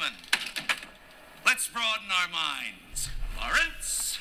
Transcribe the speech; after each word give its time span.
gentlemen, 0.00 0.18
let's 1.44 1.68
broaden 1.68 2.06
our 2.10 2.28
minds. 2.28 3.10
Lawrence? 3.38 4.18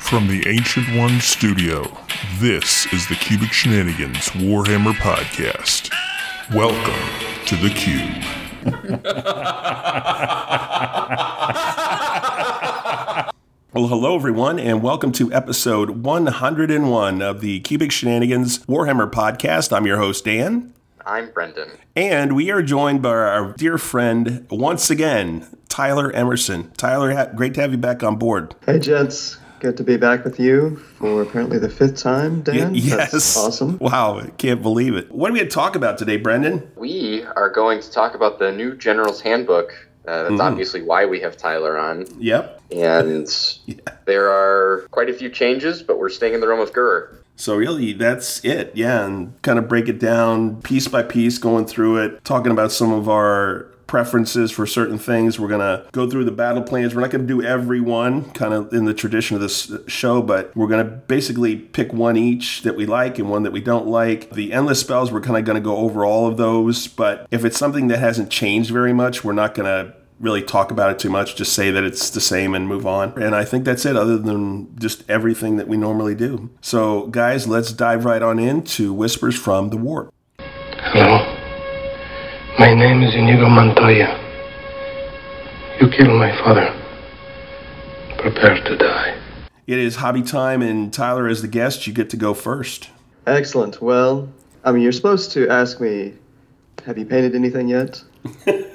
From 0.00 0.28
the 0.28 0.44
Ancient 0.46 0.96
One 0.96 1.20
studio, 1.20 1.98
this 2.38 2.92
is 2.92 3.08
the 3.08 3.16
Cubic 3.16 3.52
Shenanigans 3.52 4.28
Warhammer 4.30 4.94
Podcast. 4.94 5.90
Welcome 6.54 7.46
to 7.46 7.56
the 7.56 7.70
Cube. 7.70 8.22
Well, 13.76 13.88
hello 13.88 14.14
everyone, 14.16 14.58
and 14.58 14.82
welcome 14.82 15.12
to 15.12 15.30
episode 15.34 16.02
101 16.02 17.20
of 17.20 17.42
the 17.42 17.60
Cubic 17.60 17.92
Shenanigans 17.92 18.60
Warhammer 18.60 19.10
podcast. 19.12 19.70
I'm 19.70 19.84
your 19.84 19.98
host, 19.98 20.24
Dan, 20.24 20.72
I'm 21.04 21.30
Brendan. 21.30 21.72
and 21.94 22.34
we 22.34 22.50
are 22.50 22.62
joined 22.62 23.02
by 23.02 23.10
our 23.10 23.52
dear 23.52 23.76
friend 23.76 24.46
once 24.48 24.88
again, 24.88 25.46
Tyler 25.68 26.10
Emerson. 26.12 26.70
Tyler, 26.78 27.30
great 27.36 27.52
to 27.52 27.60
have 27.60 27.72
you 27.72 27.76
back 27.76 28.02
on 28.02 28.16
board. 28.16 28.54
Hey, 28.64 28.78
gents. 28.78 29.36
Good 29.60 29.76
to 29.76 29.84
be 29.84 29.98
back 29.98 30.24
with 30.24 30.40
you 30.40 30.76
for 30.98 31.20
apparently 31.20 31.58
the 31.58 31.68
fifth 31.68 31.96
time, 32.02 32.40
Dan. 32.40 32.74
yes. 32.74 33.12
That's 33.12 33.36
awesome. 33.36 33.76
Wow, 33.78 34.20
I 34.20 34.28
can't 34.38 34.62
believe 34.62 34.94
it. 34.94 35.12
What 35.12 35.30
are 35.30 35.34
we 35.34 35.40
going 35.40 35.50
to 35.50 35.54
talk 35.54 35.76
about 35.76 35.98
today, 35.98 36.16
Brendan? 36.16 36.70
We 36.76 37.24
are 37.36 37.50
going 37.50 37.82
to 37.82 37.90
talk 37.90 38.14
about 38.14 38.38
the 38.38 38.52
new 38.52 38.74
General's 38.74 39.20
Handbook. 39.20 39.85
Uh, 40.06 40.28
that's 40.28 40.40
obviously 40.40 40.82
why 40.82 41.04
we 41.04 41.20
have 41.20 41.36
Tyler 41.36 41.76
on. 41.78 42.06
Yep. 42.18 42.62
And 42.70 43.26
there 44.04 44.30
are 44.30 44.86
quite 44.90 45.10
a 45.10 45.12
few 45.12 45.28
changes, 45.28 45.82
but 45.82 45.98
we're 45.98 46.08
staying 46.08 46.34
in 46.34 46.40
the 46.40 46.48
realm 46.48 46.60
of 46.60 46.72
Ghur. 46.72 47.10
So 47.36 47.56
really, 47.56 47.92
that's 47.92 48.42
it. 48.44 48.72
Yeah, 48.74 49.04
and 49.04 49.40
kind 49.42 49.58
of 49.58 49.68
break 49.68 49.88
it 49.88 49.98
down 49.98 50.62
piece 50.62 50.88
by 50.88 51.02
piece, 51.02 51.36
going 51.36 51.66
through 51.66 51.98
it, 51.98 52.24
talking 52.24 52.50
about 52.50 52.72
some 52.72 52.92
of 52.92 53.08
our 53.08 53.66
preferences 53.86 54.50
for 54.50 54.66
certain 54.66 54.98
things. 54.98 55.38
We're 55.38 55.48
gonna 55.48 55.84
go 55.92 56.08
through 56.08 56.24
the 56.24 56.32
battle 56.32 56.62
plans. 56.62 56.94
We're 56.94 57.02
not 57.02 57.10
gonna 57.10 57.24
do 57.24 57.42
every 57.42 57.80
one, 57.80 58.30
kind 58.32 58.52
of 58.52 58.72
in 58.72 58.84
the 58.84 58.94
tradition 58.94 59.36
of 59.36 59.42
this 59.42 59.72
show, 59.86 60.22
but 60.22 60.54
we're 60.56 60.68
gonna 60.68 60.84
basically 60.84 61.56
pick 61.56 61.92
one 61.92 62.16
each 62.16 62.62
that 62.62 62.76
we 62.76 62.86
like 62.86 63.18
and 63.18 63.30
one 63.30 63.42
that 63.44 63.52
we 63.52 63.60
don't 63.60 63.86
like. 63.86 64.30
The 64.30 64.52
endless 64.52 64.80
spells, 64.80 65.12
we're 65.12 65.20
kind 65.20 65.36
of 65.36 65.44
gonna 65.44 65.60
go 65.60 65.76
over 65.76 66.04
all 66.04 66.26
of 66.26 66.36
those. 66.36 66.86
But 66.88 67.26
if 67.30 67.44
it's 67.44 67.58
something 67.58 67.88
that 67.88 67.98
hasn't 67.98 68.30
changed 68.30 68.70
very 68.70 68.92
much, 68.92 69.24
we're 69.24 69.32
not 69.32 69.54
gonna 69.54 69.94
really 70.18 70.42
talk 70.42 70.70
about 70.70 70.90
it 70.90 70.98
too 70.98 71.10
much. 71.10 71.36
Just 71.36 71.52
say 71.52 71.70
that 71.70 71.84
it's 71.84 72.10
the 72.10 72.20
same 72.20 72.54
and 72.54 72.66
move 72.66 72.86
on. 72.86 73.12
And 73.22 73.34
I 73.34 73.44
think 73.44 73.64
that's 73.64 73.84
it, 73.84 73.96
other 73.96 74.16
than 74.16 74.74
just 74.78 75.08
everything 75.10 75.58
that 75.58 75.68
we 75.68 75.76
normally 75.76 76.14
do. 76.14 76.50
So, 76.62 77.08
guys, 77.08 77.46
let's 77.46 77.72
dive 77.72 78.04
right 78.04 78.22
on 78.22 78.38
into 78.38 78.92
Whispers 78.92 79.38
from 79.38 79.68
the 79.70 79.76
Warp. 79.76 80.12
Hello. 80.38 81.35
My 82.58 82.72
name 82.72 83.02
is 83.02 83.14
Inigo 83.14 83.50
Montoya. 83.50 84.18
You 85.78 85.90
killed 85.90 86.18
my 86.18 86.34
father. 86.38 86.74
Prepare 88.16 88.64
to 88.64 88.76
die. 88.78 89.18
It 89.66 89.78
is 89.78 89.96
hobby 89.96 90.22
time, 90.22 90.62
and 90.62 90.90
Tyler, 90.90 91.28
as 91.28 91.42
the 91.42 91.48
guest, 91.48 91.86
you 91.86 91.92
get 91.92 92.08
to 92.10 92.16
go 92.16 92.32
first. 92.32 92.88
Excellent. 93.26 93.82
Well, 93.82 94.32
I 94.64 94.72
mean, 94.72 94.80
you're 94.80 94.92
supposed 94.92 95.32
to 95.32 95.50
ask 95.50 95.82
me, 95.82 96.14
have 96.86 96.96
you 96.96 97.04
painted 97.04 97.34
anything 97.34 97.68
yet? 97.68 98.02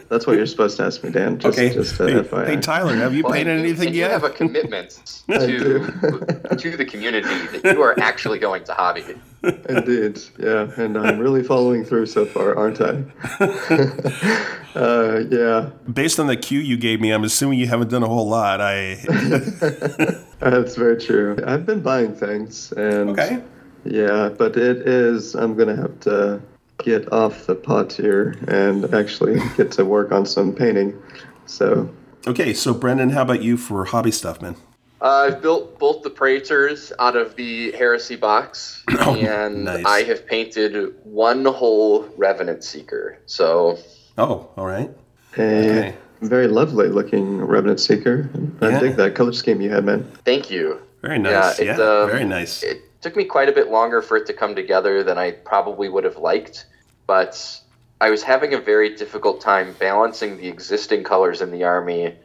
That's 0.09 0.27
what 0.27 0.35
you're 0.35 0.45
supposed 0.45 0.77
to 0.77 0.83
ask 0.83 1.03
me, 1.03 1.09
Dan. 1.11 1.39
Just, 1.39 1.57
Okay. 1.57 1.73
Just 1.73 1.97
hey, 1.97 2.05
FYI. 2.13 2.47
hey, 2.47 2.55
Tyler, 2.57 2.95
have 2.95 3.13
you 3.13 3.23
Well, 3.23 3.33
painted 3.33 3.57
and 3.57 3.65
anything 3.65 3.87
and 3.87 3.95
you 3.95 4.03
have 4.03 4.23
a 4.25 4.29
commitment 4.29 4.99
to, 5.29 6.55
to 6.57 6.77
the 6.77 6.85
community 6.85 7.59
that 7.59 7.73
you 7.73 7.81
are 7.81 7.97
actually 7.99 8.37
going 8.39 8.63
to 8.65 8.73
hobby. 8.73 9.03
Indeed. 9.43 10.19
Yeah. 10.37 10.69
And 10.77 10.97
I'm 10.97 11.17
really 11.17 11.43
following 11.43 11.83
through 11.85 12.07
so 12.07 12.25
far, 12.25 12.55
aren't 12.57 12.81
I? 12.81 13.03
uh, 14.75 15.23
yeah. 15.29 15.69
Based 15.91 16.19
on 16.19 16.27
the 16.27 16.37
cue 16.37 16.59
you 16.59 16.77
gave 16.77 16.99
me, 17.01 17.11
I'm 17.11 17.23
assuming 17.23 17.59
you 17.59 17.67
haven't 17.67 17.89
done 17.89 18.03
a 18.03 18.07
whole 18.07 18.27
lot. 18.27 18.61
I 18.61 18.95
That's 20.39 20.75
very 20.75 20.97
true. 20.99 21.37
I've 21.45 21.65
been 21.65 21.81
buying 21.81 22.13
things, 22.13 22.71
and 22.73 23.11
okay. 23.11 23.41
yeah, 23.83 24.29
but 24.29 24.57
it 24.57 24.87
is. 24.87 25.35
I'm 25.35 25.55
gonna 25.55 25.75
have 25.75 25.99
to 26.01 26.41
get 26.83 27.11
off 27.11 27.45
the 27.47 27.55
pot 27.55 27.93
here 27.93 28.35
and 28.47 28.93
actually 28.93 29.39
get 29.57 29.71
to 29.73 29.85
work 29.85 30.11
on 30.11 30.25
some 30.25 30.53
painting. 30.53 30.99
So 31.45 31.89
Okay, 32.27 32.53
so 32.53 32.73
Brendan, 32.73 33.09
how 33.11 33.23
about 33.23 33.41
you 33.41 33.57
for 33.57 33.85
hobby 33.85 34.11
stuff, 34.11 34.41
man? 34.41 34.55
Uh, 35.01 35.29
I've 35.31 35.41
built 35.41 35.79
both 35.79 36.03
the 36.03 36.11
Praetors 36.11 36.93
out 36.99 37.15
of 37.15 37.35
the 37.35 37.71
Heresy 37.71 38.15
box, 38.15 38.83
and 39.07 39.65
nice. 39.65 39.83
I 39.85 40.03
have 40.03 40.27
painted 40.27 40.93
one 41.03 41.43
whole 41.45 42.03
Revenant 42.17 42.63
Seeker. 42.63 43.17
So 43.25 43.79
Oh, 44.19 44.49
all 44.55 44.67
right. 44.67 44.91
a 45.39 45.41
Okay. 45.41 45.95
very 46.21 46.47
lovely 46.47 46.89
looking 46.89 47.41
Revenant 47.41 47.79
Seeker. 47.79 48.29
I 48.61 48.69
Yeah. 48.69 48.79
dig 48.79 48.95
that 48.97 49.15
color 49.15 49.33
scheme 49.33 49.59
you 49.59 49.71
had, 49.71 49.85
man. 49.85 50.05
thank 50.23 50.51
you. 50.51 50.77
Very 51.01 51.17
nice. 51.17 51.59
Yeah, 51.59 51.73
it, 51.73 51.79
um, 51.79 52.07
very 52.07 52.25
nice. 52.25 52.61
It 52.61 52.83
took 53.01 53.15
me 53.15 53.25
quite 53.25 53.49
a 53.49 53.51
bit 53.51 53.69
longer 53.69 54.01
for 54.01 54.17
it 54.17 54.27
to 54.27 54.33
come 54.33 54.55
together 54.55 55.03
than 55.03 55.17
I 55.17 55.31
probably 55.31 55.89
would 55.89 56.03
have 56.03 56.17
liked, 56.17 56.65
but 57.07 57.59
I 57.99 58.09
was 58.09 58.23
having 58.23 58.53
a 58.53 58.59
very 58.59 58.95
difficult 58.95 59.41
time 59.41 59.75
balancing 59.79 60.37
the 60.37 60.47
existing 60.47 61.03
colors 61.03 61.41
in 61.41 61.51
the 61.51 61.63
army 61.63 62.15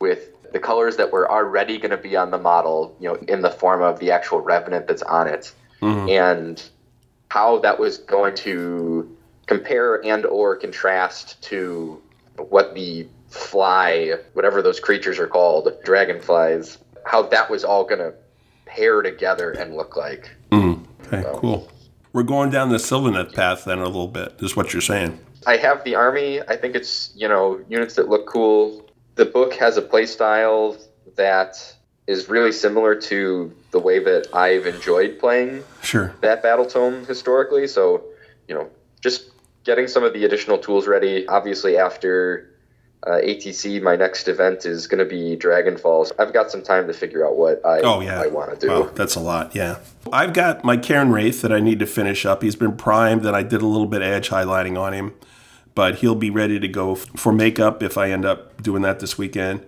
with 0.00 0.30
the 0.52 0.58
colors 0.58 0.96
that 0.96 1.10
were 1.10 1.30
already 1.30 1.78
going 1.78 1.90
to 1.90 1.96
be 1.96 2.16
on 2.16 2.30
the 2.30 2.38
model, 2.38 2.96
you 3.00 3.08
know, 3.08 3.16
in 3.16 3.42
the 3.42 3.50
form 3.50 3.82
of 3.82 3.98
the 3.98 4.10
actual 4.10 4.40
revenant 4.40 4.86
that's 4.86 5.02
on 5.02 5.26
it, 5.26 5.52
mm-hmm. 5.80 6.08
and 6.08 6.62
how 7.28 7.58
that 7.58 7.78
was 7.78 7.98
going 7.98 8.34
to 8.36 9.16
compare 9.46 10.04
and 10.04 10.24
or 10.26 10.56
contrast 10.56 11.42
to 11.42 12.00
what 12.36 12.74
the 12.74 13.06
fly, 13.28 14.14
whatever 14.32 14.62
those 14.62 14.80
creatures 14.80 15.18
are 15.18 15.26
called, 15.26 15.68
dragonflies, 15.84 16.78
how 17.04 17.22
that 17.22 17.50
was 17.50 17.64
all 17.64 17.84
going 17.84 17.98
to 17.98 18.14
pair 18.74 19.02
together 19.02 19.52
and 19.52 19.76
look 19.76 19.96
like. 19.96 20.30
Mm. 20.50 20.84
Okay, 21.06 21.24
cool. 21.36 21.70
We're 22.12 22.22
going 22.22 22.50
down 22.50 22.70
the 22.70 22.76
Sylvaneth 22.76 23.34
path 23.34 23.64
then 23.64 23.78
a 23.78 23.86
little 23.86 24.08
bit, 24.08 24.34
is 24.40 24.56
what 24.56 24.72
you're 24.72 24.82
saying. 24.82 25.18
I 25.46 25.56
have 25.56 25.84
the 25.84 25.94
army. 25.94 26.40
I 26.42 26.56
think 26.56 26.74
it's, 26.74 27.12
you 27.14 27.28
know, 27.28 27.60
units 27.68 27.94
that 27.96 28.08
look 28.08 28.26
cool. 28.26 28.88
The 29.16 29.26
book 29.26 29.54
has 29.54 29.76
a 29.76 29.82
play 29.82 30.06
style 30.06 30.76
that 31.16 31.56
is 32.06 32.28
really 32.28 32.52
similar 32.52 32.94
to 32.94 33.52
the 33.70 33.78
way 33.78 33.98
that 33.98 34.28
I've 34.34 34.66
enjoyed 34.66 35.18
playing 35.18 35.62
Sure. 35.82 36.14
that 36.20 36.42
battle 36.42 36.66
tome 36.66 37.04
historically. 37.06 37.66
So, 37.66 38.04
you 38.48 38.54
know, 38.54 38.68
just 39.00 39.30
getting 39.64 39.86
some 39.88 40.04
of 40.04 40.12
the 40.12 40.24
additional 40.24 40.58
tools 40.58 40.86
ready. 40.86 41.26
Obviously, 41.28 41.76
after 41.76 42.50
uh, 43.06 43.20
ATC, 43.22 43.82
my 43.82 43.96
next 43.96 44.28
event 44.28 44.64
is 44.64 44.86
going 44.86 44.98
to 44.98 45.04
be 45.04 45.36
Dragon 45.36 45.76
Falls. 45.76 46.12
I've 46.18 46.32
got 46.32 46.50
some 46.50 46.62
time 46.62 46.86
to 46.86 46.92
figure 46.92 47.26
out 47.26 47.36
what 47.36 47.64
I, 47.64 47.80
Oh 47.80 48.00
yeah, 48.00 48.20
I 48.20 48.28
want 48.28 48.58
to 48.58 48.66
do. 48.66 48.72
Wow, 48.72 48.90
that's 48.94 49.14
a 49.14 49.20
lot. 49.20 49.54
Yeah, 49.54 49.78
I've 50.12 50.32
got 50.32 50.64
my 50.64 50.76
Cairn 50.76 51.12
Wraith 51.12 51.42
that 51.42 51.52
I 51.52 51.60
need 51.60 51.78
to 51.80 51.86
finish 51.86 52.24
up. 52.24 52.42
He's 52.42 52.56
been 52.56 52.76
primed, 52.76 53.26
and 53.26 53.36
I 53.36 53.42
did 53.42 53.62
a 53.62 53.66
little 53.66 53.86
bit 53.86 54.02
of 54.02 54.08
edge 54.08 54.30
highlighting 54.30 54.78
on 54.80 54.92
him, 54.94 55.14
but 55.74 55.96
he'll 55.96 56.14
be 56.14 56.30
ready 56.30 56.58
to 56.58 56.68
go 56.68 56.92
f- 56.92 57.06
for 57.16 57.32
makeup 57.32 57.82
if 57.82 57.98
I 57.98 58.10
end 58.10 58.24
up 58.24 58.62
doing 58.62 58.82
that 58.82 59.00
this 59.00 59.18
weekend. 59.18 59.64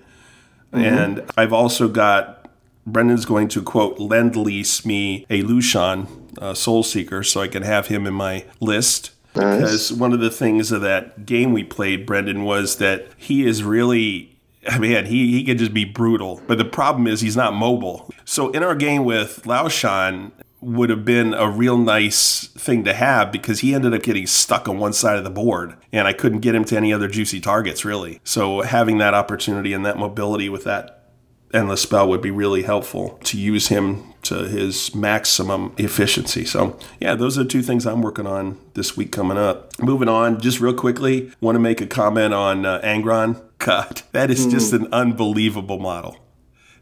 And 0.73 1.25
I've 1.39 1.55
also 1.55 1.89
got 1.89 2.51
Brendan's 2.87 3.25
going 3.25 3.49
to 3.49 3.63
quote 3.63 3.99
lend 3.99 4.37
lease 4.37 4.85
me 4.85 5.25
a 5.31 5.43
Lauchon 5.43 6.07
uh, 6.39 6.53
Soul 6.55 6.83
Seeker 6.83 7.23
so 7.23 7.41
I 7.41 7.49
can 7.49 7.63
have 7.63 7.87
him 7.87 8.07
in 8.07 8.15
my 8.15 8.45
list. 8.61 9.11
Nice. 9.37 9.57
Because 9.57 9.93
one 9.93 10.13
of 10.13 10.21
the 10.21 10.31
things 10.31 10.73
of 10.73 10.81
that 10.83 11.27
game 11.27 11.53
we 11.53 11.65
played, 11.65 12.07
Brendan, 12.07 12.45
was 12.45 12.77
that 12.77 13.07
he 13.17 13.47
is 13.47 13.63
really 13.63 14.33
I 14.69 14.79
mean, 14.79 15.05
he, 15.05 15.31
he 15.31 15.45
could 15.45 15.59
just 15.59 15.73
be 15.73 15.85
brutal. 15.85 16.43
But 16.47 16.59
the 16.59 16.65
problem 16.65 17.07
is 17.07 17.21
he's 17.21 17.37
not 17.37 17.55
mobile. 17.55 18.11
So 18.25 18.51
in 18.51 18.63
our 18.63 18.75
game 18.75 19.05
with 19.05 19.43
Lauchon 19.45 20.33
would 20.61 20.91
have 20.91 21.05
been 21.05 21.35
a 21.35 21.49
real 21.49 21.79
nice 21.79 22.49
thing 22.49 22.83
to 22.85 22.95
have 22.95 23.31
because 23.31 23.61
he 23.61 23.75
ended 23.75 23.95
up 23.95 24.03
getting 24.03 24.27
stuck 24.27 24.69
on 24.69 24.79
one 24.79 24.93
side 24.93 25.19
of 25.19 25.25
the 25.25 25.31
board 25.31 25.77
and 25.93 26.09
I 26.09 26.13
couldn't 26.13 26.41
get 26.41 26.55
him 26.55 26.65
to 26.65 26.77
any 26.77 26.93
other 26.93 27.09
juicy 27.09 27.41
targets 27.41 27.85
really. 27.85 28.21
So 28.25 28.63
having 28.63 28.99
that 28.99 29.15
opportunity 29.15 29.73
and 29.73 29.87
that 29.87 29.99
mobility 29.99 30.49
with 30.49 30.65
that 30.65 31.11
endless 31.55 31.83
spell 31.83 32.09
would 32.09 32.23
be 32.23 32.31
really 32.31 32.63
helpful 32.63 33.21
to 33.25 33.39
use 33.39 33.69
him 33.69 34.13
to 34.29 34.49
his 34.49 34.95
maximum 34.95 35.73
efficiency. 35.79 36.45
So, 36.45 36.79
yeah, 37.01 37.15
those 37.15 37.39
are 37.39 37.45
two 37.45 37.63
things 37.63 37.87
I'm 37.87 38.03
working 38.03 38.27
on 38.27 38.59
this 38.75 38.97
week 38.97 39.13
coming 39.13 39.39
up. 39.39 39.73
Moving 39.81 40.09
on, 40.09 40.41
just 40.41 40.61
real 40.61 40.75
quickly, 40.75 41.33
want 41.41 41.57
to 41.57 41.61
make 41.61 41.81
a 41.81 41.87
comment 41.87 42.35
on 42.35 42.65
uh, 42.67 42.81
Angron. 42.83 43.41
God, 43.59 44.03
that 44.13 44.31
is 44.31 44.47
just 44.47 44.73
an 44.73 44.89
unbelievable 44.93 45.79
model. 45.79 46.19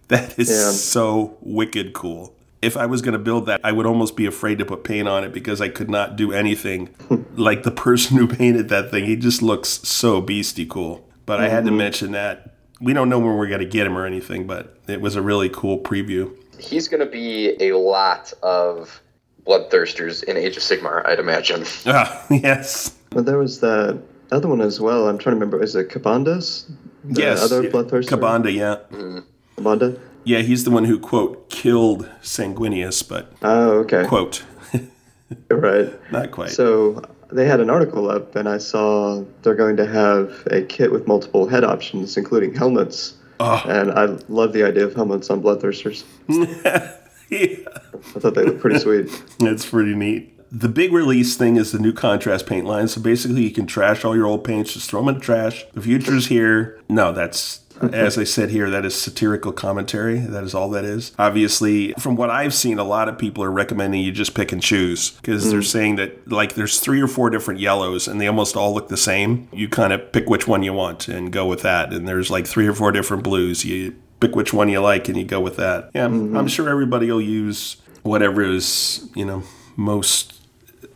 That 0.09 0.39
is 0.39 0.51
Yeah. 0.51 0.71
so 0.71 1.37
wicked 1.41 1.93
cool. 1.95 2.35
If 2.61 2.77
I 2.77 2.87
was 2.87 3.03
going 3.03 3.13
to 3.13 3.19
build 3.19 3.47
that, 3.47 3.61
I 3.63 3.73
would 3.73 3.85
almost 3.87 4.17
be 4.17 4.25
afraid 4.27 4.59
to 4.59 4.65
put 4.65 4.85
paint 4.85 5.07
on 5.07 5.23
it 5.23 5.33
because 5.33 5.61
I 5.61 5.69
could 5.69 5.91
not 5.91 6.17
do 6.17 6.33
anything 6.33 6.89
like 7.37 7.63
the 7.63 7.71
person 7.71 8.17
who 8.17 8.27
painted 8.27 8.69
that 8.71 8.91
thing. 8.91 9.05
He 9.05 9.17
just 9.17 9.43
looks 9.43 9.69
so 9.69 10.21
beastie 10.21 10.65
cool. 10.67 11.09
But 11.27 11.41
I 11.41 11.49
had 11.49 11.65
to 11.67 11.71
mention 11.71 12.13
that 12.13 12.55
we 12.81 12.93
don't 12.93 13.09
know 13.09 13.19
when 13.19 13.37
we're 13.37 13.49
going 13.49 13.61
to 13.61 13.67
get 13.67 13.87
him 13.87 13.97
or 13.97 14.05
anything, 14.07 14.47
but 14.47 14.79
it 14.87 15.01
was 15.01 15.15
a 15.17 15.23
really 15.23 15.49
cool 15.49 15.79
preview. 15.79 16.37
He's 16.59 16.89
going 16.89 17.01
to 17.01 17.07
be 17.11 17.57
a 17.61 17.77
lot 17.77 18.33
of 18.43 19.01
bloodthirsters 19.47 20.25
in 20.25 20.37
Age 20.37 20.57
of 20.57 20.63
Sigmar, 20.63 21.07
I'd 21.07 21.19
imagine. 21.19 21.65
Ah, 21.87 22.25
yes. 22.31 22.95
But 23.11 23.27
there 23.27 23.39
was 23.39 23.61
that 23.61 24.01
other 24.33 24.49
one 24.49 24.61
as 24.61 24.81
well. 24.81 25.09
I'm 25.09 25.19
trying 25.19 25.35
to 25.37 25.41
remember. 25.41 25.63
Is 25.63 25.75
it 25.77 25.89
Ka'Bandhas? 25.91 26.71
The 27.05 27.21
yes. 27.21 27.43
Other 27.43 27.63
yeah. 27.63 27.71
bloodthirster. 27.71 28.09
Ka'Bandha, 28.19 28.53
yeah. 28.53 28.77
Ka'Bandha. 29.57 29.99
Yeah, 30.25 30.39
he's 30.41 30.65
the 30.65 30.71
one 30.71 30.85
who, 30.85 30.99
quote, 30.99 31.51
killed 31.51 32.09
Sanguinius, 32.23 33.07
but, 33.07 33.31
Oh, 33.43 33.81
okay. 33.81 34.07
quote, 34.07 34.43
Right. 35.51 35.93
not 36.13 36.31
quite. 36.31 36.51
So 36.51 37.03
they 37.31 37.47
had 37.47 37.61
an 37.61 37.69
article 37.69 38.11
up, 38.11 38.35
and 38.35 38.49
I 38.49 38.57
saw 38.59 39.23
they're 39.43 39.55
going 39.55 39.77
to 39.77 39.87
have 39.87 40.47
a 40.51 40.63
kit 40.63 40.91
with 40.93 41.07
multiple 41.07 41.47
head 41.47 41.63
options, 41.65 42.17
including 42.17 42.55
helmets. 42.55 43.15
Oh. 43.41 43.63
And 43.67 43.91
I 43.91 44.05
love 44.29 44.53
the 44.53 44.65
idea 44.65 44.85
of 44.85 44.95
helmets 44.95 45.31
on 45.31 45.43
bloodthirsters. 45.43 46.05
yeah. 46.29 46.97
I 47.31 48.21
thought 48.21 48.35
they 48.35 48.45
looked 48.45 48.61
pretty 48.61 48.79
sweet. 48.79 49.11
It's 49.41 49.69
pretty 49.69 49.95
neat. 49.95 50.31
The 50.53 50.69
big 50.69 50.93
release 50.93 51.37
thing 51.37 51.57
is 51.57 51.73
the 51.73 51.81
new 51.81 51.93
contrast 51.93 52.47
paint 52.47 52.65
line. 52.65 52.87
So 52.87 53.01
basically, 53.01 53.43
you 53.43 53.51
can 53.51 53.67
trash 53.67 54.05
all 54.05 54.15
your 54.15 54.27
old 54.27 54.45
paints, 54.45 54.75
just 54.75 54.89
throw 54.89 55.01
them 55.01 55.09
in 55.09 55.15
the 55.17 55.21
trash. 55.21 55.65
The 55.73 55.81
future's 55.81 56.27
here. 56.29 56.81
No, 56.89 57.13
that's, 57.13 57.59
as 57.93 58.19
I 58.19 58.25
said 58.25 58.51
here, 58.51 58.71
that 58.71 58.85
is 58.85 59.01
satirical 59.01 59.53
commentary. 59.53 60.19
That 60.19 60.45
is 60.45 60.55
all 60.55 60.71
that 60.71 60.85
is. 60.85 61.13
Obviously, 61.19 61.93
from 61.95 62.17
what 62.17 62.31
I've 62.31 62.55
seen, 62.55 62.79
a 62.79 62.85
lot 62.85 63.09
of 63.09 63.19
people 63.19 63.43
are 63.45 63.51
recommending 63.51 64.01
you 64.03 64.13
just 64.13 64.35
pick 64.35 64.53
and 64.53 64.63
choose 64.63 65.11
because 65.11 65.51
they're 65.51 65.61
mm. 65.61 65.65
saying 65.65 65.97
that, 65.97 66.31
like, 66.31 66.55
there's 66.55 66.81
three 66.81 67.01
or 67.01 67.09
four 67.09 67.31
different 67.31 67.61
yellows 67.61 68.09
and 68.09 68.21
they 68.21 68.27
almost 68.27 68.57
all 68.57 68.75
look 68.75 68.89
the 68.89 68.97
same. 68.97 69.49
You 69.53 69.69
kind 69.69 69.93
of 69.93 70.13
pick 70.13 70.29
which 70.29 70.47
one 70.47 70.63
you 70.63 70.73
want 70.73 71.09
and 71.09 71.33
go 71.33 71.47
with 71.47 71.63
that. 71.63 71.93
And 71.93 72.07
there's 72.07 72.31
like 72.31 72.47
three 72.47 72.67
or 72.67 72.75
four 72.75 72.93
different 72.93 73.23
blues. 73.23 73.65
You 73.65 73.97
pick 74.21 74.37
which 74.37 74.53
one 74.53 74.69
you 74.69 74.81
like 74.81 75.09
and 75.09 75.17
you 75.17 75.25
go 75.25 75.41
with 75.41 75.57
that. 75.57 75.91
Yeah, 75.95 76.07
mm-hmm. 76.07 76.37
I'm 76.37 76.49
sure 76.49 76.69
everybody 76.69 77.11
will 77.11 77.21
use 77.21 77.77
whatever 78.03 78.43
is, 78.43 79.09
you 79.15 79.25
know, 79.25 79.43
most 79.77 80.35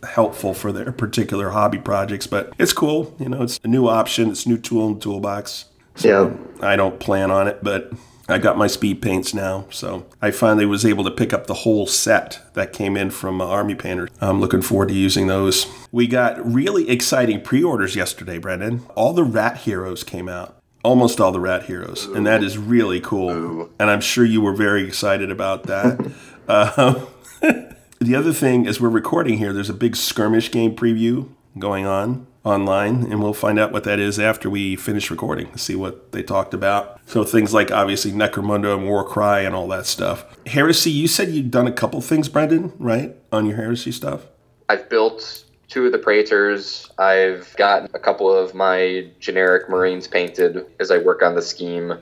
helpful 0.05 0.55
for 0.55 0.73
their 0.73 0.93
particular 0.93 1.51
hobby 1.51 1.79
projects, 1.79 2.27
but 2.27 2.53
it's 2.59 2.73
cool. 2.73 3.15
You 3.19 3.29
know, 3.29 3.43
it's 3.43 3.59
a 3.65 3.69
new 3.69 3.89
option, 3.89 4.31
it's 4.31 4.47
a 4.47 4.49
new 4.49 4.59
tool 4.59 4.87
in 4.89 4.95
the 4.95 5.01
toolbox. 5.01 5.65
Yeah. 5.99 6.33
I 6.61 6.77
don't 6.77 6.99
plan 6.99 7.31
on 7.31 7.49
it, 7.49 7.59
but 7.63 7.93
I 8.29 8.37
got 8.37 8.59
my 8.59 8.67
speed 8.67 9.01
paints 9.01 9.33
now, 9.33 9.65
so 9.71 10.05
I 10.21 10.31
finally 10.33 10.67
was 10.67 10.85
able 10.85 11.03
to 11.05 11.11
pick 11.11 11.33
up 11.33 11.47
the 11.47 11.55
whole 11.55 11.87
set 11.87 12.41
that 12.53 12.75
came 12.75 12.95
in 12.95 13.11
from 13.11 13.41
uh, 13.41 13.47
Army 13.47 13.75
Painter. 13.75 14.09
I'm 14.21 14.39
looking 14.39 14.61
forward 14.61 14.89
to 14.89 14.95
using 14.95 15.29
those. 15.29 15.67
We 15.91 16.07
got 16.07 16.45
really 16.45 16.91
exciting 16.91 17.41
pre-orders 17.41 17.97
yesterday, 17.97 18.37
Brendan. 18.37 18.85
All 18.95 19.15
the 19.15 19.25
Rat 19.25 19.59
Heroes 19.59 20.05
came 20.05 20.29
out. 20.29 20.57
Almost 20.85 21.21
all 21.21 21.33
the 21.33 21.41
Rat 21.41 21.65
Heroes, 21.65 22.05
and 22.05 22.27
that 22.27 22.43
is 22.43 22.57
really 22.57 23.01
cool. 23.01 23.69
And 23.81 23.91
I'm 23.91 24.01
sure 24.01 24.25
you 24.25 24.41
were 24.41 24.55
very 24.55 24.87
excited 24.87 25.31
about 25.31 25.65
that. 25.65 26.13
uh, 26.47 27.07
the 27.99 28.15
other 28.15 28.33
thing, 28.33 28.67
as 28.67 28.81
we're 28.81 28.89
recording 28.89 29.39
here, 29.39 29.53
there's 29.53 29.71
a 29.71 29.75
big 29.75 29.97
skirmish 29.97 30.51
game 30.51 30.77
preview 30.77 31.29
going 31.59 31.85
on 31.85 32.28
online, 32.45 33.05
and 33.11 33.23
we'll 33.23 33.35
find 33.35 33.59
out 33.59 33.73
what 33.73 33.85
that 33.85 33.99
is 33.99 34.19
after 34.19 34.49
we 34.49 34.77
finish 34.77 35.11
recording 35.11 35.51
to 35.53 35.59
see 35.59 35.75
what 35.75 36.13
they 36.13 36.23
talked 36.23 36.55
about. 36.55 37.01
So 37.07 37.25
things 37.25 37.53
like 37.53 37.71
obviously 37.71 38.13
Necromunda 38.13 38.75
and 38.75 38.87
Warcry 38.87 39.45
and 39.45 39.55
all 39.55 39.69
that 39.69 39.87
stuff. 39.87 40.25
Heresy, 40.47 40.91
you 40.91 41.09
said 41.09 41.29
you'd 41.29 41.51
done 41.51 41.67
a 41.67 41.73
couple 41.73 42.01
things, 42.01 42.29
Brendan, 42.29 42.73
right, 42.79 43.17
on 43.33 43.47
your 43.47 43.57
Heresy 43.57 43.93
stuff? 43.93 44.27
I've 44.69 44.89
built 44.89 45.45
two 45.69 45.87
of 45.87 45.93
the 45.93 45.99
Praetors. 45.99 46.91
I've 46.99 47.55
got 47.57 47.91
a 47.95 47.99
couple 47.99 48.35
of 48.35 48.55
my 48.55 49.11
generic 49.21 49.69
Marines 49.69 50.09
painted 50.09 50.67
as 50.81 50.91
I 50.91 50.99
work 50.99 51.23
on 51.23 51.35
the 51.35 51.43
scheme. 51.43 51.95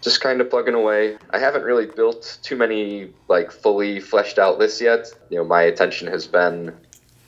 Just 0.00 0.20
kind 0.20 0.40
of 0.40 0.48
plugging 0.48 0.74
away. 0.74 1.18
I 1.30 1.38
haven't 1.38 1.62
really 1.62 1.86
built 1.86 2.38
too 2.42 2.56
many 2.56 3.10
like 3.28 3.50
fully 3.50 3.98
fleshed 3.98 4.38
out 4.38 4.58
lists 4.58 4.80
yet. 4.80 5.06
You 5.28 5.38
know, 5.38 5.44
my 5.44 5.62
attention 5.62 6.06
has 6.08 6.26
been 6.26 6.72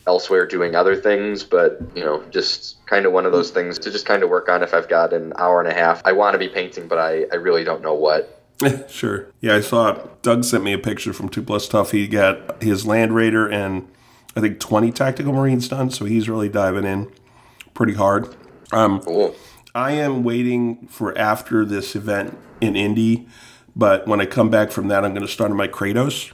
elsewhere 0.07 0.47
doing 0.47 0.75
other 0.75 0.97
things, 0.97 1.45
but 1.45 1.81
you 1.95 2.05
know, 2.05 2.23
just 2.31 2.85
kind 2.87 3.07
of 3.07 3.13
one 3.13 3.27
of 3.27 3.33
those 3.33 3.51
things 3.51 3.79
to 3.81 3.91
just 3.91 4.07
kind 4.07 4.23
of 4.23 4.31
work 4.31 4.49
on 4.49 4.63
if 4.63 4.75
I've 4.75 4.89
got 4.89 5.13
an 5.13 5.33
hour 5.37 5.61
and 5.61 5.71
a 5.71 5.75
half. 5.75 6.03
I 6.05 6.13
want 6.13 6.35
to 6.35 6.39
be 6.39 6.49
painting, 6.49 6.89
but 6.89 6.99
I, 6.99 7.27
I 7.33 7.37
really 7.37 7.65
don't 7.65 7.83
know 7.83 7.95
what. 7.95 8.43
sure. 8.89 9.29
Yeah, 9.41 9.55
I 9.55 9.61
saw 9.61 9.93
it. 9.93 10.23
Doug 10.23 10.45
sent 10.45 10.65
me 10.65 10.73
a 10.73 10.79
picture 10.79 11.13
from 11.13 11.29
Two 11.29 11.43
Plus 11.43 11.69
Tough. 11.69 11.93
He 11.93 12.07
got 12.09 12.63
his 12.63 12.87
Land 12.87 13.15
Raider 13.15 13.49
and 13.49 13.89
I 14.37 14.41
think 14.41 14.61
20 14.61 14.93
Tactical 14.93 15.33
Marines 15.33 15.69
done, 15.69 15.91
so 15.91 16.05
he's 16.05 16.29
really 16.29 16.49
diving 16.49 16.85
in 16.85 17.11
pretty 17.75 17.95
hard. 17.95 18.35
Um, 18.73 19.01
Cool. 19.01 19.35
I 19.75 19.93
am 19.93 20.25
waiting 20.25 20.87
for 20.89 21.17
after 21.17 21.65
this 21.65 21.95
event 21.95 22.37
in 22.61 22.77
Indy, 22.77 23.29
but 23.77 24.07
when 24.07 24.21
I 24.21 24.27
come 24.27 24.51
back 24.51 24.71
from 24.73 24.89
that, 24.89 25.05
I'm 25.05 25.13
going 25.13 25.27
to 25.27 25.33
start 25.33 25.51
on 25.51 25.57
my 25.57 25.69
Kratos 25.69 26.33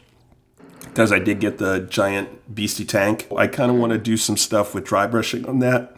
because 0.96 1.12
I 1.12 1.18
did 1.18 1.40
get 1.40 1.58
the 1.58 1.80
giant 1.80 2.54
beastie 2.54 2.86
tank. 2.86 3.26
I 3.36 3.48
kind 3.48 3.70
of 3.70 3.76
want 3.76 3.92
to 3.92 3.98
do 3.98 4.16
some 4.16 4.38
stuff 4.38 4.74
with 4.74 4.86
dry 4.86 5.06
brushing 5.06 5.44
on 5.44 5.58
that 5.58 5.94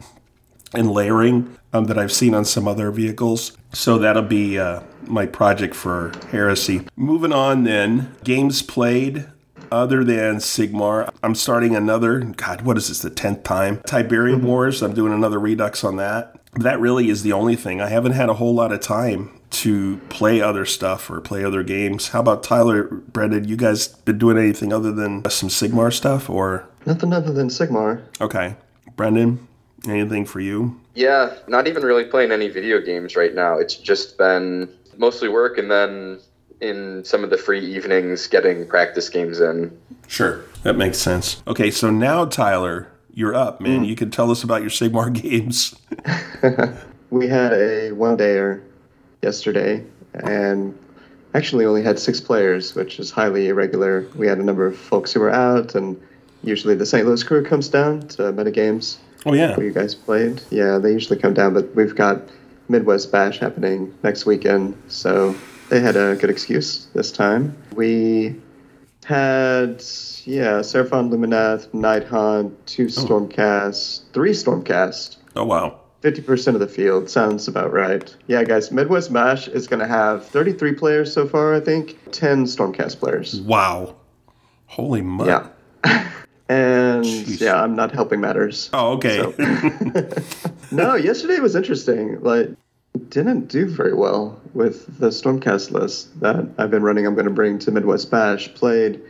and 0.75 0.91
layering 0.91 1.56
um, 1.73 1.85
that 1.85 1.97
I've 1.97 2.11
seen 2.11 2.35
on 2.35 2.45
some 2.45 2.67
other 2.67 2.91
vehicles. 2.91 3.56
So 3.73 3.97
that'll 3.99 4.25
be 4.25 4.59
uh, 4.59 4.83
my 5.06 5.25
project 5.25 5.77
for 5.77 6.11
Heresy. 6.33 6.85
Moving 6.97 7.33
on 7.33 7.62
then, 7.62 8.12
games 8.25 8.61
played. 8.61 9.29
Other 9.71 10.03
than 10.03 10.39
Sigmar, 10.39 11.12
I'm 11.23 11.37
starting 11.37 11.77
another. 11.77 12.19
God, 12.19 12.62
what 12.62 12.77
is 12.77 12.89
this? 12.89 13.01
The 13.01 13.11
tenth 13.11 13.44
time 13.44 13.77
Tiberium 13.83 14.43
Wars. 14.43 14.83
I'm 14.83 14.94
doing 14.94 15.12
another 15.12 15.39
redux 15.39 15.85
on 15.85 15.94
that. 15.97 16.41
That 16.55 16.81
really 16.81 17.09
is 17.09 17.23
the 17.23 17.35
only 17.35 17.55
thing. 17.55 17.81
I 17.81 17.89
haven't 17.89 18.12
had 18.12 18.31
a 18.31 18.35
whole 18.35 18.55
lot 18.55 18.73
of 18.73 18.81
time 18.81 19.38
to 19.50 19.97
play 20.09 20.41
other 20.41 20.65
stuff 20.67 21.11
or 21.11 21.21
play 21.21 21.45
other 21.45 21.62
games. 21.62 22.09
How 22.09 22.21
about 22.21 22.43
Tyler, 22.43 22.85
Brendan? 22.85 23.49
You 23.49 23.56
guys 23.56 23.89
been 23.89 24.19
doing 24.19 24.37
anything 24.39 24.73
other 24.73 24.93
than 24.93 25.29
some 25.31 25.49
Sigmar 25.49 25.93
stuff, 25.93 26.29
or 26.29 26.67
Nothing 26.87 27.12
other 27.12 27.33
than 27.33 27.49
Sigmar. 27.49 28.03
okay, 28.21 28.56
Brendan? 28.97 29.47
Anything 29.87 30.25
for 30.27 30.41
you? 30.41 30.79
Yeah, 30.95 31.35
not 31.47 31.69
even 31.69 31.83
really 31.85 32.05
playing 32.05 32.33
any 32.33 32.49
video 32.49 32.81
games 32.81 33.15
right 33.17 33.35
now. 33.35 33.59
It's 33.59 33.75
just 33.77 34.19
been 34.19 34.69
mostly 34.97 35.29
work 35.29 35.56
and 35.59 35.71
then 35.71 36.19
in 36.61 37.05
some 37.05 37.23
of 37.23 37.31
the 37.31 37.39
free 37.39 37.65
evenings 37.65 38.27
getting 38.27 38.67
practice 38.67 39.09
games 39.09 39.41
in. 39.41 39.79
Sure, 40.09 40.43
that 40.65 40.77
makes 40.77 40.99
sense. 40.99 41.41
Okay, 41.47 41.71
so 41.71 41.91
now 41.91 42.25
Tyler, 42.25 42.89
you're 43.15 43.35
up, 43.35 43.61
man. 43.61 43.79
Hmm. 43.79 43.85
You 43.85 43.94
can 43.94 44.11
tell 44.11 44.31
us 44.33 44.43
about 44.43 44.61
your 44.62 44.71
Sigmar 44.71 45.12
games. 45.23 45.75
We 47.11 47.27
had 47.27 47.55
a 47.55 47.93
one 47.93 48.19
dayer 48.19 48.61
yesterday 49.23 49.85
and 50.15 50.79
actually 51.35 51.65
only 51.65 51.82
had 51.82 51.99
six 51.99 52.20
players, 52.20 52.75
which 52.75 52.99
is 52.99 53.11
highly 53.11 53.49
irregular. 53.49 54.06
We 54.17 54.26
had 54.26 54.38
a 54.38 54.43
number 54.43 54.67
of 54.67 54.76
folks 54.76 55.12
who 55.12 55.20
were 55.20 55.31
out, 55.31 55.75
and 55.75 56.01
usually 56.43 56.75
the 56.75 56.87
St. 56.87 57.06
Louis 57.06 57.22
crew 57.22 57.44
comes 57.44 57.69
down 57.69 58.08
to 58.08 58.22
metagames 58.32 58.98
Oh 59.27 59.34
yeah, 59.34 59.56
where 59.56 59.67
you 59.67 59.72
guys 59.72 59.94
played. 59.94 60.41
Yeah, 60.51 60.79
they 60.79 60.93
usually 60.93 61.19
come 61.19 61.34
down, 61.34 61.55
but 61.55 61.75
we've 61.75 61.94
got 61.94 62.22
Midwest 62.69 63.10
Bash 63.10 63.39
happening 63.39 63.94
next 64.03 64.27
weekend, 64.27 64.81
so 64.89 65.34
they 65.69 65.81
had 65.81 65.96
a 65.96 66.17
good 66.17 66.31
excuse 66.31 66.87
this 66.94 67.10
time. 67.10 67.56
We 67.75 68.37
had, 69.05 69.82
yeah, 70.25 70.60
Seraphon 70.60 71.10
Lumineth, 71.10 71.72
Night 71.75 72.06
Haunt, 72.06 72.67
two 72.67 72.84
oh. 72.84 72.87
Stormcast, 72.87 74.03
three 74.13 74.32
Stormcast. 74.32 75.17
oh 75.37 75.44
wow. 75.44 75.81
50% 76.02 76.55
of 76.55 76.60
the 76.60 76.69
field 76.69 77.10
sounds 77.10 77.48
about 77.48 77.72
right. 77.72 78.14
Yeah, 78.26 78.44
guys, 78.44 78.70
Midwest 78.70 79.12
Bash 79.12 79.48
is 79.48 79.67
going 79.67 79.81
to 79.81 79.86
have 79.86 80.26
33 80.26 80.74
players 80.74 81.12
so 81.12 81.26
far, 81.26 81.55
I 81.55 81.60
think, 81.60 81.98
10 82.12 82.44
Stormcast 82.44 82.98
players. 83.00 83.40
Wow. 83.40 83.96
Holy 84.67 85.02
mud. 85.02 85.26
Yeah. 85.26 85.48
and 86.48 87.05
Jeez. 87.05 87.40
yeah, 87.40 87.60
I'm 87.60 87.74
not 87.74 87.93
helping 87.93 88.20
matters. 88.20 88.70
Oh, 88.72 88.93
okay. 88.93 89.24
No, 90.70 90.96
yesterday 90.96 91.40
was 91.40 91.56
interesting. 91.56 92.20
Like, 92.22 92.50
didn't 93.08 93.48
do 93.48 93.67
very 93.67 93.94
well 93.94 94.38
with 94.52 94.98
the 94.98 95.08
Stormcast 95.08 95.70
list 95.70 96.20
that 96.20 96.46
I've 96.58 96.70
been 96.70 96.82
running. 96.82 97.06
I'm 97.06 97.14
going 97.14 97.26
to 97.26 97.32
bring 97.32 97.58
to 97.60 97.70
Midwest 97.70 98.10
Bash. 98.10 98.52
Played 98.55 99.00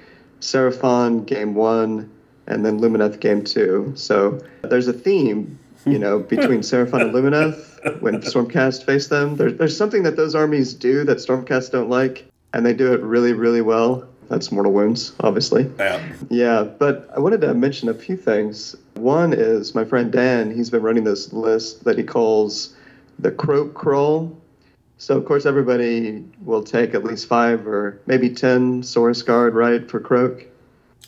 Seraphon 0.41 1.27
game 1.27 1.55
one 1.55 2.11
and 2.47 2.65
then 2.65 2.79
Lumineth 2.79 3.19
game 3.19 3.43
two. 3.43 3.93
So 3.97 4.41
there's 4.63 4.87
a 4.87 4.93
theme, 4.93 5.59
you 5.85 5.99
know, 5.99 6.19
between 6.19 6.61
Seraphon 6.61 7.03
and 7.03 7.13
Lumineth 7.13 8.01
when 8.01 8.21
Stormcast 8.21 8.85
faced 8.85 9.11
them. 9.11 9.37
There, 9.37 9.51
there's 9.51 9.77
something 9.77 10.03
that 10.03 10.17
those 10.17 10.35
armies 10.35 10.75
do 10.75 11.05
that 11.05 11.19
Stormcast 11.19 11.71
don't 11.73 11.89
like, 11.91 12.27
and 12.53 12.65
they 12.65 12.75
do 12.75 12.93
it 12.93 13.01
really, 13.01 13.33
really 13.33 13.63
well. 13.63 14.09
That's 14.29 14.53
Mortal 14.53 14.73
Wounds, 14.73 15.13
obviously. 15.21 15.71
yeah. 15.79 16.07
Yeah, 16.29 16.63
but 16.63 17.09
I 17.17 17.21
wanted 17.21 17.41
to 17.43 17.55
mention 17.55 17.89
a 17.89 17.95
few 17.95 18.17
things. 18.17 18.77
One 18.95 19.33
is 19.33 19.75
my 19.75 19.85
friend 19.85 20.13
Dan, 20.13 20.55
he's 20.55 20.69
been 20.69 20.83
running 20.83 21.05
this 21.05 21.33
list 21.33 21.85
that 21.85 21.97
he 21.97 22.05
calls 22.05 22.75
the 23.19 23.31
Kroak 23.31 23.75
Crawl. 23.75 24.37
So, 24.99 25.17
of 25.17 25.25
course, 25.25 25.47
everybody 25.47 26.25
will 26.45 26.63
take 26.63 26.93
at 26.95 27.05
least 27.05 27.27
five 27.27 27.67
or 27.67 28.01
maybe 28.07 28.29
10 28.29 28.83
Saurus 28.83 29.25
Guard, 29.25 29.55
right, 29.55 29.89
for 29.89 30.01
Kroak. 30.01 30.45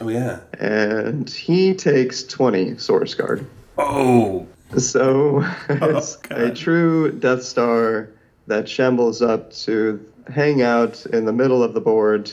Oh 0.00 0.09
yeah. 0.09 0.41
And 0.59 1.29
he 1.29 1.75
takes 1.75 2.23
20 2.23 2.73
Saurus 2.77 3.17
Guard. 3.17 3.47
Oh. 3.77 4.47
So, 4.79 5.43
oh, 5.69 5.97
it's 5.97 6.17
God. 6.17 6.41
a 6.41 6.55
true 6.55 7.11
Death 7.12 7.43
Star 7.43 8.09
that 8.47 8.69
shambles 8.69 9.23
up 9.23 9.53
to 9.53 10.05
hang 10.33 10.62
out 10.62 11.05
in 11.07 11.25
the 11.25 11.33
middle 11.33 11.62
of 11.62 11.75
the 11.75 11.81
board 11.81 12.33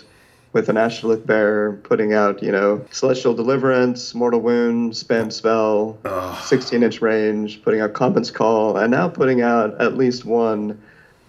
with 0.54 0.70
an 0.70 0.76
Astrolith 0.76 1.26
Bear 1.26 1.74
putting 1.84 2.14
out, 2.14 2.42
you 2.42 2.52
know, 2.52 2.84
Celestial 2.92 3.34
Deliverance, 3.34 4.16
Mortal 4.16 4.40
Wound, 4.40 4.94
Spam 4.94 5.32
Spell, 5.32 5.98
16 6.46 6.84
inch 6.84 7.02
range, 7.02 7.62
putting 7.64 7.82
out 7.82 7.94
Comet's 7.94 8.32
Call, 8.32 8.78
and 8.78 8.92
now 8.92 9.08
putting 9.08 9.42
out 9.42 9.80
at 9.82 9.98
least 9.98 10.26
one 10.26 10.80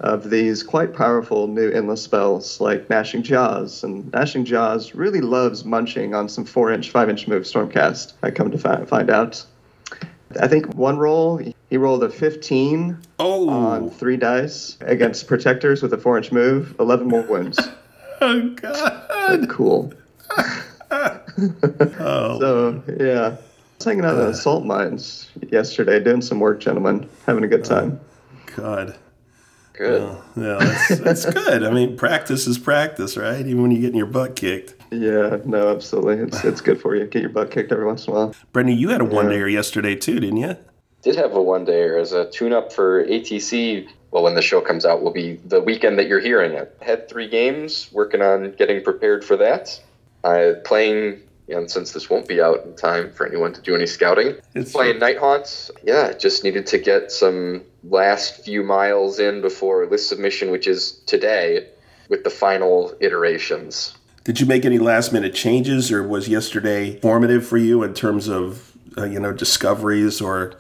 of 0.01 0.31
these 0.31 0.63
quite 0.63 0.95
powerful 0.95 1.49
new 1.49 1.71
endless 1.71 2.03
spells 2.03 2.61
like 2.61 2.89
Gnashing 2.89 3.23
Jaws. 3.23 3.83
And 3.83 4.11
Gnashing 4.13 4.45
Jaws 4.45 4.95
really 4.95 5.21
loves 5.21 5.65
munching 5.65 6.15
on 6.15 6.29
some 6.29 6.45
4 6.45 6.73
inch, 6.73 6.91
5 6.91 7.11
inch 7.11 7.27
move 7.27 7.43
Stormcast, 7.43 8.13
I 8.23 8.31
come 8.31 8.51
to 8.51 8.59
fi- 8.59 8.85
find 8.85 9.11
out. 9.11 9.45
I 10.41 10.49
think 10.49 10.75
one 10.75 10.99
roll, 10.99 11.39
he 11.71 11.77
rolled 11.77 12.05
a 12.05 12.09
15 12.09 12.99
Oh, 13.19 13.49
on 13.49 13.91
three 13.91 14.17
dice 14.17 14.77
against 14.81 15.27
protectors 15.27 15.83
with 15.83 15.93
a 15.93 15.99
4 15.99 16.19
inch 16.19 16.33
move, 16.33 16.75
11 16.79 17.09
more 17.09 17.23
wounds. 17.23 17.59
oh 18.21 18.49
God. 18.51 19.49
cool. 19.49 19.93
Oh. 20.91 21.21
So, 22.41 22.83
yeah. 22.99 23.27
I 23.27 23.31
was 23.77 23.85
hanging 23.85 24.05
out 24.05 24.15
in 24.15 24.21
the 24.21 24.29
uh. 24.29 24.33
salt 24.33 24.65
Mines 24.65 25.31
yesterday 25.51 26.03
doing 26.03 26.23
some 26.23 26.41
work, 26.41 26.61
gentlemen. 26.61 27.09
Having 27.27 27.45
a 27.45 27.49
good 27.49 27.65
uh, 27.67 27.81
time. 27.81 28.01
God. 28.57 28.97
Good. 29.75 30.17
Yeah, 30.37 30.57
that's, 30.59 30.99
that's 30.99 31.27
good. 31.27 31.63
I 31.63 31.71
mean, 31.71 31.97
practice 31.97 32.49
is 32.49 32.59
practice, 32.59 33.17
right? 33.17 33.47
Even 33.47 33.63
when 33.63 33.71
you're 33.71 33.81
getting 33.81 33.97
your 33.97 34.07
butt 34.07 34.35
kicked. 34.35 34.75
Yeah, 34.91 35.39
no, 35.45 35.71
absolutely. 35.71 36.19
It's 36.19 36.45
it's 36.45 36.61
good 36.61 36.81
for 36.81 36.95
you. 36.97 37.07
Get 37.07 37.23
your 37.23 37.31
butt 37.31 37.51
kicked 37.51 37.73
every 37.73 37.87
once 37.87 38.07
in 38.07 38.13
a 38.13 38.17
while. 38.17 38.35
Brendan, 38.53 38.79
you 38.79 38.89
had 38.89 39.01
a 39.01 39.05
one 39.05 39.27
dayer 39.27 39.51
yesterday 39.51 39.95
too, 39.95 40.21
didn't 40.21 40.39
you? 40.39 40.57
Did 41.03 41.17
have 41.17 41.33
a 41.35 41.43
one 41.43 41.65
dayer 41.65 42.01
as 42.01 42.13
a 42.13 42.31
tune 42.31 42.53
up 42.53 42.73
for 42.73 43.05
ATC. 43.05 43.89
Well, 44.11 44.23
when 44.23 44.35
the 44.35 44.43
show 44.43 44.61
comes 44.61 44.87
out, 44.87 45.03
will 45.03 45.13
be 45.13 45.35
the 45.45 45.61
weekend 45.61 45.99
that 45.99 46.09
you're 46.09 46.21
hearing 46.21 46.53
it. 46.53 46.77
Had 46.81 47.09
three 47.09 47.29
games, 47.29 47.91
working 47.93 48.23
on 48.23 48.53
getting 48.53 48.83
prepared 48.83 49.25
for 49.25 49.37
that. 49.37 49.81
I 50.25 50.55
playing, 50.65 51.21
and 51.49 51.71
since 51.71 51.93
this 51.93 52.09
won't 52.09 52.27
be 52.27 52.41
out 52.41 52.65
in 52.65 52.75
time 52.75 53.13
for 53.13 53.27
anyone 53.27 53.53
to 53.53 53.61
do 53.61 53.75
any 53.75 53.87
scouting, 53.87 54.37
It's 54.55 54.73
playing 54.73 54.99
Night 54.99 55.19
Haunts. 55.19 55.71
Yeah, 55.85 56.15
just 56.15 56.43
needed 56.43 56.67
to 56.69 56.79
get 56.79 57.13
some 57.13 57.63
last 57.85 58.45
few 58.45 58.63
miles 58.63 59.19
in 59.19 59.43
before 59.43 59.87
list 59.87 60.09
submission, 60.09 60.51
which 60.51 60.67
is 60.67 60.93
today, 61.07 61.69
with 62.09 62.25
the 62.25 62.31
final 62.31 62.95
iterations. 63.01 63.95
Did 64.29 64.41
you 64.41 64.45
make 64.45 64.67
any 64.67 64.79
last 64.79 65.11
minute 65.11 65.35
changes, 65.35 65.91
or 65.91 66.07
was 66.07 66.29
yesterday 66.29 67.01
formative 67.01 67.47
for 67.47 67.57
you 67.57 67.83
in 67.83 67.95
terms 67.95 68.29
of 68.29 68.77
uh, 68.99 69.07
you 69.07 69.19
know 69.19 69.33
discoveries 69.33 70.21
or 70.21 70.53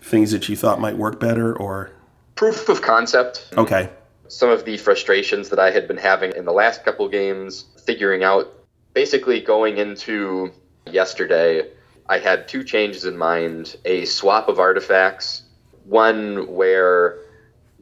things 0.00 0.30
that 0.30 0.48
you 0.48 0.54
thought 0.54 0.80
might 0.80 0.96
work 0.96 1.18
better? 1.18 1.52
Or 1.52 1.90
Proof 2.36 2.68
of 2.68 2.82
concept. 2.82 3.48
okay, 3.56 3.90
some 4.28 4.48
of 4.48 4.64
the 4.64 4.76
frustrations 4.76 5.48
that 5.48 5.58
I 5.58 5.72
had 5.72 5.88
been 5.88 5.96
having 5.96 6.36
in 6.36 6.44
the 6.44 6.52
last 6.52 6.84
couple 6.84 7.08
games, 7.08 7.64
figuring 7.84 8.22
out 8.22 8.46
basically 8.94 9.40
going 9.40 9.78
into 9.78 10.52
yesterday, 10.86 11.68
I 12.08 12.20
had 12.20 12.46
two 12.46 12.62
changes 12.62 13.06
in 13.06 13.18
mind 13.18 13.74
a 13.84 14.04
swap 14.04 14.48
of 14.48 14.60
artifacts, 14.60 15.42
one 15.82 16.46
where 16.46 17.18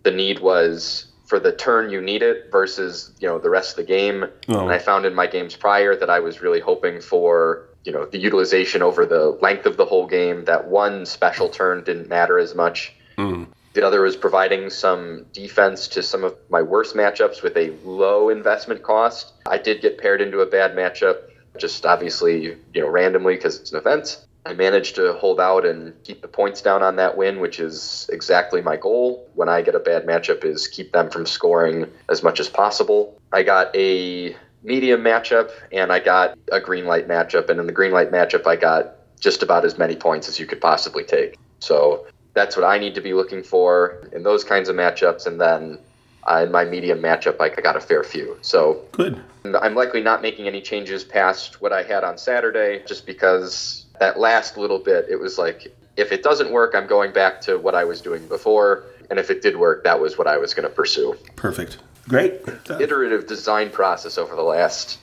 the 0.04 0.10
need 0.10 0.38
was 0.38 1.12
for 1.34 1.40
the 1.40 1.50
turn 1.50 1.90
you 1.90 2.00
need 2.00 2.22
it 2.22 2.48
versus 2.52 3.10
you 3.18 3.26
know 3.26 3.40
the 3.40 3.50
rest 3.50 3.70
of 3.70 3.76
the 3.78 3.82
game 3.82 4.24
Oh. 4.46 4.60
and 4.60 4.70
i 4.70 4.78
found 4.78 5.04
in 5.04 5.16
my 5.16 5.26
games 5.26 5.56
prior 5.56 5.96
that 5.96 6.08
i 6.08 6.20
was 6.20 6.40
really 6.40 6.60
hoping 6.60 7.00
for 7.00 7.66
you 7.82 7.90
know 7.90 8.06
the 8.06 8.18
utilization 8.18 8.82
over 8.82 9.04
the 9.04 9.30
length 9.42 9.66
of 9.66 9.76
the 9.76 9.84
whole 9.84 10.06
game 10.06 10.44
that 10.44 10.68
one 10.68 11.04
special 11.04 11.48
turn 11.48 11.82
didn't 11.82 12.08
matter 12.08 12.38
as 12.38 12.54
much 12.54 12.92
hmm. 13.16 13.42
the 13.72 13.84
other 13.84 14.02
was 14.02 14.14
providing 14.14 14.70
some 14.70 15.26
defense 15.32 15.88
to 15.88 16.04
some 16.04 16.22
of 16.22 16.36
my 16.50 16.62
worst 16.62 16.94
matchups 16.94 17.42
with 17.42 17.56
a 17.56 17.72
low 17.84 18.28
investment 18.28 18.84
cost. 18.84 19.32
I 19.44 19.58
did 19.58 19.82
get 19.82 19.98
paired 19.98 20.20
into 20.20 20.38
a 20.38 20.46
bad 20.46 20.76
matchup, 20.76 21.16
just 21.58 21.84
obviously, 21.84 22.44
you 22.44 22.80
know, 22.82 22.86
randomly 22.88 23.34
because 23.34 23.58
it's 23.58 23.72
an 23.72 23.78
event. 23.78 24.24
I 24.46 24.52
managed 24.52 24.96
to 24.96 25.14
hold 25.14 25.40
out 25.40 25.64
and 25.64 25.94
keep 26.04 26.20
the 26.20 26.28
points 26.28 26.60
down 26.60 26.82
on 26.82 26.96
that 26.96 27.16
win, 27.16 27.40
which 27.40 27.58
is 27.58 28.08
exactly 28.12 28.60
my 28.60 28.76
goal. 28.76 29.28
When 29.34 29.48
I 29.48 29.62
get 29.62 29.74
a 29.74 29.80
bad 29.80 30.04
matchup, 30.04 30.44
is 30.44 30.68
keep 30.68 30.92
them 30.92 31.08
from 31.10 31.24
scoring 31.24 31.86
as 32.10 32.22
much 32.22 32.40
as 32.40 32.48
possible. 32.48 33.18
I 33.32 33.42
got 33.42 33.74
a 33.74 34.36
medium 34.62 35.02
matchup 35.02 35.50
and 35.72 35.92
I 35.92 35.98
got 35.98 36.38
a 36.52 36.60
green 36.60 36.84
light 36.86 37.08
matchup, 37.08 37.48
and 37.48 37.58
in 37.58 37.66
the 37.66 37.72
green 37.72 37.92
light 37.92 38.10
matchup, 38.10 38.46
I 38.46 38.56
got 38.56 38.96
just 39.18 39.42
about 39.42 39.64
as 39.64 39.78
many 39.78 39.96
points 39.96 40.28
as 40.28 40.38
you 40.38 40.46
could 40.46 40.60
possibly 40.60 41.04
take. 41.04 41.38
So 41.60 42.06
that's 42.34 42.56
what 42.56 42.64
I 42.64 42.78
need 42.78 42.94
to 42.96 43.00
be 43.00 43.14
looking 43.14 43.42
for 43.42 44.08
in 44.12 44.24
those 44.24 44.44
kinds 44.44 44.68
of 44.68 44.76
matchups. 44.76 45.26
And 45.26 45.40
then 45.40 45.78
uh, 46.24 46.42
in 46.44 46.52
my 46.52 46.64
medium 46.64 47.00
matchup, 47.00 47.40
I 47.40 47.48
got 47.48 47.76
a 47.76 47.80
fair 47.80 48.04
few. 48.04 48.36
So 48.42 48.84
good. 48.92 49.22
I'm 49.44 49.74
likely 49.74 50.02
not 50.02 50.20
making 50.20 50.46
any 50.46 50.60
changes 50.60 51.04
past 51.04 51.62
what 51.62 51.72
I 51.72 51.82
had 51.82 52.04
on 52.04 52.18
Saturday, 52.18 52.82
just 52.86 53.06
because 53.06 53.83
that 54.00 54.18
last 54.18 54.56
little 54.56 54.78
bit, 54.78 55.06
it 55.08 55.16
was 55.16 55.38
like, 55.38 55.74
if 55.96 56.10
it 56.12 56.22
doesn't 56.22 56.50
work, 56.50 56.74
I'm 56.74 56.86
going 56.86 57.12
back 57.12 57.40
to 57.42 57.58
what 57.58 57.74
I 57.74 57.84
was 57.84 58.00
doing 58.00 58.26
before. 58.28 58.84
And 59.10 59.18
if 59.18 59.30
it 59.30 59.42
did 59.42 59.56
work, 59.56 59.84
that 59.84 60.00
was 60.00 60.18
what 60.18 60.26
I 60.26 60.38
was 60.38 60.54
going 60.54 60.68
to 60.68 60.74
pursue. 60.74 61.16
Perfect. 61.36 61.78
Great. 62.08 62.40
Iterative 62.80 63.26
design 63.26 63.70
process 63.70 64.18
over 64.18 64.34
the 64.34 64.42
last 64.42 64.98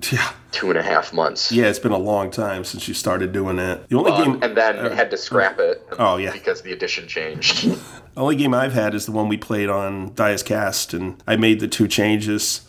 Yeah. 0.10 0.32
two 0.50 0.70
and 0.70 0.78
a 0.78 0.82
half 0.82 1.12
months. 1.12 1.52
Yeah, 1.52 1.66
it's 1.66 1.78
been 1.78 1.92
a 1.92 1.98
long 1.98 2.30
time 2.30 2.64
since 2.64 2.88
you 2.88 2.94
started 2.94 3.32
doing 3.32 3.56
that. 3.56 3.88
The 3.90 3.96
only 3.98 4.12
Uh, 4.12 4.24
game 4.24 4.42
and 4.42 4.56
then 4.56 4.76
had 4.92 5.10
to 5.10 5.16
scrap 5.18 5.58
it. 5.58 5.86
Oh, 5.98 6.16
yeah. 6.16 6.32
Because 6.32 6.62
the 6.62 6.72
edition 6.72 7.06
changed. 7.06 7.68
only 8.16 8.36
game 8.36 8.54
I've 8.54 8.72
had 8.72 8.94
is 8.94 9.04
the 9.04 9.12
one 9.12 9.28
we 9.28 9.36
played 9.36 9.68
on 9.68 10.14
Dias 10.14 10.42
Cast, 10.42 10.94
and 10.94 11.22
I 11.26 11.36
made 11.36 11.60
the 11.60 11.68
two 11.68 11.86
changes. 11.86 12.62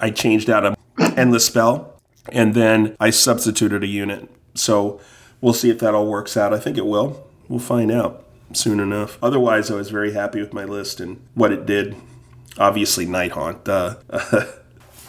I 0.00 0.10
changed 0.10 0.50
out 0.50 0.64
a 0.66 0.74
endless 1.16 1.46
spell, 1.46 2.00
and 2.30 2.54
then 2.54 2.96
I 2.98 3.10
substituted 3.10 3.84
a 3.84 3.86
unit. 3.86 4.28
So 4.54 5.00
we'll 5.42 5.52
see 5.52 5.68
if 5.68 5.78
that 5.80 5.94
all 5.94 6.06
works 6.06 6.38
out. 6.38 6.54
I 6.54 6.58
think 6.58 6.78
it 6.78 6.86
will. 6.86 7.28
We'll 7.48 7.58
find 7.58 7.92
out 7.92 8.24
soon 8.54 8.80
enough. 8.80 9.18
Otherwise, 9.22 9.70
I 9.70 9.74
was 9.74 9.90
very 9.90 10.12
happy 10.12 10.40
with 10.40 10.54
my 10.54 10.64
list 10.64 11.00
and 11.00 11.20
what 11.34 11.52
it 11.52 11.66
did. 11.66 11.94
Obviously, 12.56 13.04
Night 13.04 13.32
Haunt. 13.32 13.68
Uh, 13.68 13.96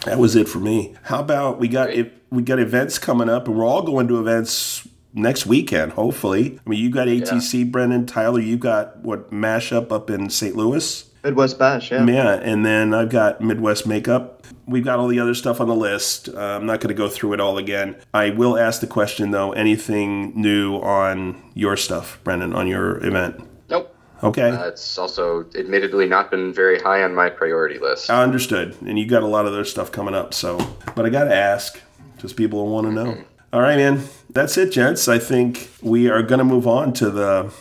that 0.04 0.18
was 0.18 0.36
it 0.36 0.48
for 0.48 0.58
me. 0.58 0.94
How 1.04 1.20
about 1.20 1.58
we 1.58 1.68
got 1.68 1.90
if 1.90 2.10
we 2.30 2.42
got 2.42 2.58
events 2.58 2.98
coming 2.98 3.30
up, 3.30 3.48
and 3.48 3.56
we're 3.56 3.64
all 3.64 3.82
going 3.82 4.08
to 4.08 4.20
events 4.20 4.86
next 5.14 5.46
weekend. 5.46 5.92
Hopefully, 5.92 6.58
I 6.66 6.70
mean, 6.70 6.80
you 6.80 6.90
got 6.90 7.06
ATC, 7.08 7.70
Brendan, 7.70 8.06
Tyler. 8.06 8.40
You 8.40 8.56
got 8.56 8.98
what 8.98 9.30
mashup 9.30 9.92
up 9.92 10.10
in 10.10 10.28
St. 10.28 10.56
Louis. 10.56 11.10
Midwest 11.24 11.58
Bash, 11.58 11.90
yeah. 11.90 12.04
Yeah, 12.04 12.34
and 12.34 12.64
then 12.64 12.92
I've 12.92 13.08
got 13.08 13.40
Midwest 13.40 13.86
Makeup. 13.86 14.46
We've 14.66 14.84
got 14.84 14.98
all 14.98 15.08
the 15.08 15.18
other 15.20 15.34
stuff 15.34 15.60
on 15.60 15.68
the 15.68 15.74
list. 15.74 16.28
Uh, 16.28 16.38
I'm 16.38 16.66
not 16.66 16.80
going 16.80 16.88
to 16.88 16.94
go 16.94 17.08
through 17.08 17.32
it 17.32 17.40
all 17.40 17.56
again. 17.58 17.96
I 18.12 18.30
will 18.30 18.58
ask 18.58 18.80
the 18.80 18.86
question 18.86 19.30
though. 19.30 19.52
Anything 19.52 20.38
new 20.40 20.76
on 20.76 21.42
your 21.54 21.76
stuff, 21.76 22.20
Brendan, 22.24 22.52
on 22.54 22.66
your 22.66 23.04
event? 23.04 23.46
nope. 23.70 23.90
Okay, 24.22 24.50
Uh, 24.50 24.68
it's 24.68 24.96
also 24.96 25.44
admittedly 25.54 26.06
not 26.06 26.30
been 26.30 26.52
very 26.52 26.78
high 26.78 27.02
on 27.02 27.14
my 27.14 27.28
priority 27.28 27.78
list. 27.78 28.08
I 28.10 28.22
understood. 28.22 28.76
And 28.82 28.98
you 28.98 29.06
got 29.06 29.22
a 29.22 29.26
lot 29.26 29.44
of 29.46 29.52
other 29.52 29.64
stuff 29.64 29.90
coming 29.92 30.14
up. 30.14 30.32
So, 30.32 30.56
but 30.94 31.04
I 31.04 31.10
got 31.10 31.24
to 31.24 31.34
ask, 31.34 31.80
because 32.16 32.32
people 32.32 32.66
want 32.68 32.86
to 32.86 32.92
know. 32.92 33.18
All 33.52 33.60
right, 33.60 33.76
man. 33.76 34.02
That's 34.30 34.56
it, 34.56 34.72
gents. 34.72 35.08
I 35.08 35.18
think 35.18 35.70
we 35.82 36.08
are 36.08 36.22
going 36.22 36.38
to 36.38 36.44
move 36.44 36.66
on 36.66 36.92
to 36.94 37.10
the 37.10 37.52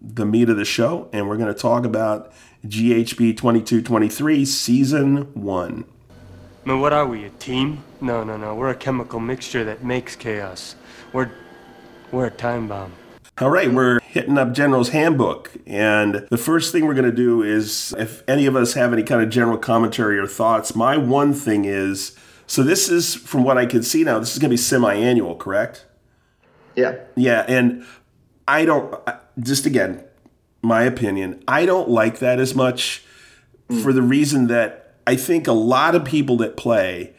the 0.00 0.24
meat 0.24 0.48
of 0.48 0.56
the 0.56 0.64
show, 0.64 1.08
and 1.12 1.28
we're 1.28 1.36
going 1.36 1.52
to 1.52 1.60
talk 1.60 1.84
about 1.84 2.32
GHB 2.66 3.36
2223 3.36 4.44
Season 4.44 5.16
1. 5.34 5.84
I 6.64 6.68
mean, 6.68 6.80
what 6.80 6.92
are 6.92 7.06
we, 7.06 7.24
a 7.24 7.30
team? 7.30 7.84
No, 8.00 8.24
no, 8.24 8.36
no. 8.36 8.54
We're 8.54 8.70
a 8.70 8.74
chemical 8.74 9.20
mixture 9.20 9.64
that 9.64 9.84
makes 9.84 10.16
chaos. 10.16 10.74
We're, 11.12 11.30
we're 12.12 12.26
a 12.26 12.30
time 12.30 12.68
bomb. 12.68 12.92
All 13.40 13.50
right, 13.50 13.72
we're 13.72 14.00
hitting 14.00 14.36
up 14.36 14.52
General's 14.52 14.88
Handbook. 14.88 15.52
And 15.66 16.26
the 16.30 16.38
first 16.38 16.72
thing 16.72 16.86
we're 16.86 16.94
going 16.94 17.10
to 17.10 17.16
do 17.16 17.42
is 17.42 17.94
if 17.98 18.22
any 18.28 18.46
of 18.46 18.56
us 18.56 18.74
have 18.74 18.92
any 18.92 19.02
kind 19.02 19.22
of 19.22 19.30
general 19.30 19.58
commentary 19.58 20.18
or 20.18 20.26
thoughts, 20.26 20.74
my 20.74 20.96
one 20.96 21.32
thing 21.32 21.64
is 21.64 22.16
so 22.48 22.62
this 22.62 22.88
is, 22.88 23.14
from 23.14 23.44
what 23.44 23.58
I 23.58 23.66
can 23.66 23.82
see 23.82 24.02
now, 24.02 24.18
this 24.18 24.32
is 24.32 24.38
going 24.38 24.48
to 24.48 24.54
be 24.54 24.56
semi 24.56 24.94
annual, 24.94 25.36
correct? 25.36 25.84
Yeah. 26.74 26.96
Yeah, 27.14 27.44
and 27.46 27.84
I 28.48 28.64
don't, 28.64 28.94
just 29.38 29.66
again, 29.66 30.02
my 30.62 30.82
opinion, 30.82 31.42
I 31.46 31.66
don't 31.66 31.88
like 31.88 32.18
that 32.18 32.38
as 32.38 32.54
much 32.54 33.04
for 33.82 33.92
the 33.92 34.02
reason 34.02 34.46
that 34.46 34.94
I 35.06 35.16
think 35.16 35.46
a 35.46 35.52
lot 35.52 35.94
of 35.94 36.04
people 36.04 36.36
that 36.38 36.56
play, 36.56 37.14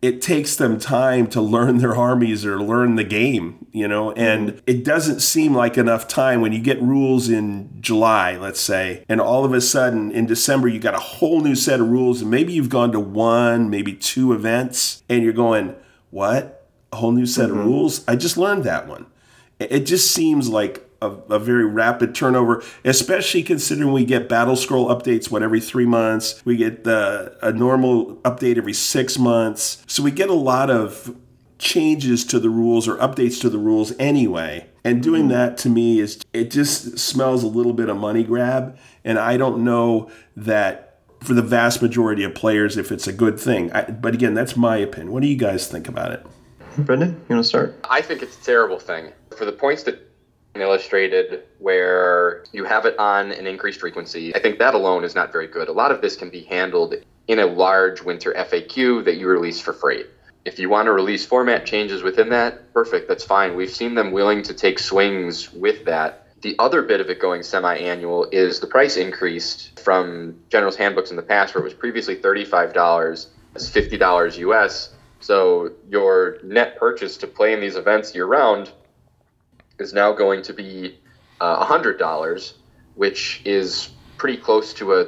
it 0.00 0.22
takes 0.22 0.54
them 0.54 0.78
time 0.78 1.26
to 1.28 1.40
learn 1.40 1.78
their 1.78 1.96
armies 1.96 2.46
or 2.46 2.60
learn 2.60 2.94
the 2.94 3.04
game, 3.04 3.66
you 3.72 3.88
know, 3.88 4.12
and 4.12 4.50
mm-hmm. 4.50 4.58
it 4.66 4.84
doesn't 4.84 5.20
seem 5.20 5.54
like 5.54 5.76
enough 5.76 6.06
time 6.06 6.40
when 6.40 6.52
you 6.52 6.60
get 6.60 6.80
rules 6.80 7.28
in 7.28 7.68
July, 7.80 8.36
let's 8.36 8.60
say, 8.60 9.04
and 9.08 9.20
all 9.20 9.44
of 9.44 9.52
a 9.52 9.60
sudden 9.60 10.12
in 10.12 10.26
December 10.26 10.68
you 10.68 10.78
got 10.78 10.94
a 10.94 11.00
whole 11.00 11.40
new 11.40 11.54
set 11.54 11.80
of 11.80 11.88
rules, 11.88 12.22
and 12.22 12.30
maybe 12.30 12.52
you've 12.52 12.68
gone 12.68 12.92
to 12.92 13.00
one, 13.00 13.68
maybe 13.68 13.92
two 13.92 14.32
events, 14.32 15.02
and 15.08 15.24
you're 15.24 15.32
going, 15.32 15.74
what? 16.10 16.68
A 16.92 16.96
whole 16.96 17.12
new 17.12 17.26
set 17.26 17.50
of 17.50 17.56
mm-hmm. 17.56 17.66
rules? 17.66 18.06
I 18.06 18.14
just 18.14 18.36
learned 18.36 18.64
that 18.64 18.86
one. 18.86 19.06
It 19.58 19.72
it 19.72 19.86
just 19.86 20.12
seems 20.12 20.48
like 20.48 20.87
a, 21.00 21.10
a, 21.10 21.38
very 21.38 21.64
rapid 21.64 22.14
turnover, 22.14 22.62
especially 22.84 23.42
considering 23.42 23.92
we 23.92 24.04
get 24.04 24.28
battle 24.28 24.56
scroll 24.56 24.88
updates 24.88 25.30
what 25.30 25.42
every 25.42 25.60
three 25.60 25.86
months. 25.86 26.42
We 26.44 26.56
get 26.56 26.84
the 26.84 27.36
a 27.42 27.52
normal 27.52 28.16
update 28.16 28.58
every 28.58 28.72
six 28.72 29.18
months, 29.18 29.82
so 29.86 30.02
we 30.02 30.10
get 30.10 30.28
a 30.28 30.34
lot 30.34 30.70
of 30.70 31.16
changes 31.58 32.24
to 32.24 32.38
the 32.38 32.50
rules 32.50 32.86
or 32.86 32.96
updates 32.96 33.40
to 33.40 33.50
the 33.50 33.58
rules 33.58 33.92
anyway. 33.98 34.68
And 34.84 35.02
doing 35.02 35.22
mm-hmm. 35.22 35.32
that 35.32 35.58
to 35.58 35.68
me 35.68 36.00
is 36.00 36.20
it 36.32 36.50
just 36.50 36.98
smells 36.98 37.42
a 37.42 37.48
little 37.48 37.72
bit 37.72 37.88
of 37.88 37.96
money 37.96 38.24
grab, 38.24 38.78
and 39.04 39.18
I 39.18 39.36
don't 39.36 39.64
know 39.64 40.10
that 40.36 41.00
for 41.20 41.34
the 41.34 41.42
vast 41.42 41.82
majority 41.82 42.22
of 42.22 42.34
players 42.34 42.76
if 42.76 42.92
it's 42.92 43.06
a 43.06 43.12
good 43.12 43.38
thing. 43.38 43.72
I, 43.72 43.82
but 43.82 44.14
again, 44.14 44.34
that's 44.34 44.56
my 44.56 44.76
opinion. 44.76 45.12
What 45.12 45.22
do 45.22 45.28
you 45.28 45.36
guys 45.36 45.66
think 45.66 45.88
about 45.88 46.12
it? 46.12 46.24
Brendan, 46.78 47.10
you 47.28 47.34
want 47.34 47.44
to 47.44 47.48
start? 47.48 47.78
I 47.90 48.00
think 48.00 48.22
it's 48.22 48.38
a 48.40 48.44
terrible 48.44 48.78
thing. 48.78 49.12
For 49.36 49.44
the 49.44 49.52
points 49.52 49.82
that 49.84 50.07
illustrated 50.60 51.44
where 51.58 52.44
you 52.52 52.64
have 52.64 52.86
it 52.86 52.98
on 52.98 53.32
an 53.32 53.46
increased 53.46 53.80
frequency, 53.80 54.34
I 54.34 54.40
think 54.40 54.58
that 54.58 54.74
alone 54.74 55.04
is 55.04 55.14
not 55.14 55.32
very 55.32 55.46
good. 55.46 55.68
A 55.68 55.72
lot 55.72 55.90
of 55.90 56.00
this 56.00 56.16
can 56.16 56.30
be 56.30 56.42
handled 56.42 56.94
in 57.26 57.38
a 57.38 57.46
large 57.46 58.02
winter 58.02 58.32
FAQ 58.32 59.04
that 59.04 59.16
you 59.16 59.28
release 59.28 59.60
for 59.60 59.72
free. 59.72 60.04
If 60.44 60.58
you 60.58 60.68
want 60.68 60.86
to 60.86 60.92
release 60.92 61.26
format 61.26 61.66
changes 61.66 62.02
within 62.02 62.30
that, 62.30 62.72
perfect, 62.72 63.08
that's 63.08 63.24
fine. 63.24 63.54
We've 63.54 63.70
seen 63.70 63.94
them 63.94 64.12
willing 64.12 64.42
to 64.44 64.54
take 64.54 64.78
swings 64.78 65.52
with 65.52 65.84
that 65.84 66.28
the 66.40 66.54
other 66.58 66.82
bit 66.82 67.00
of 67.00 67.10
it 67.10 67.20
going 67.20 67.42
semi-annual 67.42 68.28
is 68.30 68.60
the 68.60 68.66
price 68.66 68.96
increased 68.96 69.78
from 69.80 70.38
General's 70.50 70.76
handbooks 70.76 71.10
in 71.10 71.16
the 71.16 71.22
past, 71.22 71.54
where 71.54 71.62
it 71.62 71.64
was 71.64 71.74
previously 71.74 72.16
$35, 72.16 73.26
it's 73.54 73.70
$50 73.70 74.38
US. 74.38 74.94
So 75.20 75.72
your 75.88 76.38
net 76.44 76.78
purchase 76.78 77.16
to 77.18 77.26
play 77.26 77.52
in 77.52 77.60
these 77.60 77.74
events 77.74 78.14
year 78.14 78.26
round 78.26 78.72
is 79.78 79.92
now 79.92 80.12
going 80.12 80.42
to 80.42 80.52
be 80.52 80.98
uh, 81.40 81.64
$100, 81.64 82.52
which 82.94 83.42
is 83.44 83.90
pretty 84.16 84.36
close 84.36 84.74
to 84.74 84.94
a 84.94 85.06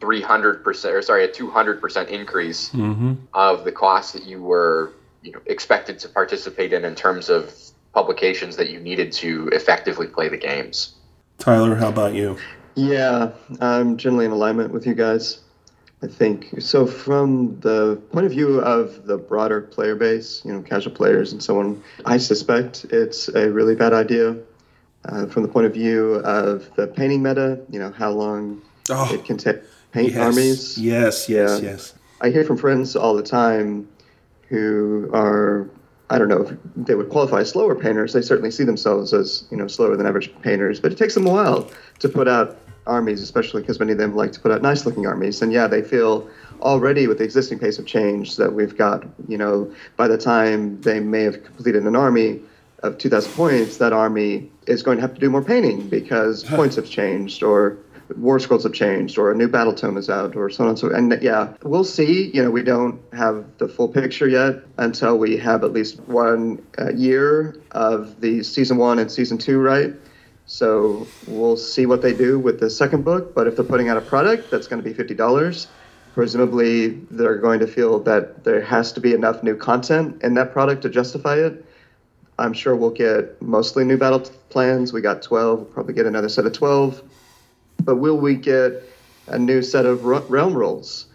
300% 0.00 0.92
or 0.92 1.02
sorry, 1.02 1.24
a 1.24 1.28
200% 1.28 2.08
increase 2.08 2.70
mm-hmm. 2.70 3.14
of 3.34 3.64
the 3.64 3.72
cost 3.72 4.12
that 4.14 4.24
you 4.24 4.42
were 4.42 4.92
you 5.22 5.32
know 5.32 5.40
expected 5.46 5.98
to 5.98 6.08
participate 6.08 6.72
in 6.72 6.84
in 6.84 6.94
terms 6.94 7.28
of 7.28 7.52
publications 7.92 8.56
that 8.56 8.70
you 8.70 8.78
needed 8.78 9.12
to 9.12 9.48
effectively 9.48 10.06
play 10.06 10.28
the 10.28 10.36
games. 10.36 10.94
Tyler, 11.38 11.74
how 11.74 11.88
about 11.88 12.14
you? 12.14 12.38
Yeah, 12.74 13.32
I'm 13.60 13.96
generally 13.96 14.26
in 14.26 14.30
alignment 14.30 14.72
with 14.72 14.86
you 14.86 14.94
guys. 14.94 15.40
I 16.02 16.06
think 16.06 16.60
so. 16.60 16.86
From 16.86 17.58
the 17.60 18.00
point 18.12 18.26
of 18.26 18.32
view 18.32 18.60
of 18.60 19.06
the 19.06 19.18
broader 19.18 19.60
player 19.60 19.96
base, 19.96 20.42
you 20.44 20.52
know, 20.52 20.62
casual 20.62 20.92
players 20.92 21.32
and 21.32 21.42
so 21.42 21.58
on, 21.58 21.82
I 22.04 22.18
suspect 22.18 22.84
it's 22.90 23.28
a 23.28 23.50
really 23.50 23.74
bad 23.74 23.92
idea. 23.92 24.36
Uh, 25.04 25.26
from 25.26 25.42
the 25.42 25.48
point 25.48 25.64
of 25.64 25.72
view 25.72 26.16
of 26.16 26.74
the 26.76 26.86
painting 26.86 27.22
meta, 27.22 27.60
you 27.70 27.78
know, 27.78 27.90
how 27.90 28.10
long 28.10 28.60
oh, 28.90 29.12
it 29.12 29.24
can 29.24 29.36
take 29.36 29.56
paint 29.92 30.12
yes, 30.12 30.18
armies. 30.18 30.78
Yes, 30.78 31.28
yes, 31.28 31.62
yeah. 31.62 31.70
yes. 31.70 31.94
I 32.20 32.30
hear 32.30 32.44
from 32.44 32.56
friends 32.56 32.94
all 32.96 33.14
the 33.14 33.22
time 33.22 33.88
who 34.48 35.10
are 35.12 35.68
I 36.10 36.18
don't 36.18 36.28
know 36.28 36.42
if 36.42 36.56
they 36.74 36.94
would 36.94 37.10
qualify 37.10 37.40
as 37.40 37.50
slower 37.50 37.74
painters. 37.74 38.12
They 38.12 38.22
certainly 38.22 38.50
see 38.50 38.64
themselves 38.64 39.12
as 39.12 39.46
you 39.50 39.56
know 39.56 39.66
slower 39.66 39.96
than 39.96 40.06
average 40.06 40.32
painters, 40.42 40.80
but 40.80 40.92
it 40.92 40.98
takes 40.98 41.14
them 41.14 41.26
a 41.26 41.30
while 41.30 41.70
to 41.98 42.08
put 42.08 42.28
out 42.28 42.58
armies, 42.88 43.22
especially 43.22 43.62
because 43.62 43.78
many 43.78 43.92
of 43.92 43.98
them 43.98 44.16
like 44.16 44.32
to 44.32 44.40
put 44.40 44.50
out 44.50 44.62
nice 44.62 44.86
looking 44.86 45.06
armies. 45.06 45.42
And 45.42 45.52
yeah, 45.52 45.66
they 45.66 45.82
feel 45.82 46.28
already 46.60 47.06
with 47.06 47.18
the 47.18 47.24
existing 47.24 47.58
pace 47.58 47.78
of 47.78 47.86
change 47.86 48.36
that 48.36 48.52
we've 48.52 48.76
got, 48.76 49.06
you 49.28 49.38
know, 49.38 49.72
by 49.96 50.08
the 50.08 50.18
time 50.18 50.80
they 50.80 50.98
may 50.98 51.22
have 51.22 51.44
completed 51.44 51.84
an 51.84 51.94
army 51.94 52.40
of 52.82 52.98
2,000 52.98 53.32
points, 53.32 53.76
that 53.78 53.92
army 53.92 54.50
is 54.66 54.82
going 54.82 54.96
to 54.96 55.02
have 55.02 55.14
to 55.14 55.20
do 55.20 55.30
more 55.30 55.42
painting 55.42 55.88
because 55.88 56.44
points 56.44 56.76
have 56.76 56.88
changed 56.88 57.42
or 57.42 57.78
war 58.16 58.38
scrolls 58.38 58.62
have 58.62 58.72
changed 58.72 59.18
or 59.18 59.30
a 59.30 59.34
new 59.34 59.48
battle 59.48 59.74
tome 59.74 59.96
is 59.96 60.08
out 60.08 60.34
or 60.34 60.48
so 60.48 60.64
on 60.64 60.70
and 60.70 60.78
so 60.78 60.90
and 60.90 61.18
yeah 61.20 61.52
we'll 61.62 61.84
see. 61.84 62.30
You 62.32 62.42
know 62.42 62.50
we 62.50 62.62
don't 62.62 63.00
have 63.12 63.44
the 63.58 63.68
full 63.68 63.88
picture 63.88 64.26
yet 64.26 64.62
until 64.78 65.18
we 65.18 65.36
have 65.36 65.62
at 65.62 65.72
least 65.72 66.00
one 66.08 66.64
uh, 66.78 66.90
year 66.92 67.56
of 67.72 68.20
the 68.20 68.42
season 68.42 68.78
one 68.78 68.98
and 68.98 69.10
season 69.10 69.36
two 69.36 69.58
right 69.58 69.92
so 70.48 71.06
we'll 71.26 71.58
see 71.58 71.84
what 71.84 72.00
they 72.00 72.14
do 72.14 72.38
with 72.38 72.58
the 72.58 72.70
second 72.70 73.04
book 73.04 73.34
but 73.34 73.46
if 73.46 73.54
they're 73.54 73.64
putting 73.64 73.90
out 73.90 73.98
a 73.98 74.00
product 74.00 74.50
that's 74.50 74.66
going 74.66 74.82
to 74.82 74.88
be 74.88 74.94
$50 74.94 75.66
presumably 76.14 76.88
they're 77.10 77.36
going 77.36 77.60
to 77.60 77.66
feel 77.66 78.00
that 78.00 78.42
there 78.44 78.62
has 78.62 78.90
to 78.92 79.00
be 79.00 79.12
enough 79.12 79.42
new 79.42 79.54
content 79.54 80.20
in 80.22 80.34
that 80.34 80.52
product 80.52 80.82
to 80.82 80.88
justify 80.88 81.36
it. 81.36 81.64
I'm 82.38 82.54
sure 82.54 82.74
we'll 82.74 82.90
get 82.90 83.40
mostly 83.42 83.84
new 83.84 83.98
battle 83.98 84.20
plans. 84.48 84.92
We 84.92 85.02
got 85.02 85.20
12 85.22 85.58
we'll 85.58 85.66
probably 85.66 85.92
get 85.92 86.06
another 86.06 86.30
set 86.30 86.46
of 86.46 86.54
12 86.54 87.02
but 87.84 87.96
will 87.96 88.16
we 88.16 88.34
get 88.34 88.82
a 89.26 89.38
new 89.38 89.60
set 89.60 89.84
of 89.84 90.04
realm 90.04 90.54
rules 90.54 91.06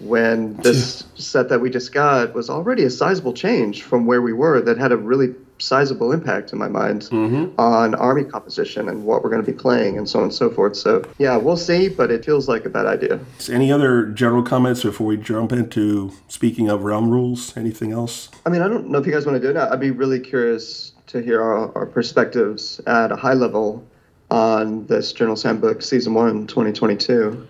when 0.00 0.54
this 0.58 1.04
set 1.14 1.48
that 1.48 1.62
we 1.62 1.70
just 1.70 1.94
got 1.94 2.34
was 2.34 2.50
already 2.50 2.84
a 2.84 2.90
sizable 2.90 3.32
change 3.32 3.82
from 3.82 4.04
where 4.04 4.20
we 4.20 4.34
were 4.34 4.60
that 4.60 4.76
had 4.76 4.92
a 4.92 4.96
really 4.98 5.34
sizable 5.58 6.12
impact 6.12 6.52
in 6.52 6.58
my 6.58 6.68
mind 6.68 7.02
mm-hmm. 7.02 7.58
on 7.60 7.94
army 7.94 8.24
composition 8.24 8.88
and 8.88 9.04
what 9.04 9.22
we're 9.22 9.30
going 9.30 9.44
to 9.44 9.50
be 9.50 9.56
playing 9.56 9.96
and 9.96 10.08
so 10.08 10.18
on 10.18 10.24
and 10.24 10.34
so 10.34 10.50
forth. 10.50 10.76
So 10.76 11.04
yeah, 11.18 11.36
we'll 11.36 11.56
see, 11.56 11.88
but 11.88 12.10
it 12.10 12.24
feels 12.24 12.48
like 12.48 12.64
a 12.64 12.68
bad 12.68 12.86
idea. 12.86 13.20
Any 13.48 13.70
other 13.70 14.06
general 14.06 14.42
comments 14.42 14.82
before 14.82 15.06
we 15.06 15.16
jump 15.16 15.52
into 15.52 16.12
speaking 16.28 16.68
of 16.68 16.82
realm 16.82 17.10
rules? 17.10 17.56
Anything 17.56 17.92
else? 17.92 18.30
I 18.44 18.50
mean, 18.50 18.62
I 18.62 18.68
don't 18.68 18.88
know 18.88 18.98
if 18.98 19.06
you 19.06 19.12
guys 19.12 19.24
want 19.24 19.40
to 19.40 19.52
do 19.52 19.56
it. 19.56 19.56
I'd 19.56 19.80
be 19.80 19.90
really 19.90 20.20
curious 20.20 20.92
to 21.08 21.22
hear 21.22 21.42
our, 21.42 21.76
our 21.76 21.86
perspectives 21.86 22.80
at 22.86 23.12
a 23.12 23.16
high 23.16 23.34
level 23.34 23.86
on 24.30 24.86
this 24.86 25.12
General's 25.12 25.42
Handbook 25.42 25.82
Season 25.82 26.14
1 26.14 26.46
2022. 26.46 27.46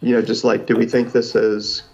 You 0.00 0.14
know, 0.14 0.22
just 0.22 0.44
like, 0.44 0.66
do 0.66 0.76
we 0.76 0.86
think 0.86 1.12
this 1.12 1.34
is, 1.34 1.84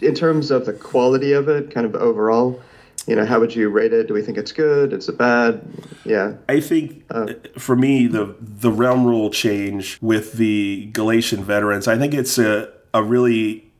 in 0.00 0.14
terms 0.14 0.50
of 0.50 0.66
the 0.66 0.72
quality 0.72 1.32
of 1.32 1.48
it, 1.48 1.70
kind 1.70 1.86
of 1.86 1.94
overall, 1.94 2.60
you 3.06 3.16
know, 3.16 3.24
how 3.24 3.40
would 3.40 3.54
you 3.54 3.68
rate 3.68 3.92
it? 3.92 4.08
Do 4.08 4.14
we 4.14 4.22
think 4.22 4.38
it's 4.38 4.52
good? 4.52 4.92
It's 4.92 5.08
a 5.08 5.12
bad? 5.12 5.62
Yeah. 6.04 6.34
I 6.48 6.60
think 6.60 7.04
uh, 7.10 7.34
for 7.58 7.76
me, 7.76 8.06
the 8.06 8.36
the 8.40 8.70
realm 8.70 9.04
rule 9.04 9.30
change 9.30 9.98
with 10.00 10.34
the 10.34 10.90
Galletian 10.92 11.40
veterans, 11.40 11.88
I 11.88 11.98
think 11.98 12.14
it's 12.14 12.38
a, 12.38 12.72
a 12.94 13.02
really 13.02 13.72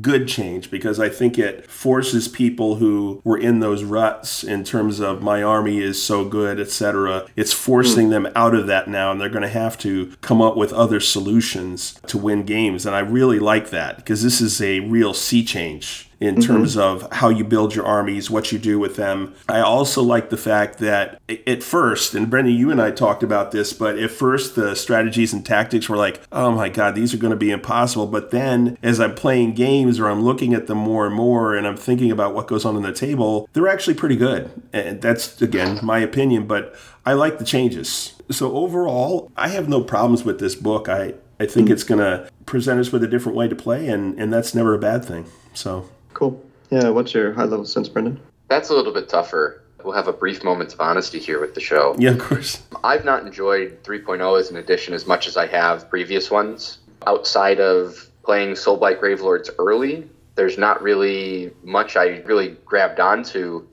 good 0.00 0.28
change 0.28 0.70
because 0.70 1.00
I 1.00 1.08
think 1.08 1.38
it 1.38 1.68
forces 1.68 2.28
people 2.28 2.76
who 2.76 3.20
were 3.24 3.36
in 3.36 3.60
those 3.60 3.82
ruts 3.82 4.44
in 4.44 4.62
terms 4.62 5.00
of 5.00 5.22
my 5.22 5.42
army 5.42 5.80
is 5.80 6.02
so 6.02 6.24
good, 6.24 6.60
etc. 6.60 7.26
It's 7.34 7.52
forcing 7.52 8.06
mm. 8.06 8.10
them 8.10 8.32
out 8.36 8.54
of 8.54 8.66
that 8.68 8.88
now, 8.88 9.10
and 9.10 9.20
they're 9.20 9.28
going 9.28 9.42
to 9.42 9.48
have 9.48 9.76
to 9.78 10.14
come 10.20 10.40
up 10.40 10.56
with 10.56 10.72
other 10.72 11.00
solutions 11.00 12.00
to 12.06 12.16
win 12.16 12.44
games. 12.44 12.86
And 12.86 12.94
I 12.94 13.00
really 13.00 13.40
like 13.40 13.70
that 13.70 13.96
because 13.96 14.22
this 14.22 14.40
is 14.40 14.62
a 14.62 14.80
real 14.80 15.14
sea 15.14 15.44
change 15.44 16.08
in 16.22 16.36
mm-hmm. 16.36 16.52
terms 16.52 16.76
of 16.76 17.10
how 17.12 17.28
you 17.28 17.42
build 17.42 17.74
your 17.74 17.84
armies, 17.84 18.30
what 18.30 18.52
you 18.52 18.58
do 18.58 18.78
with 18.78 18.94
them. 18.94 19.34
I 19.48 19.60
also 19.60 20.02
like 20.02 20.30
the 20.30 20.36
fact 20.36 20.78
that 20.78 21.20
at 21.46 21.64
first, 21.64 22.14
and 22.14 22.30
Brendan, 22.30 22.54
you 22.54 22.70
and 22.70 22.80
I 22.80 22.92
talked 22.92 23.24
about 23.24 23.50
this, 23.50 23.72
but 23.72 23.98
at 23.98 24.12
first 24.12 24.54
the 24.54 24.76
strategies 24.76 25.32
and 25.32 25.44
tactics 25.44 25.88
were 25.88 25.96
like, 25.96 26.22
oh 26.30 26.52
my 26.52 26.68
God, 26.68 26.94
these 26.94 27.12
are 27.12 27.18
going 27.18 27.32
to 27.32 27.36
be 27.36 27.50
impossible. 27.50 28.06
But 28.06 28.30
then 28.30 28.78
as 28.84 29.00
I'm 29.00 29.16
playing 29.16 29.54
games 29.54 29.98
or 29.98 30.08
I'm 30.08 30.22
looking 30.22 30.54
at 30.54 30.68
them 30.68 30.78
more 30.78 31.06
and 31.06 31.14
more 31.14 31.56
and 31.56 31.66
I'm 31.66 31.76
thinking 31.76 32.12
about 32.12 32.34
what 32.34 32.46
goes 32.46 32.64
on 32.64 32.76
in 32.76 32.82
the 32.82 32.92
table, 32.92 33.48
they're 33.52 33.68
actually 33.68 33.94
pretty 33.94 34.16
good. 34.16 34.50
And 34.72 35.02
that's, 35.02 35.42
again, 35.42 35.80
my 35.82 35.98
opinion, 35.98 36.46
but 36.46 36.76
I 37.04 37.14
like 37.14 37.38
the 37.38 37.44
changes. 37.44 38.14
So 38.30 38.56
overall, 38.56 39.32
I 39.36 39.48
have 39.48 39.68
no 39.68 39.82
problems 39.82 40.22
with 40.22 40.38
this 40.38 40.54
book. 40.54 40.88
I, 40.88 41.14
I 41.40 41.46
think 41.46 41.66
mm-hmm. 41.66 41.72
it's 41.72 41.82
going 41.82 41.98
to 41.98 42.30
present 42.46 42.78
us 42.78 42.92
with 42.92 43.02
a 43.02 43.08
different 43.08 43.36
way 43.36 43.48
to 43.48 43.56
play, 43.56 43.88
and, 43.88 44.16
and 44.20 44.32
that's 44.32 44.54
never 44.54 44.72
a 44.72 44.78
bad 44.78 45.04
thing. 45.04 45.26
So 45.54 45.88
Cool. 46.22 46.40
Yeah, 46.70 46.90
what's 46.90 47.12
your 47.14 47.32
high 47.32 47.46
level 47.46 47.64
sense, 47.64 47.88
Brendan? 47.88 48.20
That's 48.46 48.70
a 48.70 48.74
little 48.76 48.92
bit 48.92 49.08
tougher. 49.08 49.64
We'll 49.82 49.96
have 49.96 50.06
a 50.06 50.12
brief 50.12 50.44
moment 50.44 50.72
of 50.72 50.80
honesty 50.80 51.18
here 51.18 51.40
with 51.40 51.56
the 51.56 51.60
show. 51.60 51.96
Yeah, 51.98 52.10
of 52.10 52.20
course. 52.20 52.62
I've 52.84 53.04
not 53.04 53.26
enjoyed 53.26 53.82
3.0 53.82 54.38
as 54.38 54.48
an 54.48 54.56
edition 54.56 54.94
as 54.94 55.04
much 55.04 55.26
as 55.26 55.36
I 55.36 55.48
have 55.48 55.90
previous 55.90 56.30
ones. 56.30 56.78
Outside 57.08 57.58
of 57.58 58.08
playing 58.22 58.50
Soulblight 58.50 59.00
Gravelords 59.00 59.50
early, 59.58 60.08
there's 60.36 60.56
not 60.58 60.80
really 60.80 61.50
much 61.64 61.96
I 61.96 62.18
really 62.20 62.50
grabbed 62.66 63.00
onto 63.00 63.66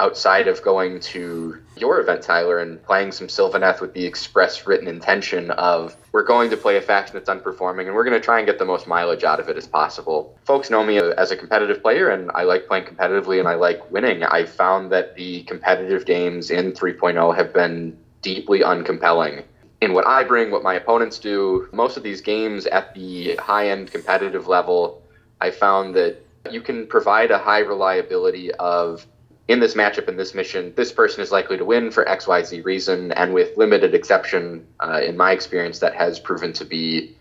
outside 0.00 0.48
of 0.48 0.62
going 0.62 0.98
to 0.98 1.56
your 1.76 2.00
event, 2.00 2.22
Tyler, 2.22 2.58
and 2.58 2.82
playing 2.82 3.12
some 3.12 3.28
Sylvaneth 3.28 3.80
with 3.80 3.94
the 3.94 4.04
express 4.04 4.66
written 4.66 4.88
intention 4.88 5.52
of 5.52 5.96
we're 6.10 6.24
going 6.24 6.50
to 6.50 6.56
play 6.56 6.76
a 6.76 6.80
faction 6.80 7.14
that's 7.14 7.28
unperforming 7.28 7.86
and 7.86 7.94
we're 7.94 8.04
going 8.04 8.20
to 8.20 8.24
try 8.24 8.38
and 8.38 8.46
get 8.46 8.58
the 8.58 8.64
most 8.64 8.88
mileage 8.88 9.22
out 9.22 9.38
of 9.38 9.48
it 9.48 9.56
as 9.56 9.68
possible. 9.68 10.36
Folks 10.44 10.68
know 10.68 10.84
me 10.84 10.98
as 10.98 11.30
a 11.30 11.36
competitive 11.36 11.80
player 11.80 12.10
and 12.10 12.30
I 12.34 12.42
like 12.42 12.66
playing 12.66 12.86
competitively 12.86 13.38
and 13.38 13.46
I 13.46 13.54
like 13.54 13.88
winning. 13.90 14.24
I 14.24 14.44
found 14.44 14.90
that 14.90 15.14
the 15.14 15.44
competitive 15.44 16.04
games 16.04 16.50
in 16.50 16.72
3.0 16.72 17.36
have 17.36 17.52
been 17.52 17.96
deeply 18.20 18.60
uncompelling. 18.60 19.44
In 19.80 19.92
what 19.92 20.06
I 20.06 20.24
bring, 20.24 20.50
what 20.50 20.62
my 20.62 20.74
opponents 20.74 21.18
do, 21.18 21.68
most 21.72 21.96
of 21.96 22.02
these 22.02 22.20
games 22.20 22.66
at 22.66 22.94
the 22.94 23.36
high 23.36 23.68
end 23.68 23.92
competitive 23.92 24.48
level, 24.48 25.02
I 25.40 25.50
found 25.50 25.94
that 25.94 26.24
you 26.50 26.60
can 26.60 26.86
provide 26.86 27.30
a 27.30 27.38
high 27.38 27.60
reliability 27.60 28.52
of 28.52 29.06
in 29.46 29.60
this 29.60 29.74
matchup 29.74 30.08
in 30.08 30.16
this 30.16 30.34
mission, 30.34 30.72
this 30.74 30.92
person 30.92 31.22
is 31.22 31.30
likely 31.30 31.56
to 31.58 31.64
win 31.64 31.90
for 31.90 32.08
X 32.08 32.26
Y 32.26 32.42
Z 32.42 32.60
reason, 32.62 33.12
and 33.12 33.34
with 33.34 33.56
limited 33.56 33.94
exception, 33.94 34.66
uh, 34.80 35.00
in 35.04 35.16
my 35.16 35.32
experience, 35.32 35.80
that 35.80 35.94
has 35.94 36.18
proven 36.18 36.52
to 36.54 36.64
be 36.64 37.14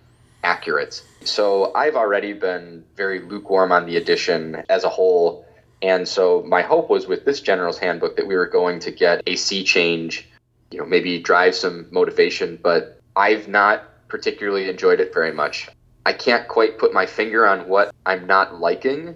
accurate. 0.44 1.04
So 1.24 1.74
I've 1.74 1.96
already 1.96 2.34
been 2.34 2.84
very 2.96 3.20
lukewarm 3.20 3.72
on 3.72 3.86
the 3.86 3.98
edition 3.98 4.64
as 4.70 4.84
a 4.84 4.90
whole. 4.90 5.46
And 5.82 6.08
so 6.08 6.44
my 6.44 6.62
hope 6.62 6.90
was 6.90 7.08
with 7.08 7.26
this 7.26 7.42
general's 7.42 7.78
handbook 7.78 8.16
that 8.16 8.28
we 8.28 8.36
were 8.36 8.48
going 8.48 8.80
to 8.80 8.92
get 8.92 9.22
a 9.28 9.36
sea 9.36 9.64
change, 9.66 10.30
you 10.72 10.80
know, 10.80 10.86
maybe 10.86 11.20
drive 11.20 11.56
some 11.56 11.88
motivation, 11.92 12.58
but 12.62 13.02
I've 13.16 13.48
not 13.50 14.08
particularly 14.08 14.70
enjoyed 14.70 15.02
it 15.02 15.14
very 15.14 15.34
much. 15.34 15.68
I 16.06 16.14
can't 16.14 16.48
quite 16.48 16.78
put 16.78 16.94
my 16.94 17.06
finger 17.06 17.46
on 17.46 17.68
what 17.68 17.94
I'm 18.06 18.28
not 18.28 18.60
liking. 18.60 19.16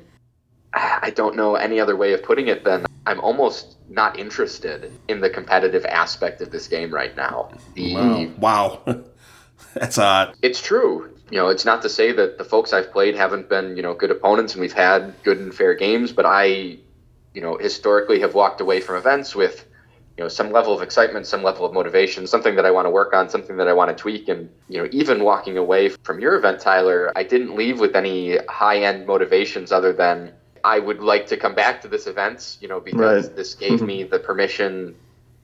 I 0.74 1.12
don't 1.16 1.36
know 1.36 1.56
any 1.56 1.80
other 1.80 1.96
way 1.96 2.14
of 2.14 2.24
putting 2.24 2.48
it 2.48 2.64
than 2.64 2.86
I'm 3.06 3.20
almost 3.22 3.78
not 3.90 4.20
interested 4.20 4.92
in 5.08 5.22
the 5.22 5.30
competitive 5.30 5.86
aspect 5.86 6.42
of 6.42 6.52
this 6.52 6.68
game 6.68 6.94
right 6.94 7.16
now. 7.16 7.50
The 7.74 7.96
Wow. 7.96 8.82
wow. 8.86 9.04
That's 9.74 9.98
odd. 9.98 10.36
it's 10.42 10.62
true. 10.62 11.14
You 11.32 11.38
know, 11.38 11.48
it's 11.48 11.66
not 11.66 11.82
to 11.84 11.90
say 11.90 12.12
that 12.12 12.38
the 12.38 12.44
folks 12.44 12.74
I've 12.74 12.92
played 12.92 13.16
haven't 13.16 13.50
been, 13.50 13.76
you 13.76 13.84
know, 13.84 13.94
good 13.94 14.12
opponents 14.12 14.54
and 14.54 14.62
we've 14.62 14.74
had 14.74 15.14
good 15.24 15.40
and 15.40 15.54
fair 15.54 15.74
games, 15.74 16.12
but 16.12 16.26
I, 16.26 16.46
you 17.34 17.42
know, 17.42 17.58
historically 17.58 18.20
have 18.22 18.34
walked 18.34 18.62
away 18.62 18.82
from 18.82 18.96
events 18.96 19.36
with, 19.36 19.66
you 20.18 20.24
know, 20.24 20.28
some 20.30 20.52
level 20.52 20.74
of 20.74 20.82
excitement, 20.82 21.28
some 21.28 21.44
level 21.44 21.66
of 21.66 21.74
motivation, 21.74 22.28
something 22.28 22.56
that 22.56 22.66
I 22.66 22.72
want 22.72 22.86
to 22.86 22.90
work 22.90 23.14
on, 23.14 23.30
something 23.30 23.58
that 23.58 23.68
I 23.68 23.74
want 23.74 23.96
to 23.96 24.02
tweak. 24.02 24.30
And, 24.30 24.50
you 24.70 24.82
know, 24.82 24.90
even 24.92 25.24
walking 25.24 25.58
away 25.58 25.90
from 25.90 26.20
your 26.20 26.36
event, 26.36 26.60
Tyler, 26.60 27.12
I 27.16 27.24
didn't 27.24 27.56
leave 27.56 27.80
with 27.80 27.96
any 27.96 28.38
high 28.48 28.80
end 28.80 29.06
motivations 29.06 29.72
other 29.72 29.94
than 29.94 30.34
I 30.68 30.80
would 30.80 31.00
like 31.00 31.28
to 31.28 31.38
come 31.38 31.56
back 31.56 31.82
to 31.84 31.88
this 31.88 32.08
event, 32.08 32.58
you 32.60 32.68
know, 32.68 32.82
because 32.82 33.28
Right. 33.28 33.36
this 33.38 33.54
gave 33.56 33.80
mm-hmm. 33.80 33.86
me 33.86 34.04
the 34.04 34.20
permission 34.20 34.96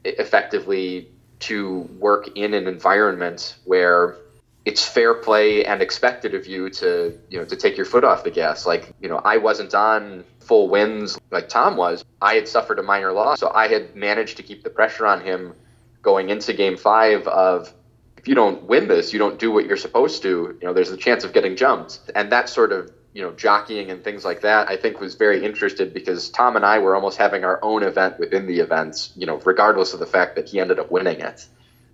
effectively 0.03 1.07
to 1.39 1.87
work 1.97 2.27
in 2.35 2.53
an 2.53 2.67
environment 2.67 3.55
where 3.63 4.17
it's 4.65 4.85
fair 4.85 5.13
play 5.13 5.63
and 5.65 5.81
expected 5.81 6.33
of 6.33 6.45
you 6.47 6.69
to 6.69 7.17
you 7.29 7.37
know 7.37 7.45
to 7.45 7.55
take 7.55 7.75
your 7.77 7.85
foot 7.85 8.03
off 8.03 8.25
the 8.25 8.31
gas. 8.31 8.65
Like 8.65 8.93
you 9.01 9.09
know 9.09 9.19
i 9.33 9.37
wasn't 9.37 9.73
on 9.73 10.23
full 10.39 10.67
wins 10.69 11.17
like 11.31 11.47
tom 11.49 11.77
was. 11.77 12.03
I 12.21 12.35
had 12.35 12.47
suffered 12.47 12.79
a 12.79 12.83
minor 12.83 13.11
loss 13.13 13.39
so 13.39 13.49
i 13.63 13.67
had 13.67 13.95
managed 13.95 14.35
to 14.37 14.43
keep 14.43 14.63
the 14.63 14.69
pressure 14.69 15.05
on 15.13 15.19
him 15.29 15.53
going 16.01 16.29
into 16.29 16.51
game 16.53 16.77
five 16.77 17.27
of 17.27 17.73
if 18.17 18.27
you 18.29 18.35
don't 18.35 18.63
win 18.63 18.87
this 18.87 19.13
you 19.13 19.19
don't 19.19 19.37
do 19.39 19.49
what 19.51 19.65
you're 19.67 19.83
supposed 19.87 20.21
to. 20.23 20.29
You 20.59 20.65
know 20.65 20.73
there's 20.73 20.91
a 20.91 21.01
chance 21.07 21.23
of 21.23 21.31
getting 21.37 21.55
jumped. 21.55 21.93
And 22.17 22.31
that 22.31 22.47
sort 22.49 22.71
of 22.77 22.91
you 23.13 23.21
know 23.21 23.31
jockeying 23.33 23.91
and 23.91 24.03
things 24.03 24.25
like 24.25 24.41
that 24.41 24.67
i 24.69 24.75
think 24.75 24.99
was 24.99 25.15
very 25.15 25.43
interested 25.45 25.93
because 25.93 26.29
tom 26.29 26.55
and 26.55 26.65
i 26.65 26.79
were 26.79 26.95
almost 26.95 27.17
having 27.17 27.43
our 27.43 27.59
own 27.63 27.83
event 27.83 28.17
within 28.19 28.47
the 28.47 28.59
events 28.59 29.11
you 29.15 29.25
know 29.25 29.37
regardless 29.45 29.93
of 29.93 29.99
the 29.99 30.05
fact 30.05 30.35
that 30.35 30.49
he 30.49 30.59
ended 30.59 30.79
up 30.79 30.89
winning 30.91 31.19
it 31.19 31.45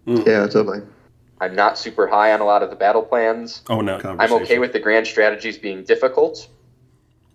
mm. 0.08 0.26
Yeah, 0.26 0.48
totally. 0.48 0.82
i'm 1.42 1.56
not 1.56 1.78
super 1.78 2.08
high 2.08 2.34
on 2.34 2.40
a 2.40 2.46
lot 2.46 2.64
of 2.64 2.70
the 2.70 2.76
battle 2.76 3.04
plans 3.04 3.62
Oh 3.70 3.82
no. 3.82 4.00
I'm 4.04 4.34
okay 4.34 4.60
with 4.60 4.74
the 4.74 4.80
grand 4.80 5.06
strategies 5.08 5.58
being 5.58 5.84
difficult. 5.84 6.48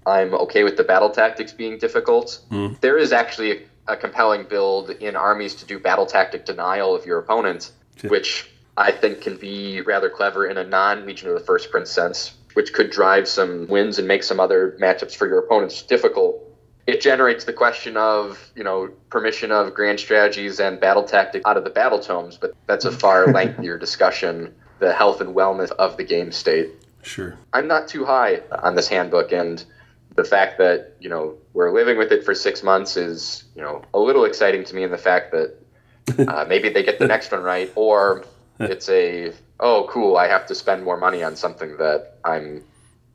I'm 0.07 0.35
okay 0.35 0.65
with 0.65 0.77
the 0.77 0.85
battle 0.85 1.11
tactics 1.11 1.53
being 1.53 1.79
difficult. 1.79 2.41
Mm. 2.51 2.81
There 2.81 2.99
is 2.99 3.13
actually 3.13 3.53
a, 3.53 3.93
a 3.95 3.97
compelling 3.97 4.45
build 4.45 4.91
in 4.91 5.17
armies 5.17 5.55
to 5.57 5.67
do 5.67 5.79
battle 5.79 6.07
tactic 6.07 6.45
denial 6.45 6.95
of 6.95 7.07
your 7.07 7.19
opponent, 7.19 7.73
which 8.11 8.51
I 8.77 8.91
think 8.91 9.23
can 9.23 9.37
be 9.37 9.81
rather 9.81 10.11
clever 10.11 10.47
in 10.47 10.59
a 10.59 10.65
non 10.65 11.07
Legion 11.07 11.29
of 11.29 11.39
the 11.39 11.45
First 11.45 11.71
Prince 11.71 11.91
sense, 11.91 12.35
which 12.55 12.73
could 12.73 12.91
drive 12.91 13.29
some 13.29 13.67
wins 13.69 13.99
and 13.99 14.09
make 14.09 14.23
some 14.23 14.41
other 14.41 14.77
matchups 14.81 15.15
for 15.15 15.27
your 15.27 15.39
opponents 15.39 15.83
difficult. 15.83 16.41
It 16.87 17.01
generates 17.01 17.45
the 17.45 17.53
question 17.53 17.97
of, 17.97 18.53
you 18.55 18.63
know, 18.63 18.91
permission 19.11 19.51
of 19.51 19.75
grand 19.75 20.01
strategies 20.01 20.61
and 20.61 20.81
battle 20.81 21.03
tactic 21.03 21.43
out 21.47 21.57
of 21.57 21.65
the 21.65 21.71
battle 21.71 21.99
tomes, 21.99 22.37
but 22.37 22.53
that's 22.67 22.85
a 22.85 22.93
far 22.93 23.27
lengthier 23.33 23.79
discussion. 23.79 24.55
The 24.81 24.93
health 24.93 25.21
and 25.21 25.35
wellness 25.35 25.71
of 25.71 25.97
the 25.97 26.05
game 26.05 26.31
state. 26.33 26.71
Sure. 27.03 27.39
I'm 27.53 27.69
not 27.69 27.89
too 27.89 28.05
high 28.05 28.43
on 28.51 28.75
this 28.75 28.89
handbook, 28.89 29.33
and 29.33 29.65
the 30.17 30.25
fact 30.25 30.59
that 30.59 30.95
you 31.01 31.09
know 31.09 31.37
we're 31.53 31.73
living 31.73 31.97
with 31.97 32.13
it 32.13 32.25
for 32.25 32.35
six 32.35 32.63
months 32.63 32.97
is 32.97 33.45
you 33.55 33.63
know 33.63 33.83
a 33.95 33.99
little 33.99 34.25
exciting 34.25 34.65
to 34.65 34.75
me. 34.75 34.83
In 34.83 34.91
the 34.91 34.99
fact 34.99 35.33
that 35.33 35.55
uh, 36.29 36.45
maybe 36.49 36.71
they 36.71 36.83
get 36.83 36.99
the 36.99 37.07
next 37.07 37.31
one 37.31 37.43
right, 37.43 37.71
or 37.77 38.25
it's 38.61 38.89
a 38.89 39.33
oh 39.61 39.87
cool, 39.91 40.17
I 40.17 40.29
have 40.29 40.47
to 40.47 40.55
spend 40.55 40.85
more 40.85 40.97
money 40.97 41.23
on 41.23 41.37
something 41.37 41.77
that 41.79 42.19
I'm 42.25 42.63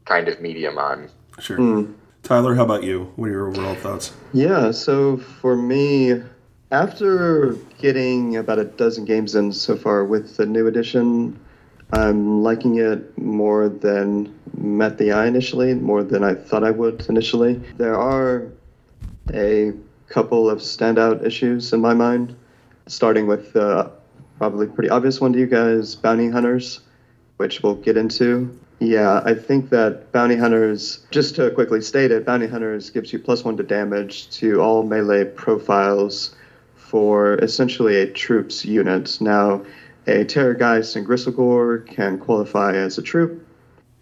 kind 0.06 0.28
of 0.28 0.42
medium 0.42 0.78
on. 0.78 1.10
Sure. 1.40 1.58
Hmm. 1.58 1.94
Tyler, 2.24 2.56
how 2.56 2.64
about 2.64 2.84
you? 2.84 3.12
What 3.16 3.30
are 3.30 3.32
your 3.32 3.48
overall 3.48 3.76
thoughts? 3.76 4.14
Yeah, 4.34 4.72
so 4.72 5.18
for 5.18 5.56
me, 5.56 6.22
after 6.72 7.54
getting 7.78 8.38
about 8.38 8.60
a 8.60 8.66
dozen 8.66 9.06
games 9.06 9.36
in 9.36 9.52
so 9.54 9.76
far 9.76 10.04
with 10.06 10.38
the 10.38 10.46
new 10.46 10.68
edition, 10.68 11.40
I'm 11.92 12.44
liking 12.44 12.78
it 12.78 13.18
more 13.18 13.70
than 13.70 14.38
met 14.56 14.98
the 14.98 15.12
eye 15.12 15.26
initially, 15.26 15.74
more 15.74 16.04
than 16.04 16.24
I 16.24 16.36
thought 16.36 16.64
I 16.64 16.72
would 16.72 17.06
initially. 17.10 17.56
There 17.78 17.96
are 17.96 18.48
a 19.34 19.74
couple 20.08 20.50
of 20.50 20.60
standout 20.60 21.26
issues 21.26 21.74
in 21.74 21.82
my 21.82 21.94
mind, 21.94 22.36
starting 22.88 23.26
with 23.28 23.54
the 23.54 23.92
probably 24.40 24.68
pretty 24.68 24.90
obvious 24.90 25.22
one 25.22 25.34
to 25.34 25.40
you 25.40 25.46
guys 25.46 25.96
bounty 25.96 26.30
hunters, 26.30 26.80
which 27.38 27.62
we'll 27.62 27.76
get 27.76 27.98
into. 27.98 28.58
Yeah, 28.80 29.22
I 29.26 29.34
think 29.34 29.70
that 29.72 30.14
bounty 30.14 30.38
hunters, 30.38 31.06
just 31.12 31.36
to 31.36 31.52
quickly 31.52 31.82
state 31.82 32.12
it, 32.12 32.26
bounty 32.26 32.48
hunters 32.48 32.90
gives 32.90 33.12
you 33.12 33.20
plus 33.20 33.44
one 33.44 33.58
to 33.58 33.64
damage 33.64 34.30
to 34.38 34.62
all 34.62 34.84
melee 34.84 35.26
profiles 35.26 36.34
for 36.76 37.36
essentially 37.36 37.98
a 37.98 38.10
troops 38.10 38.64
unit. 38.64 39.20
Now, 39.20 39.66
a 40.08 40.24
Terrorgeist 40.24 40.96
and 40.96 41.06
Gristlegore 41.06 41.86
can 41.86 42.18
qualify 42.18 42.76
as 42.76 42.98
a 42.98 43.02
troop 43.02 43.46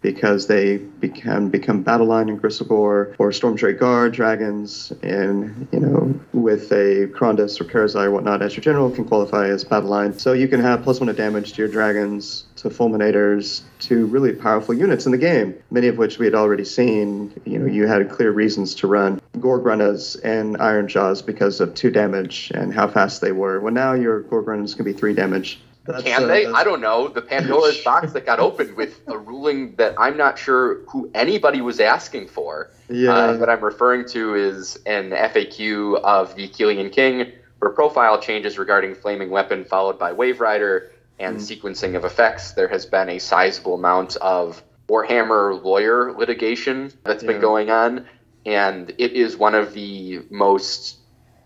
because 0.01 0.47
they 0.47 0.81
can 1.15 1.49
become 1.49 1.81
battle 1.81 2.07
line 2.07 2.29
in 2.29 2.39
Gristlegore 2.39 3.15
or 3.17 3.31
Stormdrake 3.31 3.79
Guard 3.79 4.13
dragons, 4.13 4.93
and 5.01 5.67
you 5.71 5.79
know 5.79 6.19
with 6.33 6.71
a 6.71 7.07
Krondys 7.13 7.59
or 7.59 7.65
Karazai 7.65 8.05
or 8.05 8.11
whatnot 8.11 8.41
as 8.41 8.55
your 8.55 8.63
general 8.63 8.91
can 8.91 9.05
qualify 9.05 9.47
as 9.47 9.63
battle 9.63 9.89
line. 9.89 10.17
So 10.17 10.33
you 10.33 10.47
can 10.47 10.59
have 10.61 10.83
plus 10.83 10.99
one 10.99 11.09
of 11.09 11.15
damage 11.15 11.53
to 11.53 11.61
your 11.61 11.67
dragons, 11.67 12.45
to 12.57 12.69
fulminators, 12.69 13.61
to 13.79 14.05
really 14.07 14.33
powerful 14.33 14.73
units 14.73 15.05
in 15.05 15.11
the 15.11 15.17
game. 15.17 15.55
Many 15.71 15.87
of 15.87 15.97
which 15.97 16.19
we 16.19 16.25
had 16.25 16.35
already 16.35 16.65
seen. 16.65 17.33
You 17.45 17.59
know 17.59 17.65
you 17.65 17.87
had 17.87 18.09
clear 18.09 18.31
reasons 18.31 18.75
to 18.75 18.87
run 18.87 19.21
Gore-Gruntas 19.39 20.19
and 20.23 20.57
Ironjawz 20.57 21.25
because 21.25 21.59
of 21.59 21.73
two 21.75 21.91
damage 21.91 22.51
and 22.53 22.73
how 22.73 22.87
fast 22.87 23.21
they 23.21 23.31
were. 23.31 23.59
Well 23.59 23.73
now 23.73 23.93
your 23.93 24.21
Gore-Gruntas 24.21 24.75
can 24.75 24.85
be 24.85 24.93
three 24.93 25.13
damage. 25.13 25.59
That's, 25.87 26.03
Can 26.03 26.23
uh, 26.23 26.27
they? 26.27 26.43
that's- 26.45 26.55
I 26.59 26.63
don't 26.63 26.81
know. 26.81 27.07
The 27.07 27.21
Pandora's 27.21 27.77
box 27.85 28.11
that 28.13 28.25
got 28.25 28.39
opened 28.39 28.75
with 28.75 29.01
a 29.07 29.17
ruling 29.17 29.75
that 29.77 29.95
I'm 29.97 30.17
not 30.17 30.37
sure 30.37 30.81
who 30.89 31.09
anybody 31.13 31.61
was 31.61 31.79
asking 31.79 32.27
for. 32.27 32.69
Yeah. 32.89 33.13
Uh, 33.13 33.37
what 33.37 33.49
I'm 33.49 33.63
referring 33.63 34.07
to 34.09 34.35
is 34.35 34.77
an 34.85 35.11
FAQ 35.11 36.01
of 36.01 36.35
the 36.35 36.47
Akhelian 36.49 36.91
King, 36.91 37.31
where 37.59 37.71
profile 37.71 38.19
changes 38.19 38.57
regarding 38.59 38.95
Flaming 38.95 39.29
Weapon 39.29 39.65
followed 39.65 39.97
by 39.97 40.11
Wave 40.13 40.39
Rider 40.41 40.91
and 41.19 41.37
sequencing 41.37 41.95
of 41.95 42.05
effects. 42.05 42.51
There 42.51 42.67
has 42.67 42.85
been 42.85 43.09
a 43.09 43.19
sizable 43.19 43.73
amount 43.75 44.15
of 44.17 44.61
Warhammer 44.87 45.61
lawyer 45.63 46.13
litigation 46.13 46.91
that's 47.03 47.23
Yeah. 47.23 47.31
been 47.31 47.41
going 47.41 47.69
on, 47.71 48.05
and 48.45 48.89
it 48.97 49.13
is 49.13 49.35
one 49.35 49.55
of 49.55 49.73
the 49.73 50.21
most 50.29 50.97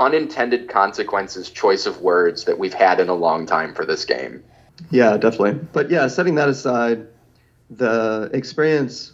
unintended 0.02 0.68
consequences 0.68 1.50
choice 1.50 1.86
of 1.86 2.02
words 2.02 2.46
that 2.46 2.58
we've 2.58 2.74
had 2.74 3.00
in 3.00 3.08
a 3.08 3.14
long 3.14 3.46
time 3.46 3.74
for 3.74 3.86
this 3.86 4.04
game. 4.04 4.44
Yeah, 4.90 5.16
definitely. 5.18 5.66
But 5.72 5.92
yeah, 5.92 6.08
setting 6.08 6.36
that 6.36 6.50
aside, 6.50 7.08
the 7.70 8.30
experience 8.34 9.14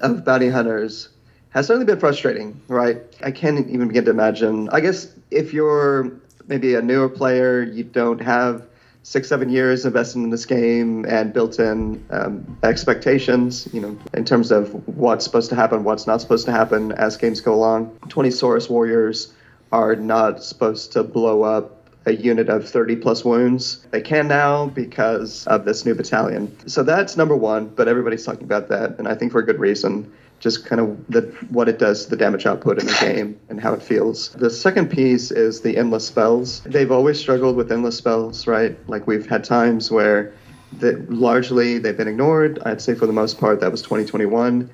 of 0.00 0.24
bounty 0.24 0.48
hunters 0.48 1.10
has 1.50 1.66
certainly 1.66 1.84
been 1.84 2.00
frustrating, 2.00 2.58
right? 2.68 3.02
I 3.22 3.30
can't 3.30 3.68
even 3.68 3.88
begin 3.88 4.06
to 4.06 4.10
imagine. 4.10 4.70
I 4.70 4.80
guess 4.80 5.14
if 5.30 5.52
you're 5.52 6.10
maybe 6.48 6.74
a 6.74 6.80
newer 6.80 7.10
player, 7.10 7.62
you 7.62 7.84
don't 7.84 8.20
have 8.20 8.66
six, 9.02 9.28
seven 9.28 9.50
years 9.50 9.84
invested 9.84 10.20
in 10.20 10.30
this 10.30 10.46
game 10.46 11.04
and 11.06 11.34
built-in 11.34 12.02
um, 12.10 12.56
expectations, 12.62 13.68
you 13.72 13.80
know, 13.80 13.98
in 14.14 14.24
terms 14.24 14.50
of 14.50 14.72
what's 14.88 15.24
supposed 15.24 15.50
to 15.50 15.56
happen, 15.56 15.84
what's 15.84 16.06
not 16.06 16.20
supposed 16.22 16.46
to 16.46 16.52
happen 16.52 16.92
as 16.92 17.16
games 17.18 17.40
go 17.42 17.52
along. 17.52 17.94
20 18.08 18.30
Saurus 18.30 18.70
warriors 18.70 19.34
are 19.72 19.96
not 19.96 20.44
supposed 20.44 20.92
to 20.92 21.02
blow 21.02 21.42
up 21.42 21.82
a 22.04 22.14
unit 22.14 22.48
of 22.48 22.68
30 22.68 22.96
plus 22.96 23.24
wounds. 23.24 23.84
They 23.90 24.00
can 24.00 24.28
now 24.28 24.66
because 24.66 25.46
of 25.46 25.64
this 25.64 25.86
new 25.86 25.94
battalion. 25.94 26.56
So 26.68 26.82
that's 26.82 27.16
number 27.16 27.36
one, 27.36 27.68
but 27.68 27.88
everybody's 27.88 28.24
talking 28.24 28.44
about 28.44 28.68
that, 28.68 28.98
and 28.98 29.08
I 29.08 29.14
think 29.14 29.32
for 29.32 29.38
a 29.38 29.46
good 29.46 29.58
reason. 29.58 30.12
Just 30.40 30.66
kind 30.66 30.80
of 30.80 31.06
the, 31.08 31.20
what 31.50 31.68
it 31.68 31.78
does 31.78 32.04
to 32.04 32.10
the 32.10 32.16
damage 32.16 32.46
output 32.46 32.80
in 32.80 32.86
the 32.86 32.98
game 33.00 33.38
and 33.48 33.60
how 33.60 33.74
it 33.74 33.80
feels. 33.80 34.30
The 34.30 34.50
second 34.50 34.90
piece 34.90 35.30
is 35.30 35.60
the 35.60 35.76
endless 35.76 36.04
spells. 36.04 36.62
They've 36.62 36.90
always 36.90 37.20
struggled 37.20 37.54
with 37.54 37.70
endless 37.70 37.96
spells, 37.96 38.48
right? 38.48 38.76
Like 38.88 39.06
we've 39.06 39.24
had 39.24 39.44
times 39.44 39.92
where 39.92 40.34
that 40.80 41.10
largely 41.12 41.78
they've 41.78 41.96
been 41.96 42.08
ignored. 42.08 42.58
I'd 42.66 42.82
say 42.82 42.96
for 42.96 43.06
the 43.06 43.12
most 43.12 43.38
part 43.38 43.60
that 43.60 43.70
was 43.70 43.82
2021, 43.82 44.68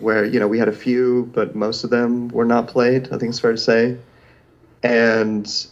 where 0.00 0.24
you 0.24 0.40
know 0.40 0.48
we 0.48 0.58
had 0.58 0.68
a 0.68 0.72
few, 0.72 1.30
but 1.32 1.54
most 1.54 1.84
of 1.84 1.90
them 1.90 2.26
were 2.30 2.44
not 2.44 2.66
played. 2.66 3.06
I 3.12 3.18
think 3.18 3.30
it's 3.30 3.38
fair 3.38 3.52
to 3.52 3.58
say. 3.58 3.96
And 4.84 5.66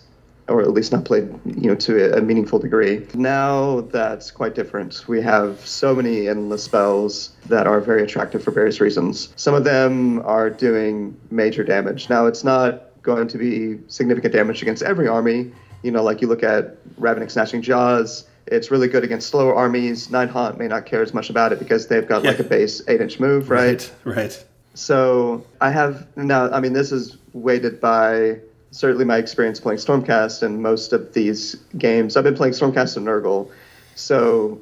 or 0.49 0.61
at 0.61 0.71
least 0.71 0.93
not 0.93 1.05
played 1.05 1.29
you 1.45 1.69
know 1.69 1.75
to 1.75 2.17
a 2.17 2.21
meaningful 2.21 2.59
degree. 2.59 3.07
Now 3.15 3.83
that's 3.83 4.31
quite 4.31 4.55
different. 4.55 5.07
We 5.09 5.21
have 5.23 5.65
so 5.67 5.95
many 5.95 6.29
endless 6.29 6.65
spells 6.65 7.31
that 7.47 7.67
are 7.67 7.81
very 7.81 8.03
attractive 8.03 8.43
for 8.43 8.51
various 8.51 8.81
reasons. 8.81 9.33
Some 9.37 9.55
of 9.55 9.65
them 9.65 10.21
are 10.25 10.51
doing 10.51 11.17
major 11.31 11.65
damage. 11.65 12.11
Now 12.11 12.27
it's 12.27 12.45
not 12.45 13.03
going 13.03 13.29
to 13.29 13.39
be 13.39 13.79
significant 13.89 14.33
damage 14.33 14.63
against 14.63 14.83
every 14.83 15.09
army. 15.09 15.53
You 15.83 15.91
know, 15.91 16.03
like 16.03 16.21
you 16.21 16.29
look 16.29 16.43
at 16.43 16.77
Ravenak's 16.97 17.37
Gnashing 17.37 17.63
Jaws. 17.63 18.29
It's 18.47 18.71
really 18.71 18.89
good 18.89 19.05
against 19.05 19.29
slower 19.29 19.55
armies. 19.55 20.11
Night 20.11 20.29
Haunt 20.29 20.59
may 20.59 20.67
not 20.67 20.85
care 20.85 21.03
as 21.03 21.15
much 21.15 21.31
about 21.31 21.53
it 21.53 21.61
because 21.61 21.87
they've 21.87 22.07
got 22.07 22.25
like 22.25 22.41
a 22.41 22.45
base 22.45 22.83
eight 22.89 23.01
inch 23.01 23.21
move, 23.21 23.51
right? 23.51 23.91
Right. 24.05 24.17
Right. 24.17 24.45
So 24.75 25.47
I 25.61 25.71
have 25.71 26.07
now. 26.17 26.51
I 26.51 26.61
mean, 26.61 26.73
this 26.73 26.91
is 26.93 27.19
weighted 27.33 27.81
by 27.81 28.41
certainly 28.73 29.05
my 29.05 29.19
experience 29.19 29.61
playing 29.61 29.79
Stormcast 29.79 30.43
and 30.43 30.61
most 30.61 30.93
of 30.93 31.13
these 31.13 31.55
games. 31.79 32.17
I've 32.17 32.25
been 32.25 32.35
playing 32.35 32.55
Stormcast 32.55 32.97
and 32.97 33.07
Nurgle, 33.07 33.51
so 33.95 34.59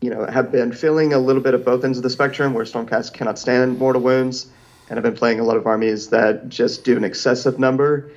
you 0.00 0.10
know 0.10 0.26
have 0.26 0.50
been 0.50 0.72
feeling 0.72 1.12
a 1.12 1.18
little 1.18 1.42
bit 1.42 1.54
of 1.54 1.64
both 1.64 1.84
ends 1.84 1.98
of 1.98 2.02
the 2.02 2.10
spectrum 2.10 2.54
where 2.54 2.64
Stormcast 2.64 3.12
cannot 3.12 3.38
stand 3.38 3.78
mortal 3.78 4.02
wounds, 4.02 4.50
and 4.88 4.98
I've 4.98 5.04
been 5.04 5.14
playing 5.14 5.38
a 5.38 5.44
lot 5.44 5.56
of 5.56 5.66
armies 5.66 6.08
that 6.10 6.48
just 6.48 6.84
do 6.84 6.96
an 6.96 7.04
excessive 7.04 7.58
number, 7.58 8.10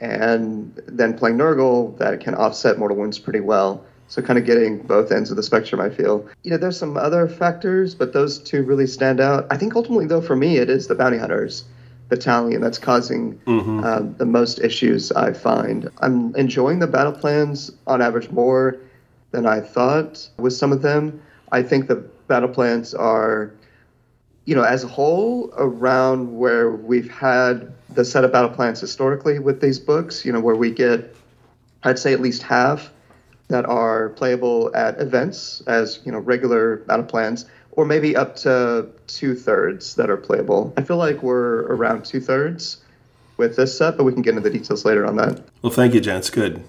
and 0.00 0.74
then 0.86 1.16
playing 1.16 1.36
Nurgle 1.36 1.96
that 1.98 2.20
can 2.20 2.34
offset 2.34 2.78
mortal 2.78 2.96
wounds 2.96 3.18
pretty 3.18 3.40
well. 3.40 3.84
So 4.10 4.22
kind 4.22 4.38
of 4.38 4.46
getting 4.46 4.78
both 4.78 5.12
ends 5.12 5.30
of 5.30 5.36
the 5.36 5.42
spectrum, 5.42 5.82
I 5.82 5.90
feel. 5.90 6.26
You 6.42 6.52
know, 6.52 6.56
there's 6.56 6.78
some 6.78 6.96
other 6.96 7.28
factors, 7.28 7.94
but 7.94 8.14
those 8.14 8.38
two 8.38 8.62
really 8.62 8.86
stand 8.86 9.20
out. 9.20 9.46
I 9.50 9.58
think 9.58 9.76
ultimately, 9.76 10.06
though, 10.06 10.22
for 10.22 10.34
me, 10.34 10.56
it 10.56 10.70
is 10.70 10.86
the 10.86 10.94
bounty 10.94 11.18
hunters 11.18 11.64
battalion 12.08 12.60
that's 12.60 12.78
causing 12.78 13.40
um, 13.46 14.14
the 14.18 14.24
most 14.24 14.60
issues 14.60 15.12
I 15.12 15.32
find. 15.32 15.90
I'm 15.98 16.34
enjoying 16.36 16.78
the 16.78 16.86
battle 16.86 17.12
plans 17.12 17.70
on 17.86 18.00
average 18.00 18.30
more 18.30 18.78
than 19.30 19.46
I 19.46 19.60
thought 19.60 20.28
with 20.38 20.54
some 20.54 20.72
of 20.72 20.82
them. 20.82 21.20
I 21.52 21.62
think 21.62 21.86
the 21.86 21.96
battle 22.26 22.48
plans 22.48 22.94
are, 22.94 23.52
you 24.46 24.54
know, 24.54 24.62
as 24.62 24.84
a 24.84 24.88
whole, 24.88 25.52
around 25.56 26.38
where 26.38 26.70
we've 26.70 27.10
had 27.10 27.72
the 27.90 28.04
set 28.04 28.24
of 28.24 28.32
battle 28.32 28.50
plans 28.50 28.80
historically 28.80 29.38
with 29.38 29.60
these 29.60 29.78
books, 29.78 30.24
you 30.24 30.32
know, 30.32 30.40
where 30.40 30.56
we 30.56 30.70
get, 30.70 31.14
I'd 31.82 31.98
say, 31.98 32.12
at 32.12 32.20
least 32.20 32.42
half 32.42 32.90
that 33.48 33.64
are 33.66 34.10
playable 34.10 34.70
at 34.74 35.00
events 35.00 35.62
as 35.66 36.00
you 36.04 36.12
know 36.12 36.18
regular 36.18 36.76
battle 36.76 37.04
plans 37.04 37.46
or 37.78 37.84
maybe 37.84 38.16
up 38.16 38.34
to 38.34 38.88
two 39.06 39.36
thirds 39.36 39.94
that 39.94 40.10
are 40.10 40.16
playable 40.16 40.74
i 40.76 40.82
feel 40.82 40.96
like 40.96 41.22
we're 41.22 41.60
around 41.66 42.04
two 42.04 42.20
thirds 42.20 42.78
with 43.36 43.54
this 43.54 43.78
set 43.78 43.96
but 43.96 44.02
we 44.02 44.12
can 44.12 44.20
get 44.20 44.30
into 44.36 44.42
the 44.48 44.58
details 44.58 44.84
later 44.84 45.06
on 45.06 45.14
that 45.14 45.40
Well, 45.62 45.72
thank 45.72 45.94
you, 45.94 46.00
gents. 46.00 46.28
Good. 46.28 46.64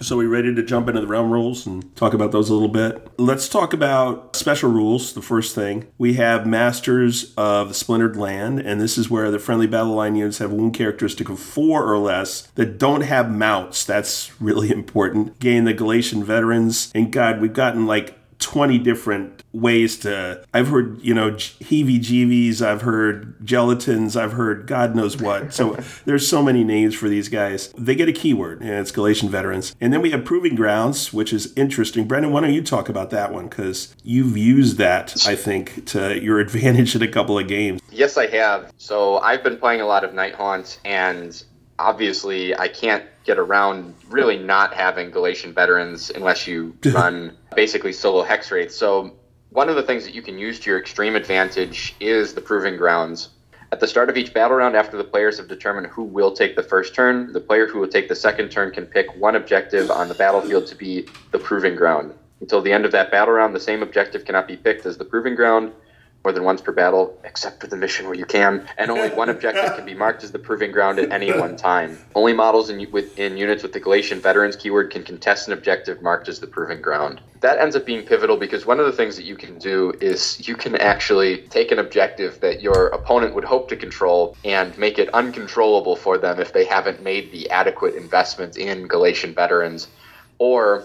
So, 0.00 0.16
we 0.16 0.26
ready 0.26 0.52
to 0.52 0.62
jump 0.64 0.88
into 0.88 1.00
the 1.00 1.06
realm 1.06 1.30
rules 1.30 1.66
and 1.68 1.94
talk 1.94 2.14
about 2.14 2.32
those 2.32 2.50
a 2.50 2.52
little 2.52 2.68
bit? 2.68 3.06
Let's 3.16 3.48
talk 3.48 3.72
about 3.72 4.34
special 4.34 4.68
rules. 4.68 5.12
The 5.12 5.22
first 5.22 5.54
thing 5.54 5.86
we 5.98 6.14
have 6.14 6.46
Masters 6.48 7.32
of 7.36 7.68
the 7.68 7.74
Splintered 7.74 8.16
Land, 8.16 8.58
and 8.58 8.80
this 8.80 8.98
is 8.98 9.08
where 9.08 9.30
the 9.30 9.38
friendly 9.38 9.68
battle 9.68 9.94
line 9.94 10.16
units 10.16 10.38
have 10.38 10.50
wound 10.50 10.74
characteristic 10.74 11.28
of 11.28 11.38
four 11.38 11.84
or 11.86 11.98
less 11.98 12.48
that 12.56 12.76
don't 12.76 13.02
have 13.02 13.30
mounts. 13.30 13.84
That's 13.84 14.32
really 14.40 14.70
important. 14.72 15.38
Gain 15.38 15.62
the 15.64 15.74
Galletian 15.74 16.24
veterans, 16.24 16.90
and 16.92 17.12
God, 17.12 17.40
we've 17.40 17.52
gotten 17.52 17.86
like 17.86 18.18
20 18.44 18.78
different 18.78 19.42
ways 19.52 19.96
to 19.96 20.44
i've 20.52 20.68
heard 20.68 21.00
you 21.00 21.14
know 21.14 21.30
heebie 21.30 21.98
jeebies 21.98 22.60
i've 22.60 22.82
heard 22.82 23.38
gelatins 23.40 24.20
i've 24.20 24.32
heard 24.32 24.66
god 24.66 24.94
knows 24.94 25.16
what. 25.16 25.52
So 25.52 25.78
there's 26.04 26.28
so 26.28 26.42
many 26.42 26.62
names 26.62 26.94
for 26.94 27.08
these 27.08 27.28
guys. 27.28 27.72
They 27.78 27.94
get 27.94 28.08
a 28.08 28.12
keyword 28.12 28.60
and 28.60 28.70
it's 28.70 28.92
galletian 28.92 29.28
veterans. 29.28 29.74
And 29.80 29.92
then 29.92 30.02
we 30.02 30.10
have 30.10 30.24
proving 30.24 30.54
grounds 30.54 31.12
which 31.12 31.32
is 31.32 31.52
interesting. 31.56 32.06
Brendan 32.06 32.32
why 32.32 32.42
don't 32.42 32.52
you 32.52 32.62
talk 32.62 32.88
about 32.88 33.10
that 33.10 33.32
one? 33.32 33.48
Because 33.48 33.94
you've 34.02 34.36
used 34.36 34.76
that 34.78 35.26
i 35.26 35.34
think 35.34 35.86
to 35.86 36.20
your 36.20 36.38
advantage 36.46 36.94
in 36.94 37.02
a 37.02 37.08
couple 37.08 37.38
of 37.38 37.48
games. 37.48 37.80
Yes, 37.90 38.16
I 38.16 38.26
have. 38.26 38.72
So 38.76 39.18
I've 39.18 39.42
been 39.42 39.56
playing 39.56 39.80
a 39.80 39.86
lot 39.86 40.04
of 40.04 40.12
Night 40.12 40.34
Haunt, 40.34 40.80
and 40.84 41.42
obviously 41.78 42.56
I 42.56 42.68
can't 42.68 43.04
get 43.24 43.38
around 43.38 43.94
really 44.08 44.38
not 44.38 44.74
having 44.74 45.10
Galletian 45.10 45.54
veterans 45.54 46.10
unless 46.10 46.46
you 46.46 46.76
run 46.86 47.36
basically 47.54 47.92
solo 47.92 48.22
hex 48.22 48.50
wraiths. 48.50 48.76
So 48.76 49.14
one 49.50 49.68
of 49.68 49.76
the 49.76 49.82
things 49.82 50.04
that 50.04 50.14
you 50.14 50.22
can 50.22 50.38
use 50.38 50.60
to 50.60 50.70
your 50.70 50.78
extreme 50.78 51.16
advantage 51.16 51.94
is 52.00 52.34
the 52.34 52.40
proving 52.40 52.76
grounds. 52.76 53.30
At 53.72 53.80
the 53.80 53.88
start 53.88 54.08
of 54.08 54.16
each 54.16 54.32
battle 54.32 54.56
round, 54.56 54.76
after 54.76 54.96
the 54.96 55.04
players 55.04 55.38
have 55.38 55.48
determined 55.48 55.88
who 55.88 56.04
will 56.04 56.32
take 56.32 56.54
the 56.54 56.62
first 56.62 56.94
turn, 56.94 57.32
the 57.32 57.40
player 57.40 57.66
who 57.66 57.80
will 57.80 57.88
take 57.88 58.08
the 58.08 58.14
second 58.14 58.50
turn 58.50 58.70
can 58.70 58.86
pick 58.86 59.16
one 59.16 59.34
objective 59.34 59.90
on 59.90 60.08
the 60.08 60.14
battlefield 60.14 60.66
to 60.68 60.76
be 60.76 61.08
the 61.32 61.38
proving 61.38 61.74
ground. 61.74 62.14
Until 62.40 62.60
the 62.60 62.72
end 62.72 62.84
of 62.84 62.92
that 62.92 63.10
battle 63.10 63.34
round, 63.34 63.54
the 63.54 63.60
same 63.60 63.82
objective 63.82 64.24
cannot 64.24 64.46
be 64.46 64.56
picked 64.56 64.86
as 64.86 64.96
the 64.96 65.04
proving 65.04 65.34
ground 65.34 65.72
more 66.24 66.32
than 66.32 66.42
once 66.42 66.62
per 66.62 66.72
battle, 66.72 67.20
except 67.24 67.60
for 67.60 67.66
the 67.66 67.76
mission 67.76 68.06
where 68.06 68.14
you 68.14 68.24
can, 68.24 68.66
and 68.78 68.90
only 68.90 69.10
one 69.10 69.28
objective 69.28 69.76
can 69.76 69.84
be 69.84 69.92
marked 70.04 70.24
as 70.24 70.32
the 70.32 70.38
proving 70.38 70.72
ground 70.72 70.98
at 70.98 71.12
any 71.12 71.30
one 71.30 71.54
time. 71.54 71.98
Only 72.14 72.32
models 72.32 72.70
in, 72.70 72.90
with, 72.90 73.18
in 73.18 73.36
units 73.36 73.62
with 73.62 73.74
the 73.74 73.80
Galletian 73.80 74.20
Veterans 74.20 74.56
keyword 74.56 74.90
can 74.90 75.04
contest 75.04 75.48
an 75.48 75.52
objective 75.52 76.00
marked 76.00 76.28
as 76.28 76.40
the 76.40 76.46
proving 76.46 76.80
ground. 76.80 77.20
That 77.40 77.58
ends 77.58 77.76
up 77.76 77.84
being 77.84 78.06
pivotal 78.06 78.38
because 78.38 78.64
one 78.64 78.80
of 78.80 78.86
the 78.86 78.92
things 78.92 79.16
that 79.16 79.24
you 79.24 79.36
can 79.36 79.58
do 79.58 79.92
is 80.00 80.48
you 80.48 80.56
can 80.56 80.76
actually 80.76 81.42
take 81.48 81.70
an 81.70 81.78
objective 81.78 82.40
that 82.40 82.62
your 82.62 82.86
opponent 82.86 83.34
would 83.34 83.44
hope 83.44 83.68
to 83.68 83.76
control 83.76 84.34
and 84.46 84.76
make 84.78 84.98
it 84.98 85.12
uncontrollable 85.12 85.94
for 85.94 86.16
them 86.16 86.40
if 86.40 86.54
they 86.54 86.64
haven't 86.64 87.02
made 87.02 87.32
the 87.32 87.50
adequate 87.50 87.96
investment 87.96 88.56
in 88.56 88.88
Galletian 88.88 89.34
Veterans, 89.34 89.88
or 90.38 90.84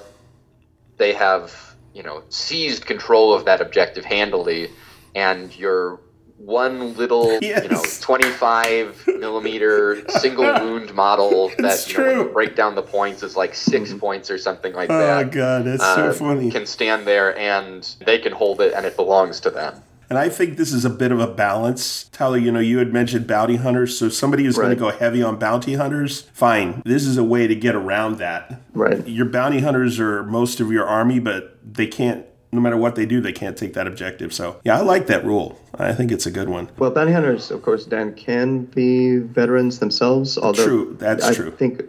they 0.97 1.13
have 1.13 1.75
you 1.93 2.03
know 2.03 2.23
seized 2.27 2.85
control 2.85 3.33
of 3.33 3.45
that 3.45 3.61
objective 3.61 4.03
handily 4.03 4.69
and 5.15 5.57
your 5.57 5.99
one 6.37 6.93
little 6.95 7.33
you 7.41 7.67
know 7.69 7.83
25 8.01 9.07
millimeter 9.19 10.09
single 10.19 10.45
wound 10.45 10.93
model 10.93 11.51
that 11.57 11.85
you 11.89 11.97
know 11.97 12.29
break 12.29 12.55
down 12.55 12.75
the 12.75 12.81
points 12.81 13.23
is 13.23 13.35
like 13.35 13.53
6 13.53 13.93
points 13.95 14.31
or 14.31 14.37
something 14.37 14.73
like 14.73 14.89
oh 14.89 14.97
that 14.97 15.25
Oh 15.27 15.29
god 15.29 15.65
that's 15.65 15.83
uh, 15.83 15.95
so 15.95 16.13
funny 16.13 16.49
can 16.49 16.65
stand 16.65 17.05
there 17.05 17.37
and 17.37 17.83
they 18.05 18.19
can 18.19 18.31
hold 18.31 18.61
it 18.61 18.73
and 18.73 18.85
it 18.85 18.95
belongs 18.95 19.41
to 19.41 19.49
them 19.49 19.81
And 20.09 20.17
I 20.17 20.27
think 20.29 20.57
this 20.57 20.73
is 20.73 20.85
a 20.85 20.89
bit 20.89 21.11
of 21.11 21.19
a 21.19 21.27
balance. 21.27 22.05
Tyler, 22.11 22.39
you 22.39 22.51
know, 22.51 22.59
you 22.59 22.79
had 22.79 22.91
mentioned 22.91 23.27
bounty 23.27 23.57
hunters. 23.57 23.95
So 23.95 24.09
somebody 24.09 24.43
who's 24.43 24.55
going 24.57 24.71
to 24.71 24.75
go 24.75 24.89
heavy 24.89 25.21
on 25.21 25.37
bounty 25.37 25.75
hunters, 25.75 26.21
fine. 26.33 26.81
This 26.83 27.05
is 27.05 27.15
a 27.17 27.23
way 27.23 27.45
to 27.45 27.53
get 27.53 27.75
around 27.75 28.17
that. 28.17 28.59
right 28.73 29.07
Your 29.07 29.27
bounty 29.27 29.59
hunters 29.59 29.99
are 29.99 30.23
most 30.23 30.59
of 30.59 30.71
your 30.71 30.83
army, 30.87 31.19
but 31.19 31.59
they 31.63 31.85
can't, 31.85 32.25
no 32.51 32.59
matter 32.59 32.77
what 32.77 32.95
they 32.95 33.05
do, 33.05 33.21
they 33.21 33.31
can't 33.31 33.55
take 33.57 33.73
that 33.73 33.85
objective. 33.87 34.33
So, 34.33 34.59
yeah, 34.63 34.77
I 34.77 34.81
like 34.81 35.07
that 35.07 35.23
rule. 35.25 35.59
I 35.75 35.93
think 35.93 36.11
it's 36.11 36.25
a 36.25 36.31
good 36.31 36.49
one. 36.49 36.69
well 36.77 36.91
bounty 36.91 37.11
hunters 37.13 37.51
of 37.51 37.61
course 37.61 37.85
dan 37.85 38.13
can 38.15 38.65
be 38.65 39.17
veterans 39.17 39.79
themselves 39.79 40.37
although 40.37 40.65
True, 40.65 40.95
that's 40.99 41.23
I 41.23 41.33
true. 41.33 41.51
think 41.51 41.83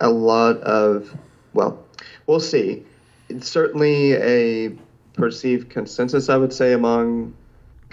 a 0.00 0.08
lot 0.08 0.56
of 0.62 1.12
well 1.52 1.84
we'll 2.26 2.40
see 2.40 2.84
it's 3.28 3.48
certainly 3.48 4.12
a 4.14 4.70
perceived 5.14 5.68
consensus 5.70 6.28
i 6.28 6.36
would 6.36 6.52
say 6.52 6.72
among 6.72 7.34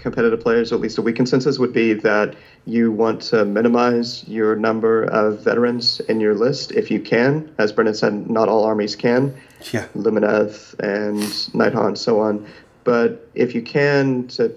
competitive 0.04 0.38
players, 0.38 0.70
or 0.70 0.76
at 0.76 0.82
least 0.82 0.98
a 0.98 1.02
weak 1.02 1.16
consensus, 1.16 1.58
would 1.58 1.72
be 1.72 1.94
that 1.94 2.36
you 2.66 2.92
want 2.92 3.22
to 3.22 3.44
minimize 3.44 4.22
your 4.28 4.54
number 4.54 5.04
of 5.04 5.40
veterans 5.40 5.98
in 6.00 6.20
your 6.20 6.34
list 6.34 6.72
if 6.72 6.90
you 6.90 7.00
can. 7.00 7.52
As 7.58 7.72
Brendan 7.72 7.94
said, 7.94 8.30
not 8.30 8.48
all 8.48 8.64
armies 8.64 8.94
can. 8.94 9.34
Yeah. 9.72 9.86
Lumineth 9.96 10.78
and 10.78 11.54
Night 11.54 11.72
Haunt 11.72 11.88
and 11.88 11.98
so 11.98 12.20
on. 12.20 12.46
But 12.84 13.26
if 13.34 13.54
you 13.54 13.62
can 13.62 14.28
to 14.28 14.54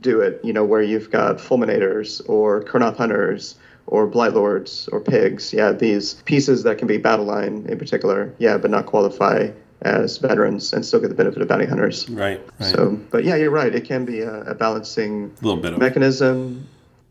do 0.00 0.20
it, 0.20 0.40
you 0.42 0.52
know, 0.52 0.64
where 0.64 0.82
you've 0.82 1.10
got 1.10 1.36
Fulminators 1.36 2.26
or 2.26 2.64
Kurnoth 2.64 2.96
Hunters 2.96 3.54
or 3.86 4.06
Blight 4.06 4.32
Lords 4.32 4.88
or 4.92 5.00
Pigs, 5.00 5.52
yeah, 5.52 5.72
these 5.72 6.14
pieces 6.24 6.62
that 6.62 6.78
can 6.78 6.88
be 6.88 6.96
battle 6.96 7.26
line 7.26 7.66
in 7.68 7.78
particular, 7.78 8.34
yeah, 8.38 8.56
but 8.56 8.70
not 8.70 8.86
qualify 8.86 9.50
as 9.86 10.18
veterans 10.18 10.72
and 10.72 10.84
still 10.84 11.00
get 11.00 11.08
the 11.08 11.14
benefit 11.14 11.40
of 11.40 11.48
bounty 11.48 11.66
hunters. 11.66 12.08
Right. 12.10 12.40
right. 12.60 12.70
So, 12.74 12.98
but 13.10 13.24
yeah, 13.24 13.36
you're 13.36 13.50
right. 13.50 13.74
It 13.74 13.84
can 13.84 14.04
be 14.04 14.20
a, 14.20 14.42
a 14.42 14.54
balancing 14.54 15.32
a 15.40 15.44
little 15.44 15.60
bit 15.60 15.72
of 15.72 15.78
mechanism. 15.78 16.66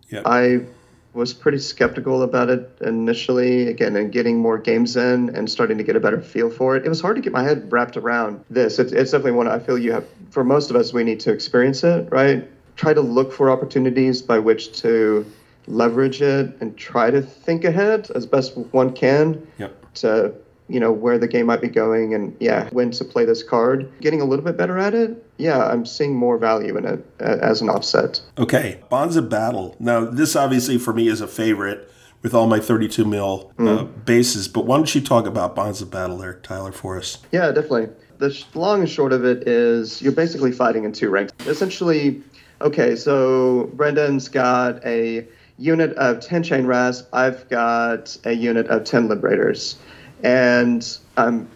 Yep. 0.09 0.23
I 0.25 0.65
was 1.13 1.33
pretty 1.33 1.59
skeptical 1.59 2.23
about 2.23 2.49
it 2.49 2.69
initially, 2.81 3.67
again, 3.69 3.95
and 3.95 4.11
getting 4.11 4.37
more 4.37 4.57
games 4.57 4.97
in 4.97 5.33
and 5.35 5.49
starting 5.49 5.77
to 5.77 5.83
get 5.83 5.95
a 5.95 5.99
better 5.99 6.21
feel 6.21 6.49
for 6.49 6.75
it. 6.75 6.85
It 6.85 6.89
was 6.89 6.99
hard 6.99 7.15
to 7.15 7.21
get 7.21 7.31
my 7.31 7.41
head 7.41 7.71
wrapped 7.71 7.95
around 7.95 8.43
this. 8.49 8.79
It's, 8.79 8.91
it's 8.91 9.11
definitely 9.11 9.31
one 9.31 9.47
I 9.47 9.59
feel 9.59 9.77
you 9.77 9.93
have, 9.93 10.05
for 10.29 10.43
most 10.43 10.69
of 10.69 10.75
us, 10.75 10.91
we 10.91 11.05
need 11.05 11.21
to 11.21 11.31
experience 11.31 11.85
it, 11.85 12.11
right? 12.11 12.45
Try 12.75 12.93
to 12.93 13.01
look 13.01 13.31
for 13.31 13.49
opportunities 13.49 14.21
by 14.21 14.39
which 14.39 14.77
to 14.81 15.25
leverage 15.67 16.21
it 16.21 16.55
and 16.59 16.77
try 16.77 17.09
to 17.09 17.21
think 17.21 17.63
ahead 17.63 18.11
as 18.13 18.25
best 18.25 18.55
one 18.57 18.93
can 18.93 19.47
Yep. 19.57 19.93
to 19.95 20.33
you 20.67 20.79
know 20.79 20.91
where 20.91 21.17
the 21.19 21.27
game 21.27 21.45
might 21.45 21.61
be 21.61 21.67
going 21.67 22.13
and 22.13 22.35
yeah 22.39 22.67
when 22.71 22.89
to 22.91 23.03
play 23.05 23.23
this 23.25 23.43
card 23.43 23.91
getting 24.01 24.19
a 24.21 24.25
little 24.25 24.43
bit 24.43 24.57
better 24.57 24.77
at 24.79 24.93
it 24.95 25.23
yeah 25.37 25.67
i'm 25.67 25.85
seeing 25.85 26.15
more 26.15 26.37
value 26.37 26.75
in 26.77 26.85
it 26.85 27.05
as 27.19 27.61
an 27.61 27.69
offset 27.69 28.19
Okay, 28.37 28.81
Bonds 28.89 29.15
of 29.15 29.29
Battle. 29.29 29.75
Now, 29.79 30.05
this 30.05 30.35
obviously 30.35 30.77
for 30.77 30.93
me 30.93 31.07
is 31.07 31.21
a 31.21 31.27
favorite. 31.27 31.91
with 32.21 32.33
all 32.33 32.47
my 32.47 32.59
32 32.59 33.05
mil 33.05 33.53
uh, 33.59 33.83
bases. 33.83 34.47
But 34.47 34.65
why 34.65 34.77
don't 34.77 34.93
you 34.95 35.01
talk 35.01 35.27
about 35.27 35.55
Bonds 35.55 35.81
of 35.81 35.91
Battle 35.91 36.17
there, 36.17 36.33
Tyler, 36.41 36.71
for 36.71 36.97
us? 36.97 37.19
Yeah, 37.31 37.51
definitely. 37.51 37.89
The 38.17 38.31
sh- 38.31 38.45
long 38.55 38.79
and 38.79 38.89
short 38.89 39.13
of 39.13 39.23
it 39.23 39.47
is 39.47 40.01
you're 40.01 40.11
basically 40.11 40.51
fighting 40.51 40.83
in 40.85 40.91
two 40.91 41.09
ranks. 41.09 41.31
Essentially, 41.45 42.23
okay, 42.61 42.95
so 42.95 43.69
Brendan's 43.75 44.27
got 44.27 44.83
a 44.85 45.27
unit 45.59 45.93
of 45.97 46.19
10 46.19 46.41
chain 46.43 46.65
rasp. 46.65 47.07
I've 47.13 47.47
got 47.49 48.17
a 48.25 48.33
unit 48.33 48.67
of 48.67 48.83
10 48.85 49.07
liberators. 49.07 49.77
And 50.25 50.97
I'm 51.17 51.47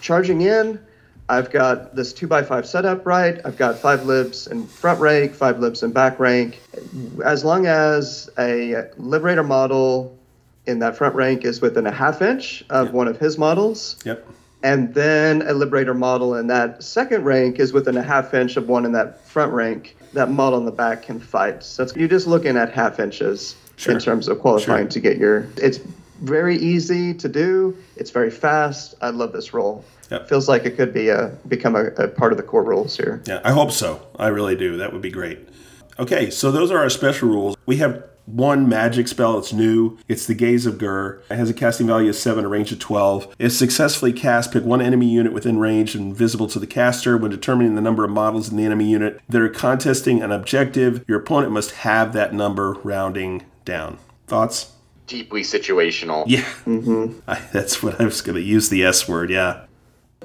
charging 0.00 0.40
in. 0.40 0.80
I've 1.28 1.50
got 1.50 1.94
this 1.94 2.12
two 2.12 2.26
by 2.26 2.42
five 2.42 2.66
setup, 2.66 3.06
right? 3.06 3.38
I've 3.44 3.56
got 3.56 3.78
five 3.78 4.04
libs 4.06 4.46
in 4.46 4.66
front 4.66 4.98
rank, 5.00 5.34
five 5.34 5.58
libs 5.58 5.82
in 5.82 5.92
back 5.92 6.18
rank. 6.18 6.60
As 7.24 7.44
long 7.44 7.66
as 7.66 8.28
a 8.38 8.88
liberator 8.96 9.42
model 9.42 10.18
in 10.66 10.78
that 10.80 10.96
front 10.96 11.14
rank 11.14 11.44
is 11.44 11.60
within 11.60 11.86
a 11.86 11.90
half 11.92 12.22
inch 12.22 12.64
of 12.70 12.92
one 12.92 13.08
of 13.08 13.18
his 13.18 13.36
models, 13.38 13.96
Yep. 14.04 14.26
and 14.62 14.94
then 14.94 15.42
a 15.42 15.52
liberator 15.52 15.94
model 15.94 16.34
in 16.34 16.46
that 16.48 16.82
second 16.82 17.24
rank 17.24 17.58
is 17.58 17.72
within 17.74 17.96
a 17.98 18.02
half 18.02 18.32
inch 18.34 18.56
of 18.56 18.68
one 18.68 18.84
in 18.86 18.92
that 18.92 19.26
front 19.26 19.52
rank. 19.52 19.96
That 20.14 20.30
model 20.30 20.58
in 20.58 20.64
the 20.64 20.72
back 20.72 21.02
can 21.02 21.20
fight. 21.20 21.62
So 21.62 21.82
it's, 21.82 21.94
you're 21.96 22.08
just 22.08 22.26
looking 22.26 22.56
at 22.56 22.72
half 22.72 22.98
inches 23.00 23.56
Sure. 23.76 23.92
in 23.94 23.98
terms 24.00 24.28
of 24.28 24.38
qualifying 24.40 24.84
Sure. 24.84 24.90
to 24.92 25.00
get 25.00 25.16
your. 25.18 25.46
It's 25.56 25.80
very 26.24 26.56
easy 26.56 27.14
to 27.14 27.28
do. 27.28 27.76
It's 27.96 28.10
very 28.10 28.30
fast. 28.30 28.94
I 29.00 29.10
love 29.10 29.32
this 29.32 29.52
role. 29.52 29.84
Yep. 30.10 30.28
Feels 30.28 30.48
like 30.48 30.64
it 30.64 30.76
could 30.76 30.92
be 30.92 31.08
a 31.08 31.36
become 31.48 31.76
a, 31.76 31.86
a 31.96 32.08
part 32.08 32.32
of 32.32 32.36
the 32.36 32.42
core 32.42 32.64
rules 32.64 32.96
here. 32.96 33.22
Yeah, 33.26 33.40
I 33.44 33.52
hope 33.52 33.72
so. 33.72 34.06
I 34.18 34.28
really 34.28 34.56
do. 34.56 34.76
That 34.76 34.92
would 34.92 35.02
be 35.02 35.10
great. 35.10 35.48
Okay, 35.98 36.30
so 36.30 36.50
those 36.50 36.70
are 36.70 36.78
our 36.78 36.90
special 36.90 37.28
rules. 37.28 37.56
We 37.66 37.76
have 37.76 38.04
one 38.26 38.68
magic 38.68 39.06
spell 39.06 39.34
that's 39.34 39.52
new. 39.52 39.98
It's 40.08 40.26
the 40.26 40.34
Gaze 40.34 40.66
of 40.66 40.78
Ghur. 40.78 41.22
It 41.30 41.36
has 41.36 41.50
a 41.50 41.54
casting 41.54 41.86
value 41.86 42.08
of 42.08 42.16
7, 42.16 42.44
a 42.44 42.48
range 42.48 42.72
of 42.72 42.78
12. 42.78 43.34
If 43.38 43.52
successfully 43.52 44.12
cast, 44.12 44.52
pick 44.52 44.64
one 44.64 44.80
enemy 44.80 45.06
unit 45.06 45.32
within 45.32 45.58
range 45.58 45.94
and 45.94 46.16
visible 46.16 46.48
to 46.48 46.58
the 46.58 46.66
caster. 46.66 47.16
When 47.16 47.30
determining 47.30 47.74
the 47.74 47.82
number 47.82 48.04
of 48.04 48.10
models 48.10 48.50
in 48.50 48.56
the 48.56 48.64
enemy 48.64 48.86
unit 48.86 49.20
that 49.28 49.40
are 49.40 49.48
contesting 49.48 50.22
an 50.22 50.32
objective, 50.32 51.04
your 51.06 51.20
opponent 51.20 51.52
must 51.52 51.72
have 51.72 52.12
that 52.14 52.32
number 52.32 52.72
rounding 52.82 53.44
down. 53.64 53.98
Thoughts? 54.26 54.73
Deeply 55.06 55.42
situational. 55.42 56.24
Yeah. 56.26 56.44
Mm-hmm. 56.64 57.20
I, 57.28 57.40
that's 57.52 57.82
what 57.82 58.00
I 58.00 58.04
was 58.04 58.20
going 58.20 58.36
to 58.36 58.42
use 58.42 58.68
the 58.68 58.84
S 58.84 59.08
word, 59.08 59.30
yeah. 59.30 59.66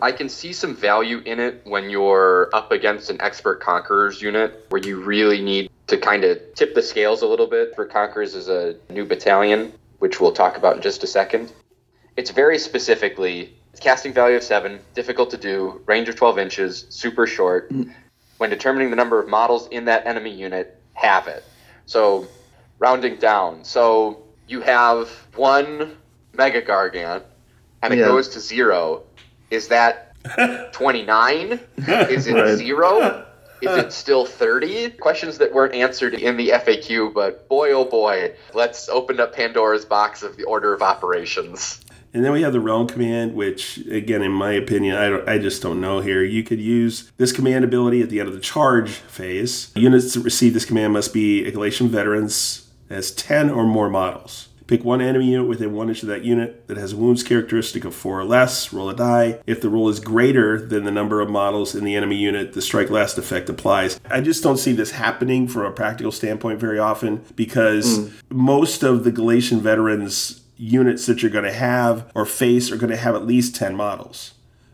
I 0.01 0.11
can 0.11 0.29
see 0.29 0.53
some 0.53 0.75
value 0.75 1.19
in 1.25 1.39
it 1.39 1.61
when 1.65 1.89
you're 1.89 2.49
up 2.53 2.71
against 2.71 3.09
an 3.09 3.19
expert 3.19 3.59
conquerors 3.59 4.21
unit 4.21 4.65
where 4.69 4.81
you 4.81 5.01
really 5.01 5.41
need 5.41 5.69
to 5.87 5.97
kind 5.97 6.23
of 6.23 6.39
tip 6.55 6.73
the 6.73 6.81
scales 6.81 7.21
a 7.21 7.27
little 7.27 7.47
bit. 7.47 7.75
For 7.75 7.85
conquerors 7.85 8.35
is 8.35 8.47
a 8.47 8.75
new 8.89 9.05
battalion, 9.05 9.73
which 9.99 10.21
we'll 10.21 10.31
talk 10.31 10.57
about 10.57 10.77
in 10.77 10.81
just 10.81 11.03
a 11.03 11.07
second. 11.07 11.51
It's 12.15 12.31
very 12.31 12.59
specifically 12.59 13.53
casting 13.79 14.13
value 14.13 14.37
of 14.37 14.43
seven, 14.43 14.79
difficult 14.93 15.29
to 15.31 15.37
do, 15.37 15.81
range 15.85 16.09
of 16.09 16.15
12 16.15 16.39
inches, 16.39 16.85
super 16.89 17.25
short. 17.25 17.71
Mm. 17.71 17.93
When 18.37 18.49
determining 18.49 18.89
the 18.89 18.95
number 18.95 19.19
of 19.19 19.27
models 19.27 19.67
in 19.67 19.85
that 19.85 20.05
enemy 20.05 20.31
unit, 20.31 20.81
have 20.93 21.27
it. 21.27 21.43
So, 21.85 22.27
rounding 22.77 23.17
down. 23.17 23.63
So, 23.63 24.23
you 24.49 24.61
have 24.61 25.09
one 25.35 25.95
Mega 26.33 26.61
Gargant, 26.61 27.21
and 27.83 27.93
it 27.93 27.99
Yeah. 27.99 28.05
goes 28.07 28.27
to 28.29 28.39
zero. 28.39 29.03
Is 29.51 29.67
that 29.69 30.13
29? 30.73 31.59
Is 32.09 32.27
it 32.27 32.33
Right. 32.35 32.55
zero? 32.57 33.25
Is 33.61 33.75
it 33.77 33.91
still 33.93 34.25
30? 34.25 34.91
Questions 34.91 35.37
that 35.39 35.53
weren't 35.53 35.73
answered 35.75 36.13
in 36.13 36.37
the 36.37 36.49
FAQ, 36.53 37.13
but 37.13 37.47
boy, 37.49 37.71
oh 37.73 37.83
boy, 37.85 38.31
let's 38.53 38.87
open 38.89 39.19
up 39.19 39.35
Pandora's 39.35 39.83
box 39.85 40.23
of 40.23 40.37
the 40.37 40.43
order 40.43 40.73
of 40.73 40.81
operations. 40.81 41.81
And 42.13 42.23
then 42.25 42.31
we 42.31 42.41
have 42.41 42.53
the 42.53 42.59
realm 42.61 42.87
command, 42.87 43.35
which, 43.35 43.77
again, 43.91 44.23
in 44.23 44.31
my 44.31 44.53
opinion, 44.53 44.95
I, 44.95 45.09
don't, 45.09 45.29
I 45.29 45.37
just 45.37 45.61
don't 45.61 45.79
know 45.79 45.99
here. 45.99 46.23
You 46.23 46.41
could 46.41 46.59
use 46.59 47.11
this 47.17 47.31
command 47.31 47.63
ability 47.65 48.01
at 48.01 48.09
the 48.09 48.19
end 48.19 48.29
of 48.29 48.33
the 48.33 48.39
charge 48.41 48.89
phase. 48.91 49.71
Units 49.75 50.13
that 50.15 50.21
receive 50.21 50.53
this 50.55 50.65
command 50.65 50.93
must 50.93 51.13
be 51.13 51.43
Galletian 51.51 51.89
veterans 51.89 52.65
as 52.89 53.11
10 53.11 53.49
or 53.49 53.65
more 53.65 53.89
models. 53.89 54.49
Pick 54.69 54.83
one 54.83 55.01
enemy 55.01 55.31
unit 55.31 55.47
within 55.47 55.73
one 55.73 55.89
inch 55.89 56.03
of 56.03 56.09
that 56.09 56.23
unit 56.23 56.67
that 56.67 56.77
has 56.77 56.93
a 56.93 56.95
wounds 56.95 57.23
characteristic 57.23 57.85
of 57.85 57.95
four 57.95 58.19
or 58.19 58.23
less. 58.23 58.71
Roll 58.71 58.91
a 58.91 58.95
die. 58.95 59.39
If 59.47 59.61
the 59.61 59.69
roll 59.69 59.89
is 59.89 59.99
greater 59.99 60.61
than 60.61 60.83
the 60.83 60.91
number 60.91 61.21
of 61.21 61.29
models 61.29 61.73
in 61.73 61.83
the 61.83 61.95
enemy 61.95 62.17
unit, 62.17 62.53
the 62.53 62.61
strike 62.61 62.91
last 62.91 63.17
effect 63.17 63.49
applies. 63.49 63.99
I 64.11 64.21
just 64.21 64.43
don't 64.43 64.57
see 64.57 64.73
this 64.73 64.91
happening 64.91 65.47
from 65.47 65.63
a 65.63 65.71
practical 65.71 66.11
standpoint 66.11 66.59
very 66.59 66.77
often 66.77 67.25
because 67.35 67.97
hmm. 67.97 68.07
most 68.29 68.83
of 68.83 69.03
the 69.03 69.11
Galletian 69.11 69.59
veterans 69.59 70.41
units 70.55 71.07
that 71.07 71.23
you're 71.23 71.31
going 71.31 71.45
to 71.45 71.51
have 71.51 72.11
or 72.13 72.25
face 72.25 72.71
are 72.71 72.77
going 72.77 72.91
to 72.91 72.97
have 72.97 73.15
at 73.15 73.25
least 73.25 73.55
10 73.55 73.75
models. 73.75 74.33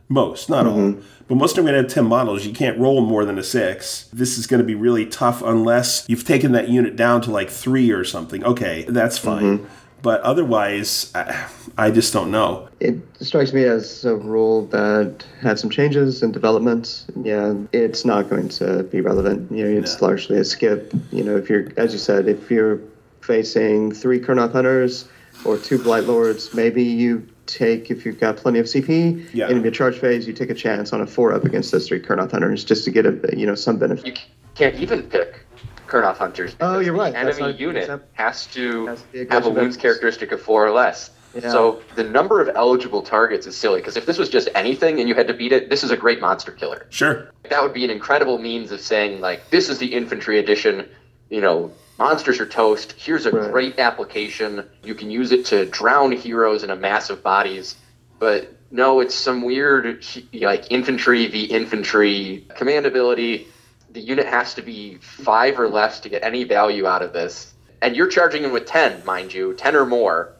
Most, 0.09 0.49
not 0.49 0.67
all. 0.67 0.77
Mm-hmm. 0.77 1.14
But 1.27 1.35
most 1.35 1.57
of 1.57 1.63
them 1.63 1.65
are 1.67 1.71
going 1.73 1.83
to 1.83 1.87
have 1.89 1.93
10 1.93 2.05
models. 2.05 2.45
You 2.45 2.53
can't 2.53 2.77
roll 2.77 3.01
more 3.01 3.25
than 3.25 3.39
a 3.39 3.43
six. 3.43 4.07
This 4.13 4.37
is 4.37 4.45
going 4.45 4.59
to 4.59 4.65
be 4.65 4.75
really 4.75 5.05
tough 5.07 5.41
unless 5.41 6.05
you've 6.07 6.23
taken 6.25 6.51
that 6.51 6.69
unit 6.69 6.95
down 6.95 7.21
to 7.21 7.31
like 7.31 7.49
three 7.49 7.91
or 7.91 8.03
something. 8.03 8.43
Okay, 8.43 8.85
that's 8.87 9.17
fine. 9.17 9.59
Mm-hmm. 9.59 9.65
But 10.03 10.21
otherwise, 10.21 11.11
I, 11.15 11.47
I 11.79 11.89
just 11.89 12.13
don't 12.13 12.29
know. 12.29 12.69
It 12.79 12.97
strikes 13.21 13.53
me 13.53 13.63
as 13.63 14.05
a 14.05 14.15
rule 14.15 14.67
that 14.67 15.25
had 15.41 15.57
some 15.57 15.71
changes 15.71 16.21
and 16.21 16.31
development. 16.31 17.05
Yeah, 17.23 17.55
it's 17.73 18.05
not 18.05 18.29
going 18.29 18.49
to 18.49 18.83
be 18.83 19.01
relevant. 19.01 19.51
You 19.51 19.63
know, 19.63 19.79
it's 19.79 19.99
No. 19.99 20.07
largely 20.07 20.37
a 20.37 20.43
skip. 20.43 20.93
You 21.11 21.23
know, 21.23 21.35
if 21.37 21.49
you're, 21.49 21.69
as 21.77 21.91
you 21.91 21.97
said, 21.97 22.27
if 22.27 22.51
you're 22.51 22.79
facing 23.21 23.91
three 23.93 24.19
Kurnoth 24.19 24.51
Hunters 24.51 25.07
or 25.45 25.57
two 25.57 25.77
Blight 25.77 26.03
Lords, 26.05 26.53
maybe 26.53 26.83
you 26.83 27.25
take, 27.45 27.91
if 27.91 28.05
you've 28.05 28.19
got 28.19 28.35
plenty 28.37 28.59
of 28.59 28.65
CP, 28.65 29.27
Yeah. 29.33 29.49
in 29.49 29.61
your 29.61 29.71
charge 29.71 29.97
phase, 29.99 30.27
you 30.27 30.33
take 30.33 30.49
a 30.49 30.53
chance 30.55 30.91
on 30.91 31.01
a 31.01 31.05
four 31.07 31.31
up 31.33 31.45
against 31.45 31.71
those 31.71 31.87
three 31.87 31.99
Kurnoth 31.99 32.31
Hunters 32.31 32.63
just 32.63 32.83
to 32.85 32.91
get 32.91 33.05
a, 33.05 33.17
you 33.37 33.45
know, 33.45 33.55
some 33.55 33.77
benefit. 33.77 34.05
You 34.07 34.13
can't 34.55 34.75
even 34.75 35.03
pick 35.03 35.45
Kurnoth 35.87 36.17
Hunters. 36.17 36.55
Oh, 36.59 36.73
because 36.73 36.85
you're 36.87 36.95
right. 36.95 37.13
The 37.13 37.23
That's 37.25 37.37
enemy 37.37 37.51
not- 37.53 37.59
unit 37.59 37.87
that's- 37.87 38.07
has 38.13 38.47
to 38.47 38.87
has 38.87 39.01
to 39.01 39.07
be 39.11 39.19
a 39.21 39.21
have 39.21 39.45
a 39.45 39.49
Galletian 39.49 39.53
wounds 39.55 39.55
veterans. 39.55 39.77
characteristic 39.77 40.31
of 40.31 40.41
four 40.41 40.65
or 40.65 40.71
less. 40.71 41.11
Yeah. 41.35 41.51
So 41.51 41.81
the 41.95 42.03
number 42.03 42.39
of 42.41 42.49
eligible 42.55 43.01
targets 43.01 43.45
is 43.45 43.55
silly 43.57 43.81
because 43.81 43.97
if 43.97 44.05
this 44.05 44.17
was 44.17 44.29
just 44.29 44.47
anything 44.55 44.99
and 45.01 45.09
you 45.09 45.13
had 45.15 45.27
to 45.27 45.33
beat 45.33 45.51
it, 45.51 45.69
this 45.69 45.83
is 45.83 45.91
a 45.91 45.97
great 45.97 46.21
monster 46.21 46.51
killer. 46.51 46.87
Sure. 46.89 47.29
that 47.49 47.61
would 47.61 47.73
be 47.73 47.83
an 47.83 47.91
incredible 47.91 48.37
means 48.39 48.71
of 48.71 48.79
saying 48.81 49.19
like 49.21 49.49
this 49.51 49.69
is 49.69 49.77
the 49.77 49.87
infantry 49.87 50.39
edition 50.39 50.85
you 51.29 51.39
know 51.41 51.71
monsters 51.97 52.39
are 52.39 52.45
toast. 52.45 52.93
Here's 52.97 53.25
a 53.25 53.31
Right. 53.31 53.51
great 53.51 53.79
application. 53.79 54.63
You 54.83 54.95
can 54.95 55.09
use 55.09 55.31
it 55.31 55.45
to 55.45 55.65
drown 55.65 56.11
heroes 56.11 56.63
in 56.63 56.69
a 56.69 56.75
mass 56.75 57.09
of 57.09 57.23
bodies. 57.23 57.75
But 58.19 58.51
no 58.71 58.99
it's 58.99 59.15
some 59.15 59.41
weird 59.43 60.03
like 60.33 60.71
infantry 60.71 61.27
v 61.27 61.43
infantry 61.45 62.45
command 62.55 62.85
ability. 62.85 63.47
The 63.91 64.01
unit 64.01 64.25
has 64.25 64.53
to 64.55 64.61
be 64.61 64.97
five 65.01 65.59
or 65.59 65.67
less 65.69 65.99
to 66.01 66.09
get 66.09 66.23
any 66.23 66.43
value 66.43 66.85
out 66.87 67.01
of 67.01 67.13
this. 67.13 67.53
And 67.81 67.95
you're 67.95 68.07
charging 68.07 68.43
in 68.43 68.51
with 68.51 68.65
10 68.65 69.03
mind 69.05 69.33
you 69.33 69.53
10 69.53 69.75
or 69.75 69.85
more. 69.85 70.31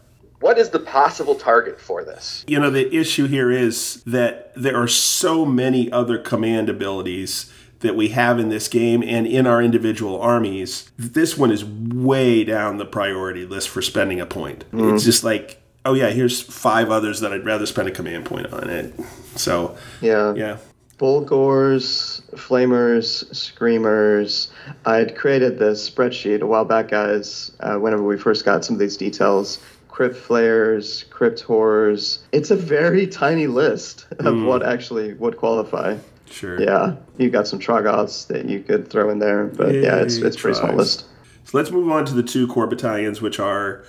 What 0.42 0.58
is 0.58 0.70
the 0.70 0.80
possible 0.80 1.36
target 1.36 1.80
for 1.80 2.04
this? 2.04 2.44
You 2.48 2.60
know, 2.60 2.70
the 2.70 2.94
issue 2.94 3.28
here 3.28 3.50
is 3.52 4.04
that 4.06 4.52
there 4.56 4.76
are 4.76 4.88
so 4.88 5.46
many 5.46 5.92
other 5.92 6.18
command 6.18 6.70
abilities 6.70 7.52
that 7.86 7.96
we 7.96 8.10
have 8.10 8.40
in 8.40 8.50
this 8.50 8.68
game 8.68 9.02
and 9.04 9.26
in 9.26 9.48
our 9.48 9.62
individual 9.62 10.20
armies. 10.20 10.92
This 10.98 11.38
one 11.38 11.52
is 11.52 11.64
way 11.64 12.44
down 12.44 12.78
the 12.78 12.86
priority 12.86 13.46
list 13.46 13.70
for 13.70 13.82
spending 13.82 14.20
a 14.20 14.26
point. 14.26 14.66
It's 14.74 15.04
just 15.06 15.24
like, 15.24 15.62
oh 15.86 15.94
yeah, 15.94 16.10
here's 16.10 16.42
five 16.42 16.90
others 16.92 17.22
that 17.22 17.32
I'd 17.32 17.46
rather 17.46 17.66
spend 17.66 17.88
a 17.88 17.92
command 17.92 18.26
point 18.26 18.52
on 18.52 18.70
it. 18.70 18.94
So, 19.36 19.78
Yeah. 20.02 20.34
yeah. 20.36 20.58
Bullgors, 20.98 22.22
Flamers, 22.36 23.34
Screamers. 23.36 24.50
I'd 24.86 25.16
created 25.16 25.60
this 25.60 25.90
spreadsheet 25.90 26.42
a 26.42 26.46
while 26.46 26.64
back, 26.64 26.88
guys, 26.90 27.52
uh, 27.60 27.76
whenever 27.76 28.04
we 28.04 28.18
first 28.18 28.46
got 28.46 28.64
some 28.64 28.76
of 28.76 28.80
these 28.80 28.96
details. 28.98 29.60
Crypt 29.90 30.16
Flayers, 30.16 31.06
Crypt 31.10 31.42
Horrors. 31.42 32.20
It's 32.34 32.52
a 32.52 32.56
very 32.56 33.08
tiny 33.08 33.48
list 33.48 34.08
of 34.20 34.42
what 34.44 34.62
actually 34.66 35.14
would 35.14 35.38
qualify. 35.38 35.98
Sure. 36.26 36.62
Yeah, 36.62 36.96
you 37.18 37.30
got 37.30 37.48
some 37.48 37.60
Troggoths 37.60 38.28
that 38.28 38.50
you 38.50 38.62
could 38.62 38.90
throw 38.90 39.10
in 39.10 39.20
there, 39.20 39.46
but 39.46 39.74
yeah, 39.74 39.98
it's 39.98 40.18
it's 40.18 40.36
a 40.36 40.40
pretty 40.40 40.58
small 40.58 40.76
list. 40.76 41.06
So 41.44 41.58
let's 41.58 41.72
move 41.72 41.92
on 41.92 42.06
to 42.06 42.14
the 42.14 42.24
two 42.24 42.48
core 42.48 42.68
battalions, 42.68 43.22
which 43.22 43.40
are 43.40 43.84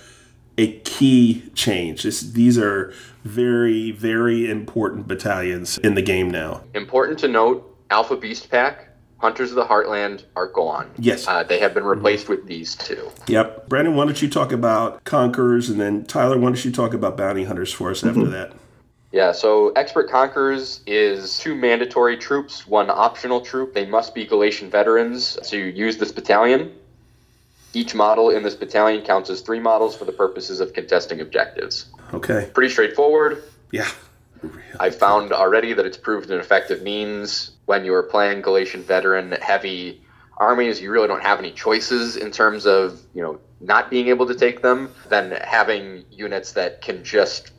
a 0.57 0.79
key 0.79 1.43
change. 1.53 2.03
This, 2.03 2.21
these 2.21 2.57
are 2.57 2.93
very, 3.23 3.91
very 3.91 4.49
important 4.49 5.07
battalions 5.07 5.77
in 5.79 5.95
the 5.95 6.01
game 6.01 6.29
now. 6.29 6.63
Important 6.73 7.19
to 7.19 7.27
note, 7.27 7.77
Alpha 7.89 8.15
Beast 8.15 8.49
Pack, 8.49 8.89
Hunters 9.19 9.51
of 9.51 9.55
the 9.55 9.65
Heartland 9.65 10.23
are 10.35 10.47
gone. 10.47 10.89
Yes. 10.97 11.27
Uh, 11.27 11.43
they 11.43 11.59
have 11.59 11.73
been 11.73 11.83
replaced 11.83 12.29
with 12.29 12.45
these 12.45 12.75
two. 12.75 13.09
Yep. 13.27 13.67
Brandon, 13.69 13.95
why 13.95 14.05
don't 14.05 14.21
you 14.21 14.29
talk 14.29 14.51
about 14.51 15.03
Conquerors, 15.03 15.69
and 15.69 15.79
then 15.79 16.05
Tyler, 16.05 16.37
why 16.37 16.49
don't 16.49 16.63
you 16.63 16.71
talk 16.71 16.93
about 16.93 17.17
Bounty 17.17 17.43
Hunters 17.45 17.73
for 17.73 17.89
us 17.91 18.03
after 18.03 18.27
that? 18.27 18.53
Yeah, 19.11 19.31
so 19.31 19.69
Expert 19.69 20.09
Conquerors 20.09 20.81
is 20.85 21.39
two 21.39 21.55
mandatory 21.55 22.17
troops, 22.17 22.67
one 22.67 22.89
optional 22.89 23.39
troop. 23.39 23.73
They 23.73 23.85
must 23.85 24.13
be 24.13 24.27
Galletian 24.27 24.69
veterans 24.69 25.37
to 25.43 25.57
use 25.57 25.97
this 25.97 26.11
battalion. 26.11 26.75
Each 27.73 27.95
model 27.95 28.29
in 28.31 28.43
this 28.43 28.55
battalion 28.55 29.05
counts 29.05 29.29
as 29.29 29.41
three 29.41 29.59
models 29.59 29.95
for 29.95 30.05
the 30.05 30.11
purposes 30.11 30.59
of 30.59 30.73
contesting 30.73 31.21
objectives. 31.21 31.85
Okay. 32.13 32.49
Pretty 32.53 32.71
straightforward. 32.71 33.43
Yeah. 33.71 33.89
I've 34.79 34.95
found 34.95 35.31
already 35.31 35.73
that 35.73 35.85
it's 35.85 35.97
proved 35.97 36.29
an 36.29 36.39
effective 36.39 36.81
means 36.83 37.51
when 37.65 37.85
you 37.85 37.93
are 37.93 38.03
playing 38.03 38.41
Galletian 38.41 38.83
veteran 38.83 39.31
heavy 39.41 40.01
armies. 40.37 40.81
You 40.81 40.91
really 40.91 41.07
don't 41.07 41.23
have 41.23 41.39
any 41.39 41.51
choices 41.51 42.17
in 42.17 42.31
terms 42.31 42.65
of 42.65 43.01
you 43.13 43.23
know 43.23 43.39
not 43.59 43.89
being 43.89 44.09
able 44.09 44.27
to 44.27 44.35
take 44.35 44.61
them. 44.61 44.93
Than 45.09 45.31
having 45.31 46.05
units 46.11 46.51
that 46.53 46.81
can 46.81 47.03
just 47.03 47.51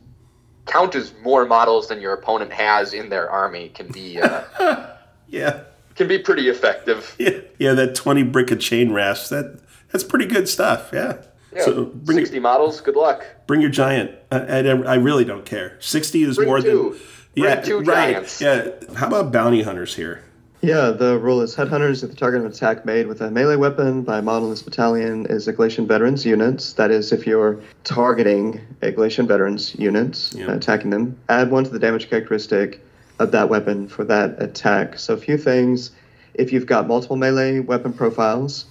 count 0.65 0.95
as 0.95 1.13
more 1.23 1.45
models 1.45 1.87
than 1.87 2.01
your 2.01 2.13
opponent 2.13 2.51
has 2.53 2.93
in 2.93 3.09
their 3.09 3.29
army 3.29 3.69
can 3.69 3.91
be 3.91 4.19
uh, 4.21 4.87
Yeah. 5.27 5.61
can 5.95 6.07
be 6.07 6.19
pretty 6.19 6.49
effective. 6.49 7.15
Yeah. 7.19 7.39
Yeah. 7.57 7.73
That 7.73 7.95
twenty 7.95 8.23
brick 8.23 8.51
of 8.51 8.59
chain 8.59 8.91
rasps. 8.93 9.29
That 9.29 9.59
that's 9.91 10.03
pretty 10.03 10.25
good 10.25 10.47
stuff. 10.47 10.89
Yeah. 10.93 11.17
Yeah, 11.51 11.65
So 11.65 11.85
bring 11.85 12.19
your, 12.19 12.27
60 12.27 12.39
models. 12.41 12.79
Good 12.79 12.95
luck. 12.95 13.25
bring 13.47 13.59
your 13.59 13.71
giant. 13.71 14.11
I, 14.31 14.37
I, 14.37 14.59
I 14.69 14.95
really 14.95 15.25
don't 15.25 15.45
care. 15.45 15.77
Sixty 15.79 16.21
is 16.21 16.35
Bring 16.35 16.47
more 16.47 16.61
two. 16.61 16.67
than. 16.91 17.43
Bring 17.43 17.45
Yeah. 17.45 17.61
two 17.61 17.77
right. 17.79 18.13
giants. 18.13 18.39
Yeah. 18.39 18.69
How 18.95 19.07
about 19.07 19.31
bounty 19.31 19.63
hunters 19.63 19.95
here? 19.95 20.23
Yeah, 20.61 20.89
the 20.91 21.17
rule 21.17 21.41
is 21.41 21.55
headhunters 21.55 22.03
if 22.03 22.09
the 22.09 22.15
target 22.17 22.41
of 22.41 22.45
an 22.47 22.51
attack 22.51 22.85
made 22.85 23.07
with 23.07 23.21
a 23.21 23.31
melee 23.31 23.55
weapon 23.55 24.01
by 24.01 24.17
a 24.17 24.21
battalion 24.21 25.25
is 25.27 25.47
a 25.47 25.53
Galletian 25.53 25.87
Veterans 25.87 26.25
unit. 26.25 26.73
That 26.75 26.91
is, 26.91 27.13
if 27.13 27.25
you're 27.25 27.59
targeting 27.85 28.59
a 28.81 28.91
Galletian 28.91 29.25
Veterans 29.25 29.73
unit, 29.75 30.29
Yeah. 30.35 30.51
attacking 30.51 30.89
them, 30.89 31.15
add 31.29 31.49
one 31.49 31.63
to 31.63 31.69
the 31.69 31.79
damage 31.79 32.09
characteristic 32.09 32.83
of 33.19 33.31
that 33.31 33.47
weapon 33.49 33.87
for 33.87 34.03
that 34.05 34.41
attack. 34.41 34.99
So, 34.99 35.13
a 35.13 35.17
few 35.17 35.37
things. 35.37 35.91
If 36.33 36.51
you've 36.51 36.65
got 36.65 36.87
multiple 36.87 37.15
melee 37.15 37.59
weapon 37.59 37.93
profiles, 37.93 38.65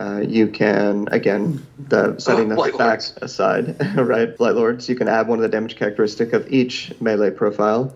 uh, 0.00 0.22
you 0.26 0.46
can, 0.48 1.06
again, 1.12 1.62
the 1.88 2.18
setting 2.18 2.50
Oh, 2.52 2.64
the 2.66 2.72
facts 2.72 3.14
aside, 3.20 3.76
right? 3.96 4.34
Blight 4.36 4.54
Lords, 4.54 4.88
you 4.88 4.94
can 4.96 5.06
add 5.08 5.28
one 5.28 5.38
of 5.38 5.42
the 5.42 5.48
damage 5.48 5.76
characteristic 5.76 6.32
of 6.32 6.50
each 6.50 6.92
melee 7.00 7.30
profile. 7.30 7.94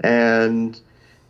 And 0.00 0.78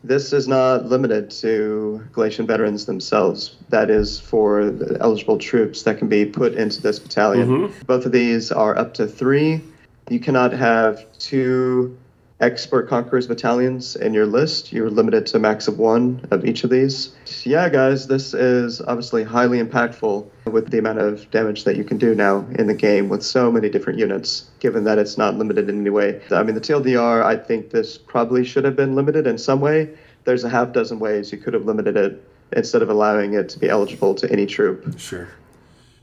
this 0.06 0.32
is 0.32 0.46
not 0.46 0.86
limited 0.86 1.30
to 1.30 2.02
Galletian 2.12 2.46
veterans 2.46 2.86
themselves. 2.86 3.56
That 3.68 3.90
is 3.90 4.20
for 4.20 4.70
the 4.70 4.98
eligible 5.00 5.38
troops 5.38 5.82
that 5.82 5.98
can 5.98 6.08
be 6.08 6.24
put 6.24 6.54
into 6.54 6.80
this 6.80 6.98
battalion. 6.98 7.48
Mm-hmm. 7.48 7.82
Both 7.86 8.06
of 8.06 8.12
these 8.12 8.52
are 8.52 8.76
up 8.76 8.94
to 8.94 9.06
three. 9.06 9.60
You 10.08 10.20
cannot 10.20 10.52
have 10.52 11.04
two 11.18 11.98
expert 12.40 12.88
conquerors 12.88 13.26
battalions 13.26 13.96
in 13.96 14.12
your 14.12 14.26
list. 14.26 14.72
You're 14.72 14.90
limited 14.90 15.26
to 15.26 15.38
a 15.38 15.40
max 15.40 15.68
of 15.68 15.78
one 15.78 16.26
of 16.30 16.44
each 16.44 16.64
of 16.64 16.70
these. 16.70 17.14
Yeah, 17.44 17.68
guys, 17.68 18.08
this 18.08 18.34
is 18.34 18.80
obviously 18.82 19.24
highly 19.24 19.62
impactful 19.62 20.28
with 20.44 20.70
the 20.70 20.78
amount 20.78 20.98
of 20.98 21.30
damage 21.30 21.64
that 21.64 21.76
you 21.76 21.84
can 21.84 21.96
do 21.96 22.14
now 22.14 22.46
in 22.58 22.66
the 22.66 22.74
game 22.74 23.08
with 23.08 23.22
so 23.22 23.50
many 23.50 23.70
different 23.70 23.98
units, 23.98 24.50
given 24.60 24.84
that 24.84 24.98
it's 24.98 25.16
not 25.16 25.36
limited 25.36 25.70
in 25.70 25.80
any 25.80 25.90
way. 25.90 26.20
I 26.30 26.42
mean, 26.42 26.54
the 26.54 26.60
TLDR, 26.60 27.24
I 27.24 27.36
think 27.36 27.70
this 27.70 27.96
probably 27.96 28.44
should 28.44 28.64
have 28.64 28.76
been 28.76 28.94
limited 28.94 29.26
in 29.26 29.38
some 29.38 29.60
way. 29.60 29.96
There's 30.24 30.44
a 30.44 30.50
half 30.50 30.72
dozen 30.72 30.98
ways 30.98 31.32
you 31.32 31.38
could 31.38 31.54
have 31.54 31.64
limited 31.64 31.96
it 31.96 32.22
instead 32.52 32.82
of 32.82 32.90
allowing 32.90 33.34
it 33.34 33.48
to 33.50 33.58
be 33.58 33.68
eligible 33.68 34.14
to 34.14 34.30
any 34.30 34.44
troop. 34.44 34.98
Sure. 34.98 35.28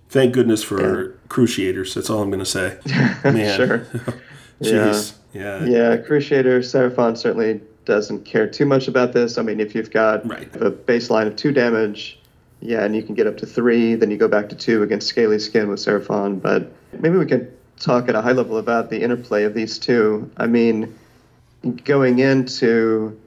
Thank 0.09 0.33
goodness 0.33 0.63
for 0.63 1.17
cruciators. 1.27 1.93
That's 1.93 2.09
all 2.09 2.21
I'm 2.21 2.29
going 2.29 2.39
to 2.39 2.45
say. 2.45 2.77
Man. 3.23 3.55
Sure. 3.55 3.87
Jeez. 4.61 5.13
Yeah. 5.33 5.65
Yeah, 5.65 5.97
Crusader 5.97 6.61
Seraphon 6.61 7.17
certainly 7.17 7.61
doesn't 7.85 8.23
care 8.25 8.47
too 8.47 8.65
much 8.65 8.87
about 8.87 9.13
this. 9.13 9.37
I 9.37 9.41
mean, 9.41 9.59
if 9.59 9.75
you've 9.75 9.91
got 9.91 10.27
Right. 10.27 10.47
a 10.55 10.71
baseline 10.71 11.27
of 11.27 11.35
two 11.35 11.51
damage, 11.51 12.19
yeah, 12.61 12.85
and 12.85 12.95
you 12.95 13.03
can 13.03 13.15
get 13.15 13.27
up 13.27 13.37
to 13.37 13.45
three, 13.45 13.95
then 13.95 14.09
you 14.11 14.17
go 14.17 14.27
back 14.27 14.49
to 14.49 14.55
two 14.55 14.83
against 14.83 15.07
Scaly 15.07 15.39
Skin 15.39 15.67
with 15.69 15.79
Seraphon. 15.79 16.41
But 16.41 16.71
maybe 16.99 17.17
we 17.17 17.25
can 17.25 17.47
talk 17.79 18.07
at 18.07 18.15
a 18.15 18.21
high 18.21 18.31
level 18.31 18.57
about 18.57 18.89
the 18.89 19.01
interplay 19.01 19.43
of 19.43 19.53
these 19.53 19.77
two. 19.77 20.29
I 20.37 20.47
mean, 20.47 20.93
going 21.83 22.19
into 22.19 23.17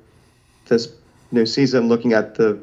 this 0.69 0.89
new 1.33 1.45
season, 1.45 1.89
looking 1.89 2.13
at 2.13 2.37
the 2.37 2.59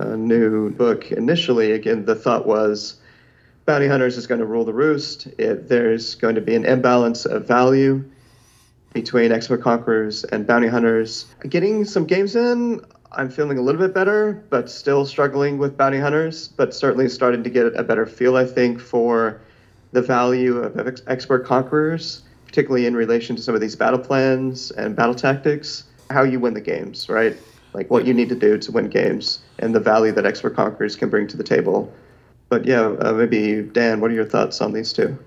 uh, 0.00 0.16
new 0.16 0.70
book 0.70 1.12
initially, 1.12 1.72
again, 1.72 2.06
the 2.06 2.14
thought 2.14 2.46
was 2.46 2.94
Bounty 3.66 3.88
Hunters 3.88 4.18
is 4.18 4.26
going 4.26 4.40
to 4.40 4.46
rule 4.46 4.64
the 4.64 4.74
roost. 4.74 5.26
It, 5.38 5.68
there's 5.68 6.16
going 6.16 6.34
to 6.34 6.42
be 6.42 6.54
an 6.54 6.66
imbalance 6.66 7.24
of 7.24 7.46
value 7.46 8.04
between 8.92 9.32
expert 9.32 9.62
conquerors 9.62 10.24
and 10.24 10.46
bounty 10.46 10.68
hunters. 10.68 11.26
Getting 11.48 11.86
some 11.86 12.04
games 12.04 12.36
in, 12.36 12.84
I'm 13.12 13.30
feeling 13.30 13.56
a 13.56 13.62
little 13.62 13.80
bit 13.80 13.94
better, 13.94 14.44
but 14.50 14.70
still 14.70 15.06
struggling 15.06 15.56
with 15.56 15.78
bounty 15.78 15.98
hunters. 15.98 16.48
But 16.48 16.74
certainly 16.74 17.08
starting 17.08 17.42
to 17.42 17.50
get 17.50 17.74
a 17.74 17.82
better 17.82 18.04
feel, 18.04 18.36
I 18.36 18.44
think, 18.44 18.80
for 18.80 19.40
the 19.92 20.02
value 20.02 20.58
of 20.58 20.86
ex- 20.86 21.02
expert 21.06 21.46
conquerors, 21.46 22.22
particularly 22.46 22.84
in 22.84 22.94
relation 22.94 23.34
to 23.34 23.42
some 23.42 23.54
of 23.54 23.62
these 23.62 23.76
battle 23.76 23.98
plans 23.98 24.72
and 24.72 24.94
battle 24.94 25.14
tactics. 25.14 25.84
How 26.10 26.22
you 26.22 26.38
win 26.38 26.52
the 26.52 26.60
games, 26.60 27.08
right? 27.08 27.34
Like 27.72 27.90
what 27.90 28.06
you 28.06 28.12
need 28.12 28.28
to 28.28 28.34
do 28.34 28.58
to 28.58 28.72
win 28.72 28.88
games, 28.90 29.40
and 29.58 29.74
the 29.74 29.80
value 29.80 30.12
that 30.12 30.26
expert 30.26 30.54
conquerors 30.54 30.96
can 30.96 31.08
bring 31.08 31.26
to 31.28 31.36
the 31.36 31.42
table. 31.42 31.90
But 32.54 32.66
yeah, 32.66 32.94
uh, 33.00 33.12
maybe 33.12 33.62
Dan, 33.62 33.98
what 33.98 34.12
are 34.12 34.14
your 34.14 34.24
thoughts 34.24 34.60
on 34.60 34.72
these 34.72 34.92
two? 34.92 35.18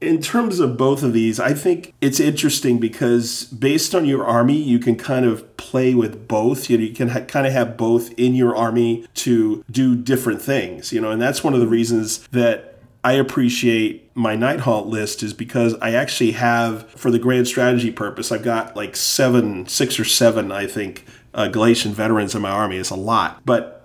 in 0.00 0.22
terms 0.22 0.58
of 0.58 0.76
both 0.76 1.02
of 1.02 1.12
these, 1.12 1.38
I 1.38 1.52
think 1.52 1.92
it's 2.00 2.20
interesting 2.20 2.78
because 2.78 3.44
based 3.44 3.94
on 3.94 4.04
your 4.04 4.26
army, 4.26 4.56
you 4.56 4.78
can 4.78 4.96
kind 4.96 5.26
of 5.26 5.56
play 5.56 5.94
with 5.94 6.28
both. 6.28 6.70
You, 6.70 6.78
know, 6.78 6.84
you 6.84 6.94
can 6.94 7.08
ha- 7.08 7.20
kind 7.20 7.46
of 7.46 7.52
have 7.52 7.76
both 7.76 8.10
in 8.18 8.34
your 8.34 8.54
army 8.54 9.06
to 9.14 9.64
do 9.70 9.96
different 9.96 10.40
things, 10.40 10.92
you 10.92 11.00
know, 11.00 11.10
and 11.10 11.20
that's 11.20 11.42
one 11.42 11.54
of 11.54 11.60
the 11.60 11.66
reasons 11.66 12.26
that 12.28 12.78
I 13.04 13.12
appreciate 13.12 14.10
my 14.14 14.34
Night 14.34 14.60
Haunt 14.60 14.86
list 14.86 15.22
is 15.22 15.34
because 15.34 15.74
I 15.80 15.92
actually 15.92 16.32
have, 16.32 16.90
for 16.90 17.10
the 17.10 17.18
grand 17.18 17.48
strategy 17.48 17.90
purpose, 17.90 18.32
I've 18.32 18.42
got 18.42 18.76
like 18.76 18.96
seven, 18.96 19.66
six 19.66 19.98
or 19.98 20.04
seven, 20.04 20.52
I 20.52 20.66
think, 20.66 21.04
uh, 21.34 21.48
Galletian 21.48 21.92
veterans 21.92 22.34
in 22.34 22.42
my 22.42 22.50
army. 22.50 22.78
It's 22.78 22.90
a 22.90 22.96
lot. 22.96 23.42
But 23.44 23.75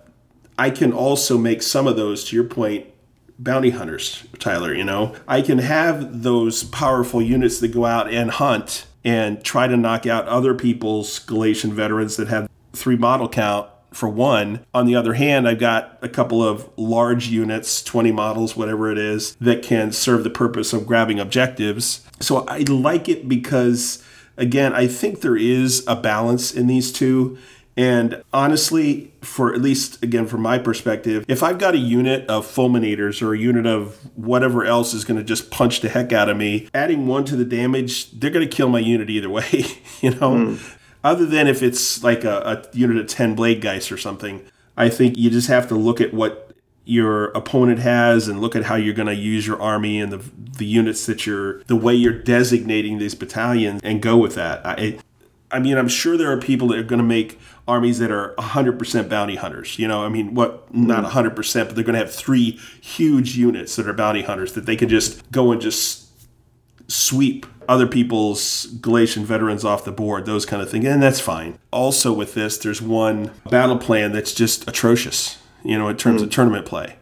I 0.62 0.70
can 0.70 0.93
also 0.93 1.39
make 1.39 1.64
some 1.64 1.88
of 1.88 1.95
those, 1.95 2.24
to 2.26 2.36
your 2.36 2.45
point, 2.45 2.86
bounty 3.39 3.72
hunters, 3.72 4.24
Tyler. 4.38 4.72
You 4.76 4.84
know, 4.84 5.16
I 5.28 5.41
can 5.41 5.57
have 5.57 6.22
those 6.22 6.64
powerful 6.66 7.20
units 7.20 7.59
that 7.62 7.70
go 7.70 7.88
out 7.88 8.14
and 8.14 8.30
hunt 8.30 8.86
and 9.03 9.43
try 9.43 9.66
to 9.66 9.76
knock 9.76 10.05
out 10.05 10.28
other 10.28 10.53
people's 10.53 11.20
Galletian 11.26 11.72
veterans 11.72 12.16
that 12.18 12.28
have 12.28 12.47
three 12.74 12.95
model 12.95 13.28
count 13.28 13.72
for 13.91 14.07
one. 14.07 14.64
On 14.72 14.86
the 14.86 14.95
other 14.95 15.16
hand, 15.16 15.47
I've 15.47 15.57
got 15.57 15.97
a 16.03 16.07
couple 16.07 16.43
of 16.43 16.70
large 16.78 17.28
units, 17.28 17.82
20 17.82 18.12
models, 18.12 18.55
whatever 18.55 18.91
it 18.91 18.99
is, 18.99 19.36
that 19.41 19.64
can 19.64 19.91
serve 19.91 20.24
the 20.24 20.30
purpose 20.30 20.74
of 20.74 20.86
grabbing 20.86 21.20
objectives. 21.20 22.05
So 22.20 22.45
I 22.47 22.59
like 22.59 23.09
it 23.09 23.28
because, 23.28 24.05
again, 24.38 24.74
I 24.74 24.86
think 24.86 25.22
there 25.22 25.36
is 25.36 25.84
a 25.88 25.95
balance 25.95 26.53
in 26.53 26.68
these 26.68 26.91
two. 26.91 27.39
And 27.78 28.24
honestly, 28.34 29.13
for 29.22 29.53
at 29.53 29.61
least 29.61 30.03
again 30.03 30.28
from 30.28 30.41
my 30.41 30.57
perspective, 30.57 31.26
if 31.28 31.41
I've 31.41 31.57
got 31.57 31.74
a 31.74 31.78
unit 31.78 32.28
of 32.28 32.45
fulminators 32.45 33.22
or 33.22 33.34
a 33.34 33.38
unit 33.38 33.65
of 33.65 33.97
whatever 34.15 34.65
else 34.65 34.93
is 34.93 35.05
going 35.05 35.17
to 35.17 35.24
just 35.24 35.51
punch 35.51 35.82
the 35.82 35.89
heck 35.89 36.11
out 36.11 36.30
of 36.30 36.38
me, 36.38 36.69
adding 36.74 37.07
one 37.07 37.24
to 37.26 37.36
the 37.36 37.45
damage, 37.45 38.11
they're 38.11 38.30
going 38.30 38.47
to 38.47 38.55
kill 38.55 38.69
my 38.69 38.80
unit 38.80 39.09
either 39.09 39.30
way, 39.30 39.65
you 40.01 40.11
know. 40.11 40.55
Hmm. 40.55 40.55
Other 41.03 41.26
than 41.26 41.47
if 41.47 41.63
it's 41.63 42.03
like 42.03 42.24
a, 42.24 42.65
a 42.72 42.78
unit 42.78 42.97
of 42.97 43.07
ten 43.07 43.36
blade 43.36 43.61
geist 43.61 43.91
or 43.91 43.97
something, 43.97 44.45
I 44.78 44.89
think 44.89 45.17
you 45.17 45.30
just 45.30 45.47
have 45.47 45.67
to 45.69 45.76
look 45.76 45.99
at 45.99 46.13
what 46.13 46.51
your 46.84 47.26
opponent 47.28 47.80
has 47.80 48.28
and 48.28 48.41
look 48.41 48.55
at 48.55 48.63
how 48.63 48.76
you're 48.76 48.93
going 48.93 49.07
to 49.07 49.15
use 49.15 49.45
your 49.47 49.61
army 49.61 49.99
and 49.99 50.11
the 50.11 50.22
the 50.57 50.65
units 50.65 51.05
that 51.05 51.26
you're 51.26 51.63
the 51.63 51.76
way 51.76 51.93
you're 51.93 52.13
designating 52.13 52.97
these 52.97 53.15
battalions 53.15 53.82
and 53.84 54.01
go 54.01 54.17
with 54.17 54.36
that. 54.36 54.65
I, 54.65 54.99
I 55.51 55.59
mean, 55.59 55.78
I'm 55.78 55.88
sure 55.88 56.17
there 56.17 56.32
are 56.32 56.38
people 56.38 56.69
that 56.69 56.80
are 56.80 56.84
going 56.84 57.01
to 57.01 57.05
make 57.05 57.39
armies 57.72 57.99
that 57.99 58.11
are 58.11 58.36
100% 58.38 59.09
bounty 59.09 59.38
hunters. 59.38 59.80
You 59.80 59.88
know, 59.88 60.03
I 60.03 60.09
mean, 60.09 60.34
what, 60.34 60.74
not 60.74 61.05
100%, 61.05 61.34
mm. 61.34 61.65
but 61.65 61.76
they're 61.76 61.84
going 61.84 61.93
to 61.93 61.99
have 61.99 62.13
three 62.13 62.59
huge 62.82 63.38
units 63.38 63.76
that 63.78 63.88
are 63.88 63.93
bounty 63.93 64.24
hunters 64.24 64.53
that 64.53 64.65
they 64.65 64.76
can 64.76 64.89
just 64.89 65.32
go 65.32 65.51
and 65.51 65.61
just 65.61 66.09
sweep 66.88 67.45
other 67.69 67.88
people's 67.88 68.67
Galletian 68.82 69.24
veterans 69.24 69.63
off 69.63 69.86
the 69.86 69.91
board, 69.93 70.26
those 70.26 70.45
kind 70.45 70.61
of 70.61 70.69
things. 70.69 70.86
And 70.86 71.01
that's 71.01 71.22
fine. 71.22 71.57
Also, 71.72 72.11
with 72.11 72.34
this, 72.34 72.57
there's 72.57 72.82
one 72.82 73.32
battle 73.49 73.78
plan 73.78 74.11
that's 74.11 74.34
just 74.34 74.67
atrocious, 74.67 75.38
you 75.63 75.78
know, 75.78 75.88
in 75.88 75.95
terms 75.95 76.22
of 76.22 76.28
mm. 76.28 76.34
tournament 76.34 76.65
play. 76.65 76.97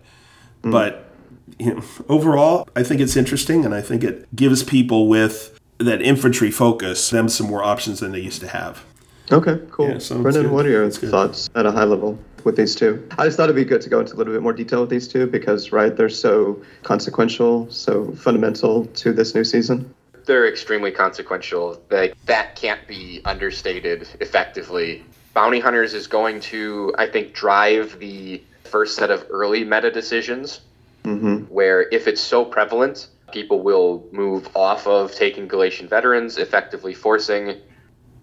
Mm. 0.62 0.72
But 0.72 1.12
you 1.58 1.74
know, 1.74 1.84
overall, 2.08 2.68
I 2.76 2.84
think 2.84 3.02
it's 3.02 3.18
interesting, 3.18 3.66
and 3.66 3.74
I 3.74 3.82
think 3.82 4.04
it 4.04 4.34
gives 4.36 4.64
people 4.64 5.08
with 5.08 5.60
that 5.80 6.02
infantry 6.02 6.52
focus 6.52 7.10
them 7.10 7.28
some 7.30 7.48
more 7.48 7.64
options 7.64 8.02
than 8.02 8.12
they 8.12 8.20
used 8.20 8.42
to 8.42 8.48
have. 8.48 8.84
Okay, 9.32 9.60
cool. 9.72 9.90
Yeah, 9.90 10.22
Brendan, 10.22 10.44
good. 10.44 10.52
what 10.52 10.66
are 10.66 10.70
your 10.70 10.84
That's 10.84 10.98
good. 10.98 11.12
thoughts 11.12 11.50
at 11.56 11.66
a 11.66 11.72
high 11.72 11.84
level 11.84 12.18
with 12.44 12.56
these 12.56 12.76
two? 12.76 13.08
I 13.18 13.26
just 13.26 13.38
thought 13.38 13.44
it'd 13.44 13.56
be 13.56 13.64
good 13.64 13.82
to 13.82 13.90
go 13.90 14.00
into 14.00 14.16
a 14.16 14.18
little 14.18 14.34
bit 14.34 14.42
more 14.42 14.54
detail 14.54 14.82
with 14.82 14.90
these 14.90 15.08
two 15.08 15.28
because, 15.28 15.72
right, 15.72 15.96
they're 15.96 16.10
so 16.10 16.62
consequential, 16.84 17.70
so 17.70 18.12
fundamental 18.14 18.86
to 18.86 19.14
this 19.14 19.36
new 19.36 19.44
season. 19.44 19.94
They're 20.26 20.48
extremely 20.48 20.92
consequential. 20.92 21.82
Like 21.92 22.16
that 22.26 22.56
can't 22.56 22.86
be 22.88 23.22
understated 23.26 24.08
effectively. 24.20 25.04
Bounty 25.34 25.60
Hunters 25.60 25.94
is 25.94 26.08
going 26.08 26.40
to, 26.42 26.94
I 26.98 27.08
think, 27.08 27.34
drive 27.34 28.00
the 28.00 28.42
first 28.64 28.96
set 28.96 29.12
of 29.12 29.26
early 29.30 29.64
meta 29.64 29.92
decisions. 29.92 30.62
Mm-hmm. 31.06 31.46
where 31.46 31.88
if 31.94 32.08
it's 32.08 32.20
so 32.20 32.44
prevalent, 32.44 33.08
people 33.32 33.62
will 33.62 34.06
move 34.12 34.50
off 34.54 34.86
of 34.86 35.16
taking 35.16 35.48
Galletian 35.48 35.88
veterans, 35.88 36.38
effectively 36.38 36.94
forcing 36.94 37.56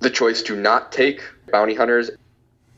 the 0.01 0.11
choice 0.11 0.43
to 0.43 0.57
not 0.57 0.93
take 0.93 1.23
bounty 1.51 1.75
hunters 1.75 2.11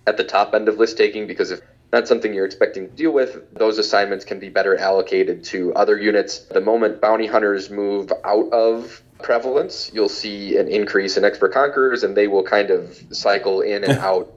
at 0.07 0.17
the 0.17 0.25
top 0.25 0.55
end 0.55 0.69
of 0.69 0.79
list 0.79 0.97
taking 0.97 1.27
because 1.27 1.51
if 1.51 1.61
that's 1.91 2.09
something 2.09 2.35
you're 2.35 2.45
expecting 2.45 2.89
to 2.89 2.95
deal 2.95 3.13
with, 3.13 3.55
those 3.55 3.79
assignments 3.79 4.25
can 4.25 4.39
be 4.39 4.49
better 4.49 4.77
allocated 4.77 5.43
to 5.45 5.73
other 5.75 5.99
units. 5.99 6.41
The 6.41 6.61
moment 6.61 7.01
bounty 7.01 7.27
hunters 7.27 7.71
move 7.71 8.13
out 8.25 8.53
of 8.53 9.03
prevalence, 9.23 9.91
you'll 9.95 10.09
see 10.09 10.57
an 10.59 10.69
increase 10.69 11.17
in 11.17 11.25
expert 11.25 11.53
conquerors 11.53 12.05
and 12.05 12.17
they 12.17 12.29
will 12.29 12.43
kind 12.43 12.71
of 12.71 13.03
cycle 13.11 13.63
in 13.63 13.85
and 13.85 13.99
out 13.99 14.33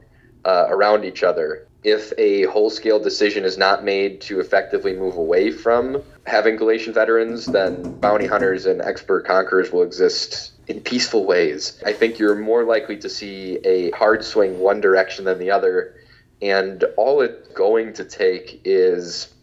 uh, 0.45 0.65
around 0.69 1.03
each 1.03 1.23
other. 1.23 1.67
If 1.83 2.13
a 2.19 2.43
whole 2.43 2.69
scale 2.69 2.99
decision 2.99 3.43
is 3.43 3.57
not 3.57 3.83
made 3.83 4.21
to 4.21 4.39
effectively 4.39 4.93
move 4.93 5.17
away 5.17 5.49
from 5.51 6.03
having 6.27 6.57
Galletian 6.57 6.93
veterans, 6.93 7.47
then 7.47 7.99
bounty 7.99 8.27
hunters 8.27 8.67
and 8.67 8.81
expert 8.81 9.25
conquerors 9.25 9.71
will 9.71 9.81
exist 9.81 10.51
in 10.67 10.79
peaceful 10.81 11.25
ways. 11.25 11.81
I 11.83 11.93
think 11.93 12.19
you're 12.19 12.35
more 12.35 12.63
likely 12.63 12.97
to 12.97 13.09
see 13.09 13.57
a 13.65 13.89
hard 13.91 14.23
swing 14.23 14.59
one 14.59 14.79
direction 14.79 15.25
than 15.25 15.39
the 15.39 15.49
other. 15.49 15.95
And 16.41 16.83
all 16.97 17.21
it's 17.21 17.47
going 17.49 17.93
to 17.93 18.05
take 18.05 18.61
is 18.63 19.33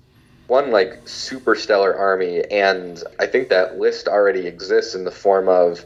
one 0.47 0.71
like 0.71 1.09
super 1.09 1.57
stellar 1.57 1.97
army. 1.97 2.45
And 2.51 3.03
I 3.19 3.27
think 3.27 3.49
that 3.49 3.79
list 3.79 4.07
already 4.07 4.47
exists 4.47 4.95
in 4.95 5.03
the 5.03 5.11
form 5.11 5.49
of 5.49 5.85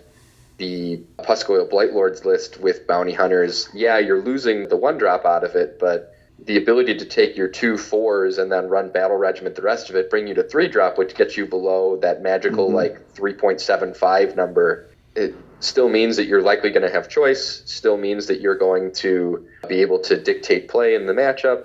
the 0.58 1.00
Pusgoyle 1.18 1.68
Blight 1.68 1.92
Lords 1.92 2.24
list 2.24 2.60
with 2.60 2.86
bounty 2.86 3.12
hunters. 3.12 3.68
Yeah, 3.72 3.98
you're 3.98 4.22
losing 4.22 4.68
the 4.68 4.76
one 4.76 4.98
drop 4.98 5.24
out 5.24 5.44
of 5.44 5.56
it, 5.56 5.78
but 5.80 6.11
the 6.46 6.56
ability 6.56 6.96
to 6.96 7.04
take 7.04 7.36
your 7.36 7.48
two 7.48 7.76
fours 7.76 8.38
and 8.38 8.50
then 8.50 8.68
run 8.68 8.90
battle 8.90 9.16
regiment 9.16 9.54
the 9.54 9.62
rest 9.62 9.90
of 9.90 9.96
it 9.96 10.10
bring 10.10 10.26
you 10.26 10.34
to 10.34 10.42
three 10.42 10.68
drop 10.68 10.98
which 10.98 11.14
gets 11.14 11.36
you 11.36 11.46
below 11.46 11.96
that 11.96 12.22
magical 12.22 12.66
mm-hmm. 12.66 12.76
like 12.76 13.14
3.75 13.14 14.36
number 14.36 14.88
it 15.14 15.34
still 15.60 15.88
means 15.88 16.16
that 16.16 16.26
you're 16.26 16.42
likely 16.42 16.70
going 16.70 16.86
to 16.86 16.90
have 16.90 17.08
choice 17.08 17.62
still 17.66 17.96
means 17.96 18.26
that 18.26 18.40
you're 18.40 18.56
going 18.56 18.92
to 18.92 19.46
be 19.68 19.80
able 19.80 19.98
to 19.98 20.20
dictate 20.20 20.68
play 20.68 20.94
in 20.94 21.06
the 21.06 21.12
matchup 21.12 21.64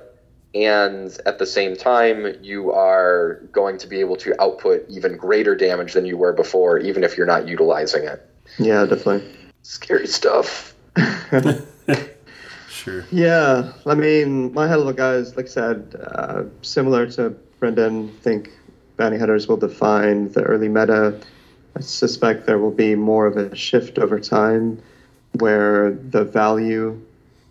and 0.54 1.18
at 1.26 1.40
the 1.40 1.46
same 1.46 1.76
time 1.76 2.36
you 2.42 2.72
are 2.72 3.42
going 3.52 3.78
to 3.78 3.88
be 3.88 4.00
able 4.00 4.16
to 4.16 4.40
output 4.42 4.86
even 4.90 5.18
greater 5.18 5.56
damage 5.56 5.94
than 5.94 6.06
you 6.06 6.18
were 6.18 6.34
before 6.34 6.78
even 6.78 7.04
if 7.04 7.18
you're 7.18 7.28
not 7.28 7.48
utilizing 7.48 8.04
it. 8.04 8.30
Yeah 8.60 8.86
definitely. 8.86 9.28
Scary 9.64 10.08
stuff 10.08 10.76
Yeah, 13.12 13.74
I 13.86 13.96
mean, 13.96 14.52
my 14.54 14.68
hell 14.68 14.82
of 14.82 14.88
a 14.88 14.94
guys, 14.94 15.36
like 15.36 15.48
I 15.48 15.50
said, 15.50 15.96
uh, 16.00 16.44
similar 16.62 17.06
to 17.08 17.34
Brendan, 17.60 18.10
think 18.22 18.52
bounty 18.98 19.18
hunters 19.18 19.48
will 19.48 19.58
define 19.58 20.30
the 20.30 20.42
early 20.44 20.70
meta. 20.70 21.14
I 21.76 21.82
suspect 21.82 22.46
there 22.46 22.60
will 22.60 22.72
be 22.72 22.96
more 22.96 23.26
of 23.28 23.38
a 23.38 23.56
shift 23.56 24.00
over 24.00 24.20
time 24.20 24.80
where 25.40 25.92
the 25.92 26.24
value 26.24 27.00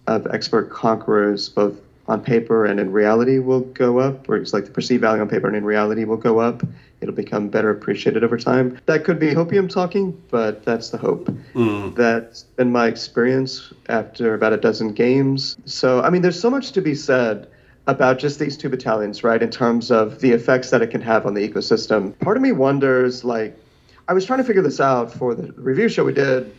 of 0.07 0.27
expert 0.33 0.71
conquerors, 0.71 1.49
both 1.49 1.75
on 2.09 2.23
paper 2.23 2.65
and 2.65 2.79
in 2.79 2.93
reality, 2.93 3.39
will 3.39 3.61
go 3.61 3.99
up, 3.99 4.29
or 4.29 4.37
it's 4.37 4.53
like 4.53 4.65
the 4.65 4.71
perceived 4.71 5.01
value 5.01 5.23
on 5.23 5.29
paper 5.29 5.47
and 5.47 5.57
in 5.57 5.65
reality 5.65 6.05
will 6.05 6.17
go 6.17 6.39
up 6.39 6.63
it'll 7.01 7.15
become 7.15 7.49
better 7.49 7.71
appreciated 7.71 8.25
over 8.25 8.37
time. 8.37 8.79
That 8.87 9.05
could 9.05 9.19
be 9.19 9.29
hopium 9.35 9.69
talking, 9.69 10.21
but 10.31 10.65
that's 10.65 10.91
the 10.91 10.99
hope. 10.99 11.27
Mm. 11.55 11.95
That's 11.95 12.43
been 12.43 12.73
my 12.73 12.87
experience 12.87 13.73
after 13.89 14.35
about 14.35 14.53
a 14.53 14.57
dozen 14.57 14.93
games. 14.93 15.57
So, 15.65 16.03
I 16.03 16.11
mean, 16.11 16.23
there's 16.23 16.41
so 16.41 16.51
much 16.51 16.73
to 16.73 16.81
be 16.81 16.95
said 16.95 17.49
about 17.87 18.19
just 18.19 18.39
these 18.39 18.57
two 18.57 18.69
battalions, 18.69 19.23
right, 19.23 19.43
in 19.43 19.51
terms 19.51 19.91
of 19.91 20.21
the 20.21 20.33
effects 20.33 20.71
that 20.71 20.83
it 20.83 20.89
can 20.89 21.01
have 21.01 21.27
on 21.27 21.35
the 21.35 21.49
ecosystem. 21.49 22.19
Part 22.19 22.37
of 22.37 22.43
me 22.43 22.53
wonders, 22.53 23.25
like, 23.25 23.57
I 24.09 24.13
was 24.13 24.25
trying 24.25 24.39
to 24.39 24.45
figure 24.45 24.63
this 24.63 24.81
out 24.81 25.13
for 25.13 25.35
the 25.35 25.53
review 25.53 25.89
show 25.89 26.05
we 26.05 26.13
did 26.13 26.53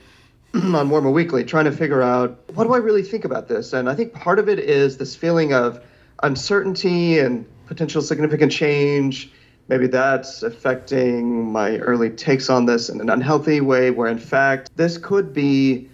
on 0.53 0.89
Warhammer 0.89 1.13
Weekly, 1.13 1.43
trying 1.43 1.65
to 1.65 1.71
figure 1.71 2.01
out 2.01 2.39
what 2.53 2.65
do 2.65 2.73
I 2.73 2.77
really 2.77 3.03
think 3.03 3.25
about 3.25 3.47
this? 3.47 3.73
And 3.73 3.89
I 3.89 3.95
think 3.95 4.13
part 4.13 4.39
of 4.39 4.49
it 4.49 4.59
is 4.59 4.97
this 4.97 5.15
feeling 5.15 5.53
of 5.53 5.83
uncertainty 6.23 7.19
and 7.19 7.45
potential 7.67 8.01
significant 8.01 8.51
change 8.51 9.31
maybe 9.67 9.87
that's 9.87 10.43
affecting 10.43 11.51
my 11.51 11.77
early 11.77 12.09
takes 12.09 12.49
on 12.49 12.65
this 12.65 12.89
in 12.89 13.01
an 13.01 13.09
unhealthy 13.09 13.61
way, 13.61 13.91
where 13.91 14.07
in 14.07 14.19
fact, 14.19 14.69
this 14.75 14.97
could 14.97 15.33
be 15.33 15.89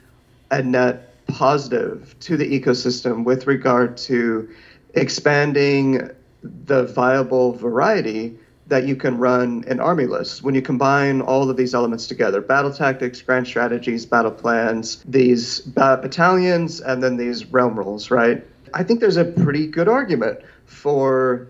a 0.51 0.61
net 0.61 1.09
positive 1.27 2.15
to 2.19 2.37
the 2.37 2.59
ecosystem 2.59 3.23
with 3.23 3.47
regard 3.47 3.97
to 3.97 4.47
expanding 4.93 6.09
the 6.43 6.83
viable 6.83 7.53
variety 7.53 8.37
that 8.67 8.87
you 8.87 8.95
can 8.95 9.17
run 9.17 9.63
in 9.67 9.79
army 9.79 10.05
lists 10.05 10.41
when 10.41 10.55
you 10.55 10.61
combine 10.61 11.21
all 11.21 11.49
of 11.49 11.57
these 11.57 11.73
elements 11.73 12.07
together 12.07 12.41
battle 12.41 12.73
tactics 12.73 13.21
grand 13.21 13.45
strategies 13.47 14.05
battle 14.05 14.31
plans 14.31 15.03
these 15.07 15.59
battalions 15.61 16.81
and 16.81 17.03
then 17.03 17.17
these 17.17 17.45
realm 17.45 17.77
rules 17.77 18.09
right 18.09 18.45
i 18.73 18.83
think 18.83 18.99
there's 18.99 19.17
a 19.17 19.25
pretty 19.25 19.67
good 19.67 19.87
argument 19.87 20.39
for 20.65 21.47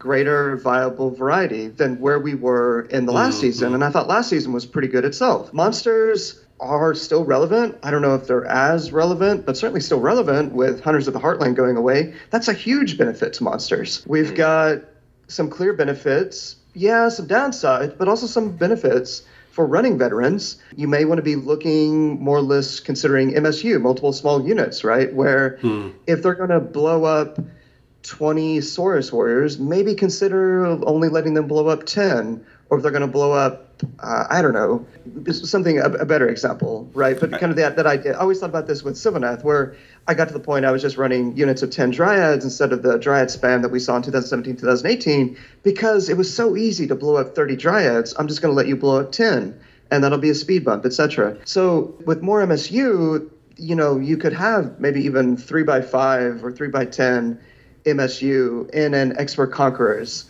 greater 0.00 0.56
viable 0.56 1.10
variety 1.10 1.68
than 1.68 2.00
where 2.00 2.18
we 2.18 2.34
were 2.34 2.82
in 2.90 3.06
the 3.06 3.12
last 3.12 3.34
mm-hmm. 3.34 3.40
season. 3.42 3.74
And 3.74 3.84
I 3.84 3.90
thought 3.90 4.08
last 4.08 4.30
season 4.30 4.52
was 4.52 4.66
pretty 4.66 4.88
good 4.88 5.04
itself. 5.04 5.52
Monsters 5.52 6.42
are 6.58 6.94
still 6.94 7.24
relevant. 7.24 7.78
I 7.82 7.90
don't 7.90 8.02
know 8.02 8.14
if 8.14 8.26
they're 8.26 8.46
as 8.46 8.92
relevant, 8.92 9.46
but 9.46 9.56
certainly 9.56 9.80
still 9.80 10.00
relevant 10.00 10.52
with 10.52 10.82
Hunters 10.82 11.06
of 11.06 11.14
the 11.14 11.20
Heartland 11.20 11.54
going 11.54 11.76
away. 11.76 12.14
That's 12.30 12.48
a 12.48 12.52
huge 12.52 12.98
benefit 12.98 13.34
to 13.34 13.44
monsters. 13.44 14.04
We've 14.06 14.32
mm. 14.32 14.36
got 14.36 14.82
some 15.30 15.48
clear 15.48 15.72
benefits. 15.72 16.56
Yeah, 16.74 17.08
some 17.08 17.26
downside, 17.26 17.98
but 17.98 18.08
also 18.08 18.26
some 18.26 18.56
benefits 18.56 19.22
for 19.50 19.66
running 19.66 19.98
veterans, 19.98 20.56
you 20.76 20.86
may 20.86 21.04
want 21.04 21.18
to 21.18 21.22
be 21.22 21.36
looking 21.36 22.22
more 22.22 22.38
or 22.38 22.42
less 22.42 22.80
considering 22.80 23.32
MSU, 23.32 23.80
multiple 23.80 24.12
small 24.12 24.46
units, 24.46 24.84
right? 24.84 25.12
Where 25.12 25.58
hmm. 25.60 25.90
if 26.06 26.22
they're 26.22 26.34
going 26.34 26.50
to 26.50 26.60
blow 26.60 27.04
up 27.04 27.38
20 28.02 28.58
Saurus 28.58 29.12
warriors, 29.12 29.58
maybe 29.58 29.94
consider 29.94 30.66
only 30.86 31.08
letting 31.08 31.34
them 31.34 31.46
blow 31.46 31.68
up 31.68 31.84
10. 31.84 32.44
Or 32.70 32.76
if 32.76 32.82
they're 32.82 32.92
going 32.92 33.02
to 33.02 33.08
blow 33.08 33.32
up, 33.32 33.82
uh, 33.98 34.26
I 34.30 34.40
don't 34.40 34.52
know, 34.52 34.86
something, 35.32 35.80
a, 35.80 35.86
a, 35.86 36.06
better 36.06 36.28
example, 36.28 36.88
right? 36.94 37.18
But 37.18 37.32
kind 37.32 37.50
of 37.50 37.56
that, 37.56 37.74
that 37.74 37.86
idea. 37.86 38.14
I 38.14 38.20
always 38.20 38.38
thought 38.38 38.50
about 38.50 38.68
this 38.68 38.84
with 38.84 38.94
Sylvaneth, 38.94 39.42
where 39.42 39.74
I 40.06 40.14
got 40.14 40.28
to 40.28 40.34
the 40.34 40.40
point 40.40 40.64
I 40.64 40.72
was 40.72 40.82
just 40.82 40.96
running 40.96 41.36
units 41.36 41.62
of 41.62 41.70
10 41.70 41.90
Dryads 41.90 42.44
instead 42.44 42.72
of 42.72 42.82
the 42.82 42.98
Dryad 42.98 43.28
spam 43.28 43.62
that 43.62 43.70
we 43.70 43.78
saw 43.78 43.96
in 43.96 44.02
2017, 44.02 44.56
2018, 44.56 45.36
because 45.62 46.08
it 46.08 46.16
was 46.16 46.34
so 46.34 46.56
easy 46.56 46.86
to 46.88 46.94
blow 46.94 47.16
up 47.16 47.34
30 47.34 47.56
Dryads. 47.56 48.14
I'm 48.18 48.26
just 48.26 48.42
going 48.42 48.52
to 48.52 48.56
let 48.56 48.66
you 48.66 48.76
blow 48.76 49.00
up 49.00 49.12
10, 49.12 49.58
and 49.90 50.04
that'll 50.04 50.18
be 50.18 50.30
a 50.30 50.34
speed 50.34 50.64
bump, 50.64 50.84
etc. 50.84 51.36
So 51.44 51.94
with 52.04 52.22
more 52.22 52.44
MSU, 52.44 53.30
you 53.56 53.76
know, 53.76 53.98
you 53.98 54.16
could 54.16 54.32
have 54.32 54.80
maybe 54.80 55.04
even 55.04 55.36
3 55.36 55.62
by 55.62 55.82
5 55.82 56.44
or 56.44 56.50
3 56.50 56.68
by 56.68 56.86
10 56.86 57.38
MSU 57.84 58.70
in 58.70 58.94
an 58.94 59.18
Expert 59.18 59.48
Conquerors 59.48 60.24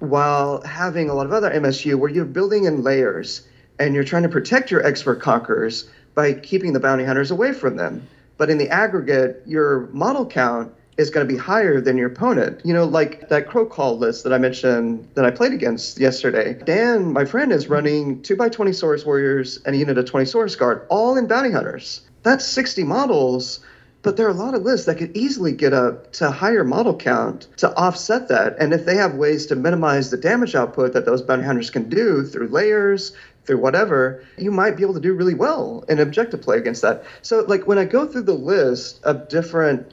while 0.00 0.60
having 0.62 1.08
a 1.08 1.14
lot 1.14 1.26
of 1.26 1.32
other 1.32 1.50
MSU 1.50 1.98
where 1.98 2.10
you're 2.10 2.24
building 2.24 2.64
in 2.64 2.82
layers 2.82 3.46
and 3.78 3.94
you're 3.94 4.04
trying 4.04 4.24
to 4.24 4.28
protect 4.28 4.70
your 4.70 4.84
Expert 4.84 5.20
Conquerors 5.20 5.88
by 6.14 6.32
keeping 6.32 6.72
the 6.72 6.80
bounty 6.80 7.04
hunters 7.04 7.30
away 7.30 7.52
from 7.52 7.76
them. 7.76 8.06
But 8.38 8.50
in 8.50 8.58
the 8.58 8.68
aggregate, 8.68 9.42
your 9.46 9.88
model 9.92 10.26
count 10.26 10.72
is 10.96 11.10
going 11.10 11.26
to 11.26 11.32
be 11.32 11.38
higher 11.38 11.80
than 11.80 11.98
your 11.98 12.08
opponent. 12.08 12.60
You 12.64 12.72
know, 12.72 12.84
like 12.84 13.28
that 13.28 13.48
crow 13.48 13.66
call 13.66 13.98
list 13.98 14.24
that 14.24 14.32
I 14.32 14.38
mentioned 14.38 15.08
that 15.14 15.24
I 15.24 15.30
played 15.30 15.52
against 15.52 15.98
yesterday. 15.98 16.54
Dan, 16.64 17.12
my 17.12 17.24
friend, 17.24 17.52
is 17.52 17.68
running 17.68 18.22
2 18.22 18.36
by 18.36 18.48
20 18.48 18.70
Saurus 18.70 19.04
Warriors 19.04 19.60
and 19.66 19.74
a 19.74 19.78
unit 19.78 19.98
of 19.98 20.06
20 20.06 20.24
Saurus 20.26 20.56
Guard, 20.56 20.86
all 20.88 21.16
in 21.16 21.26
bounty 21.26 21.50
hunters. 21.50 22.00
That's 22.22 22.44
60 22.46 22.84
models 22.84 23.60
but 24.06 24.16
there 24.16 24.28
are 24.28 24.30
a 24.30 24.34
lot 24.34 24.54
of 24.54 24.62
lists 24.62 24.86
that 24.86 24.98
could 24.98 25.16
easily 25.16 25.50
get 25.50 25.72
up 25.72 26.12
to 26.12 26.30
higher 26.30 26.62
model 26.62 26.96
count 26.96 27.48
to 27.56 27.76
offset 27.76 28.28
that. 28.28 28.56
And 28.60 28.72
if 28.72 28.84
they 28.84 28.94
have 28.94 29.14
ways 29.14 29.46
to 29.46 29.56
minimize 29.56 30.10
the 30.10 30.16
damage 30.16 30.54
output 30.54 30.92
that 30.92 31.04
those 31.04 31.22
bounty 31.22 31.42
hunters 31.42 31.70
can 31.70 31.88
do 31.88 32.22
through 32.22 32.46
layers, 32.46 33.16
through 33.46 33.58
whatever, 33.58 34.24
you 34.36 34.50
might 34.50 34.76
be 34.76 34.82
able 34.82 34.94
to 34.94 35.00
do 35.00 35.14
really 35.14 35.34
well 35.34 35.84
in 35.88 35.98
objective 35.98 36.42
play 36.42 36.58
against 36.58 36.82
that. 36.82 37.04
So, 37.22 37.40
like 37.40 37.66
when 37.66 37.78
I 37.78 37.84
go 37.84 38.06
through 38.06 38.22
the 38.22 38.34
list 38.34 39.02
of 39.04 39.28
different, 39.28 39.92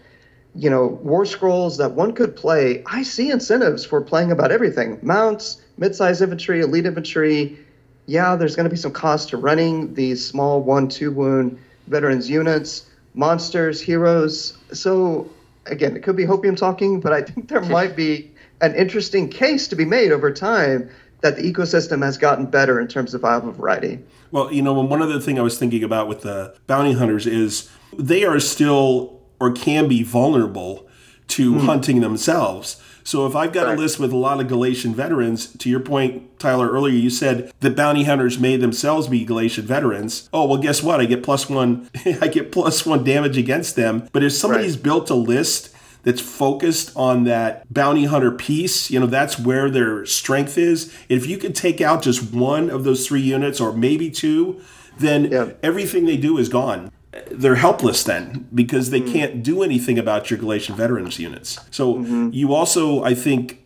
you 0.55 0.69
know, 0.69 0.87
war 0.87 1.25
scrolls 1.25 1.77
that 1.77 1.91
one 1.91 2.13
could 2.13 2.35
play, 2.35 2.83
I 2.85 3.03
see 3.03 3.29
incentives 3.29 3.85
for 3.85 4.01
playing 4.01 4.31
about 4.31 4.51
everything: 4.51 4.99
mounts, 5.01 5.61
mid-size 5.77 6.21
infantry, 6.21 6.61
elite 6.61 6.85
infantry. 6.85 7.57
Yeah, 8.05 8.35
there's 8.35 8.55
going 8.55 8.65
to 8.65 8.69
be 8.69 8.75
some 8.75 8.91
cost 8.91 9.29
to 9.29 9.37
running 9.37 9.93
these 9.93 10.25
small 10.25 10.61
one-two 10.61 11.11
wound 11.11 11.57
veterans 11.87 12.29
units 12.29 12.85
monsters, 13.13 13.81
heroes. 13.81 14.57
So 14.71 15.29
again, 15.65 15.95
it 15.95 16.03
could 16.03 16.15
be 16.15 16.25
hopium 16.25 16.57
talking, 16.57 16.99
but 16.99 17.13
I 17.13 17.21
think 17.21 17.47
there 17.47 17.61
might 17.79 17.95
be 17.95 18.31
an 18.61 18.75
interesting 18.75 19.29
case 19.29 19.67
to 19.69 19.75
be 19.75 19.85
made 19.85 20.11
over 20.11 20.31
time 20.31 20.89
that 21.23 21.37
the 21.37 21.41
ecosystem 21.41 22.03
has 22.03 22.17
gotten 22.17 22.45
better 22.45 22.79
in 22.79 22.87
terms 22.87 23.13
of 23.13 23.21
viable 23.21 23.53
variety. 23.53 23.99
Well, 24.31 24.53
you 24.53 24.61
know, 24.61 24.73
one 24.73 25.01
other 25.01 25.19
thing 25.19 25.39
I 25.39 25.41
was 25.41 25.57
thinking 25.57 25.83
about 25.83 26.07
with 26.07 26.21
the 26.21 26.55
bounty 26.67 26.93
hunters 26.93 27.25
is 27.25 27.69
they 27.97 28.25
are 28.25 28.39
still 28.39 29.21
or 29.39 29.51
can 29.51 29.87
be 29.87 30.03
vulnerable 30.03 30.87
to 31.29 31.53
mm. 31.53 31.65
hunting 31.65 32.01
themselves. 32.01 32.81
So 33.05 33.25
if 33.25 33.35
I've 33.35 33.51
got 33.51 33.67
a 33.67 33.73
list 33.73 33.99
with 33.99 34.11
a 34.11 34.17
lot 34.17 34.39
of 34.39 34.47
Galletian 34.47 34.93
veterans, 34.93 35.47
to 35.57 35.69
your 35.69 35.79
point, 35.79 36.39
Tyler, 36.39 36.69
earlier 36.69 36.93
you 36.93 37.09
said 37.09 37.51
the 37.59 37.69
bounty 37.69 38.03
hunters 38.03 38.39
may 38.39 38.55
themselves 38.55 39.07
be 39.07 39.25
Galletian 39.25 39.63
veterans. 39.63 40.29
Oh 40.33 40.45
well, 40.45 40.57
guess 40.57 40.81
what? 40.81 41.01
I 41.01 41.05
get 41.05 41.23
plus 41.23 41.49
one. 41.49 41.89
I 42.21 42.27
get 42.27 42.51
plus 42.51 42.85
one 42.85 43.03
damage 43.03 43.37
against 43.37 43.75
them. 43.75 44.07
But 44.11 44.23
if 44.23 44.33
somebody's 44.33 44.75
Right. 44.75 44.83
built 44.83 45.09
a 45.09 45.15
list 45.15 45.72
that's 46.03 46.21
focused 46.21 46.91
on 46.95 47.23
that 47.23 47.71
bounty 47.73 48.05
hunter 48.05 48.31
piece, 48.31 48.91
you 48.91 48.99
know, 48.99 49.05
that's 49.05 49.39
where 49.39 49.69
their 49.69 50.05
strength 50.05 50.57
is. 50.57 50.93
If 51.09 51.25
you 51.25 51.37
could 51.37 51.55
take 51.55 51.81
out 51.81 52.03
just 52.03 52.33
one 52.33 52.69
of 52.69 52.83
those 52.83 53.07
three 53.07 53.21
units 53.21 53.59
or 53.59 53.73
maybe 53.73 54.11
two, 54.11 54.61
then 54.99 55.31
Yeah. 55.31 55.51
everything 55.63 56.05
they 56.05 56.17
do 56.17 56.37
is 56.37 56.49
gone. 56.49 56.91
They're 57.31 57.55
helpless 57.55 58.03
then 58.03 58.47
because 58.53 58.89
they 58.89 58.99
hmm. 58.99 59.11
can't 59.11 59.43
do 59.43 59.63
anything 59.63 59.97
about 59.97 60.29
your 60.29 60.39
Galletian 60.39 60.75
veterans 60.75 61.19
units. 61.19 61.59
So 61.71 61.95
mm-hmm. 61.95 62.29
you 62.33 62.53
also, 62.53 63.03
I 63.03 63.13
think, 63.13 63.59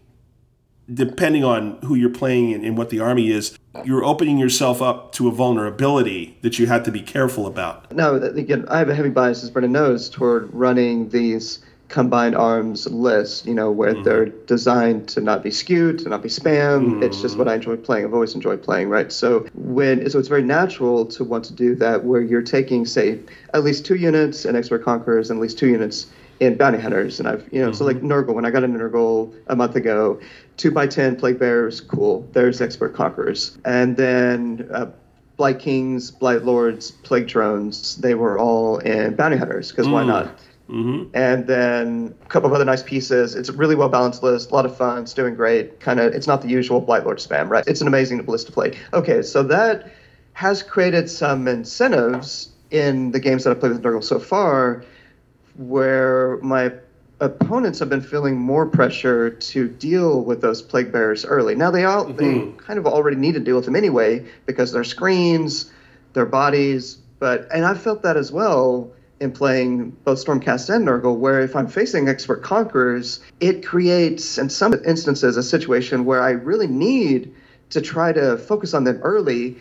depending 0.94 1.44
on 1.44 1.78
who 1.84 1.96
you're 1.96 2.10
playing 2.10 2.54
and, 2.54 2.66
and 2.66 2.78
what 2.78 2.90
the 2.90 3.00
army 3.00 3.30
is, 3.30 3.58
you're 3.84 4.04
opening 4.04 4.38
yourself 4.38 4.82
up 4.82 5.12
to 5.14 5.28
a 5.28 5.32
vulnerability 5.32 6.38
that 6.42 6.60
you 6.60 6.68
have 6.68 6.84
to 6.84 6.92
be 6.92 7.02
careful 7.02 7.46
about. 7.46 7.92
No, 7.92 8.16
again, 8.16 8.66
I 8.70 8.80
have 8.80 8.90
a 8.90 8.96
heavy 8.96 9.10
bias, 9.10 9.44
as 9.44 9.50
Brendan 9.50 9.72
knows, 9.72 10.10
toward 10.10 10.54
running 10.54 11.10
these 11.10 11.60
combined 11.90 12.36
arms 12.36 12.86
list, 12.88 13.46
you 13.46 13.54
know, 13.54 13.72
where 13.72 13.94
mm-hmm. 13.94 14.04
they're 14.04 14.26
designed 14.26 15.08
to 15.08 15.22
not 15.22 15.42
be 15.42 15.52
skewed, 15.52 16.00
to 16.00 16.10
not 16.10 16.22
be 16.22 16.30
spam. 16.30 17.02
It's 17.02 17.22
just 17.22 17.34
mm-hmm. 17.34 17.40
what 17.40 17.48
I 17.48 17.56
enjoy 17.56 17.78
playing. 17.78 18.06
I've 18.06 18.14
always 18.14 18.36
enjoyed 18.36 18.62
playing, 18.62 18.90
right? 18.90 19.12
So 19.12 19.48
when 19.54 20.10
so 20.10 20.20
it's 20.20 20.28
very 20.28 20.44
natural 20.44 21.06
to 21.06 21.24
want 21.24 21.46
to 21.46 21.54
do 21.54 21.76
that 21.76 22.04
where 22.04 22.22
you're 22.22 22.42
taking, 22.42 22.86
say, 22.86 23.20
at 23.54 23.64
least 23.64 23.86
two 23.86 23.96
units 23.96 24.46
in 24.46 24.56
expert 24.56 24.84
conquerors 24.84 25.30
and 25.30 25.40
at 25.40 25.42
least 25.42 25.58
two 25.58 25.70
units 25.70 26.08
in 26.40 26.56
bounty 26.58 26.80
hunters. 26.80 27.20
And 27.20 27.28
I've 27.30 27.48
you 27.52 27.62
know, 27.62 27.72
so 27.72 27.86
like 27.86 27.98
mm-hmm. 27.98 28.12
Nurgle, 28.12 28.34
when 28.34 28.46
I 28.46 28.52
got 28.52 28.64
into 28.64 28.80
Nurgle 28.80 29.34
a 29.48 29.56
month 29.56 29.76
ago, 29.76 30.20
two 30.58 30.72
by 30.72 30.88
ten 30.88 31.16
plague 31.16 31.40
bears, 31.40 31.80
cool. 31.80 32.28
There's 32.34 32.60
expert 32.60 32.96
conquerors. 32.96 33.58
And 33.64 33.96
then 33.96 34.70
uh, 34.74 34.88
Blight 35.38 35.60
Kings, 35.60 36.12
Blight 36.12 36.44
Lords, 36.44 36.92
Plague 36.92 37.28
Drones, 37.28 37.96
they 37.98 38.16
were 38.16 38.38
all 38.40 38.80
in 38.80 39.16
Bounty 39.16 39.38
Hunters, 39.38 39.72
because 39.72 39.88
why 39.88 40.04
mm. 40.04 40.08
not? 40.08 40.40
Mm-hmm. 40.70 41.16
And 41.16 41.48
then 41.48 42.16
a 42.22 42.26
couple 42.28 42.48
of 42.48 42.54
other 42.54 42.66
nice 42.66 42.84
pieces. 42.84 43.36
It's 43.36 43.50
a 43.50 43.54
really 43.54 43.76
well 43.76 43.90
balanced 43.90 44.22
list, 44.22 44.52
a 44.52 44.54
lot 44.54 44.66
of 44.66 44.76
fun, 44.76 45.04
it's 45.04 45.14
doing 45.14 45.36
great. 45.36 45.80
Kind 45.80 46.00
of, 46.00 46.14
it's 46.14 46.28
not 46.28 46.42
the 46.42 46.50
usual 46.50 46.82
Blight 46.82 47.06
Lord 47.06 47.20
spam, 47.20 47.50
right? 47.50 47.64
It's 47.68 47.82
an 47.82 47.88
amazing 47.88 48.26
list 48.26 48.48
to 48.48 48.52
play. 48.52 48.78
Okay, 48.94 49.22
so 49.22 49.44
that 49.44 49.92
has 50.34 50.62
created 50.62 51.10
some 51.10 51.48
incentives 51.48 52.50
in 52.70 53.12
the 53.12 53.20
games 53.20 53.44
that 53.44 53.52
I've 53.52 53.60
played 53.60 53.72
with 53.72 53.82
Nurgle 53.82 54.04
so 54.04 54.20
far, 54.20 54.84
where 55.56 56.38
my 56.42 56.74
opponents 57.20 57.80
have 57.80 57.90
been 57.90 58.02
feeling 58.02 58.38
more 58.38 58.66
pressure 58.68 59.32
to 59.32 59.68
deal 59.68 60.22
with 60.24 60.42
those 60.42 60.62
plague 60.62 60.92
bearers 60.92 61.26
early. 61.26 61.56
Now 61.56 61.72
they 61.72 61.86
all 61.86 62.06
they 62.06 62.52
kind 62.58 62.78
of 62.78 62.86
already 62.86 63.18
need 63.18 63.34
to 63.34 63.40
deal 63.40 63.56
with 63.56 63.66
them 63.66 63.76
anyway 63.76 64.26
because 64.46 64.72
their 64.72 64.84
screens, 64.84 65.72
their 66.14 66.26
bodies, 66.26 67.00
but 67.20 67.48
and 67.52 67.66
I 67.66 67.74
felt 67.74 68.04
that 68.04 68.18
as 68.18 68.32
well 68.32 68.92
in 69.20 69.32
playing 69.32 69.92
both 70.04 70.24
Stormcast 70.24 70.74
and 70.74 70.88
Nurgle, 70.88 71.18
where 71.18 71.42
if 71.42 71.56
I'm 71.56 71.68
facing 71.68 72.08
expert 72.08 72.44
conquerors, 72.44 73.20
it 73.40 73.66
creates 73.66 74.38
in 74.38 74.50
some 74.50 74.74
instances 74.86 75.38
a 75.38 75.44
situation 75.44 76.06
where 76.06 76.22
I 76.22 76.32
really 76.32 76.68
need 76.68 77.34
to 77.72 77.82
try 77.82 78.14
to 78.14 78.38
focus 78.38 78.74
on 78.74 78.84
them 78.84 79.00
early 79.04 79.58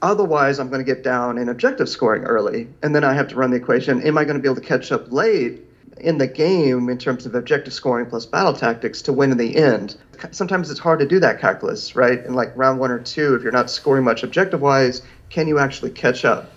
Otherwise, 0.00 0.60
I'm 0.60 0.68
going 0.68 0.84
to 0.84 0.94
get 0.94 1.02
down 1.02 1.38
in 1.38 1.48
objective 1.48 1.88
scoring 1.88 2.22
early. 2.22 2.68
And 2.82 2.94
then 2.94 3.02
I 3.02 3.14
have 3.14 3.28
to 3.28 3.36
run 3.36 3.50
the 3.50 3.56
equation 3.56 4.02
am 4.02 4.16
I 4.16 4.24
going 4.24 4.36
to 4.36 4.42
be 4.42 4.48
able 4.48 4.60
to 4.60 4.66
catch 4.66 4.92
up 4.92 5.10
late 5.10 5.64
in 5.98 6.18
the 6.18 6.28
game 6.28 6.88
in 6.88 6.98
terms 6.98 7.26
of 7.26 7.34
objective 7.34 7.72
scoring 7.72 8.06
plus 8.06 8.24
battle 8.24 8.52
tactics 8.52 9.02
to 9.02 9.12
win 9.12 9.32
in 9.32 9.38
the 9.38 9.56
end? 9.56 9.96
Sometimes 10.30 10.70
it's 10.70 10.78
hard 10.78 11.00
to 11.00 11.06
do 11.06 11.18
that 11.20 11.40
calculus, 11.40 11.96
right? 11.96 12.24
In 12.24 12.34
like 12.34 12.56
round 12.56 12.78
one 12.78 12.92
or 12.92 13.00
two, 13.00 13.34
if 13.34 13.42
you're 13.42 13.50
not 13.50 13.70
scoring 13.70 14.04
much 14.04 14.22
objective 14.22 14.60
wise, 14.60 15.02
can 15.30 15.48
you 15.48 15.58
actually 15.58 15.90
catch 15.90 16.24
up? 16.24 16.52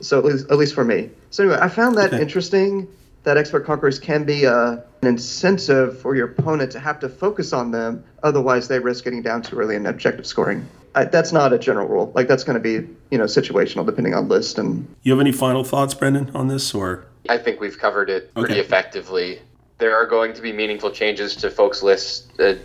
So 0.00 0.18
at 0.18 0.24
least, 0.24 0.50
at 0.50 0.58
least 0.58 0.74
for 0.74 0.84
me. 0.84 1.10
So 1.30 1.44
anyway, 1.44 1.58
I 1.60 1.68
found 1.68 1.96
that 1.96 2.12
interesting 2.12 2.88
that 3.24 3.36
expert 3.36 3.66
conquerors 3.66 3.98
can 3.98 4.24
be 4.24 4.46
uh, 4.46 4.76
an 5.02 5.08
incentive 5.08 6.00
for 6.00 6.14
your 6.14 6.28
opponent 6.28 6.72
to 6.72 6.80
have 6.80 6.98
to 7.00 7.08
focus 7.08 7.52
on 7.52 7.70
them. 7.70 8.04
Otherwise, 8.22 8.68
they 8.68 8.78
risk 8.78 9.04
getting 9.04 9.22
down 9.22 9.42
too 9.42 9.56
early 9.58 9.76
in 9.76 9.86
objective 9.86 10.26
scoring. 10.26 10.66
I, 10.94 11.04
that's 11.04 11.32
not 11.32 11.52
a 11.52 11.58
general 11.58 11.86
rule. 11.86 12.10
Like 12.14 12.28
that's 12.28 12.44
going 12.44 12.54
to 12.54 12.60
be 12.60 12.88
you 13.10 13.18
know 13.18 13.24
situational 13.24 13.84
depending 13.84 14.14
on 14.14 14.28
list 14.28 14.58
and 14.58 14.86
You 15.02 15.12
have 15.12 15.20
any 15.20 15.32
final 15.32 15.64
thoughts, 15.64 15.94
Brendan, 15.94 16.30
on 16.34 16.48
this, 16.48 16.74
or 16.74 17.06
I 17.28 17.38
think 17.38 17.60
we've 17.60 17.78
covered 17.78 18.08
it 18.08 18.32
pretty 18.34 18.54
Okay. 18.54 18.60
effectively. 18.60 19.40
There 19.78 19.94
are 19.94 20.06
going 20.06 20.32
to 20.32 20.42
be 20.42 20.52
meaningful 20.52 20.90
changes 20.90 21.36
to 21.36 21.50
folks' 21.50 21.82
lists 21.82 22.26
uh, 22.40 22.56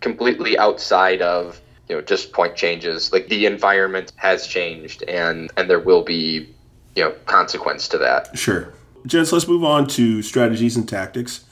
completely 0.00 0.56
outside 0.56 1.20
of 1.22 1.60
you 1.88 1.96
know 1.96 2.02
just 2.02 2.32
point 2.32 2.54
changes. 2.56 3.12
Like 3.12 3.28
the 3.28 3.46
environment 3.46 4.12
has 4.16 4.46
changed, 4.46 5.02
and 5.04 5.50
and 5.56 5.68
there 5.68 5.80
will 5.80 6.02
be 6.02 6.53
you 6.94 7.04
know 7.04 7.12
consequence 7.26 7.88
to 7.88 7.98
that. 7.98 8.36
Sure. 8.36 8.72
Jens, 9.06 9.32
let's 9.32 9.46
move 9.46 9.64
on 9.64 9.86
to 9.88 10.22
strategies 10.22 10.76
and 10.76 10.88
tactics. 10.88 11.44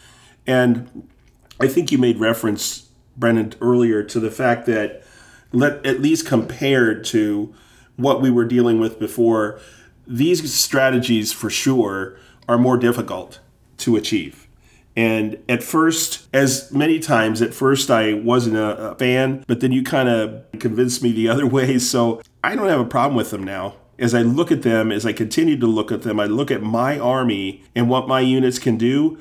And 0.47 1.09
I 1.61 1.68
think 1.68 1.93
you 1.93 1.99
made 1.99 2.18
reference, 2.18 2.88
Brendan, 3.16 3.55
earlier 3.61 4.03
to 4.05 4.18
the 4.18 4.30
fact 4.30 4.66
that, 4.66 5.05
let, 5.53 5.84
at 5.84 6.01
least 6.01 6.26
compared 6.26 7.05
to 7.07 7.55
what 7.97 8.22
we 8.22 8.30
were 8.30 8.47
dealing 8.47 8.80
with 8.80 8.99
before, 8.99 9.61
these 10.07 10.53
strategies 10.53 11.30
for 11.30 11.51
sure 11.51 12.16
are 12.49 12.59
more 12.59 12.78
difficult 12.78 13.38
to 13.78 13.97
achieve. 13.97 14.49
And 14.97 15.38
at 15.49 15.62
first, 15.62 16.26
as 16.34 16.70
many 16.72 16.99
times, 16.99 17.40
at 17.40 17.55
first 17.55 17.90
I 17.90 18.14
wasn't 18.14 18.57
a, 18.57 18.93
a 18.93 18.95
fan, 18.97 19.45
but 19.47 19.61
then 19.61 19.72
you 19.72 19.82
kind 19.82 20.09
of 20.09 20.45
convinced 20.59 21.03
me 21.03 21.12
the 21.12 21.28
other 21.28 21.47
way. 21.59 21.78
So 21.78 22.20
I 22.43 22.55
don't 22.57 22.68
have 22.68 22.80
a 22.80 22.84
problem 22.84 23.16
with 23.16 23.30
them 23.30 23.45
now. 23.45 23.76
As 24.03 24.14
I 24.14 24.22
look 24.22 24.50
at 24.50 24.62
them, 24.62 24.90
as 24.90 25.07
I 25.07 25.12
continue 25.12 25.57
to 25.61 25.66
look 25.68 25.92
at 25.92 26.03
them, 26.03 26.18
I 26.18 26.24
look 26.24 26.50
at 26.50 26.61
my 26.61 26.98
army 26.98 27.62
and 27.76 27.88
what 27.88 28.09
my 28.09 28.18
units 28.18 28.59
can 28.59 28.76
do. 28.76 29.18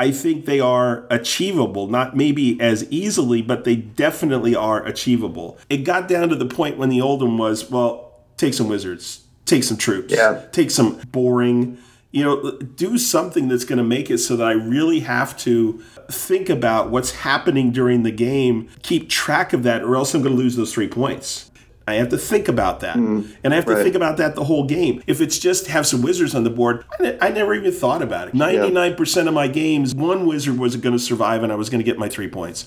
I 0.00 0.10
think 0.10 0.44
they 0.44 0.58
are 0.58 1.06
achievable, 1.08 1.86
not 1.86 2.16
maybe 2.16 2.60
as 2.60 2.84
easily, 2.90 3.42
but 3.42 3.62
they 3.62 3.76
definitely 3.76 4.56
are 4.56 4.84
achievable. 4.84 5.56
It 5.70 5.78
got 5.78 6.08
down 6.08 6.30
to 6.30 6.34
the 6.34 6.46
point 6.46 6.78
when 6.78 6.88
the 6.88 7.00
old 7.00 7.22
one 7.22 7.38
was, 7.38 7.70
well, 7.70 8.12
take 8.36 8.54
some 8.54 8.68
wizards, 8.68 9.22
take 9.46 9.62
some 9.62 9.76
troops, 9.76 10.12
Yeah. 10.12 10.40
take 10.50 10.72
some 10.72 11.00
boring, 11.12 11.78
you 12.10 12.24
know, 12.24 12.50
do 12.74 12.98
something 12.98 13.46
that's 13.46 13.64
going 13.64 13.78
to 13.78 13.84
make 13.84 14.10
it 14.10 14.18
so 14.18 14.36
that 14.36 14.46
I 14.48 14.52
really 14.52 15.00
have 15.00 15.36
to 15.38 15.80
think 16.10 16.48
about 16.48 16.90
what's 16.90 17.10
happening 17.10 17.70
during 17.70 18.02
the 18.02 18.10
game, 18.10 18.68
keep 18.82 19.08
track 19.08 19.52
of 19.52 19.62
that, 19.62 19.82
or 19.84 19.94
else 19.94 20.14
I'm 20.14 20.22
going 20.22 20.34
to 20.34 20.42
lose 20.42 20.56
those 20.56 20.72
three 20.72 20.88
points. 20.88 21.47
I 21.88 21.94
have 21.94 22.10
to 22.10 22.18
think 22.18 22.48
about 22.48 22.80
that. 22.80 22.96
Hmm. 22.96 23.22
and 23.42 23.52
I 23.52 23.56
have 23.56 23.66
to 23.66 23.74
right. 23.74 23.82
think 23.82 23.94
about 23.94 24.16
that 24.18 24.34
the 24.34 24.44
whole 24.44 24.64
game. 24.64 25.02
If 25.06 25.20
it's 25.20 25.38
just 25.38 25.66
have 25.68 25.86
some 25.86 26.02
wizards 26.02 26.34
on 26.34 26.44
the 26.44 26.50
board, 26.50 26.84
I, 26.98 27.02
ne- 27.02 27.18
I 27.20 27.28
never 27.30 27.54
even 27.54 27.72
thought 27.72 28.02
about 28.02 28.28
it. 28.28 28.34
99% 28.34 29.28
of 29.28 29.34
my 29.34 29.48
games, 29.48 29.94
one 29.94 30.26
wizard 30.26 30.58
was 30.58 30.76
going 30.76 30.94
to 30.94 30.98
survive 30.98 31.42
and 31.42 31.52
I 31.52 31.54
was 31.54 31.70
going 31.70 31.80
to 31.80 31.84
get 31.84 31.98
my 31.98 32.08
three 32.08 32.28
points. 32.28 32.66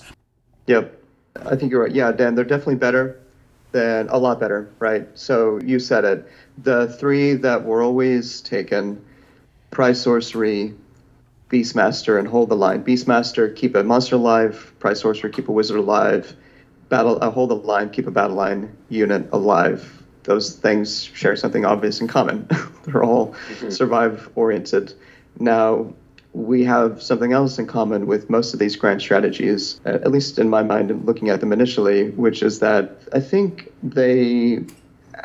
Yep. 0.66 0.98
I 1.46 1.56
think 1.56 1.72
you're 1.72 1.82
right. 1.82 1.92
Yeah, 1.92 2.12
Dan, 2.12 2.34
they're 2.34 2.44
definitely 2.44 2.76
better 2.76 3.20
than 3.72 4.08
a 4.10 4.18
lot 4.18 4.38
better, 4.38 4.70
right? 4.78 5.08
So 5.14 5.58
you 5.64 5.78
said 5.78 6.04
it. 6.04 6.28
The 6.58 6.88
three 6.98 7.34
that 7.34 7.64
were 7.64 7.82
always 7.82 8.40
taken 8.42 9.02
Prized 9.70 10.02
Sorcery, 10.02 10.74
Beastmaster, 11.48 12.18
and 12.18 12.28
Hold 12.28 12.50
the 12.50 12.56
Line. 12.56 12.84
Beastmaster, 12.84 13.54
keep 13.54 13.74
a 13.74 13.82
monster 13.82 14.16
alive. 14.16 14.72
Prized 14.78 15.00
Sorcery, 15.00 15.30
keep 15.30 15.48
a 15.48 15.52
wizard 15.52 15.78
alive. 15.78 16.36
Battle, 16.92 17.16
uh, 17.22 17.30
Hold 17.30 17.48
the 17.48 17.56
Line, 17.56 17.88
keep 17.88 18.06
a 18.06 18.10
battle 18.10 18.36
line 18.36 18.76
unit 18.90 19.26
alive. 19.32 20.02
Those 20.24 20.54
things 20.56 21.04
share 21.04 21.36
something 21.36 21.64
obvious 21.64 22.02
in 22.02 22.06
common. 22.06 22.46
They're 22.84 23.02
all 23.02 23.34
survive 23.70 24.28
oriented. 24.34 24.92
Now, 25.40 25.94
we 26.34 26.64
have 26.64 27.02
something 27.02 27.32
else 27.32 27.58
in 27.58 27.66
common 27.66 28.06
with 28.06 28.28
most 28.28 28.52
of 28.52 28.60
these 28.60 28.76
grand 28.76 29.00
strategies, 29.00 29.80
at 29.86 30.02
at 30.02 30.10
least 30.10 30.38
in 30.38 30.50
my 30.50 30.62
mind, 30.62 31.06
looking 31.06 31.30
at 31.30 31.40
them 31.40 31.50
initially, 31.50 32.10
which 32.10 32.42
is 32.42 32.58
that 32.58 33.00
I 33.14 33.20
think 33.20 33.72
they 33.82 34.62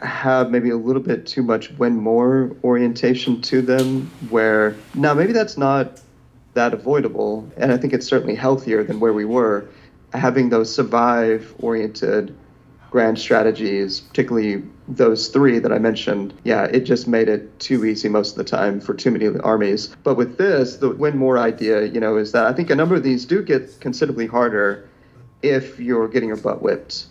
have 0.02 0.50
maybe 0.50 0.70
a 0.70 0.78
little 0.78 1.02
bit 1.02 1.28
too 1.28 1.44
much 1.44 1.70
win 1.72 1.98
more 1.98 2.56
orientation 2.64 3.42
to 3.42 3.62
them, 3.62 4.10
where 4.30 4.74
now 4.96 5.14
maybe 5.14 5.34
that's 5.34 5.58
not 5.58 6.00
that 6.54 6.74
avoidable, 6.74 7.52
and 7.58 7.74
I 7.74 7.78
think 7.78 7.92
it's 7.92 8.08
certainly 8.08 8.36
healthier 8.36 8.86
than 8.86 9.02
where 9.02 9.14
we 9.14 9.26
were. 9.26 9.68
Having 10.14 10.50
those 10.50 10.74
survive 10.74 11.54
oriented 11.60 12.36
grand 12.90 13.20
strategies, 13.20 14.00
particularly 14.00 14.64
those 14.88 15.28
three 15.28 15.60
that 15.60 15.72
I 15.72 15.80
mentioned, 15.80 16.34
yeah, 16.44 16.64
it 16.64 16.82
just 16.82 17.08
made 17.08 17.28
it 17.28 17.60
too 17.60 17.86
easy 17.86 18.08
most 18.08 18.32
of 18.32 18.38
the 18.38 18.44
time 18.44 18.80
for 18.80 18.94
too 18.94 19.12
many 19.12 19.28
armies. 19.40 19.96
But 20.04 20.16
with 20.16 20.38
this, 20.38 20.78
the 20.78 20.90
win 20.90 21.18
more 21.18 21.38
idea, 21.38 21.86
you 21.86 22.00
know, 22.00 22.18
is 22.18 22.32
that 22.32 22.46
I 22.46 22.54
think 22.54 22.70
a 22.70 22.76
number 22.76 22.96
of 22.96 23.04
these 23.04 23.26
do 23.26 23.44
get 23.44 23.80
considerably 23.82 24.28
harder 24.28 24.90
if 25.42 25.80
you're 25.80 26.08
getting 26.08 26.30
your 26.30 26.38
butt 26.38 26.62
whipped. 26.62 27.08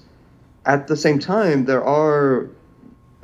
At 0.65 0.89
the 0.89 0.97
same 0.97 1.19
time, 1.19 1.67
there 1.67 1.85
are 1.85 2.49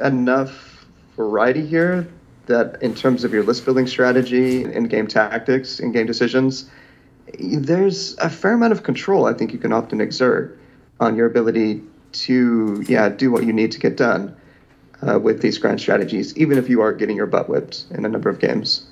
enough 0.05 0.87
variety 1.16 1.66
here 1.66 2.07
that 2.47 2.83
in 2.83 2.95
terms 2.95 3.25
of 3.25 3.33
your 3.33 3.43
list 3.43 3.64
building 3.64 3.87
strategy 3.87 4.64
in 4.64 4.85
game 4.85 5.07
tactics 5.07 5.81
in 5.81 5.93
game 5.93 6.07
decisions 6.07 6.70
there's 7.39 8.16
a 8.18 8.30
fair 8.30 8.55
amount 8.55 8.72
of 8.72 8.83
control 8.83 9.26
I 9.26 9.33
think 9.33 9.53
you 9.53 9.59
can 9.59 9.72
often 9.72 10.01
exert 10.01 10.59
on 11.01 11.16
your 11.16 11.26
ability 11.26 11.83
to 12.12 12.85
yeah 12.87 13.09
do 13.09 13.30
what 13.30 13.45
you 13.45 13.53
need 13.53 13.72
to 13.72 13.80
get 13.80 13.97
done 13.97 14.37
uh, 15.07 15.18
with 15.18 15.43
these 15.43 15.59
grand 15.59 15.80
strategies, 15.80 16.37
even 16.37 16.59
if 16.59 16.68
you 16.68 16.80
are 16.80 16.93
getting 16.93 17.16
your 17.16 17.26
butt 17.26 17.49
whipped 17.49 17.87
in 17.91 18.05
a 18.05 18.09
number 18.09 18.28
of 18.28 18.39
games. 18.39 18.87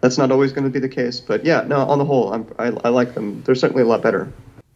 That's 0.00 0.16
not 0.16 0.30
always 0.30 0.52
going 0.52 0.64
to 0.64 0.70
be 0.70 0.78
the 0.78 0.88
case, 0.88 1.20
but 1.20 1.44
yeah, 1.44 1.62
no, 1.66 1.80
on 1.80 1.98
the 1.98 2.04
whole, 2.04 2.32
I'm, 2.32 2.46
I, 2.58 2.68
I 2.84 2.88
like 2.88 3.14
them. 3.14 3.42
They're 3.42 3.54
certainly 3.54 3.82
a 3.82 3.86
lot 3.86 4.02
better. 4.02 4.32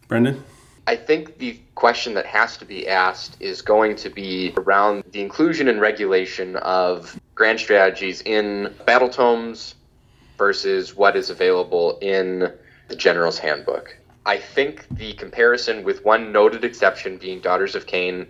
Brendan? 0.08 0.42
I 0.86 0.96
think 0.96 1.38
the 1.38 1.58
question 1.74 2.12
that 2.14 2.26
has 2.26 2.58
to 2.58 2.66
be 2.66 2.86
asked 2.86 3.38
is 3.40 3.62
going 3.62 3.96
to 3.96 4.10
be 4.10 4.52
around 4.58 5.04
the 5.12 5.22
inclusion 5.22 5.68
and 5.68 5.80
regulation 5.80 6.56
of 6.56 7.18
grand 7.34 7.58
strategies 7.58 8.20
in 8.22 8.74
battle 8.84 9.08
tomes 9.08 9.76
versus 10.36 10.94
what 10.94 11.16
is 11.16 11.30
available 11.30 11.98
in 12.02 12.52
the 12.94 13.00
General's 13.00 13.38
Handbook. 13.38 13.96
I 14.24 14.36
think 14.38 14.86
the 14.88 15.14
comparison, 15.14 15.82
with 15.82 16.04
one 16.04 16.30
noted 16.30 16.64
exception 16.64 17.18
being 17.18 17.40
Daughters 17.40 17.74
of 17.74 17.86
Khaine, 17.86 18.26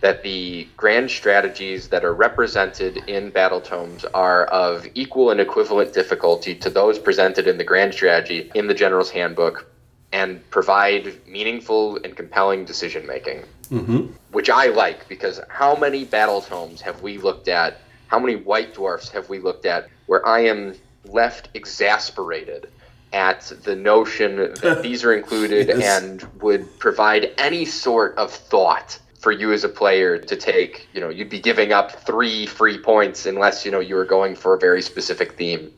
that 0.00 0.22
the 0.22 0.66
grand 0.74 1.10
strategies 1.10 1.88
that 1.88 2.02
are 2.02 2.14
represented 2.14 2.96
in 3.08 3.28
battle 3.28 3.60
tomes 3.60 4.06
are 4.06 4.46
of 4.46 4.86
equal 4.94 5.30
and 5.30 5.38
equivalent 5.38 5.92
difficulty 5.92 6.54
to 6.54 6.70
those 6.70 6.98
presented 6.98 7.46
in 7.46 7.58
the 7.58 7.64
grand 7.64 7.92
strategy 7.92 8.50
in 8.54 8.66
the 8.66 8.74
General's 8.74 9.10
Handbook 9.10 9.70
and 10.12 10.40
provide 10.50 11.14
meaningful 11.26 11.96
and 12.02 12.16
compelling 12.16 12.64
decision 12.64 13.06
making, 13.06 13.42
Mm-hmm. 13.70 14.12
which 14.30 14.48
I 14.48 14.66
like 14.68 15.08
because 15.08 15.40
how 15.48 15.74
many 15.76 16.04
battle 16.04 16.40
tomes 16.40 16.80
have 16.80 17.02
we 17.02 17.18
looked 17.18 17.48
at? 17.48 17.80
How 18.06 18.18
many 18.18 18.36
white 18.36 18.72
dwarfs 18.72 19.10
have 19.10 19.28
we 19.28 19.40
looked 19.40 19.66
at 19.66 19.88
where 20.06 20.26
I 20.26 20.40
am 20.40 20.74
left 21.04 21.50
exasperated 21.52 22.68
at 23.12 23.52
the 23.64 23.74
notion 23.76 24.36
that 24.36 24.80
these 24.82 25.04
are 25.04 25.12
included 25.14 25.68
Yes. 25.68 26.02
and 26.02 26.22
would 26.42 26.78
provide 26.78 27.32
any 27.38 27.64
sort 27.64 28.16
of 28.18 28.30
thought 28.32 28.98
for 29.20 29.32
you 29.32 29.52
as 29.52 29.64
a 29.64 29.68
player 29.68 30.18
to 30.18 30.36
take? 30.36 30.88
You 30.92 31.00
know, 31.00 31.08
you'd 31.08 31.30
be 31.30 31.40
giving 31.40 31.72
up 31.72 31.92
three 32.04 32.46
free 32.46 32.78
points 32.78 33.26
unless, 33.26 33.64
you 33.64 33.70
know, 33.70 33.80
you 33.80 33.94
were 33.94 34.04
going 34.04 34.34
for 34.36 34.54
a 34.54 34.58
very 34.58 34.82
specific 34.82 35.32
theme. 35.32 35.72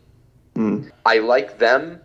Mm. 0.55 0.91
I 1.07 1.19
like 1.19 1.59
them 1.59 2.01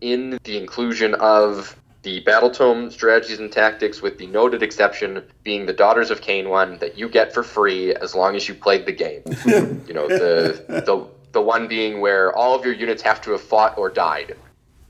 in 0.00 0.38
the 0.44 0.58
inclusion 0.58 1.14
of 1.14 1.76
the 2.02 2.18
battle 2.20 2.50
tome 2.50 2.90
strategies 2.90 3.38
and 3.38 3.52
tactics, 3.52 4.02
with 4.02 4.18
the 4.18 4.26
noted 4.26 4.60
exception 4.60 5.22
being 5.44 5.66
the 5.66 5.72
Daughters 5.72 6.10
of 6.10 6.20
Khaine 6.20 6.48
one 6.48 6.76
that 6.78 6.98
you 6.98 7.08
get 7.08 7.32
for 7.32 7.44
free 7.44 7.94
as 7.94 8.12
long 8.16 8.34
as 8.34 8.48
you 8.48 8.54
played 8.56 8.86
the 8.86 8.92
game. 8.92 9.22
you 9.86 9.94
know, 9.94 10.08
the 10.08 10.64
the 10.68 11.06
the 11.30 11.40
one 11.40 11.68
being 11.68 12.00
where 12.00 12.36
all 12.36 12.56
of 12.56 12.64
your 12.64 12.74
units 12.74 13.02
have 13.02 13.20
to 13.22 13.30
have 13.30 13.40
fought 13.40 13.78
or 13.78 13.88
died. 13.88 14.36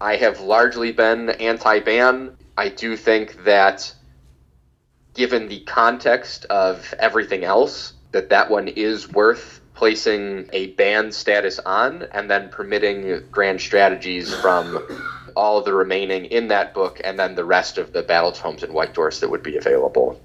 I 0.02 0.16
have 0.16 0.40
largely 0.40 0.90
been 0.90 1.30
anti-ban. 1.30 2.36
I 2.58 2.70
do 2.70 2.96
think 2.96 3.44
that 3.44 3.94
given 5.14 5.46
the 5.46 5.60
context 5.60 6.44
of 6.46 6.92
everything 6.98 7.44
else, 7.44 7.92
that 8.10 8.28
that 8.30 8.50
one 8.50 8.66
is 8.66 9.08
worth 9.08 9.60
placing 9.74 10.50
a 10.52 10.66
ban 10.72 11.12
status 11.12 11.60
on 11.60 12.08
and 12.10 12.28
then 12.28 12.48
permitting 12.48 13.22
grand 13.30 13.60
strategies 13.60 14.34
from 14.34 14.84
all 15.36 15.62
the 15.62 15.72
remaining 15.72 16.24
in 16.24 16.48
that 16.48 16.74
book 16.74 17.00
and 17.04 17.16
then 17.16 17.36
the 17.36 17.44
rest 17.44 17.78
of 17.78 17.92
the 17.92 18.02
battle 18.02 18.32
tomes 18.32 18.64
and 18.64 18.74
white 18.74 18.94
dwarfs 18.94 19.20
that 19.20 19.30
would 19.30 19.44
be 19.44 19.56
available. 19.56 20.20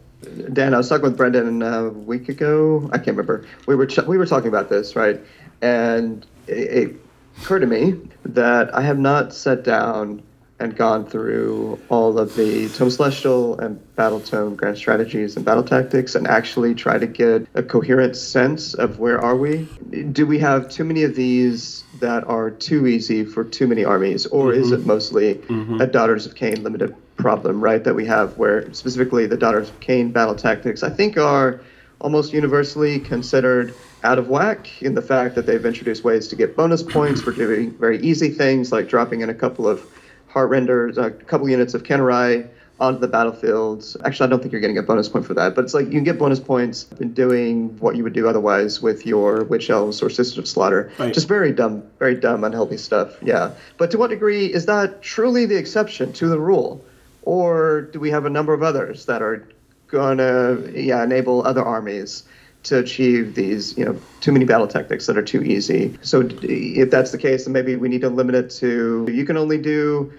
Dan, 0.54 0.74
I 0.74 0.78
was 0.78 0.90
talking 0.90 1.04
with 1.04 1.18
Brendan 1.18 1.62
a 1.62 1.90
week 1.90 2.30
ago. 2.30 2.90
I 2.92 2.98
can't 2.98 3.16
remember. 3.16 3.46
We 3.68 3.76
were 3.76 3.86
ch- 3.86 4.08
we 4.08 4.18
were 4.18 4.26
talking 4.26 4.48
about 4.48 4.70
this, 4.70 4.96
right? 4.96 5.22
And 5.62 6.26
it, 6.48 6.54
it 6.54 7.07
occurred 7.42 7.60
to 7.60 7.68
me 7.68 7.96
that 8.26 8.74
I 8.74 8.82
have 8.82 9.00
not 9.00 9.34
sat 9.34 9.64
down 9.64 10.24
and 10.60 10.76
gone 10.76 11.06
through 11.06 11.80
all 11.90 12.18
of 12.18 12.36
the 12.36 12.68
Tome 12.70 12.90
Celestial 12.90 13.60
and 13.60 13.80
Battle 13.96 14.20
Tome 14.20 14.56
grand 14.56 14.78
strategies 14.78 15.36
and 15.36 15.46
battle 15.46 15.64
tactics 15.64 16.16
and 16.16 16.28
actually 16.28 16.74
try 16.74 16.98
to 16.98 17.06
get 17.06 17.48
a 17.54 17.62
coherent 17.62 18.16
sense 18.16 18.74
of 18.74 18.98
where 19.00 19.20
are 19.22 19.36
we? 19.36 19.68
Do 20.12 20.26
we 20.26 20.40
have 20.40 20.68
too 20.70 20.84
many 20.84 21.04
of 21.04 21.16
these 21.16 21.84
that 22.00 22.24
are 22.28 22.50
too 22.50 22.88
easy 22.88 23.24
for 23.24 23.44
too 23.44 23.68
many 23.68 23.84
armies, 23.84 24.26
or 24.26 24.52
is 24.52 24.68
mm-hmm. 24.68 24.82
it 24.82 24.86
mostly 24.88 25.36
mm-hmm. 25.36 25.80
a 25.80 25.86
Daughters 25.86 26.26
of 26.26 26.34
Khaine 26.34 26.64
limited 26.64 26.96
problem, 27.18 27.62
right? 27.62 27.84
That 27.84 27.96
we 27.96 28.06
have 28.06 28.38
where 28.38 28.72
specifically 28.74 29.28
the 29.28 29.38
Daughters 29.38 29.70
of 29.70 29.80
Khaine 29.80 30.12
battle 30.12 30.36
tactics, 30.36 30.82
I 30.82 30.90
think, 30.90 31.18
are 31.18 31.62
almost 32.02 32.34
universally 32.34 33.00
considered 33.00 33.74
out 34.04 34.20
of 34.20 34.30
whack 34.30 34.82
in 34.82 34.94
the 34.94 35.02
fact 35.02 35.36
that 35.36 35.46
they've 35.46 35.66
introduced 35.66 36.04
ways 36.04 36.28
to 36.28 36.36
get 36.36 36.56
bonus 36.56 36.84
points 36.84 37.22
for 37.22 37.32
doing 37.32 37.72
very 37.78 38.00
easy 38.02 38.30
things 38.30 38.72
like 38.72 38.88
dropping 38.88 39.22
in 39.22 39.30
a 39.30 39.34
couple 39.34 39.68
of 39.68 39.86
heart 40.28 40.50
renders, 40.50 40.98
a 40.98 41.10
couple 41.12 41.50
units 41.50 41.74
of 41.74 41.84
Khinerai 41.84 42.48
onto 42.80 43.00
the 43.00 43.08
battlefields. 43.08 43.98
Actually, 44.06 44.28
I 44.28 44.30
don't 44.30 44.40
think 44.40 44.52
you're 44.52 44.62
getting 44.62 44.78
a 44.78 44.84
bonus 44.84 45.10
point 45.10 45.26
for 45.26 45.34
that, 45.34 45.56
but 45.56 45.64
it's 45.64 45.74
like 45.74 45.86
you 45.86 45.94
can 45.94 46.04
get 46.04 46.20
bonus 46.20 46.40
points 46.40 46.86
in 47.00 47.14
doing 47.14 47.78
what 47.80 47.96
you 47.96 48.04
would 48.04 48.14
do 48.14 48.28
otherwise 48.28 48.82
with 48.82 49.06
your 49.06 49.44
witch 49.46 49.70
elves 49.70 50.02
or 50.02 50.10
sisters 50.10 50.38
of 50.38 50.48
slaughter. 50.48 50.92
Right. 51.00 51.14
Just 51.14 51.28
very 51.28 51.52
dumb, 51.52 51.84
very 51.98 52.16
dumb, 52.16 52.44
unhealthy 52.44 52.78
stuff. 52.78 53.18
Yeah. 53.24 53.52
But 53.78 53.90
to 53.92 53.98
what 53.98 54.12
degree 54.12 54.46
is 54.46 54.68
that 54.68 55.02
truly 55.02 55.46
the 55.46 55.58
exception 55.58 56.14
to 56.14 56.28
the 56.28 56.40
rule? 56.40 56.84
Or 57.24 57.82
do 57.82 58.00
we 58.00 58.12
have 58.12 58.26
a 58.26 58.30
number 58.30 58.54
of 58.54 58.62
others 58.62 59.06
that 59.08 59.22
are 59.22 59.48
gonna 59.88 60.62
yeah, 60.72 61.04
enable 61.04 61.46
other 61.48 61.64
armies 61.64 62.24
to 62.68 62.80
achieve 62.80 63.36
these, 63.36 63.78
you 63.78 63.86
know, 63.86 64.00
too 64.22 64.32
many 64.32 64.46
battle 64.46 64.68
tactics 64.68 65.06
that 65.08 65.18
are 65.18 65.24
too 65.24 65.42
easy. 65.42 65.98
So 66.02 66.28
if 66.42 66.92
that's 66.92 67.12
the 67.12 67.18
case, 67.18 67.46
then 67.46 67.54
maybe 67.54 67.76
we 67.76 67.88
need 67.90 68.02
to 68.02 68.10
limit 68.10 68.36
it 68.36 68.50
to 68.52 69.08
you 69.10 69.26
can 69.26 69.38
only 69.38 69.58
do 69.58 70.12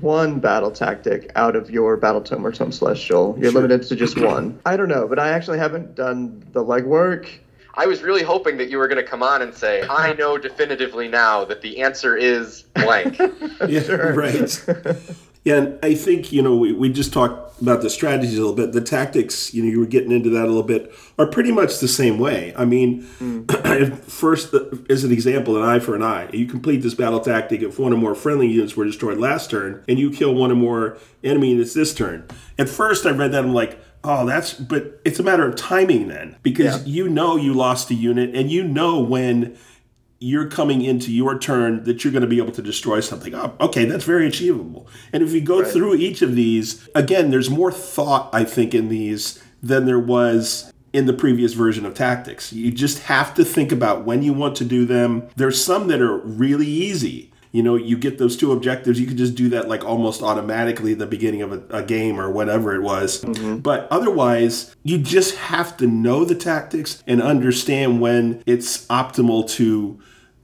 one 0.00 0.38
battle 0.40 0.70
tactic 0.70 1.30
out 1.34 1.56
of 1.56 1.70
your 1.70 1.96
battle 1.96 2.20
tome 2.20 2.46
or 2.46 2.52
tome 2.52 2.72
celestial. 2.72 3.36
You're 3.38 3.52
limited 3.52 3.82
to 3.84 3.96
just 3.96 4.20
one. 4.20 4.60
I 4.64 4.76
don't 4.76 4.88
know, 4.88 5.06
but 5.08 5.18
I 5.18 5.30
actually 5.30 5.58
haven't 5.58 5.94
done 5.94 6.44
the 6.52 6.64
legwork. 6.64 7.28
I 7.74 7.86
was 7.86 8.02
really 8.02 8.22
hoping 8.22 8.58
that 8.58 8.68
you 8.68 8.78
were 8.78 8.86
going 8.86 9.02
to 9.02 9.08
come 9.08 9.22
on 9.22 9.42
and 9.42 9.54
say, 9.54 9.82
I 9.88 10.12
know 10.12 10.36
definitively 10.36 11.08
now 11.08 11.44
that 11.46 11.62
the 11.62 11.82
answer 11.82 12.16
is 12.16 12.62
blank. 12.74 13.18
Yeah, 13.68 13.92
right. 13.92 14.64
Yeah, 15.44 15.56
and 15.56 15.78
I 15.82 15.94
think, 15.94 16.32
you 16.32 16.40
know, 16.40 16.56
we, 16.56 16.72
we 16.72 16.92
just 16.92 17.12
talked 17.12 17.60
about 17.60 17.82
the 17.82 17.90
strategies 17.90 18.36
a 18.36 18.40
little 18.40 18.54
bit. 18.54 18.72
The 18.72 18.80
tactics, 18.80 19.52
you 19.52 19.62
know, 19.62 19.68
you 19.68 19.80
were 19.80 19.86
getting 19.86 20.12
into 20.12 20.30
that 20.30 20.44
a 20.44 20.46
little 20.46 20.62
bit, 20.62 20.94
are 21.18 21.26
pretty 21.26 21.50
much 21.50 21.80
the 21.80 21.88
same 21.88 22.18
way. 22.18 22.52
I 22.56 22.64
mean, 22.64 23.02
mm. 23.18 23.98
first, 24.08 24.52
the, 24.52 24.84
as 24.88 25.02
an 25.02 25.10
example, 25.10 25.56
an 25.56 25.68
eye 25.68 25.80
for 25.80 25.96
an 25.96 26.02
eye. 26.02 26.30
You 26.32 26.46
complete 26.46 26.82
this 26.82 26.94
battle 26.94 27.18
tactic 27.18 27.62
if 27.62 27.78
one 27.78 27.92
or 27.92 27.96
more 27.96 28.14
friendly 28.14 28.46
units 28.46 28.76
were 28.76 28.84
destroyed 28.84 29.18
last 29.18 29.50
turn, 29.50 29.82
and 29.88 29.98
you 29.98 30.12
kill 30.12 30.32
one 30.34 30.52
or 30.52 30.56
more 30.56 30.98
enemy 31.24 31.50
units 31.50 31.74
this 31.74 31.92
turn. 31.92 32.26
At 32.56 32.68
first, 32.68 33.04
I 33.04 33.10
read 33.10 33.32
that, 33.32 33.44
I'm 33.44 33.52
like, 33.52 33.80
oh, 34.04 34.24
that's, 34.26 34.54
but 34.54 35.00
it's 35.04 35.18
a 35.18 35.24
matter 35.24 35.46
of 35.46 35.56
timing 35.56 36.06
then, 36.06 36.36
because 36.42 36.86
you 36.86 37.08
know 37.08 37.36
you 37.36 37.52
lost 37.52 37.90
a 37.90 37.94
unit, 37.94 38.34
and 38.34 38.50
you 38.50 38.62
know 38.62 39.00
when 39.00 39.56
you're 40.22 40.46
coming 40.46 40.82
into 40.82 41.12
your 41.12 41.36
turn 41.36 41.82
that 41.84 42.04
you're 42.04 42.12
going 42.12 42.22
to 42.22 42.28
be 42.28 42.38
able 42.38 42.52
to 42.52 42.62
destroy 42.62 43.00
something. 43.00 43.34
Oh, 43.34 43.56
okay, 43.60 43.84
that's 43.84 44.04
very 44.04 44.26
achievable. 44.26 44.86
And 45.12 45.22
if 45.22 45.32
you 45.32 45.40
go 45.40 45.64
through 45.64 45.96
each 45.96 46.22
of 46.22 46.36
these, 46.36 46.88
again, 46.94 47.30
there's 47.30 47.50
more 47.50 47.72
thought, 47.72 48.30
I 48.32 48.44
think, 48.44 48.72
in 48.72 48.88
these 48.88 49.42
than 49.62 49.84
there 49.84 49.98
was 49.98 50.72
in 50.92 51.06
the 51.06 51.12
previous 51.12 51.54
version 51.54 51.84
of 51.84 51.94
tactics. 51.94 52.52
You 52.52 52.70
just 52.70 53.00
have 53.04 53.34
to 53.34 53.44
think 53.44 53.72
about 53.72 54.04
when 54.04 54.22
you 54.22 54.32
want 54.32 54.56
to 54.56 54.64
do 54.64 54.84
them. 54.84 55.28
There's 55.34 55.62
some 55.62 55.88
that 55.88 56.00
are 56.00 56.18
really 56.18 56.66
easy. 56.66 57.32
You 57.50 57.62
know, 57.62 57.76
you 57.76 57.98
get 57.98 58.18
those 58.18 58.36
two 58.36 58.52
objectives, 58.52 58.98
you 58.98 59.06
can 59.06 59.16
just 59.16 59.34
do 59.34 59.50
that 59.50 59.68
like 59.68 59.84
almost 59.84 60.22
automatically 60.22 60.92
at 60.92 60.98
the 60.98 61.06
beginning 61.06 61.42
of 61.42 61.52
a, 61.52 61.78
a 61.78 61.82
game 61.82 62.18
or 62.18 62.30
whatever 62.30 62.74
it 62.74 62.80
was. 62.80 63.22
Mm-hmm. 63.22 63.58
But 63.58 63.88
otherwise, 63.90 64.74
you 64.84 64.98
just 64.98 65.36
have 65.36 65.76
to 65.76 65.86
know 65.86 66.24
the 66.24 66.34
tactics 66.34 67.02
and 67.06 67.20
understand 67.20 68.00
when 68.00 68.42
it's 68.46 68.86
optimal 68.86 69.48
to 69.50 70.00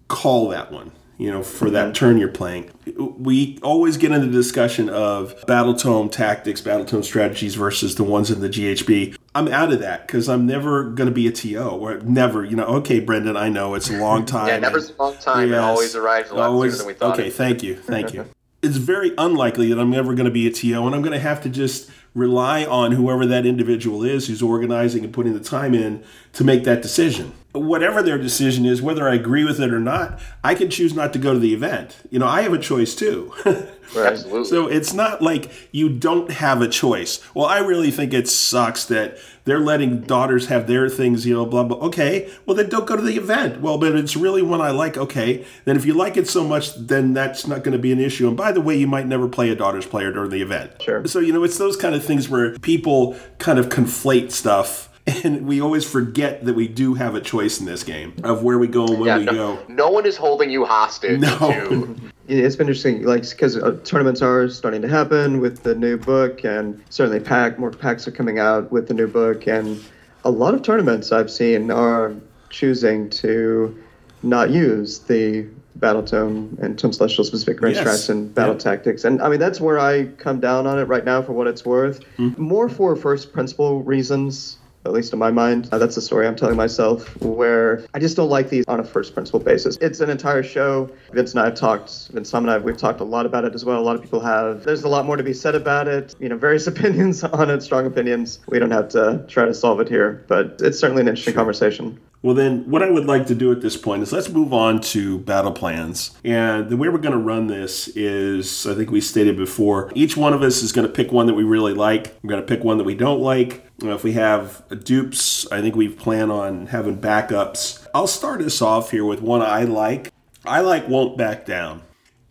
call 0.09 0.49
that 0.49 0.73
one 0.73 0.91
you 1.19 1.31
know 1.31 1.43
for 1.43 1.71
that 1.71 1.87
mm-hmm. 1.87 1.93
turn 1.93 2.19
you're 2.19 2.29
playing 2.29 2.71
we 2.97 3.59
always 3.63 3.97
get 3.97 4.13
into 4.13 4.27
the 4.27 4.33
discussion 4.33 4.89
of 4.89 5.35
battle 5.47 5.75
tome 5.75 6.09
tactics 6.09 6.61
battle 6.61 6.85
tome 6.85 7.03
strategies 7.03 7.55
versus 7.55 7.97
the 7.97 8.05
ones 8.05 8.31
in 8.31 8.41
the 8.41 8.49
ghb 8.49 9.17
i'm 9.35 9.49
out 9.49 9.73
of 9.73 9.81
that 9.81 10.07
because 10.07 10.29
i'm 10.29 10.47
never 10.47 10.85
going 10.85 11.09
to 11.09 11.15
be 11.15 11.27
a 11.27 11.33
to 11.33 11.59
or 11.59 11.99
never 12.01 12.45
you 12.45 12.57
know 12.57 12.65
okay 12.65 13.01
brendan 13.01 13.37
i 13.37 13.49
know 13.49 13.75
it's 13.75 13.91
a 13.91 13.99
long 13.99 14.25
time 14.27 14.49
yeah, 14.49 14.59
never's 14.59 14.91
a 14.91 15.03
long 15.03 15.17
time. 15.17 15.53
It 15.53 15.57
always 15.57 15.95
arrives 15.95 16.31
a 16.31 16.35
lot 16.35 16.51
Always- 16.51 16.73
sooner 16.73 16.79
than 16.79 16.87
we 16.87 16.95
thought. 16.95 17.19
Okay, 17.19 17.29
it 17.29 17.35
thank 17.35 17.63
you, 17.63 17.77
thank 17.77 18.15
you. 18.15 18.25
It's 18.61 18.77
very 18.77 19.13
unlikely 19.17 19.69
that 19.69 19.79
I'm 19.79 19.95
ever 19.95 20.15
going 20.15 20.25
to 20.25 20.33
be 20.33 20.49
a 20.49 20.51
TO, 20.51 20.85
and 20.85 20.93
I'm 20.93 21.01
going 21.01 21.13
to 21.13 21.21
have 21.21 21.41
to 21.43 21.49
just 21.49 21.89
rely 22.13 22.65
on 22.65 22.91
whoever 22.91 23.25
that 23.25 23.47
individual 23.47 24.03
is 24.03 24.27
who's 24.27 24.43
organizing 24.43 25.05
and 25.05 25.13
putting 25.13 25.33
the 25.33 25.39
time 25.39 25.75
in 25.75 26.03
to 26.33 26.43
make 26.43 26.65
that 26.65 26.83
decision. 26.83 27.33
Whatever 27.59 28.03
their 28.03 28.19
decision 28.19 28.65
is, 28.65 28.83
whether 28.83 29.09
I 29.09 29.15
agree 29.15 29.45
with 29.45 29.61
it 29.61 29.73
or 29.73 29.81
not, 29.81 30.21
I 30.43 30.55
can 30.55 30.71
choose 30.71 30.95
not 30.95 31.13
to 31.13 31.19
go 31.19 31.33
to 31.33 31.39
the 31.39 31.55
event. 31.55 31.97
You 32.11 32.19
know, 32.19 32.27
I 32.27 32.43
have 32.43 32.53
a 32.53 32.59
choice 32.59 32.95
too. 32.95 33.33
Absolutely. 33.97 34.45
So 34.45 34.67
it's 34.67 34.93
not 34.93 35.23
like 35.23 35.51
you 35.73 35.89
don't 35.89 36.31
have 36.31 36.61
a 36.61 36.69
choice. 36.69 37.25
Well, 37.35 37.47
I 37.47 37.59
really 37.59 37.91
think 37.91 38.13
it 38.13 38.29
sucks 38.29 38.85
that 38.87 39.19
they're 39.45 39.61
letting 39.61 40.03
daughters 40.03 40.49
have 40.49 40.67
their 40.67 40.91
things, 40.91 41.25
you 41.25 41.35
know, 41.35 41.47
blah, 41.47 41.65
blah. 41.65 41.79
Okay, 41.79 42.31
well, 42.45 42.55
then 42.55 42.69
don't 42.69 42.87
go 42.87 42.97
to 42.97 43.03
the 43.03 43.17
event. 43.17 43.63
Well, 43.63 43.79
but 43.79 43.95
it's 43.97 44.15
really 44.15 44.43
one 44.43 44.61
I 44.61 44.71
like. 44.71 44.99
Okay, 44.99 45.47
then 45.65 45.77
if 45.77 45.87
you 45.87 45.95
like 45.95 46.19
it 46.19 46.29
so 46.29 46.45
much, 46.45 46.75
then 46.75 47.15
that's 47.15 47.47
not 47.47 47.65
going 47.65 47.73
to 47.73 47.79
be 47.79 47.93
an 47.93 47.99
issue. 47.99 48.29
And 48.29 48.37
by 48.37 48.53
the 48.53 48.61
way, 48.61 48.77
you 48.77 48.87
might 48.87 49.07
never 49.07 49.27
play 49.27 49.49
a 49.49 49.55
daughter's 49.55 49.87
player 49.87 50.13
during 50.13 50.31
the 50.31 50.43
event. 50.43 50.83
Sure. 50.83 51.07
So, 51.07 51.19
you 51.21 51.33
know, 51.33 51.45
it's 51.45 51.57
those 51.57 51.77
kind 51.77 51.95
of 51.95 52.05
things 52.05 52.29
where 52.29 52.59
people 52.59 53.17
kind 53.39 53.59
of 53.59 53.71
conflate 53.71 54.33
stuff. 54.33 54.88
And 55.25 55.47
we 55.47 55.61
always 55.61 55.89
forget 55.89 56.45
that 56.45 56.55
we 56.55 56.69
do 56.69 56.95
have 56.95 57.15
a 57.15 57.21
choice 57.21 57.61
in 57.61 57.67
this 57.67 57.83
game 57.83 58.15
of 58.25 58.43
where 58.43 58.59
we 58.59 58.67
go 58.69 58.87
and 58.87 58.99
when 59.01 59.07
yeah, 59.07 59.19
we 59.19 59.25
no, 59.25 59.33
go. 59.33 59.59
no 59.69 59.91
one 59.91 60.05
is 60.07 60.17
holding 60.17 60.51
you 60.51 60.65
hostage 60.67 61.21
No. 61.21 61.39
to 61.39 61.97
it's 62.29 62.57
been 62.57 62.67
interesting, 62.67 63.05
like 63.05 63.29
because 63.29 63.57
uh, 63.57 63.79
tournaments 63.85 64.21
are 64.21 64.49
starting 64.49 64.83
to 64.83 64.89
happen 64.89 65.41
with 65.41 65.63
the 65.63 65.75
new 65.75 65.97
book, 65.97 66.45
and 66.45 66.83
certainly 66.91 67.21
pack 67.21 67.59
more 67.59 67.71
packs 67.71 68.07
are 68.07 68.11
coming 68.11 68.39
out 68.39 68.71
with 68.71 68.87
the 68.89 68.95
new 68.95 69.07
book, 69.07 69.47
and 69.47 69.83
a 70.25 70.31
lot 70.31 70.53
of 70.53 70.61
tournaments 70.63 71.11
I've 71.11 71.31
seen 71.31 71.71
are 71.71 72.15
choosing 72.51 73.09
to 73.11 73.75
not 74.23 74.51
use 74.51 74.99
the 75.01 75.47
battle 75.77 76.03
tome 76.03 76.59
and 76.61 76.79
tome 76.79 76.93
celestial 76.93 77.25
specific 77.25 77.63
range 77.63 77.77
Yes. 77.77 77.85
tracks 77.85 78.09
and 78.11 78.35
battle 78.35 78.55
Yeah. 78.55 78.59
tactics, 78.61 79.05
and 79.05 79.23
I 79.23 79.31
mean 79.31 79.41
that's 79.41 79.59
where 79.61 79.79
I 79.79 80.05
come 80.19 80.39
down 80.39 80.67
on 80.67 80.79
it 80.79 80.85
right 80.85 81.05
now 81.05 81.23
for 81.23 81.33
what 81.33 81.47
it's 81.47 81.65
worth, 81.65 82.01
Mm-hmm. 82.19 82.43
more 82.43 82.69
for 82.69 82.95
first 82.95 83.33
principle 83.33 83.83
reasons. 83.83 84.58
At 84.89 84.95
least 84.95 85.13
in 85.13 85.19
my 85.19 85.31
mind, 85.31 85.69
uh, 85.71 85.77
that's 85.77 85.95
the 85.95 86.01
story 86.01 86.27
I'm 86.27 86.35
telling 86.35 86.57
myself. 86.57 87.21
Where 87.21 87.85
I 87.93 87.99
just 87.99 88.17
don't 88.17 88.31
like 88.31 88.49
these 88.49 88.65
on 88.69 88.81
a 88.81 88.85
first 88.85 89.13
principle 89.13 89.39
basis. 89.39 89.77
It's 89.83 90.01
an 90.01 90.09
entire 90.09 90.43
show. 90.43 90.91
Vince 91.13 91.33
and 91.33 91.41
I 91.41 91.45
have 91.47 91.55
talked. 91.55 92.09
Vince 92.11 92.31
Tom 92.31 92.45
and 92.45 92.51
I 92.51 92.57
we've 92.57 92.77
talked 92.77 93.01
a 93.01 93.05
lot 93.05 93.27
about 93.27 93.45
it 93.45 93.55
as 93.55 93.67
well. 93.67 93.79
A 93.79 93.85
lot 93.85 93.97
of 93.97 94.03
people 94.03 94.21
have. 94.21 94.65
There's 94.65 94.85
a 94.85 94.89
lot 94.89 95.05
more 95.05 95.17
to 95.17 95.23
be 95.23 95.35
said 95.35 95.55
about 95.55 95.89
it. 95.89 96.15
You 96.19 96.31
know, 96.31 96.39
various 96.39 96.67
opinions 96.73 97.23
on 97.23 97.51
it, 97.51 97.63
strong 97.63 97.87
opinions. 97.87 98.41
We 98.49 98.59
don't 98.59 98.71
have 98.71 98.89
to 98.91 99.25
try 99.29 99.45
to 99.45 99.53
solve 99.53 99.81
it 99.81 99.89
here, 99.89 100.25
but 100.27 100.57
it's 100.61 100.79
certainly 100.79 101.03
an 101.03 101.09
interesting 101.09 101.35
conversation. 101.35 102.01
Well, 102.21 102.35
then, 102.35 102.69
what 102.69 102.83
I 102.83 102.91
would 102.91 103.07
like 103.07 103.27
to 103.27 103.35
do 103.35 103.53
at 103.53 103.61
this 103.61 103.77
point 103.77 104.03
is 104.03 104.11
let's 104.13 104.29
move 104.29 104.53
on 104.53 104.81
to 104.81 105.19
battle 105.21 105.53
plans. 105.53 106.19
And 106.25 106.69
the 106.69 106.77
way 106.77 106.89
we're 106.89 106.99
going 106.99 107.13
to 107.13 107.19
run 107.19 107.47
this 107.47 107.87
is, 107.89 108.67
I 108.67 108.75
think 108.75 108.91
we 108.91 109.01
stated 109.01 109.37
before, 109.37 109.93
each 109.95 110.17
one 110.17 110.33
of 110.33 110.43
us 110.43 110.63
is 110.63 110.73
going 110.73 110.87
to 110.87 110.93
pick 110.93 111.13
one 111.13 111.27
that 111.27 111.35
we 111.35 111.45
really 111.45 111.75
like. 111.75 112.17
We're 112.23 112.31
going 112.31 112.43
to 112.43 112.47
pick 112.47 112.65
one 112.65 112.77
that 112.79 112.85
we 112.85 112.97
don't 112.97 113.21
like. 113.21 113.65
Uh, 113.83 113.91
if 113.95 114.03
we 114.03 114.13
have 114.15 114.65
dupes, 114.83 115.47
I 115.53 115.61
think 115.61 115.77
we 115.77 115.89
plan 115.89 116.31
on 116.33 116.67
having 116.67 117.01
backups. 117.01 117.87
I'll 117.95 118.09
start 118.09 118.43
us 118.43 118.61
off 118.61 118.91
here 118.91 119.05
with 119.05 119.23
one 119.23 119.41
I 119.41 119.63
like. 119.63 120.13
I 120.45 120.61
like 120.61 120.89
Won't 120.89 121.17
Back 121.17 121.47
Down. 121.47 121.83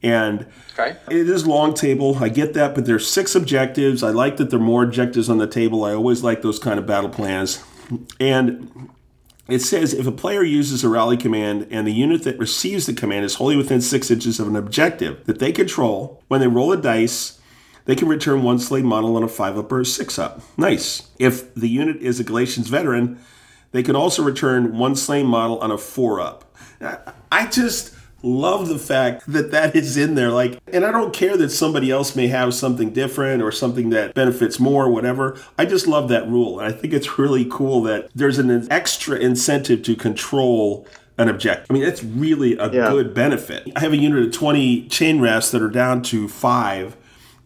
And 0.03 0.47
Okay. 0.77 0.97
it 1.09 1.29
is 1.29 1.47
long 1.47 1.73
table. 1.73 2.17
I 2.21 2.27
get 2.29 2.53
that, 2.55 2.75
but 2.75 2.85
there's 2.85 3.07
six 3.07 3.35
objectives. 3.35 4.03
I 4.03 4.09
like 4.09 4.35
that 4.37 4.49
there 4.49 4.59
are 4.59 4.61
more 4.61 4.83
objectives 4.83 5.29
on 5.29 5.37
the 5.37 5.47
table. 5.47 5.85
I 5.85 5.93
always 5.93 6.23
like 6.23 6.41
those 6.41 6.59
kind 6.59 6.77
of 6.77 6.85
battle 6.85 7.09
plans. 7.09 7.63
And 8.19 8.89
it 9.47 9.59
says 9.59 9.93
if 9.93 10.05
a 10.05 10.11
player 10.11 10.43
uses 10.43 10.83
a 10.83 10.89
rally 10.89 11.17
command 11.17 11.67
and 11.71 11.87
the 11.87 11.93
unit 11.93 12.23
that 12.23 12.39
receives 12.39 12.85
the 12.85 12.93
command 12.93 13.25
is 13.25 13.35
wholly 13.35 13.55
within 13.55 13.81
six 13.81 14.11
inches 14.11 14.39
of 14.39 14.47
an 14.47 14.55
objective 14.55 15.25
that 15.25 15.39
they 15.39 15.51
control, 15.51 16.23
when 16.27 16.41
they 16.41 16.47
roll 16.47 16.71
a 16.71 16.77
dice, 16.77 17.39
they 17.85 17.95
can 17.95 18.09
return 18.09 18.43
one 18.43 18.59
slave 18.59 18.83
model 18.83 19.15
on 19.15 19.23
a 19.23 19.27
five 19.27 19.57
up 19.57 19.71
or 19.71 19.79
a 19.79 19.85
six 19.85 20.19
up. 20.19 20.41
Nice. 20.57 21.07
If 21.17 21.53
the 21.55 21.69
unit 21.69 21.97
is 21.97 22.19
a 22.19 22.23
Galletians 22.23 22.67
veteran, 22.67 23.19
they 23.71 23.83
can 23.83 23.95
also 23.95 24.23
return 24.23 24.77
one 24.77 24.95
slain 24.95 25.25
model 25.25 25.59
on 25.59 25.71
a 25.71 25.77
four 25.77 26.19
up. 26.19 26.55
I 27.31 27.47
just 27.47 27.93
love 28.23 28.67
the 28.67 28.79
fact 28.79 29.23
that 29.31 29.51
that 29.51 29.75
is 29.75 29.95
in 29.97 30.15
there. 30.15 30.29
Like, 30.31 30.59
and 30.73 30.83
I 30.83 30.91
don't 30.91 31.13
care 31.13 31.37
that 31.37 31.49
somebody 31.49 31.91
else 31.91 32.15
may 32.15 32.27
have 32.27 32.53
something 32.53 32.91
different 32.91 33.41
or 33.43 33.51
something 33.51 33.89
that 33.91 34.13
benefits 34.15 34.59
more, 34.59 34.85
or 34.85 34.89
whatever. 34.91 35.37
I 35.57 35.65
just 35.65 35.87
love 35.87 36.09
that 36.09 36.27
rule. 36.27 36.59
And 36.59 36.67
I 36.67 36.75
think 36.77 36.93
it's 36.93 37.17
really 37.19 37.45
cool 37.49 37.81
that 37.83 38.09
there's 38.15 38.39
an 38.39 38.67
extra 38.71 39.17
incentive 39.17 39.83
to 39.83 39.95
control 39.95 40.87
an 41.19 41.29
objective. 41.29 41.67
I 41.69 41.73
mean, 41.73 41.83
that's 41.83 42.03
really 42.03 42.57
a 42.57 42.71
Yeah. 42.71 42.89
good 42.89 43.13
benefit. 43.13 43.71
I 43.75 43.79
have 43.81 43.93
a 43.93 43.97
unit 43.97 44.23
of 44.25 44.31
20 44.31 44.83
chain 44.87 45.19
rasps 45.19 45.51
that 45.51 45.61
are 45.61 45.69
down 45.69 46.01
to 46.03 46.27
five, 46.27 46.95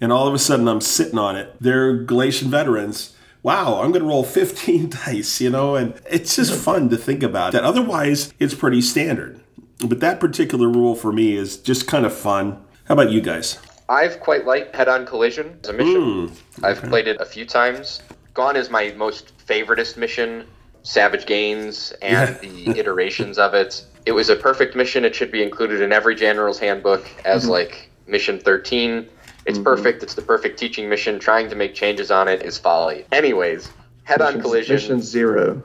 and 0.02 0.12
all 0.12 0.28
of 0.28 0.34
a 0.34 0.40
sudden 0.40 0.68
I'm 0.68 0.82
sitting 0.82 1.20
on 1.20 1.36
it. 1.36 1.54
They're 1.62 1.98
Galletian 2.06 2.48
veterans. 2.48 3.12
Wow, 3.44 3.82
I'm 3.82 3.92
going 3.92 4.04
to 4.04 4.08
roll 4.08 4.24
15 4.24 4.90
dice, 5.06 5.42
you 5.42 5.50
know, 5.50 5.76
and 5.76 5.94
it's 6.10 6.36
just 6.36 6.54
fun 6.54 6.90
to 6.90 6.98
think 6.98 7.24
about 7.24 7.52
that. 7.54 7.64
Otherwise, 7.64 8.34
it's 8.40 8.54
pretty 8.54 8.82
standard. 8.82 9.40
But 9.88 10.00
that 10.00 10.20
particular 10.20 10.70
rule 10.70 10.96
for 10.96 11.12
me 11.12 11.36
is 11.36 11.58
just 11.58 11.88
kind 11.88 12.06
of 12.06 12.14
fun. 12.14 12.64
How 12.86 12.94
about 12.94 13.12
you 13.12 13.22
guys? 13.22 13.60
I've 13.90 14.20
quite 14.20 14.46
liked 14.46 14.76
Head 14.76 14.88
On 14.88 15.06
Collision 15.06 15.60
as 15.64 15.70
a 15.70 15.74
mission. 15.74 16.28
Hmm, 16.28 16.66
I've 16.66 16.82
played 16.82 17.08
it 17.08 17.20
a 17.20 17.26
few 17.26 17.46
times. 17.46 18.02
Gone 18.34 18.56
is 18.56 18.70
my 18.70 18.94
most 18.96 19.34
favoritist 19.46 19.98
mission. 19.98 20.46
Savage 20.84 21.26
Gains 21.26 21.92
and 22.02 22.40
the 22.40 22.80
iterations 22.80 23.38
of 23.38 23.54
it. 23.54 23.86
It 24.06 24.14
was 24.14 24.30
a 24.30 24.36
perfect 24.36 24.76
mission. 24.76 25.06
It 25.06 25.14
should 25.14 25.32
be 25.32 25.44
included 25.44 25.82
in 25.82 25.92
every 25.92 26.16
general's 26.16 26.58
handbook 26.58 27.06
as 27.26 27.44
mm-hmm. 27.44 27.52
like 27.52 27.90
mission 28.08 28.40
13. 28.40 29.08
It's 29.46 29.58
mm-hmm. 29.58 29.64
perfect. 29.64 30.04
It's 30.04 30.16
the 30.16 30.22
perfect 30.22 30.58
teaching 30.58 30.90
mission. 30.90 31.20
Trying 31.20 31.50
to 31.50 31.56
make 31.56 31.76
changes 31.76 32.10
on 32.12 32.28
it 32.28 32.44
is 32.44 32.58
folly. 32.58 33.06
Anyways, 33.12 33.70
Head 34.04 34.22
On 34.22 34.42
Collision. 34.42 34.76
Mission 34.76 35.02
zero. 35.02 35.62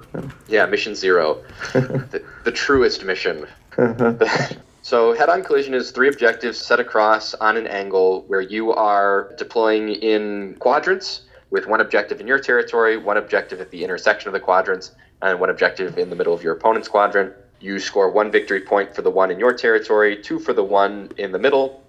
Yeah, 0.49 0.67
mission 0.67 0.95
zero. 0.95 1.43
the, 1.73 2.23
the 2.45 2.53
truest 2.53 3.05
mission. 3.05 3.47
Mm-hmm. 3.77 4.59
so, 4.83 5.15
head 5.15 5.29
on 5.29 5.45
collision 5.45 5.75
is 5.75 5.91
three 5.91 6.09
objectives 6.09 6.59
set 6.59 6.81
across 6.81 7.35
on 7.35 7.57
an 7.57 7.67
angle 7.67 8.25
where 8.27 8.41
you 8.41 8.73
are 8.73 9.35
deploying 9.39 9.91
in 9.91 10.57
quadrants 10.59 11.23
with 11.51 11.67
one 11.67 11.81
objective 11.81 12.21
in 12.21 12.27
your 12.27 12.39
territory, 12.39 12.97
one 12.97 13.17
objective 13.17 13.61
at 13.61 13.71
the 13.71 13.85
intersection 13.85 14.29
of 14.29 14.33
the 14.33 14.41
quadrants, 14.41 14.93
and 15.23 15.39
one 15.39 15.51
objective 15.51 15.99
in 15.99 16.11
the 16.11 16.17
middle 16.17 16.35
of 16.35 16.43
your 16.43 16.55
opponent's 16.55 16.89
quadrant. 16.89 17.33
You 17.61 17.79
score 17.79 18.11
one 18.11 18.31
victory 18.31 18.61
point 18.61 18.95
for 18.95 19.03
the 19.03 19.11
one 19.11 19.31
in 19.31 19.39
your 19.39 19.55
territory, 19.55 20.21
two 20.23 20.39
for 20.39 20.53
the 20.53 20.65
one 20.65 21.11
in 21.17 21.33
the 21.33 21.39
middle, 21.39 21.83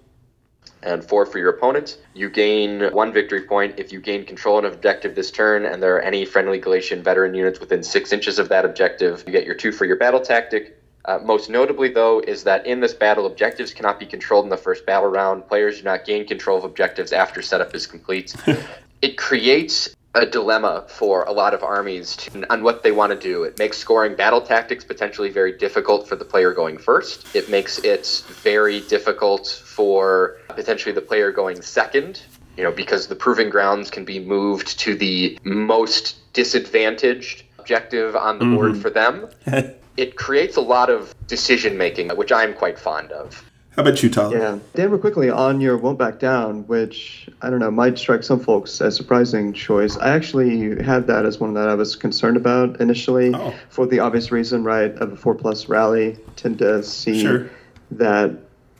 and 0.82 1.04
four 1.04 1.26
for 1.26 1.38
your 1.38 1.50
opponent. 1.50 1.98
You 2.14 2.30
gain 2.30 2.90
one 2.92 3.12
victory 3.12 3.42
point 3.42 3.74
if 3.78 3.92
you 3.92 4.00
gain 4.00 4.24
control 4.24 4.58
of 4.58 4.64
an 4.64 4.72
objective 4.72 5.14
this 5.14 5.30
turn, 5.30 5.66
and 5.66 5.82
there 5.82 5.96
are 5.96 6.00
any 6.00 6.24
friendly 6.24 6.60
Galletian 6.60 7.02
veteran 7.02 7.34
units 7.34 7.60
within 7.60 7.82
six 7.82 8.12
inches 8.12 8.38
of 8.38 8.48
that 8.48 8.64
objective. 8.64 9.24
You 9.26 9.32
get 9.32 9.44
your 9.44 9.54
two 9.54 9.72
for 9.72 9.84
your 9.84 9.96
battle 9.96 10.20
tactic. 10.20 10.77
Uh, 11.08 11.18
most 11.24 11.48
notably, 11.48 11.88
though, 11.88 12.20
is 12.20 12.44
that 12.44 12.66
in 12.66 12.80
this 12.80 12.92
battle, 12.92 13.24
objectives 13.24 13.72
cannot 13.72 13.98
be 13.98 14.04
controlled 14.04 14.44
in 14.44 14.50
the 14.50 14.58
first 14.58 14.84
battle 14.84 15.08
round. 15.08 15.48
Players 15.48 15.78
do 15.78 15.84
not 15.84 16.04
gain 16.04 16.26
control 16.26 16.58
of 16.58 16.64
objectives 16.64 17.14
after 17.14 17.40
setup 17.40 17.74
is 17.74 17.86
complete. 17.86 18.36
it 19.02 19.16
creates 19.16 19.88
a 20.14 20.26
dilemma 20.26 20.84
for 20.86 21.22
a 21.22 21.32
lot 21.32 21.54
of 21.54 21.62
armies 21.62 22.14
to, 22.14 22.52
on 22.52 22.62
what 22.62 22.82
they 22.82 22.92
want 22.92 23.10
to 23.10 23.18
do. 23.18 23.44
It 23.44 23.58
makes 23.58 23.78
scoring 23.78 24.16
battle 24.16 24.42
tactics 24.42 24.84
potentially 24.84 25.30
very 25.30 25.56
difficult 25.56 26.06
for 26.06 26.14
the 26.14 26.26
player 26.26 26.52
going 26.52 26.76
first. 26.76 27.34
It 27.34 27.48
makes 27.48 27.78
it 27.78 28.22
very 28.42 28.80
difficult 28.80 29.48
for 29.64 30.36
potentially 30.48 30.94
the 30.94 31.00
player 31.00 31.32
going 31.32 31.62
second, 31.62 32.20
you 32.58 32.64
know, 32.64 32.72
because 32.72 33.06
the 33.06 33.16
proving 33.16 33.48
grounds 33.48 33.90
can 33.90 34.04
be 34.04 34.18
moved 34.18 34.78
to 34.80 34.94
the 34.94 35.38
most 35.42 36.16
disadvantaged 36.34 37.44
objective 37.58 38.14
on 38.14 38.38
the 38.38 38.44
board 38.44 38.76
for 38.76 38.90
them. 38.90 39.30
it 39.98 40.16
creates 40.16 40.56
a 40.56 40.60
lot 40.60 40.88
of 40.88 41.12
decision 41.26 41.76
making, 41.76 42.08
which 42.10 42.30
I'm 42.30 42.54
quite 42.54 42.78
fond 42.78 43.10
of. 43.10 43.44
How 43.74 43.82
about 43.82 44.02
you, 44.02 44.08
Tyler? 44.10 44.36
Yeah. 44.38 44.58
Dan, 44.74 44.90
real 44.90 44.98
quickly 45.00 45.28
on 45.30 45.60
your 45.60 45.76
Won't 45.76 45.98
Back 45.98 46.18
Down, 46.18 46.66
which 46.66 47.28
I 47.42 47.50
don't 47.50 47.58
know, 47.58 47.70
might 47.70 47.98
strike 47.98 48.22
some 48.22 48.40
folks 48.40 48.80
as 48.80 48.94
a 48.94 48.96
surprising 48.96 49.52
choice. 49.52 49.96
I 49.96 50.10
actually 50.10 50.82
had 50.82 51.06
that 51.08 51.24
as 51.26 51.38
one 51.40 51.54
that 51.54 51.68
I 51.68 51.74
was 51.74 51.94
concerned 51.96 52.36
about 52.36 52.80
initially 52.80 53.32
Oh. 53.34 53.52
for 53.70 53.86
the 53.86 53.98
obvious 54.00 54.30
reason, 54.32 54.64
right, 54.64 54.92
of 54.96 55.12
a 55.12 55.16
four 55.16 55.34
plus 55.34 55.68
rally. 55.68 56.16
Tend 56.36 56.58
to 56.58 56.82
see 56.82 57.22
Sure. 57.22 57.50
that 57.92 58.32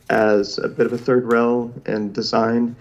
as 0.09 0.57
a 0.57 0.67
bit 0.67 0.85
of 0.85 0.93
a 0.93 0.97
third 0.97 1.31
rail 1.31 1.71
in 1.85 2.11
design 2.13 2.75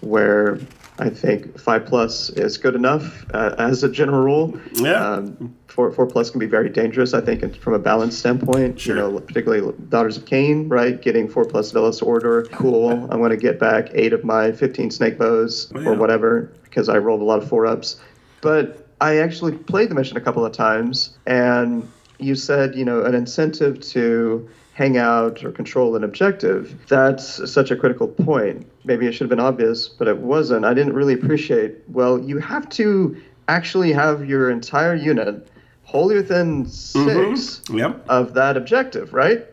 where 0.00 0.58
I 1.00 1.10
think 1.10 1.58
five 1.58 1.86
plus 1.86 2.30
is 2.30 2.56
good 2.58 2.74
enough 2.74 3.24
uh, 3.34 3.54
as 3.58 3.82
a 3.82 3.88
general 3.90 4.22
rule. 4.22 4.60
Yeah. 4.74 5.04
Um, 5.14 5.56
four, 5.66 5.90
four 5.92 6.06
plus 6.06 6.30
can 6.30 6.38
be 6.40 6.46
very 6.46 6.68
dangerous, 6.68 7.14
I 7.14 7.20
think, 7.20 7.56
from 7.56 7.74
a 7.74 7.78
balance 7.78 8.16
standpoint. 8.18 8.78
Sure. 8.80 8.96
You 8.96 9.02
know, 9.02 9.20
particularly 9.20 9.74
Daughters 9.88 10.16
of 10.16 10.24
Khaine, 10.26 10.70
right? 10.70 11.00
Getting 11.00 11.28
four 11.28 11.44
plus 11.44 11.72
Velos 11.72 12.02
Order, 12.02 12.42
cool. 12.52 12.90
I'm 12.90 13.18
going 13.18 13.30
to 13.30 13.36
get 13.36 13.58
back 13.58 13.88
eight 13.94 14.12
of 14.12 14.24
my 14.24 14.52
15 14.52 14.90
snake 14.90 15.18
bows 15.18 15.72
Oh, 15.74 15.80
yeah. 15.80 15.88
or 15.90 15.94
whatever 15.94 16.52
because 16.64 16.88
I 16.88 16.98
rolled 16.98 17.20
a 17.20 17.24
lot 17.24 17.42
of 17.42 17.48
four 17.48 17.66
ups. 17.66 18.00
But 18.42 18.86
I 19.00 19.16
actually 19.18 19.52
played 19.56 19.90
the 19.90 19.94
mission 19.94 20.16
a 20.16 20.20
couple 20.20 20.44
of 20.44 20.52
times, 20.52 21.16
and 21.26 21.90
you 22.18 22.34
said, 22.34 22.74
you 22.74 22.84
know, 22.84 23.02
an 23.04 23.14
incentive 23.14 23.80
to 23.80 24.48
hang 24.74 24.96
out 24.98 25.42
or 25.44 25.50
control 25.52 25.96
an 25.96 26.04
objective. 26.04 26.78
That's 26.88 27.50
such 27.50 27.70
a 27.70 27.76
critical 27.76 28.08
point. 28.08 28.69
Maybe 28.84 29.06
it 29.06 29.12
should 29.12 29.24
have 29.24 29.30
been 29.30 29.40
obvious, 29.40 29.88
but 29.88 30.08
it 30.08 30.18
wasn't. 30.18 30.64
I 30.64 30.74
didn't 30.74 30.94
really 30.94 31.14
appreciate, 31.14 31.76
well, 31.88 32.18
you 32.18 32.38
have 32.38 32.68
to 32.70 33.20
actually 33.48 33.92
have 33.92 34.26
your 34.26 34.50
entire 34.50 34.94
unit 34.94 35.48
wholly 35.84 36.14
within 36.16 36.64
mm-hmm. 36.64 37.36
6 37.36 37.62
Yep. 37.70 38.04
of 38.08 38.34
that 38.34 38.56
objective, 38.56 39.12
right? 39.12 39.44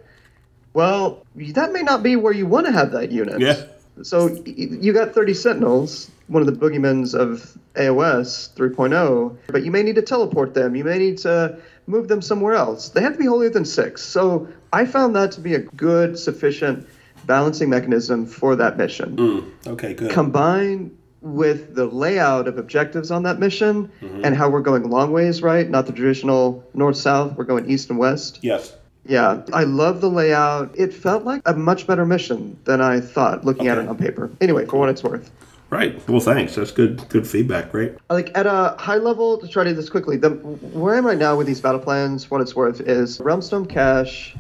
Well, 0.74 1.26
that 1.36 1.72
may 1.72 1.82
not 1.82 2.04
be 2.04 2.16
where 2.16 2.34
you 2.34 2.46
want 2.46 2.68
to 2.68 2.72
have 2.72 2.92
that 2.92 3.12
unit. 3.12 3.40
Yeah. 3.40 3.64
So 4.04 4.28
you 4.46 4.94
got 4.94 5.14
30 5.14 5.34
Sentinels, 5.34 6.12
one 6.28 6.42
of 6.42 6.46
the 6.46 6.54
boogeymans 6.54 7.16
of 7.16 7.58
AOS 7.74 8.54
3.0, 8.54 9.36
but 9.48 9.64
you 9.64 9.72
may 9.72 9.82
need 9.82 9.96
to 9.96 10.04
teleport 10.04 10.54
them. 10.54 10.76
You 10.76 10.84
may 10.84 11.00
need 11.00 11.18
to 11.20 11.58
move 11.88 12.08
them 12.08 12.22
somewhere 12.22 12.54
else. 12.54 12.90
They 12.90 13.02
have 13.02 13.14
to 13.14 13.20
be 13.20 13.26
wholly 13.26 13.48
within 13.48 13.66
six. 13.66 14.04
So 14.04 14.48
I 14.72 14.86
found 14.86 15.16
that 15.16 15.32
to 15.34 15.42
be 15.42 15.56
a 15.56 15.60
good, 15.60 16.20
sufficient 16.20 16.88
balancing 17.28 17.70
mechanism 17.70 18.26
for 18.26 18.56
that 18.56 18.78
mission 18.78 19.16
mm, 19.18 19.68
Okay, 19.68 19.94
good. 19.94 20.12
combined 20.12 20.98
with 21.22 21.76
the 21.76 21.86
layout 21.86 22.48
of 22.48 22.58
objectives 22.58 23.12
on 23.12 23.24
that 23.24 23.38
mission 23.40 23.92
mm-hmm. 24.02 24.24
and 24.24 24.36
how 24.36 24.50
we're 24.50 24.62
going 24.62 24.90
long 24.90 25.12
ways, 25.12 25.42
right? 25.42 25.70
Not 25.70 25.86
the 25.86 25.92
traditional 25.92 26.64
north 26.74 26.96
south, 26.96 27.36
we're 27.36 27.44
going 27.44 27.70
east 27.70 27.90
and 27.90 28.00
west. 28.00 28.40
yes. 28.42 28.76
Yeah, 29.10 29.42
I 29.54 29.64
love 29.64 30.02
the 30.02 30.10
layout. 30.10 30.78
It 30.78 30.94
felt 30.94 31.24
like 31.24 31.42
a 31.46 31.54
much 31.54 31.88
better 31.88 32.06
mission 32.06 32.60
than 32.66 32.82
I 32.82 33.00
thought 33.00 33.46
looking 33.46 33.70
at 33.70 33.78
it 33.78 33.88
on 33.88 33.96
paper. 33.98 34.30
Anyway, 34.42 34.66
for 34.66 34.78
what 34.78 34.90
it's 34.90 35.02
worth. 35.02 35.32
Right. 35.70 36.06
Well, 36.10 36.20
thanks. 36.20 36.56
That's 36.56 36.72
good. 36.72 37.08
Good 37.08 37.26
feedback. 37.26 37.72
Great. 37.72 37.94
Like 38.10 38.32
at 38.38 38.46
a 38.46 38.76
high 38.78 38.98
level, 38.98 39.38
to 39.38 39.48
try 39.48 39.64
to 39.64 39.70
do 39.70 39.76
this 39.78 39.90
quickly, 39.90 40.18
the, 40.18 40.32
where 40.32 40.96
I 40.96 40.98
am 40.98 41.06
right 41.06 41.18
now 41.18 41.38
with 41.38 41.48
these 41.48 41.62
battle 41.62 41.80
plans, 41.80 42.30
what 42.30 42.42
it's 42.42 42.54
worth, 42.54 42.82
is 42.82 43.20
Realmstone 43.20 43.70
Cache, 43.70 44.36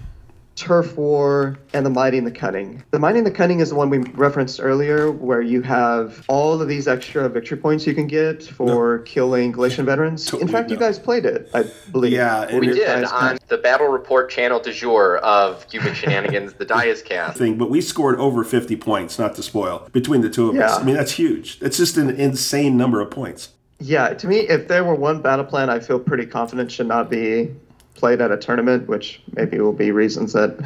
Turf 0.57 0.97
War, 0.97 1.57
and 1.73 1.85
the 1.85 1.89
Mighty 1.89 2.17
and 2.17 2.25
the 2.25 2.31
Cunning. 2.31 2.83
The 2.89 2.97
Mighty 2.97 3.19
and 3.19 3.27
the 3.27 3.31
Cunning 3.31 3.59
is 3.59 3.69
the 3.69 3.75
one 3.75 3.91
we 3.91 3.99
referenced 3.99 4.59
earlier, 4.59 5.11
where 5.11 5.39
you 5.39 5.61
have 5.61 6.25
all 6.27 6.59
of 6.59 6.67
these 6.67 6.87
extra 6.87 7.29
victory 7.29 7.57
points 7.57 7.85
you 7.85 7.93
can 7.93 8.07
get 8.07 8.43
for 8.43 8.99
killing 8.99 9.53
Galletian 9.53 9.85
veterans. 9.85 10.25
In 10.25 10.31
Totally 10.39 10.51
fact, 10.51 10.71
you 10.71 10.77
guys 10.77 10.97
played 10.97 11.25
it, 11.25 11.47
I 11.53 11.65
believe. 11.91 12.11
Yeah, 12.11 12.47
and 12.49 12.59
We 12.59 12.67
did 12.67 12.85
guys 12.85 13.11
on 13.11 13.37
the 13.47 13.59
Battle 13.59 13.87
Report 13.87 14.31
channel 14.31 14.59
du 14.59 14.73
jour 14.73 15.17
of 15.19 15.67
Cubic 15.69 15.93
Shenanigans, 15.95 16.53
the 16.53 16.65
Dias 16.65 17.03
cast. 17.03 17.37
thing, 17.37 17.57
but 17.59 17.69
we 17.69 17.79
scored 17.79 18.19
over 18.19 18.43
50 18.43 18.75
points, 18.77 19.19
not 19.19 19.35
to 19.35 19.43
spoil, 19.43 19.87
between 19.91 20.21
the 20.21 20.29
two 20.29 20.49
of 20.49 20.57
us. 20.57 20.79
I 20.79 20.83
mean, 20.83 20.95
that's 20.95 21.11
huge. 21.11 21.59
That's 21.59 21.77
just 21.77 21.97
an 21.97 22.09
insane 22.09 22.75
number 22.75 22.99
of 22.99 23.11
points. 23.11 23.49
Yeah, 23.79 24.15
to 24.15 24.27
me, 24.27 24.39
if 24.39 24.67
there 24.67 24.83
were 24.83 24.95
one 24.95 25.21
battle 25.21 25.45
plan 25.45 25.69
I 25.69 25.79
feel 25.79 25.99
pretty 25.99 26.25
confident 26.25 26.71
should 26.71 26.87
not 26.87 27.11
be 27.11 27.53
played 27.97 28.21
at 28.21 28.31
a 28.31 28.37
tournament, 28.37 28.87
which 28.87 29.21
maybe 29.35 29.59
will 29.59 29.73
be 29.73 29.91
reasons 29.91 30.31
that 30.33 30.57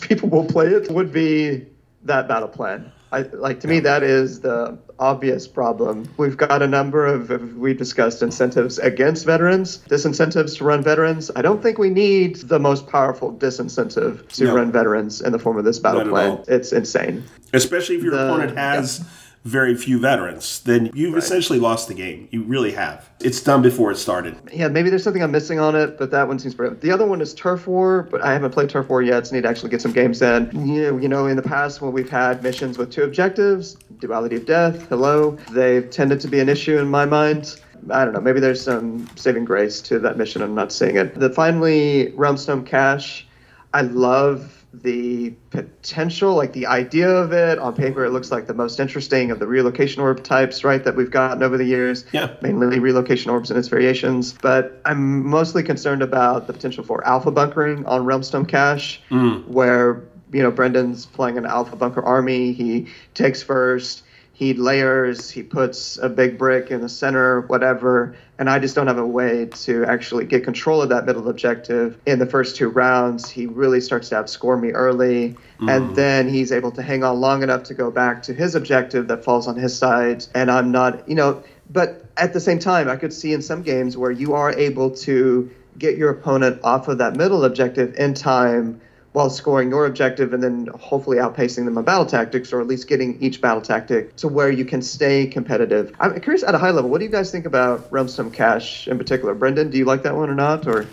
people 0.08 0.28
will 0.28 0.44
play 0.44 0.66
it, 0.68 0.90
would 0.90 1.12
be 1.12 1.64
that 2.04 2.28
battle 2.28 2.48
plan. 2.48 2.92
I, 3.12 3.22
like 3.22 3.60
to 3.60 3.68
me, 3.68 3.78
that 3.80 4.02
is 4.02 4.40
the 4.40 4.78
obvious 4.98 5.46
problem. 5.46 6.08
We've 6.16 6.36
got 6.36 6.62
a 6.62 6.66
number 6.66 7.04
of, 7.06 7.56
we 7.56 7.74
discussed 7.74 8.22
incentives 8.22 8.78
against 8.78 9.26
veterans, 9.26 9.78
disincentives 9.86 10.56
to 10.56 10.64
run 10.64 10.82
veterans. 10.82 11.30
I 11.36 11.42
don't 11.42 11.62
think 11.62 11.76
we 11.76 11.90
need 11.90 12.36
the 12.36 12.58
most 12.58 12.86
powerful 12.88 13.30
disincentive 13.34 14.26
to 14.36 14.44
No. 14.44 14.54
run 14.54 14.72
veterans 14.72 15.20
in 15.20 15.32
the 15.32 15.38
form 15.38 15.58
of 15.58 15.64
this 15.64 15.78
battle 15.78 16.08
plan. 16.08 16.30
all. 16.30 16.44
It's 16.48 16.72
insane. 16.72 17.22
Especially 17.52 17.96
if 17.96 18.02
your 18.02 18.12
The- 18.12 18.28
opponent 18.28 18.56
has 18.56 19.04
very 19.44 19.74
few 19.74 19.98
veterans, 19.98 20.60
then 20.60 20.90
you've 20.94 21.16
essentially 21.16 21.58
lost 21.58 21.88
the 21.88 21.94
game. 21.94 22.28
You 22.30 22.42
really 22.44 22.72
have. 22.72 23.08
It's 23.20 23.40
done 23.40 23.60
before 23.60 23.90
it 23.90 23.96
started. 23.96 24.36
Yeah, 24.52 24.68
maybe 24.68 24.88
there's 24.88 25.02
something 25.02 25.22
I'm 25.22 25.32
missing 25.32 25.58
on 25.58 25.74
it, 25.74 25.98
but 25.98 26.10
that 26.12 26.28
one 26.28 26.38
seems 26.38 26.54
pretty. 26.54 26.76
The 26.76 26.92
other 26.92 27.06
one 27.06 27.20
is 27.20 27.34
Turf 27.34 27.66
War, 27.66 28.06
but 28.10 28.22
I 28.22 28.32
haven't 28.32 28.52
played 28.52 28.68
Turf 28.68 28.88
War 28.88 29.02
yet, 29.02 29.26
so 29.26 29.32
I 29.32 29.36
need 29.36 29.42
to 29.42 29.48
actually 29.48 29.70
get 29.70 29.82
some 29.82 29.92
games 29.92 30.22
in. 30.22 30.50
You 30.66 30.82
know, 30.82 30.98
you 30.98 31.08
know, 31.08 31.26
in 31.26 31.36
the 31.36 31.42
past 31.42 31.80
when 31.80 31.92
we've 31.92 32.10
had 32.10 32.42
missions 32.42 32.78
with 32.78 32.90
two 32.90 33.02
objectives, 33.02 33.74
duality 33.98 34.36
of 34.36 34.46
death, 34.46 34.88
hello, 34.88 35.32
they've 35.50 35.90
tended 35.90 36.20
to 36.20 36.28
be 36.28 36.38
an 36.38 36.48
issue 36.48 36.78
in 36.78 36.88
my 36.88 37.04
mind. 37.04 37.60
I 37.90 38.04
don't 38.04 38.14
know. 38.14 38.20
Maybe 38.20 38.38
there's 38.38 38.62
some 38.62 39.08
saving 39.16 39.44
grace 39.44 39.80
to 39.82 39.98
that 39.98 40.16
mission. 40.16 40.40
I'm 40.40 40.54
not 40.54 40.72
seeing 40.72 40.96
it. 40.96 41.18
The 41.18 41.30
finally 41.30 42.12
Realmstone 42.16 42.64
Cache, 42.64 43.26
I 43.74 43.82
love 43.82 44.61
the 44.74 45.30
potential, 45.50 46.34
like 46.34 46.52
the 46.52 46.66
idea 46.66 47.08
of 47.08 47.32
it. 47.32 47.58
On 47.58 47.74
paper, 47.74 48.04
it 48.04 48.10
looks 48.10 48.30
like 48.30 48.46
the 48.46 48.54
most 48.54 48.80
interesting 48.80 49.30
of 49.30 49.38
the 49.38 49.46
relocation 49.46 50.02
orb 50.02 50.24
types, 50.24 50.64
right, 50.64 50.82
that 50.82 50.96
we've 50.96 51.10
gotten 51.10 51.42
over 51.42 51.58
the 51.58 51.64
years. 51.64 52.04
Yeah. 52.12 52.34
Mainly 52.40 52.78
relocation 52.78 53.30
orbs 53.30 53.50
and 53.50 53.58
its 53.58 53.68
variations. 53.68 54.32
But 54.32 54.80
I'm 54.84 55.26
mostly 55.26 55.62
concerned 55.62 56.02
about 56.02 56.46
the 56.46 56.52
potential 56.52 56.84
for 56.84 57.06
alpha 57.06 57.30
bunkering 57.30 57.84
on 57.86 58.04
Realmstone 58.04 58.48
Cache, 58.48 59.00
mm. 59.10 59.46
where, 59.46 60.02
you 60.32 60.42
know, 60.42 60.50
Brendan's 60.50 61.06
playing 61.06 61.38
an 61.38 61.46
alpha 61.46 61.76
bunker 61.76 62.02
army. 62.02 62.52
He 62.52 62.88
takes 63.14 63.42
first. 63.42 64.04
He 64.34 64.54
layers, 64.54 65.30
he 65.30 65.42
puts 65.42 65.98
a 65.98 66.08
big 66.08 66.36
brick 66.36 66.70
in 66.72 66.80
the 66.80 66.88
center, 66.88 67.42
whatever, 67.42 68.16
and 68.42 68.50
I 68.50 68.58
just 68.58 68.74
don't 68.74 68.88
have 68.88 68.98
a 68.98 69.06
way 69.06 69.46
to 69.46 69.84
actually 69.84 70.24
get 70.24 70.42
control 70.42 70.82
of 70.82 70.88
that 70.88 71.06
middle 71.06 71.28
objective. 71.28 71.96
In 72.06 72.18
the 72.18 72.26
first 72.26 72.56
two 72.56 72.70
rounds, 72.70 73.30
he 73.30 73.46
really 73.46 73.80
starts 73.80 74.08
to 74.08 74.16
outscore 74.16 74.60
me 74.60 74.70
early, 74.70 75.36
and 75.60 75.90
mm. 75.90 75.94
then 75.94 76.28
he's 76.28 76.50
able 76.50 76.72
to 76.72 76.82
hang 76.82 77.04
on 77.04 77.20
long 77.20 77.44
enough 77.44 77.62
to 77.64 77.74
go 77.74 77.92
back 77.92 78.24
to 78.24 78.34
his 78.34 78.56
objective 78.56 79.06
that 79.06 79.22
falls 79.22 79.46
on 79.46 79.54
his 79.54 79.78
side, 79.78 80.26
and 80.34 80.50
I'm 80.50 80.72
not, 80.72 81.08
you 81.08 81.14
know, 81.14 81.44
but 81.70 82.04
at 82.16 82.32
the 82.32 82.40
same 82.40 82.58
time, 82.58 82.88
I 82.88 82.96
could 82.96 83.12
see 83.12 83.32
in 83.32 83.42
some 83.42 83.62
games 83.62 83.96
where 83.96 84.10
you 84.10 84.34
are 84.34 84.52
able 84.52 84.90
to 85.06 85.48
get 85.78 85.96
your 85.96 86.10
opponent 86.10 86.62
off 86.64 86.88
of 86.88 86.98
that 86.98 87.14
middle 87.14 87.44
objective 87.44 87.94
in 87.94 88.12
time 88.12 88.80
while 89.12 89.28
scoring 89.28 89.70
your 89.70 89.86
objective 89.86 90.32
and 90.32 90.42
then 90.42 90.68
hopefully 90.78 91.18
outpacing 91.18 91.64
them 91.66 91.76
on 91.76 91.84
battle 91.84 92.06
tactics 92.06 92.52
or 92.52 92.60
at 92.60 92.66
least 92.66 92.88
getting 92.88 93.20
each 93.22 93.40
battle 93.40 93.60
tactic 93.60 94.16
to 94.16 94.26
where 94.26 94.50
you 94.50 94.64
can 94.64 94.80
stay 94.80 95.26
competitive. 95.26 95.94
I'm 96.00 96.18
curious 96.20 96.42
at 96.42 96.54
a 96.54 96.58
high 96.58 96.70
level, 96.70 96.90
what 96.90 96.98
do 96.98 97.04
you 97.04 97.10
guys 97.10 97.30
think 97.30 97.44
about 97.44 97.90
Realmstone 97.90 98.32
Cache 98.32 98.88
in 98.88 98.96
particular? 98.96 99.34
Brendan, 99.34 99.70
do 99.70 99.78
you 99.78 99.84
like 99.84 100.02
that 100.04 100.16
one 100.16 100.30
or 100.30 100.34
not? 100.34 100.66
Or 100.66 100.86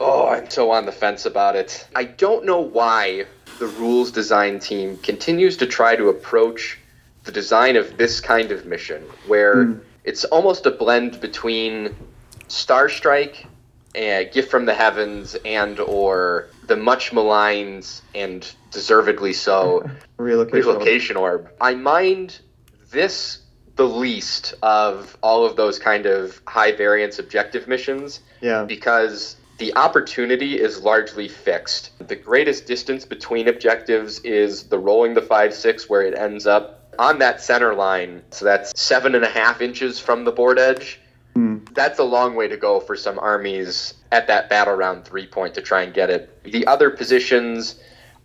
Oh, 0.00 0.28
I'm 0.28 0.50
so 0.50 0.70
on 0.70 0.86
the 0.86 0.92
fence 0.92 1.24
about 1.24 1.56
it. 1.56 1.86
I 1.94 2.04
don't 2.04 2.44
know 2.44 2.60
why 2.60 3.26
the 3.58 3.66
rules 3.66 4.10
design 4.10 4.58
team 4.58 4.96
continues 4.98 5.56
to 5.58 5.66
try 5.66 5.96
to 5.96 6.08
approach 6.08 6.78
the 7.24 7.32
design 7.32 7.76
of 7.76 7.96
this 7.96 8.20
kind 8.20 8.50
of 8.50 8.66
mission, 8.66 9.02
where 9.26 9.64
hmm. 9.64 9.78
it's 10.04 10.24
almost 10.24 10.66
a 10.66 10.70
blend 10.70 11.20
between 11.20 11.94
Star 12.48 12.88
Strike, 12.88 13.46
and 13.94 14.26
eh, 14.26 14.30
Gift 14.30 14.50
from 14.50 14.66
the 14.66 14.74
Heavens, 14.74 15.36
and 15.44 15.78
or 15.80 16.48
the 16.66 16.76
much 16.76 17.12
maligned 17.12 17.88
and 18.14 18.50
deservedly 18.70 19.32
so 19.32 19.88
relocation? 20.16 20.68
relocation 20.68 21.16
orb. 21.16 21.50
I 21.60 21.74
mind 21.74 22.40
this 22.90 23.40
the 23.76 23.86
least 23.86 24.54
of 24.62 25.16
all 25.22 25.44
of 25.44 25.56
those 25.56 25.78
kind 25.78 26.06
of 26.06 26.40
high 26.46 26.72
variance 26.72 27.18
objective 27.18 27.66
missions 27.66 28.20
Yeah. 28.40 28.64
because 28.64 29.36
the 29.58 29.74
opportunity 29.76 30.60
is 30.60 30.80
largely 30.82 31.28
fixed. 31.28 31.90
The 32.06 32.16
greatest 32.16 32.66
distance 32.66 33.04
between 33.04 33.48
objectives 33.48 34.20
is 34.20 34.64
the 34.64 34.78
rolling 34.78 35.14
the 35.14 35.22
5 35.22 35.54
6, 35.54 35.88
where 35.88 36.02
it 36.02 36.16
ends 36.16 36.46
up 36.46 36.92
on 36.98 37.18
that 37.18 37.40
center 37.40 37.74
line. 37.74 38.22
So 38.30 38.44
that's 38.44 38.78
seven 38.80 39.14
and 39.16 39.24
a 39.24 39.28
half 39.28 39.60
inches 39.60 39.98
from 39.98 40.24
the 40.24 40.32
board 40.32 40.58
edge. 40.58 41.00
That's 41.74 41.98
a 41.98 42.04
long 42.04 42.36
way 42.36 42.46
to 42.48 42.56
go 42.56 42.78
for 42.80 42.94
some 42.96 43.18
armies 43.18 43.94
at 44.12 44.28
that 44.28 44.48
battle 44.48 44.74
round 44.74 45.04
three 45.04 45.26
point 45.26 45.54
to 45.54 45.60
try 45.62 45.82
and 45.82 45.92
get 45.92 46.08
it. 46.08 46.42
The 46.44 46.66
other 46.66 46.90
positions 46.90 47.76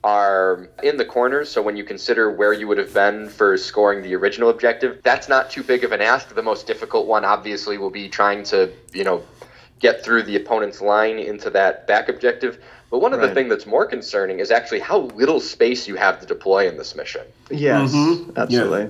are 0.04 0.70
in 0.84 0.98
the 0.98 1.06
corners, 1.06 1.50
so 1.50 1.62
when 1.62 1.76
you 1.76 1.84
consider 1.84 2.32
where 2.32 2.54
you 2.54 2.68
would 2.68 2.78
have 2.78 2.94
been 2.94 3.28
for 3.28 3.58
scoring 3.58 4.02
the 4.04 4.16
original 4.16 4.50
objective, 4.50 5.02
that's 5.04 5.28
not 5.28 5.50
too 5.50 5.64
big 5.64 5.84
of 5.84 5.92
an 5.92 6.02
ask. 6.02 6.34
The 6.34 6.44
most 6.44 6.68
difficult 6.68 7.08
one, 7.08 7.26
obviously, 7.26 7.78
will 7.78 7.90
be 7.90 8.08
trying 8.08 8.44
to, 8.46 8.72
you 8.94 9.04
know, 9.04 9.24
get 9.80 10.04
through 10.04 10.24
the 10.24 10.36
opponent's 10.36 10.80
line 10.80 11.18
into 11.20 11.50
that 11.50 11.88
back 11.88 12.08
objective. 12.08 12.60
But 12.92 13.00
one 13.00 13.14
of 13.14 13.22
the 13.22 13.34
things 13.34 13.50
that's 13.50 13.66
more 13.66 13.86
concerning 13.86 14.40
is 14.40 14.52
actually 14.52 14.80
how 14.80 15.00
little 15.00 15.40
space 15.40 15.88
you 15.88 15.96
have 15.96 16.20
to 16.22 16.26
deploy 16.26 16.68
in 16.68 16.78
this 16.78 16.96
mission. 16.96 17.22
Yes, 17.50 17.92
Mhm. 17.94 18.36
absolutely. 18.38 18.90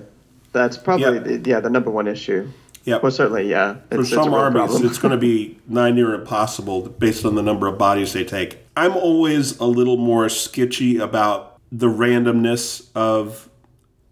That's 0.51 0.77
probably 0.77 1.15
Yeah. 1.31 1.37
the, 1.37 1.49
yeah 1.49 1.59
the 1.59 1.69
number 1.69 1.91
one 1.91 2.07
issue. 2.07 2.47
Yep. 2.85 3.03
Well, 3.03 3.11
certainly, 3.11 3.49
yeah. 3.49 3.75
For 3.91 3.99
It's, 4.01 4.09
it's 4.09 4.09
some 4.11 4.25
real 4.33 4.35
armies, 4.35 4.55
problem. 4.61 4.85
it's 4.85 4.97
going 4.97 5.11
to 5.11 5.17
be 5.17 5.59
nigh 5.67 5.91
near 5.91 6.13
impossible 6.13 6.89
based 6.89 7.25
on 7.25 7.35
the 7.35 7.43
number 7.43 7.67
of 7.67 7.77
bodies 7.77 8.13
they 8.13 8.23
take. 8.23 8.57
I'm 8.75 8.95
always 8.95 9.59
a 9.59 9.65
little 9.65 9.97
more 9.97 10.29
sketchy 10.29 10.97
about 10.97 11.59
the 11.71 11.87
randomness 11.87 12.87
of 12.95 13.49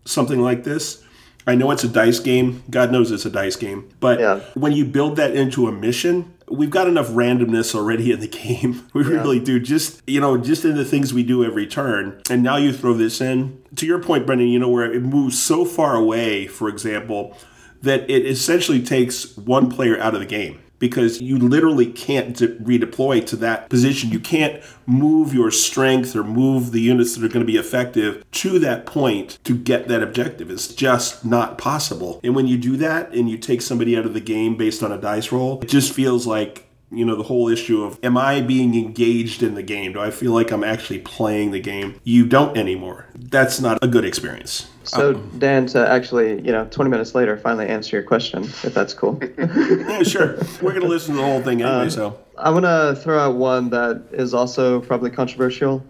something 0.05 0.41
like 0.41 0.63
this. 0.63 1.03
I 1.45 1.55
know 1.55 1.71
it's 1.71 1.83
a 1.85 1.87
dice 1.87 2.19
game. 2.19 2.61
God 2.69 2.91
knows 2.91 3.09
it's 3.11 3.25
a 3.25 3.29
dice 3.29 3.55
game. 3.55 3.87
But 4.01 4.19
Yeah. 4.19 4.39
when 4.53 4.73
you 4.73 4.83
build 4.85 5.15
that 5.15 5.33
into 5.33 5.67
a 5.67 5.71
mission, 5.71 6.33
we've 6.49 6.69
got 6.69 6.87
enough 6.87 7.07
randomness 7.07 7.73
already 7.73 8.11
in 8.11 8.19
the 8.19 8.27
game. 8.43 8.85
We 8.93 9.03
really 9.03 9.39
do. 9.39 9.57
Just, 9.59 10.01
you 10.05 10.19
know, 10.19 10.37
just 10.37 10.65
in 10.65 10.75
the 10.75 10.83
things 10.85 11.13
we 11.13 11.23
do 11.23 11.45
every 11.45 11.65
turn. 11.65 12.21
And 12.29 12.43
now 12.43 12.57
you 12.57 12.73
throw 12.73 12.93
this 12.93 13.21
in. 13.21 13.61
To 13.77 13.85
your 13.85 13.99
point, 13.99 14.25
Brendan, 14.25 14.49
you 14.49 14.59
know, 14.59 14.67
where 14.69 14.91
it 14.91 15.01
moves 15.01 15.41
so 15.41 15.63
far 15.63 15.95
away, 15.95 16.47
for 16.47 16.67
example, 16.67 17.37
that 17.81 18.09
it 18.09 18.25
essentially 18.25 18.81
takes 18.81 19.35
one 19.37 19.69
player 19.69 19.99
out 19.99 20.13
of 20.13 20.19
the 20.19 20.25
game 20.25 20.59
because 20.79 21.21
you 21.21 21.37
literally 21.37 21.91
can't 21.91 22.37
de- 22.37 22.55
redeploy 22.59 23.25
to 23.25 23.35
that 23.37 23.69
position. 23.69 24.11
You 24.11 24.19
can't 24.19 24.61
move 24.85 25.33
your 25.33 25.51
strength 25.51 26.15
or 26.15 26.23
move 26.23 26.71
the 26.71 26.81
units 26.81 27.15
that 27.15 27.25
are 27.25 27.29
going 27.29 27.45
to 27.45 27.51
be 27.51 27.57
effective 27.57 28.23
to 28.31 28.59
that 28.59 28.85
point 28.85 29.39
to 29.43 29.57
get 29.57 29.87
that 29.87 30.03
objective. 30.03 30.51
It's 30.51 30.67
just 30.67 31.25
not 31.25 31.57
possible. 31.57 32.19
And 32.23 32.35
when 32.35 32.47
you 32.47 32.57
do 32.57 32.77
that 32.77 33.13
and 33.13 33.29
you 33.29 33.37
take 33.37 33.61
somebody 33.61 33.97
out 33.97 34.05
of 34.05 34.13
the 34.13 34.21
game 34.21 34.55
based 34.55 34.83
on 34.83 34.91
a 34.91 34.97
dice 34.97 35.31
roll, 35.31 35.59
it 35.61 35.69
just 35.69 35.93
feels 35.93 36.27
like 36.27 36.66
you 36.91 37.03
know 37.03 37.15
the 37.15 37.23
whole 37.23 37.49
issue 37.49 37.83
of 37.83 37.99
am 38.03 38.17
i 38.17 38.39
being 38.41 38.73
engaged 38.75 39.43
in 39.43 39.55
the 39.55 39.63
game 39.63 39.93
do 39.93 39.99
i 39.99 40.09
feel 40.09 40.31
like 40.31 40.51
i'm 40.51 40.63
actually 40.63 40.99
playing 40.99 41.51
the 41.51 41.59
game 41.59 41.99
you 42.03 42.25
don't 42.25 42.57
anymore 42.57 43.05
that's 43.15 43.59
not 43.59 43.77
a 43.81 43.87
good 43.87 44.05
experience 44.05 44.67
So, 44.83 45.15
um, 45.15 45.31
Dan, 45.37 45.65
to 45.67 45.85
actually, 45.85 46.35
you 46.45 46.53
know, 46.53 46.65
20 46.71 46.89
minutes 46.89 47.13
later, 47.13 47.35
finally 47.35 47.67
answer 47.67 47.97
your 47.97 48.05
question, 48.05 48.43
if 48.45 48.73
that's 48.73 48.93
cool. 48.93 49.19
yeah 49.37 50.01
sure 50.03 50.37
we're 50.61 50.71
gonna 50.73 50.85
listen 50.87 51.15
to 51.15 51.21
the 51.21 51.27
whole 51.27 51.41
thing 51.41 51.61
anyway 51.61 51.83
um, 51.83 51.89
so 51.89 52.17
I'm 52.37 52.53
going 52.53 52.63
to 52.63 52.95
throw 53.01 53.17
out 53.17 53.35
one 53.35 53.71
that 53.71 54.03
is 54.11 54.33
also 54.35 54.79
probably 54.81 55.09
controversial. 55.09 55.83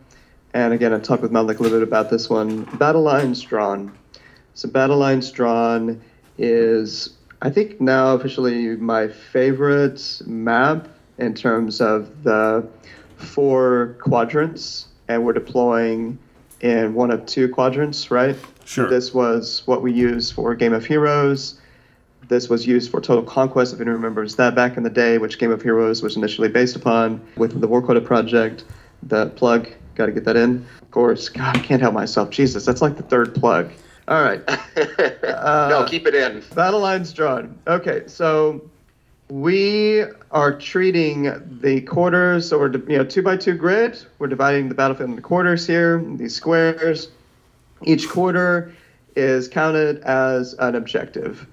And 0.53 0.73
again, 0.73 0.93
I 0.93 0.99
talked 0.99 1.21
with 1.21 1.31
Malik 1.31 1.59
a 1.59 1.63
little 1.63 1.77
bit 1.77 1.85
about 1.85 2.09
this 2.09 2.29
one. 2.29 2.63
Battle 2.77 3.01
Lines 3.01 3.41
Drawn. 3.41 3.91
So, 4.53 4.69
Battle 4.69 4.97
Lines 4.97 5.29
Drawn 5.29 6.01
is, 6.37 7.16
I 7.41 7.49
think, 7.49 7.79
now 7.79 8.13
officially 8.13 8.75
my 8.77 9.07
favorite 9.07 10.21
map 10.25 10.87
in 11.17 11.33
terms 11.33 11.81
of 11.81 12.23
the 12.23 12.67
four 13.17 13.95
quadrants. 13.99 14.87
And 15.07 15.23
we're 15.23 15.33
deploying 15.33 16.19
in 16.61 16.93
one 16.93 17.11
of 17.11 17.25
two 17.25 17.47
quadrants, 17.49 18.11
right? 18.11 18.35
Sure. 18.65 18.89
This 18.89 19.13
was 19.13 19.61
what 19.65 19.81
we 19.81 19.93
used 19.93 20.33
for 20.33 20.53
Game 20.55 20.73
of 20.73 20.85
Heroes. 20.85 21.59
This 22.27 22.49
was 22.49 22.67
used 22.67 22.91
for 22.91 22.99
Total 22.99 23.23
Conquest, 23.23 23.73
if 23.73 23.79
anyone 23.79 23.95
remembers 23.95 24.35
that 24.35 24.53
back 24.53 24.75
in 24.75 24.83
the 24.83 24.89
day, 24.89 25.17
which 25.17 25.39
Game 25.39 25.51
of 25.51 25.61
Heroes 25.61 26.01
was 26.01 26.17
initially 26.17 26.49
based 26.49 26.75
upon 26.75 27.25
with 27.37 27.61
the 27.61 27.67
War 27.67 27.81
Quota 27.81 28.01
project. 28.01 28.65
The 29.03 29.27
plug, 29.27 29.69
got 29.95 30.07
to 30.07 30.11
get 30.11 30.25
that 30.25 30.35
in. 30.35 30.65
Of 30.81 30.91
course, 30.91 31.29
God, 31.29 31.55
I 31.55 31.59
can't 31.59 31.81
help 31.81 31.93
myself. 31.93 32.29
Jesus, 32.31 32.65
that's 32.65 32.81
like 32.81 32.97
the 32.97 33.03
third 33.03 33.33
plug. 33.33 33.71
All 34.07 34.23
right. 34.23 34.41
no, 34.77 35.33
uh, 35.33 35.87
keep 35.87 36.07
it 36.07 36.15
in. 36.15 36.41
Battle 36.55 36.79
lines 36.79 37.11
drawn. 37.11 37.57
Okay, 37.67 38.03
so 38.07 38.69
we 39.29 40.05
are 40.31 40.57
treating 40.57 41.23
the 41.61 41.81
quarters, 41.81 42.47
so 42.47 42.57
we're 42.57 42.71
you 42.71 42.97
know 42.97 43.03
two 43.03 43.21
by 43.21 43.35
two 43.35 43.53
grid. 43.53 43.97
We're 44.19 44.27
dividing 44.27 44.69
the 44.69 44.75
battlefield 44.75 45.09
into 45.09 45.21
quarters 45.21 45.67
here. 45.67 46.01
These 46.15 46.35
squares. 46.35 47.09
Each 47.83 48.09
quarter 48.09 48.73
is 49.15 49.47
counted 49.47 49.99
as 50.03 50.53
an 50.55 50.75
objective, 50.75 51.45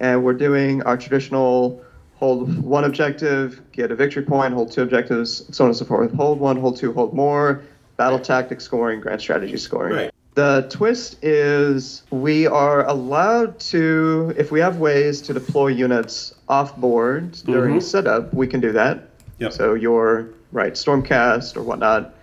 and 0.00 0.24
we're 0.24 0.34
doing 0.34 0.82
our 0.82 0.96
traditional 0.96 1.82
hold 2.16 2.62
one 2.62 2.84
objective, 2.84 3.62
get 3.72 3.90
a 3.90 3.94
victory 3.94 4.22
point, 4.22 4.52
hold 4.52 4.70
two 4.70 4.82
objectives, 4.82 5.44
so 5.56 5.64
on 5.64 5.70
and 5.70 5.76
so 5.76 5.84
forth. 5.84 6.12
Hold 6.12 6.38
one, 6.38 6.56
hold 6.56 6.76
two, 6.76 6.92
hold 6.92 7.14
more. 7.14 7.62
Battle 7.96 8.18
tactic 8.18 8.60
scoring, 8.60 9.00
grand 9.00 9.20
strategy 9.20 9.56
scoring. 9.56 9.94
Right. 9.94 10.09
The 10.34 10.66
twist 10.70 11.22
is 11.22 12.02
we 12.10 12.46
are 12.46 12.86
allowed 12.86 13.58
to, 13.60 14.32
if 14.36 14.52
we 14.52 14.60
have 14.60 14.78
ways 14.78 15.20
to 15.22 15.32
deploy 15.32 15.68
units 15.68 16.34
off 16.48 16.76
board 16.76 17.32
mm-hmm. 17.32 17.52
during 17.52 17.80
setup, 17.80 18.32
we 18.32 18.46
can 18.46 18.60
do 18.60 18.72
that. 18.72 19.08
Yep. 19.38 19.52
So 19.52 19.74
your 19.74 20.28
right 20.52 20.74
Stormcast 20.74 21.56
or 21.56 21.62
whatnot. 21.62 22.14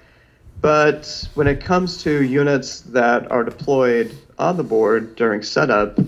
But 0.61 1.27
when 1.35 1.47
it 1.47 1.61
comes 1.61 2.01
to 2.03 2.23
units 2.23 2.81
that 2.81 3.29
are 3.31 3.43
deployed 3.43 4.15
on 4.39 4.57
the 4.57 4.63
board 4.63 5.15
during 5.15 5.43
setup, 5.43 5.99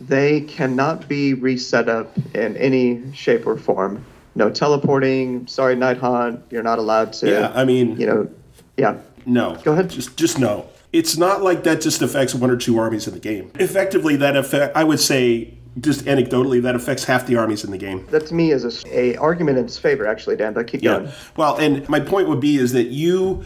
they 0.00 0.40
cannot 0.42 1.08
be 1.08 1.34
reset 1.34 1.88
up 1.88 2.16
in 2.34 2.56
any 2.56 3.12
shape 3.12 3.46
or 3.46 3.56
form. 3.56 4.04
No 4.34 4.50
teleporting. 4.50 5.46
Sorry, 5.46 5.76
Night 5.76 5.98
Haunt. 5.98 6.42
You're 6.50 6.62
not 6.62 6.78
allowed 6.78 7.12
to. 7.14 7.30
yeah 7.30 7.52
i 7.54 7.64
mean 7.64 7.96
You 8.00 8.06
know. 8.06 8.30
Yeah. 8.76 8.96
No. 9.26 9.56
Go 9.62 9.72
ahead. 9.72 9.90
Just 9.90 10.16
just 10.16 10.38
no. 10.38 10.66
It's 10.92 11.16
not 11.16 11.42
like 11.42 11.64
that 11.64 11.80
just 11.80 12.02
affects 12.02 12.34
one 12.34 12.50
or 12.50 12.56
two 12.56 12.78
armies 12.78 13.06
in 13.06 13.14
the 13.14 13.20
game. 13.20 13.50
Effectively, 13.58 14.16
that 14.16 14.36
affect 14.36 14.76
I 14.76 14.84
would 14.84 15.00
say 15.00 15.58
just 15.80 16.04
anecdotally 16.04 16.60
that 16.62 16.74
affects 16.74 17.04
half 17.04 17.26
the 17.26 17.36
armies 17.36 17.64
in 17.64 17.70
the 17.70 17.78
game. 17.78 18.06
That's 18.10 18.30
me 18.30 18.52
as 18.52 18.64
a, 18.84 18.98
a 18.98 19.16
argument 19.16 19.58
in 19.58 19.64
its 19.64 19.78
favor, 19.78 20.06
actually, 20.06 20.36
Dan. 20.36 20.52
But 20.52 20.66
keep 20.66 20.82
going. 20.82 21.06
Yeah. 21.06 21.12
Well, 21.36 21.56
and 21.56 21.88
my 21.88 22.00
point 22.00 22.28
would 22.28 22.40
be 22.40 22.56
is 22.56 22.72
that 22.72 22.88
you, 22.88 23.44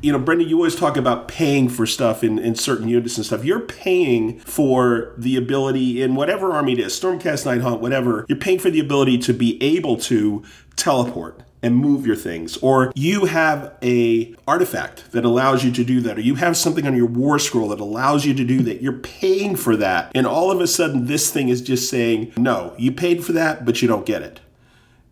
you 0.00 0.12
know, 0.12 0.18
Brendan, 0.18 0.48
you 0.48 0.56
always 0.56 0.74
talk 0.74 0.96
about 0.96 1.28
paying 1.28 1.68
for 1.68 1.86
stuff 1.86 2.24
in, 2.24 2.38
in 2.38 2.54
certain 2.54 2.88
units 2.88 3.16
and 3.18 3.26
stuff. 3.26 3.44
You're 3.44 3.60
paying 3.60 4.38
for 4.40 5.12
the 5.18 5.36
ability 5.36 6.02
in 6.02 6.14
whatever 6.14 6.52
army 6.52 6.72
it 6.72 6.78
is, 6.78 6.98
Stormcast, 6.98 7.44
Night 7.44 7.60
Haunt, 7.60 7.82
whatever. 7.82 8.24
You're 8.28 8.38
paying 8.38 8.58
for 8.58 8.70
the 8.70 8.80
ability 8.80 9.18
to 9.18 9.34
be 9.34 9.62
able 9.62 9.98
to 9.98 10.42
teleport 10.76 11.42
and 11.66 11.74
move 11.76 12.06
your 12.06 12.14
things. 12.14 12.56
Or 12.58 12.92
you 12.94 13.24
have 13.24 13.76
a 13.82 14.34
artifact 14.46 15.10
that 15.10 15.24
allows 15.24 15.64
you 15.64 15.72
to 15.72 15.84
do 15.84 16.00
that 16.02 16.16
or 16.16 16.20
you 16.20 16.36
have 16.36 16.56
something 16.56 16.86
on 16.86 16.96
your 16.96 17.06
war 17.06 17.40
scroll 17.40 17.68
that 17.70 17.80
allows 17.80 18.24
you 18.24 18.34
to 18.34 18.44
do 18.44 18.62
that. 18.62 18.80
You're 18.80 18.92
paying 18.92 19.56
for 19.56 19.76
that 19.76 20.12
and 20.14 20.28
all 20.28 20.52
of 20.52 20.60
a 20.60 20.68
sudden 20.68 21.06
this 21.06 21.32
thing 21.32 21.48
is 21.48 21.60
just 21.60 21.90
saying 21.90 22.32
no 22.36 22.72
you 22.78 22.92
paid 22.92 23.24
for 23.24 23.32
that 23.32 23.64
but 23.64 23.82
you 23.82 23.88
don't 23.88 24.06
get 24.06 24.22
it. 24.22 24.40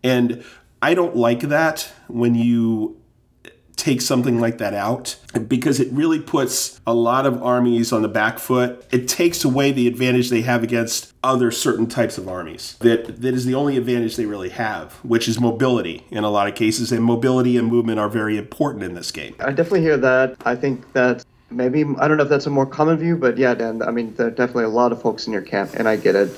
And 0.01 0.45
I 0.81 0.93
don't 0.93 1.15
like 1.15 1.41
that 1.41 1.91
when 2.07 2.35
you 2.35 3.01
take 3.75 4.01
something 4.01 4.39
like 4.39 4.57
that 4.57 4.73
out 4.73 5.17
because 5.47 5.79
it 5.79 5.91
really 5.91 6.19
puts 6.19 6.79
a 6.87 6.93
lot 6.93 7.25
of 7.25 7.41
armies 7.41 7.91
on 7.91 8.01
the 8.01 8.07
back 8.07 8.39
foot. 8.39 8.85
It 8.91 9.07
takes 9.07 9.43
away 9.43 9.71
the 9.71 9.87
advantage 9.87 10.29
they 10.29 10.41
have 10.41 10.63
against 10.63 11.13
other 11.23 11.51
certain 11.51 11.87
types 11.87 12.17
of 12.17 12.27
armies. 12.27 12.77
That 12.79 13.21
that 13.21 13.33
is 13.33 13.45
the 13.45 13.55
only 13.55 13.77
advantage 13.77 14.15
they 14.15 14.25
really 14.25 14.49
have, 14.49 14.93
which 15.03 15.27
is 15.27 15.39
mobility 15.39 16.05
in 16.11 16.23
a 16.23 16.29
lot 16.29 16.47
of 16.47 16.55
cases 16.55 16.91
and 16.91 17.03
mobility 17.03 17.57
and 17.57 17.67
movement 17.67 17.99
are 17.99 18.09
very 18.09 18.37
important 18.37 18.83
in 18.83 18.93
this 18.93 19.11
game. 19.11 19.35
I 19.39 19.51
definitely 19.51 19.81
hear 19.81 19.97
that. 19.97 20.37
I 20.45 20.55
think 20.55 20.93
that 20.93 21.25
maybe 21.49 21.83
I 21.99 22.07
don't 22.07 22.17
know 22.17 22.23
if 22.23 22.29
that's 22.29 22.45
a 22.45 22.51
more 22.51 22.65
common 22.65 22.97
view, 22.97 23.17
but 23.17 23.37
yeah, 23.37 23.53
Dan. 23.53 23.81
I 23.81 23.91
mean, 23.91 24.13
there 24.15 24.27
are 24.27 24.31
definitely 24.31 24.65
a 24.65 24.69
lot 24.69 24.91
of 24.91 25.01
folks 25.01 25.27
in 25.27 25.33
your 25.33 25.41
camp, 25.41 25.71
and 25.75 25.87
I 25.87 25.95
get 25.95 26.15
it. 26.15 26.31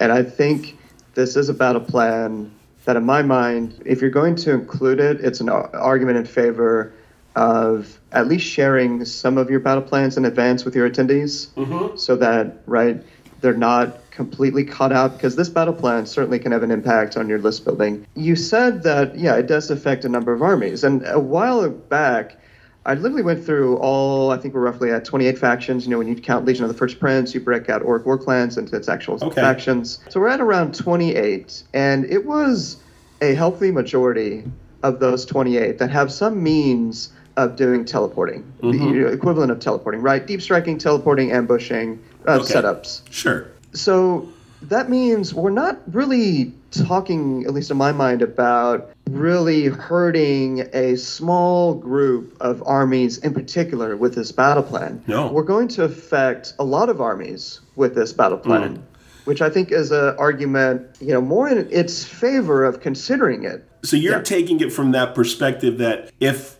And 0.00 0.12
I 0.12 0.22
think 0.22 0.78
this 1.14 1.36
is 1.36 1.48
about 1.48 1.76
a 1.76 1.80
plan 1.80 2.50
that, 2.84 2.96
in 2.96 3.04
my 3.04 3.22
mind, 3.22 3.82
if 3.84 4.00
you're 4.00 4.10
going 4.10 4.36
to 4.36 4.52
include 4.52 5.00
it, 5.00 5.20
it's 5.20 5.40
an 5.40 5.48
argument 5.48 6.18
in 6.18 6.26
favor 6.26 6.92
of 7.36 7.98
at 8.12 8.28
least 8.28 8.46
sharing 8.46 9.04
some 9.04 9.38
of 9.38 9.50
your 9.50 9.60
battle 9.60 9.82
plans 9.82 10.16
in 10.16 10.24
advance 10.24 10.64
with 10.64 10.76
your 10.76 10.88
attendees, 10.88 11.48
mm-hmm. 11.54 11.96
so 11.96 12.16
that 12.16 12.58
right 12.66 13.02
they're 13.40 13.54
not 13.54 13.98
completely 14.10 14.64
cut 14.64 14.92
out 14.92 15.12
because 15.14 15.36
this 15.36 15.48
battle 15.48 15.74
plan 15.74 16.06
certainly 16.06 16.38
can 16.38 16.52
have 16.52 16.62
an 16.62 16.70
impact 16.70 17.16
on 17.16 17.28
your 17.28 17.38
list 17.38 17.64
building. 17.64 18.06
You 18.14 18.36
said 18.36 18.84
that 18.84 19.18
yeah, 19.18 19.34
it 19.34 19.46
does 19.46 19.70
affect 19.70 20.04
a 20.04 20.08
number 20.08 20.32
of 20.32 20.42
armies, 20.42 20.84
and 20.84 21.04
a 21.06 21.18
while 21.18 21.68
back. 21.68 22.38
I 22.86 22.94
literally 22.94 23.22
went 23.22 23.44
through 23.44 23.78
all, 23.78 24.30
I 24.30 24.36
think 24.36 24.52
we're 24.52 24.60
roughly 24.60 24.90
at 24.90 25.04
28 25.06 25.38
factions. 25.38 25.84
You 25.84 25.90
know, 25.90 25.98
when 25.98 26.08
you 26.08 26.14
count 26.16 26.44
Legion 26.44 26.64
of 26.64 26.68
the 26.68 26.76
First 26.76 27.00
Prince, 27.00 27.34
you 27.34 27.40
break 27.40 27.70
out 27.70 27.82
Orc 27.82 28.04
War 28.04 28.18
Clans 28.18 28.58
into 28.58 28.76
its 28.76 28.88
actual 28.88 29.14
Okay. 29.22 29.40
factions. 29.40 30.00
So 30.10 30.20
we're 30.20 30.28
at 30.28 30.40
around 30.40 30.74
28, 30.74 31.62
and 31.72 32.04
it 32.04 32.26
was 32.26 32.76
a 33.22 33.34
healthy 33.34 33.70
majority 33.70 34.44
of 34.82 35.00
those 35.00 35.24
28 35.24 35.78
that 35.78 35.88
have 35.90 36.12
some 36.12 36.42
means 36.42 37.10
of 37.38 37.56
doing 37.56 37.84
teleporting, 37.86 38.44
the 38.60 39.06
equivalent 39.10 39.50
of 39.50 39.58
teleporting, 39.60 40.02
right? 40.02 40.24
Deep 40.26 40.42
striking, 40.42 40.76
teleporting, 40.76 41.32
ambushing, 41.32 41.98
uh, 42.28 42.32
Okay. 42.32 42.54
setups. 42.54 43.00
Sure. 43.10 43.46
So 43.72 44.28
that 44.68 44.88
means 44.88 45.34
we're 45.34 45.50
not 45.50 45.80
really 45.92 46.52
talking, 46.70 47.44
at 47.44 47.54
least 47.54 47.70
in 47.70 47.76
my 47.76 47.92
mind, 47.92 48.22
about 48.22 48.90
really 49.10 49.66
hurting 49.66 50.68
a 50.72 50.96
small 50.96 51.74
group 51.74 52.36
of 52.40 52.62
armies 52.66 53.18
in 53.18 53.32
particular 53.32 53.96
with 53.96 54.14
this 54.14 54.32
battle 54.32 54.62
plan. 54.62 55.02
No. 55.06 55.30
We're 55.30 55.42
going 55.42 55.68
to 55.68 55.84
affect 55.84 56.54
a 56.58 56.64
lot 56.64 56.88
of 56.88 57.00
armies 57.00 57.60
with 57.76 57.94
this 57.94 58.12
battle 58.12 58.38
mm. 58.38 58.44
plan, 58.44 58.86
which 59.24 59.42
I 59.42 59.50
think 59.50 59.70
is 59.70 59.92
an 59.92 60.16
argument, 60.18 60.96
you 61.00 61.12
know, 61.12 61.20
more 61.20 61.48
in 61.48 61.68
its 61.70 62.04
favor 62.04 62.64
of 62.64 62.80
considering 62.80 63.44
it. 63.44 63.68
So 63.82 63.96
you're 63.96 64.16
Yeah. 64.16 64.22
taking 64.22 64.60
it 64.60 64.72
from 64.72 64.92
that 64.92 65.14
perspective 65.14 65.78
that 65.78 66.10
if 66.18 66.56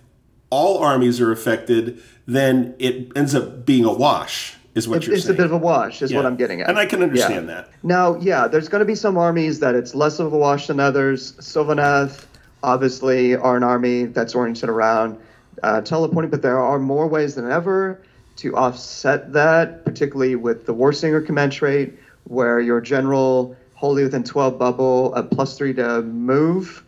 all 0.50 0.78
armies 0.78 1.20
are 1.20 1.32
affected, 1.32 2.00
then 2.26 2.74
it 2.78 3.11
ends 3.16 3.34
up 3.34 3.66
being 3.66 3.84
a 3.84 3.92
wash, 3.92 4.57
is 4.75 4.89
what 4.89 4.99
It's, 4.99 5.07
you're 5.07 5.17
it's 5.17 5.29
a 5.29 5.34
bit 5.34 5.46
of 5.46 5.53
a 5.53 5.57
wash, 5.57 6.03
is 6.03 6.13
what 6.13 6.26
I'm 6.26 6.37
getting 6.37 6.61
at. 6.61 6.68
And 6.68 6.79
I 6.79 6.87
can 6.87 7.03
understand 7.03 7.49
Yeah. 7.49 7.55
that. 7.55 7.71
Now, 7.83 8.17
yeah, 8.21 8.49
there's 8.49 8.68
going 8.68 8.80
to 8.80 8.84
be 8.84 8.95
some 8.95 9.17
armies 9.17 9.61
that 9.61 9.75
it's 9.75 9.95
less 9.95 10.18
of 10.18 10.33
a 10.33 10.37
wash 10.38 10.67
than 10.67 10.80
others. 10.80 11.33
Sylvaneth, 11.38 12.25
obviously, 12.63 13.37
are 13.37 13.57
an 13.57 13.63
army 13.63 14.05
that's 14.07 14.34
oriented 14.34 14.68
around 14.68 15.17
uh, 15.63 15.80
teleporting, 15.80 16.30
but 16.30 16.42
there 16.42 16.59
are 16.59 16.79
more 16.79 17.07
ways 17.07 17.37
than 17.37 17.51
ever 17.51 18.01
to 18.37 18.57
offset 18.57 19.33
that, 19.33 19.84
particularly 19.84 20.34
with 20.34 20.67
the 20.67 20.75
Warsinger 20.75 21.25
command 21.25 21.53
trait, 21.53 21.95
where 22.25 22.59
your 22.61 22.80
general 22.80 23.57
wholly 23.75 24.03
within 24.03 24.25
12 24.25 24.59
bubble, 24.59 25.14
a 25.14 25.22
plus 25.22 25.57
three 25.57 25.72
to 25.75 26.03
move, 26.03 26.83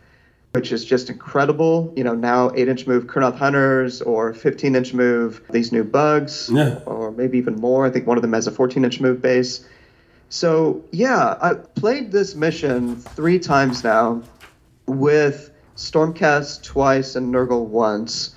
which 0.57 0.71
is 0.71 0.83
just 0.83 1.07
incredible. 1.11 1.93
You 1.95 2.03
know, 2.03 2.15
now 2.15 2.49
8 2.55 2.67
inch 2.67 2.87
move 2.87 3.05
Kurnoth 3.05 3.35
Hunters 3.37 4.01
or 4.01 4.33
15 4.33 4.75
inch 4.75 4.91
move 4.91 5.39
these 5.51 5.71
new 5.71 5.83
bugs, 5.83 6.49
Yeah. 6.51 6.79
or 6.87 7.11
maybe 7.11 7.37
even 7.37 7.57
more. 7.57 7.85
I 7.85 7.91
think 7.91 8.07
one 8.07 8.17
of 8.17 8.23
them 8.23 8.33
has 8.33 8.47
a 8.47 8.51
14 8.51 8.83
inch 8.83 8.99
move 8.99 9.21
base. 9.21 9.63
So, 10.29 10.81
yeah, 10.91 11.37
I 11.39 11.53
played 11.53 12.11
this 12.11 12.33
mission 12.33 12.95
three 12.95 13.37
times 13.37 13.83
now 13.83 14.23
with 14.87 15.51
Stormcast 15.75 16.63
twice 16.63 17.15
and 17.15 17.31
Nurgle 17.31 17.67
once. 17.67 18.33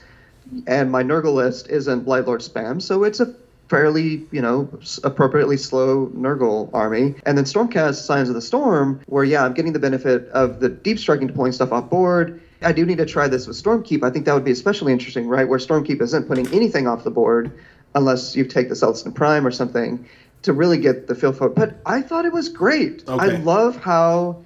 And 0.67 0.91
my 0.93 1.03
Nurgle 1.03 1.33
list 1.33 1.71
isn't 1.71 2.05
Blightlord 2.05 2.47
spam, 2.47 2.83
so 2.83 3.03
it's 3.05 3.21
a 3.21 3.33
fairly, 3.71 4.27
you 4.33 4.43
know, 4.43 4.69
appropriately 5.05 5.57
slow 5.57 6.09
Nurgle 6.09 6.69
army. 6.75 7.15
And 7.25 7.39
then 7.39 7.45
Stormcast 7.45 8.05
Signs 8.05 8.29
of 8.29 8.35
the 8.35 8.43
Storm, 8.43 9.01
where, 9.07 9.23
yeah, 9.23 9.45
I'm 9.45 9.55
getting 9.55 9.73
the 9.73 9.79
benefit 9.79 10.29
of 10.31 10.59
the 10.59 10.69
deep 10.69 10.99
striking 10.99 11.29
deploying 11.29 11.53
stuff 11.53 11.71
off 11.71 11.89
board. 11.89 12.43
I 12.63 12.73
do 12.73 12.85
need 12.85 12.99
to 12.99 13.07
try 13.07 13.29
this 13.29 13.47
with 13.47 13.63
Stormkeep. 13.63 14.03
I 14.03 14.11
think 14.11 14.25
that 14.27 14.35
would 14.35 14.45
be 14.45 14.51
especially 14.51 14.93
interesting, 14.93 15.29
right? 15.29 15.49
Where 15.49 15.61
Stormkeep 15.61 16.03
isn't 16.03 16.27
putting 16.27 16.53
anything 16.53 16.89
off 16.89 17.05
the 17.05 17.13
board 17.13 17.53
unless 17.95 18.35
you 18.35 18.45
take 18.45 18.69
the 18.69 18.75
Celestant-Prime 18.75 19.47
or 19.47 19.53
something 19.53 20.05
to 20.43 20.53
really 20.53 20.79
get 20.79 21.07
the 21.07 21.15
feel 21.15 21.33
for 21.33 21.47
it. 21.47 21.55
But 21.55 21.77
I 21.87 22.03
thought 22.03 22.25
it 22.25 22.33
was 22.33 22.49
great. 22.49 23.05
I 23.07 23.29
love 23.29 23.77
how 23.77 24.45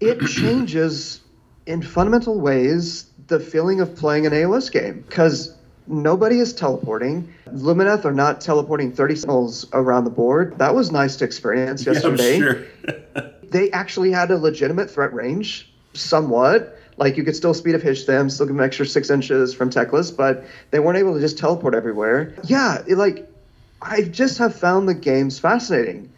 it 0.00 0.18
changes 0.26 1.20
in 1.66 1.82
fundamental 1.82 2.40
ways 2.40 3.10
the 3.26 3.38
feeling 3.38 3.80
of 3.82 3.96
playing 3.96 4.24
an 4.24 4.32
AOS 4.32 4.72
game 4.72 5.04
because 5.06 5.54
nobody 5.86 6.38
is 6.38 6.54
teleporting. 6.54 7.34
Lumineth 7.52 8.04
are 8.04 8.12
not 8.12 8.40
teleporting 8.40 8.92
30 8.92 9.14
Sentinels 9.16 9.66
around 9.72 10.04
the 10.04 10.10
board. 10.10 10.58
That 10.58 10.74
was 10.74 10.90
nice 10.90 11.16
to 11.16 11.24
experience 11.24 11.86
Yeah, 11.86 11.92
yesterday. 11.94 12.38
sure. 12.38 12.64
They 13.48 13.70
actually 13.70 14.10
had 14.10 14.32
a 14.32 14.36
legitimate 14.36 14.90
threat 14.90 15.14
range, 15.14 15.72
somewhat. 15.94 16.76
Like 16.96 17.16
you 17.16 17.22
could 17.22 17.36
still 17.36 17.54
Speed 17.54 17.76
of 17.76 17.82
Hysh 17.82 18.04
them, 18.04 18.28
still 18.28 18.46
give 18.46 18.56
them 18.56 18.64
extra 18.64 18.84
six 18.84 19.08
inches 19.08 19.54
from 19.54 19.70
Teclis, 19.70 20.14
but 20.14 20.44
they 20.72 20.80
weren't 20.80 20.98
able 20.98 21.14
to 21.14 21.20
just 21.20 21.38
teleport 21.38 21.72
everywhere. 21.72 22.34
Yeah, 22.44 22.82
it, 22.88 22.96
like 22.98 23.30
I 23.80 24.02
just 24.02 24.38
have 24.38 24.54
found 24.56 24.88
the 24.88 24.94
games 24.94 25.38
fascinating. 25.38 26.10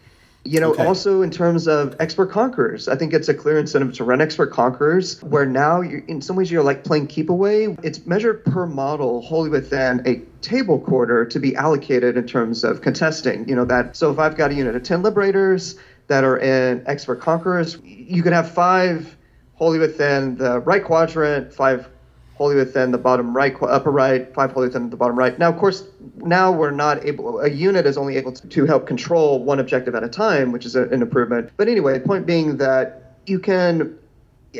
You 0.45 0.59
know, 0.61 0.71
Okay. 0.71 0.85
also 0.85 1.21
in 1.21 1.31
terms 1.31 1.67
of 1.67 1.95
expert 1.99 2.27
conquerors, 2.27 2.87
I 2.87 2.95
think 2.95 3.13
it's 3.13 3.27
a 3.27 3.33
clear 3.33 3.59
incentive 3.59 3.93
to 3.95 4.03
run 4.03 4.21
expert 4.21 4.51
conquerors, 4.51 5.21
where 5.21 5.45
now 5.45 5.81
you're, 5.81 5.99
in 6.07 6.21
some 6.21 6.35
ways 6.37 6.49
you're 6.49 6.63
like 6.63 6.83
playing 6.83 7.07
keep 7.07 7.29
away. 7.29 7.75
It's 7.83 8.05
measured 8.07 8.45
per 8.45 8.65
model 8.65 9.21
wholly 9.21 9.49
within 9.49 10.01
a 10.07 10.21
table 10.41 10.79
quarter 10.79 11.25
to 11.25 11.39
be 11.39 11.55
allocated 11.55 12.15
in 12.17 12.25
terms 12.25 12.63
of 12.63 12.81
contesting. 12.81 13.47
You 13.49 13.55
know 13.55 13.65
that. 13.65 13.97
So 13.97 14.11
if 14.11 14.17
I've 14.17 14.37
got 14.37 14.51
a 14.51 14.53
unit 14.53 14.75
of 14.75 14.83
ten 14.83 15.03
liberators 15.03 15.75
that 16.07 16.23
are 16.23 16.37
in 16.39 16.83
expert 16.85 17.19
conquerors, 17.19 17.77
you 17.83 18.23
can 18.23 18.31
have 18.33 18.49
five 18.49 19.17
wholly 19.55 19.77
within 19.77 20.37
the 20.37 20.61
right 20.61 20.83
quadrant, 20.83 21.53
five 21.53 21.89
wholly 22.39 22.55
within 22.55 22.89
the 22.91 22.97
bottom 22.97 23.35
right, 23.35 23.53
upper 23.61 23.91
right, 23.91 24.33
five 24.33 24.53
wholly 24.53 24.67
within 24.67 24.89
the 24.89 24.95
bottom 24.95 25.19
right. 25.19 25.37
Now, 25.37 25.49
of 25.49 25.57
course, 25.57 25.83
now 26.15 26.53
we're 26.53 26.71
not 26.71 27.05
able, 27.05 27.41
a 27.41 27.49
unit 27.49 27.85
is 27.85 27.97
only 27.97 28.15
able 28.15 28.31
to, 28.31 28.47
to 28.47 28.65
help 28.65 28.87
control 28.87 29.43
one 29.43 29.59
objective 29.59 29.93
at 29.93 30.05
a 30.05 30.07
time, 30.07 30.53
which 30.53 30.65
is 30.65 30.73
a, 30.77 30.83
an 30.83 31.01
improvement. 31.01 31.51
But 31.57 31.67
anyway, 31.67 31.99
point 31.99 32.25
being 32.25 32.55
that 32.57 33.17
you 33.25 33.39
can 33.39 33.99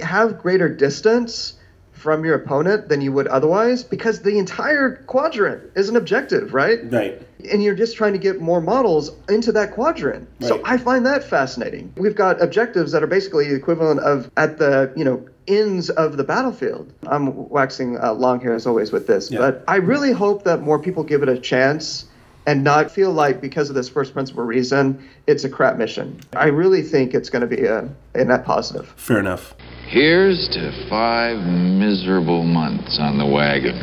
have 0.03 0.39
greater 0.39 0.67
distance 0.67 1.53
from 1.93 2.25
your 2.25 2.35
opponent 2.35 2.89
than 2.89 2.99
you 2.99 3.13
would 3.13 3.27
otherwise 3.27 3.83
because 3.83 4.21
the 4.21 4.37
entire 4.37 4.97
quadrant 5.07 5.71
is 5.75 5.87
an 5.87 5.95
objective, 5.95 6.53
right? 6.53 6.79
Right. 6.91 7.21
and 7.49 7.63
you're 7.63 7.75
just 7.75 7.95
trying 7.95 8.13
to 8.13 8.19
get 8.19 8.41
more 8.41 8.59
models 8.61 9.11
into 9.29 9.53
that 9.53 9.71
quadrant. 9.71 10.27
Right. 10.41 10.47
So 10.49 10.61
I 10.65 10.77
find 10.77 11.05
that 11.05 11.23
fascinating. 11.23 11.93
We've 11.95 12.15
got 12.15 12.41
objectives 12.41 12.91
that 12.91 13.03
are 13.03 13.07
basically 13.07 13.47
the 13.47 13.55
equivalent 13.55 14.01
of 14.01 14.29
at 14.35 14.57
the 14.57 14.91
you 14.95 15.03
know 15.05 15.25
ends 15.49 15.89
of 15.89 16.15
the 16.17 16.23
battlefield. 16.23 16.91
I'm 17.07 17.49
waxing 17.49 17.97
uh, 17.97 18.13
long 18.13 18.39
here 18.39 18.53
as 18.53 18.65
always 18.67 18.91
with 18.91 19.07
this, 19.07 19.29
Yeah. 19.31 19.39
but 19.39 19.63
I 19.67 19.77
really 19.77 20.11
hope 20.13 20.43
that 20.43 20.61
more 20.61 20.79
people 20.79 21.03
give 21.03 21.23
it 21.23 21.29
a 21.29 21.39
chance 21.39 22.05
and 22.47 22.63
not 22.63 22.89
feel 22.91 23.11
like 23.11 23.41
because 23.41 23.69
of 23.69 23.75
this 23.75 23.89
first 23.89 24.13
principle 24.13 24.43
reason 24.43 25.03
it's 25.27 25.43
a 25.43 25.49
crap 25.49 25.77
mission. 25.77 26.19
I 26.33 26.47
really 26.47 26.81
think 26.81 27.13
it's 27.13 27.29
going 27.29 27.41
to 27.41 27.55
be 27.55 27.65
a, 27.65 27.89
a 28.15 28.23
net 28.25 28.45
positive. 28.45 28.87
Fair 28.95 29.19
enough. 29.19 29.53
Here's 29.87 30.47
to 30.49 30.87
five 30.89 31.37
miserable 31.45 32.43
months 32.43 32.97
on 32.99 33.17
the 33.17 33.25
wagon 33.25 33.75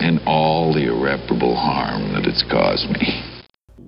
and 0.00 0.20
all 0.26 0.72
the 0.72 0.86
irreparable 0.86 1.54
harm 1.54 2.12
that 2.14 2.24
it's 2.26 2.42
caused 2.50 2.88
me. 2.90 3.22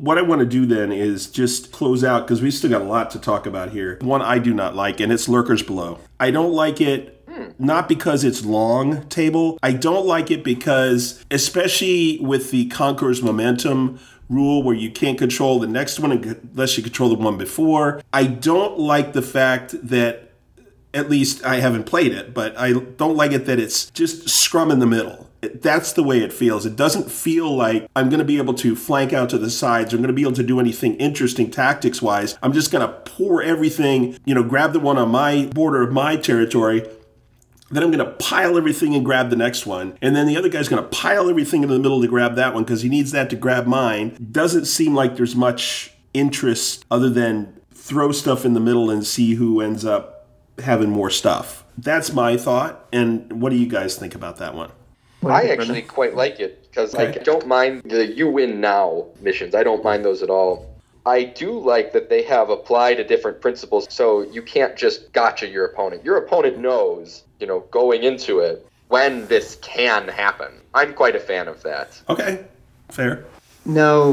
What 0.03 0.19
I 0.19 0.23
want 0.23 0.41
to 0.41 0.47
do 0.47 0.66
then 0.66 0.91
is 0.91 1.29
just 1.29 1.70
close 1.70 2.03
out 2.03 2.27
because 2.27 2.43
we 2.43 2.51
still 2.51 2.69
got 2.69 2.83
a 2.83 2.87
lot 2.87 3.12
to 3.12 3.20
talk 3.20 3.47
about 3.47 3.70
here. 3.70 3.99
One 4.01 4.20
I 4.20 4.41
do 4.41 4.53
not 4.53 4.74
like, 4.74 4.99
and 4.99 5.12
it's 5.12 5.29
Lurkers 5.29 5.62
Below. 5.62 6.01
I 6.19 6.33
don't 6.33 6.53
like 6.53 6.81
it 6.81 7.24
not 7.57 7.89
because 7.89 8.24
it's 8.24 8.45
long 8.45 9.07
table. 9.07 9.61
I 9.62 9.70
don't 9.70 10.05
like 10.05 10.33
it 10.33 10.43
because, 10.43 11.24
especially 11.31 12.19
with 12.20 12.51
the 12.51 12.66
Conqueror's 12.66 13.23
Momentum 13.23 14.01
rule 14.29 14.65
where 14.65 14.74
you 14.74 14.91
can't 14.91 15.19
control 15.19 15.61
the 15.61 15.69
next 15.69 16.01
one 16.01 16.11
unless 16.11 16.77
you 16.77 16.83
control 16.83 17.09
the 17.09 17.15
one 17.15 17.39
before, 17.39 18.03
I 18.12 18.24
don't 18.24 18.81
like 18.81 19.12
the 19.12 19.23
fact 19.23 19.87
that 19.87 20.33
at 20.93 21.11
least 21.11 21.45
I 21.45 21.61
haven't 21.61 21.85
played 21.85 22.11
it, 22.11 22.35
but 22.35 22.59
I 22.59 22.73
don't 22.73 23.16
like 23.16 23.31
it 23.31 23.47
that 23.47 23.61
it's 23.61 23.89
just 23.91 24.29
scrum 24.29 24.73
in 24.73 24.81
the 24.81 24.87
middle. 24.87 25.29
That's 25.43 25.93
the 25.93 26.05
way 26.05 26.20
it 26.23 26.32
feels. 26.32 26.64
It 26.64 26.77
doesn't 26.77 27.10
feel 27.10 27.55
like 27.55 27.89
I'm 27.97 28.09
going 28.09 28.20
to 28.20 28.24
be 28.24 28.39
able 28.39 28.55
to 28.55 28.77
flank 28.77 29.12
out 29.12 29.28
to 29.31 29.39
the 29.39 29.51
sides. 29.51 29.93
I'm 29.93 29.98
going 29.98 30.06
to 30.06 30.14
be 30.14 30.23
able 30.23 30.32
to 30.35 30.43
do 30.43 30.60
anything 30.60 30.94
interesting 30.97 31.51
tactics 31.51 32.01
wise. 32.01 32.39
I'm 32.43 32.52
just 32.52 32.70
going 32.70 32.86
to 32.86 32.94
pour 33.01 33.43
everything, 33.43 34.16
you 34.24 34.36
know, 34.36 34.44
grab 34.44 34.73
the 34.73 34.78
one 34.78 34.98
on 34.98 35.10
my 35.10 35.47
border 35.47 35.82
of 35.82 35.93
my 35.93 36.16
territory. 36.16 36.89
Then 37.73 37.82
I'm 37.82 37.90
going 37.90 38.05
to 38.06 38.12
pile 38.12 38.56
everything 38.56 38.94
and 38.94 39.05
grab 39.05 39.31
the 39.31 39.36
next 39.36 39.66
one. 39.66 39.98
And 40.01 40.14
then 40.14 40.27
the 40.27 40.36
other 40.36 40.48
guy's 40.48 40.69
going 40.69 40.82
to 40.82 40.89
pile 40.89 41.28
everything 41.28 41.64
in 41.64 41.70
the 41.70 41.78
middle 41.78 42.01
to 42.02 42.06
grab 42.06 42.36
that 42.36 42.55
one 42.55 42.62
because 42.62 42.82
he 42.82 42.89
needs 42.89 43.10
that 43.10 43.28
to 43.31 43.36
grab 43.36 43.66
mine. 43.66 44.28
Doesn't 44.31 44.66
seem 44.66 44.94
like 44.94 45.16
there's 45.16 45.35
much 45.35 45.93
interest 46.14 46.85
other 46.90 47.10
than 47.10 47.60
throw 47.73 48.12
stuff 48.12 48.44
in 48.44 48.52
the 48.52 48.60
middle 48.60 48.90
and 48.90 49.05
see 49.05 49.35
who 49.35 49.60
ends 49.60 49.85
up 49.85 50.28
having 50.59 50.90
more 50.90 51.10
stuff. 51.10 51.64
That's 51.77 52.12
my 52.12 52.36
thought. 52.36 52.86
And 52.93 53.40
what 53.40 53.51
do 53.51 53.56
you 53.56 53.66
guys 53.66 53.97
think 53.97 54.14
about 54.14 54.36
that 54.36 54.55
one? 54.55 54.70
I 55.24 55.49
actually 55.49 55.82
quite 55.82 56.15
like 56.15 56.40
it 56.40 56.69
because 56.69 56.94
I 56.94 57.12
don't 57.12 57.47
mind 57.47 57.82
the 57.85 58.07
you 58.07 58.28
win 58.28 58.61
now 58.61 59.07
missions. 59.20 59.55
I 59.55 59.62
don't 59.62 59.85
mind 59.85 60.05
those 60.05 60.23
at 60.23 60.31
all. 60.31 60.69
I 61.05 61.24
do 61.24 61.59
like 61.59 61.93
that 61.93 62.09
they 62.09 62.23
have 62.24 62.51
applied 62.51 63.01
a 63.01 63.05
different 63.05 63.40
principles 63.40 63.86
so 63.90 64.23
you 64.23 64.43
can't 64.43 64.77
just 64.77 65.12
gotcha 65.12 65.49
your 65.49 65.65
opponent. 65.65 66.05
Your 66.05 66.16
opponent 66.16 66.59
knows, 66.59 67.24
you 67.40 67.47
know, 67.47 67.61
going 67.70 68.05
into 68.05 68.39
it 68.39 68.66
when 68.89 69.27
this 69.27 69.59
can 69.62 70.07
happen. 70.07 70.53
I'm 70.74 70.94
quite 70.94 71.16
a 71.16 71.20
fan 71.20 71.49
of 71.49 71.62
that. 71.62 72.01
Okay, 72.09 72.44
fair. 72.89 73.24
Now, 73.65 74.11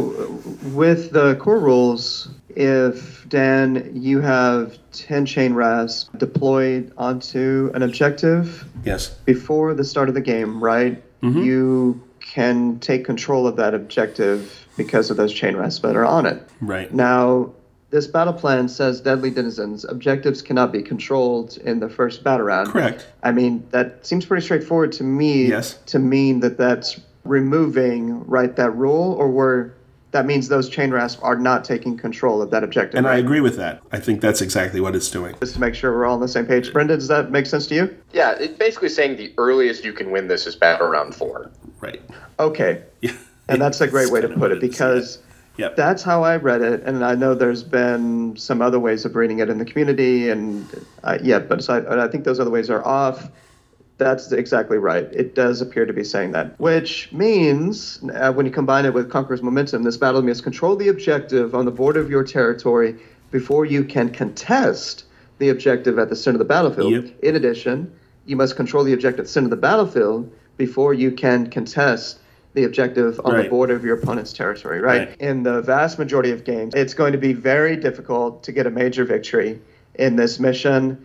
with 0.64 1.12
the 1.12 1.36
core 1.36 1.60
rules, 1.60 2.30
if 2.56 3.28
Dan, 3.30 3.92
you 3.94 4.22
have 4.22 4.78
10 4.92 5.26
chain 5.26 5.54
rasp 5.54 6.10
deployed 6.18 6.92
onto 6.98 7.72
an 7.74 7.84
objective 7.84 8.66
Yes. 8.84 9.10
before 9.26 9.74
the 9.74 9.84
start 9.84 10.10
of 10.10 10.16
the 10.16 10.22
game, 10.22 10.64
right? 10.64 11.02
Mm-hmm. 11.22 11.44
You 11.44 12.04
can 12.20 12.80
take 12.80 13.06
control 13.06 13.48
of 13.48 13.56
that 13.58 13.74
objective 13.74 14.68
because 14.78 15.10
of 15.10 15.18
those 15.18 15.34
chain 15.34 15.56
rasps 15.56 15.82
that 15.82 15.96
are 15.96 16.06
on 16.06 16.26
it. 16.26 16.42
Right. 16.62 16.94
Now, 16.94 17.52
this 17.92 18.06
battle 18.08 18.34
plan 18.34 18.68
says 18.70 19.02
deadly 19.02 19.32
denizens. 19.32 19.84
Objectives 19.86 20.42
cannot 20.42 20.72
be 20.72 20.82
controlled 20.84 21.58
in 21.58 21.80
the 21.80 21.90
first 21.90 22.24
battle 22.24 22.46
round. 22.46 22.70
Correct. 22.70 23.08
I 23.24 23.32
mean, 23.32 23.66
that 23.72 24.06
seems 24.06 24.26
pretty 24.26 24.44
straightforward 24.46 24.92
to 24.94 25.04
me. 25.04 25.46
Yes. 25.48 25.80
To 25.88 25.98
mean 26.00 26.40
that 26.42 26.58
that's 26.58 27.00
removing 27.24 28.24
right 28.26 28.56
that 28.56 28.72
rule, 28.72 29.14
or 29.14 29.30
where 29.30 29.74
that 30.12 30.26
means 30.26 30.48
those 30.48 30.70
chain 30.70 30.92
rasps 30.92 31.22
are 31.22 31.36
not 31.36 31.64
taking 31.64 31.98
control 31.98 32.42
of 32.42 32.50
that 32.52 32.64
objective. 32.64 32.98
And 32.98 33.08
I 33.08 33.18
agree 33.18 33.42
with 33.42 33.58
that. 33.58 33.82
I 33.92 34.00
think 34.00 34.22
that's 34.22 34.42
exactly 34.42 34.80
what 34.80 34.96
it's 34.96 35.10
doing. 35.12 35.36
Just 35.40 35.54
to 35.54 35.62
make 35.62 35.76
sure 35.76 35.92
we're 35.92 36.06
all 36.06 36.16
on 36.16 36.20
the 36.20 36.28
same 36.28 36.46
page. 36.46 36.74
Brenda, 36.74 36.96
does 36.96 37.08
that 37.10 37.32
make 37.32 37.46
sense 37.46 37.68
to 37.68 37.76
you? 37.76 37.98
Yeah, 38.12 38.32
it's 38.32 38.58
basically 38.58 38.90
saying 38.90 39.18
the 39.18 39.34
earliest 39.38 39.86
you 39.86 39.94
can 39.94 40.10
win 40.10 40.28
this 40.28 40.48
is 40.48 40.56
battle 40.56 40.88
round 40.88 41.14
four. 41.14 41.52
Right. 41.80 42.02
Okay. 42.40 42.84
Yeah. 43.02 43.14
And 43.54 43.62
that's 43.64 43.82
a 43.82 43.88
great 43.88 44.12
way 44.12 44.22
to 44.22 44.30
put 44.30 44.52
it 44.52 44.62
because. 44.62 45.18
Yep. 45.58 45.76
that's 45.76 46.04
how 46.04 46.24
I 46.24 46.36
read 46.36 46.62
it, 46.62 46.84
and 46.84 47.04
I 47.04 47.16
know 47.16 47.34
there's 47.34 47.64
been 47.64 48.38
some 48.38 48.62
other 48.62 48.80
ways 48.80 49.06
of 49.06 49.16
reading 49.16 49.40
it 49.40 49.50
in 49.50 49.58
the 49.58 49.66
community, 49.66 50.30
and 50.30 50.86
uh, 51.04 51.18
yeah, 51.22 51.40
but 51.40 51.64
so 51.64 51.74
I, 51.74 52.06
I 52.06 52.08
think 52.08 52.24
those 52.24 52.40
other 52.40 52.52
ways 52.52 52.70
are 52.70 52.86
off. 52.86 53.28
That's 54.00 54.32
exactly 54.32 54.78
right. 54.78 55.04
It 55.12 55.36
does 55.36 55.62
appear 55.62 55.86
to 55.86 55.92
be 55.94 56.06
saying 56.06 56.32
that, 56.32 56.58
which 56.60 57.12
means 57.12 58.00
uh, 58.16 58.32
when 58.32 58.46
you 58.46 58.52
combine 58.52 58.86
it 58.86 58.94
with 58.94 59.12
Conqueror's 59.12 59.44
Momentum, 59.44 59.84
this 59.84 59.98
battle 59.98 60.22
must 60.22 60.42
control 60.42 60.78
the 60.78 60.88
objective 60.88 61.54
on 61.54 61.66
the 61.66 61.72
border 61.72 62.00
of 62.00 62.10
your 62.10 62.24
territory 62.24 62.96
before 63.30 63.66
you 63.66 63.84
can 63.84 64.10
contest 64.10 65.04
the 65.38 65.50
objective 65.50 66.00
at 66.00 66.10
the 66.10 66.16
center 66.16 66.36
of 66.36 66.40
the 66.40 66.46
battlefield. 66.46 66.92
Yep. 66.92 67.24
In 67.24 67.36
addition, 67.36 67.94
you 68.26 68.38
must 68.38 68.56
control 68.56 68.86
the 68.86 68.94
objective 68.94 69.20
at 69.20 69.26
the 69.26 69.32
center 69.32 69.46
of 69.48 69.52
the 69.52 69.58
battlefield 69.58 70.32
before 70.56 70.94
you 70.94 71.12
can 71.12 71.50
contest 71.50 72.20
the 72.54 72.64
objective 72.64 73.20
on 73.26 73.34
the 73.34 73.40
Right. 73.42 73.50
border 73.50 73.76
of 73.76 73.84
your 73.84 73.98
opponent's 73.98 74.34
territory, 74.34 74.80
right? 74.80 75.10
Right. 75.10 75.22
In 75.22 75.44
the 75.44 75.62
vast 75.62 76.00
majority 76.00 76.32
of 76.32 76.46
games, 76.46 76.74
it's 76.74 76.94
going 76.94 77.12
to 77.12 77.18
be 77.18 77.34
very 77.34 77.76
difficult 77.76 78.44
to 78.44 78.52
get 78.54 78.66
a 78.66 78.72
major 78.72 79.04
victory 79.04 79.60
in 79.96 80.16
this 80.16 80.40
mission 80.40 80.98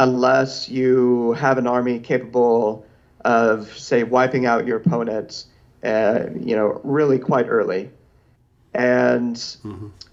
unless 0.00 0.66
you 0.66 1.32
have 1.32 1.58
an 1.58 1.66
army 1.66 1.98
capable 1.98 2.86
of, 3.26 3.70
say, 3.76 4.02
wiping 4.02 4.46
out 4.46 4.66
your 4.66 4.78
opponents, 4.78 5.46
uh, 5.84 6.20
you 6.40 6.56
know, 6.56 6.80
really 6.82 7.18
quite 7.18 7.46
early. 7.48 7.90
And 8.72 9.36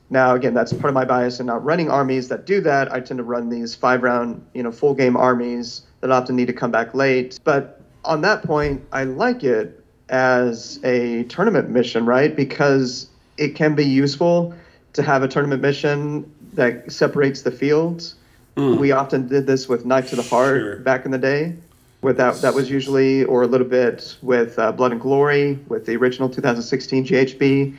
now, 0.09 0.35
again, 0.35 0.53
that's 0.53 0.73
part 0.73 0.89
of 0.89 0.93
my 0.93 1.05
bias 1.05 1.39
in 1.39 1.45
not 1.45 1.63
running 1.63 1.89
armies 1.89 2.27
that 2.27 2.45
do 2.45 2.59
that. 2.61 2.91
I 2.91 2.99
tend 2.99 3.19
to 3.19 3.23
run 3.23 3.47
these 3.49 3.75
five 3.75 4.03
round, 4.03 4.45
you 4.53 4.61
know, 4.61 4.73
full 4.73 4.93
game 4.93 5.15
armies 5.15 5.83
that 6.01 6.11
often 6.11 6.35
need 6.35 6.47
to 6.47 6.53
come 6.53 6.71
back 6.71 6.93
late. 6.93 7.39
But 7.45 7.81
on 8.03 8.19
that 8.21 8.43
point, 8.43 8.83
I 8.91 9.05
like 9.05 9.45
it 9.45 9.81
as 10.09 10.81
a 10.83 11.23
tournament 11.23 11.69
mission, 11.69 12.05
right? 12.05 12.35
Because 12.35 13.07
it 13.37 13.55
can 13.55 13.73
be 13.73 13.85
useful 13.85 14.53
to 14.93 15.01
have 15.01 15.23
a 15.23 15.29
tournament 15.29 15.61
mission 15.61 16.29
that 16.53 16.91
separates 16.91 17.43
the 17.43 17.51
fields. 17.51 18.15
We 18.57 18.91
often 18.91 19.27
did 19.27 19.45
this 19.45 19.69
with 19.69 19.85
Knife 19.85 20.09
to 20.09 20.15
the 20.15 20.23
Heart 20.23 20.61
Sure. 20.61 20.75
back 20.77 21.05
in 21.05 21.11
the 21.11 21.17
day. 21.19 21.55
With 22.01 22.17
that, 22.17 22.41
that 22.41 22.53
was 22.53 22.69
usually, 22.69 23.23
or 23.23 23.43
a 23.43 23.47
little 23.47 23.67
bit 23.67 24.17
with 24.21 24.57
uh, 24.57 24.71
Blood 24.71 24.91
and 24.93 25.01
Glory, 25.01 25.59
with 25.67 25.85
the 25.85 25.95
original 25.95 26.29
2016 26.29 27.05
GHB. 27.05 27.75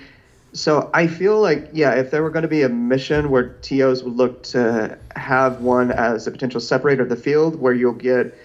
So 0.52 0.90
I 0.94 1.06
feel 1.06 1.40
like, 1.40 1.68
yeah, 1.72 1.94
if 1.94 2.10
there 2.10 2.22
were 2.22 2.30
going 2.30 2.42
to 2.42 2.48
be 2.48 2.62
a 2.62 2.68
mission 2.68 3.30
where 3.30 3.50
TOs 3.62 4.02
would 4.02 4.16
look 4.16 4.42
to 4.44 4.96
have 5.14 5.60
one 5.60 5.90
as 5.90 6.26
a 6.26 6.30
potential 6.30 6.60
separator 6.60 7.02
of 7.02 7.08
the 7.08 7.16
field, 7.16 7.60
where 7.60 7.74
you'll 7.74 7.92
get 7.92 8.36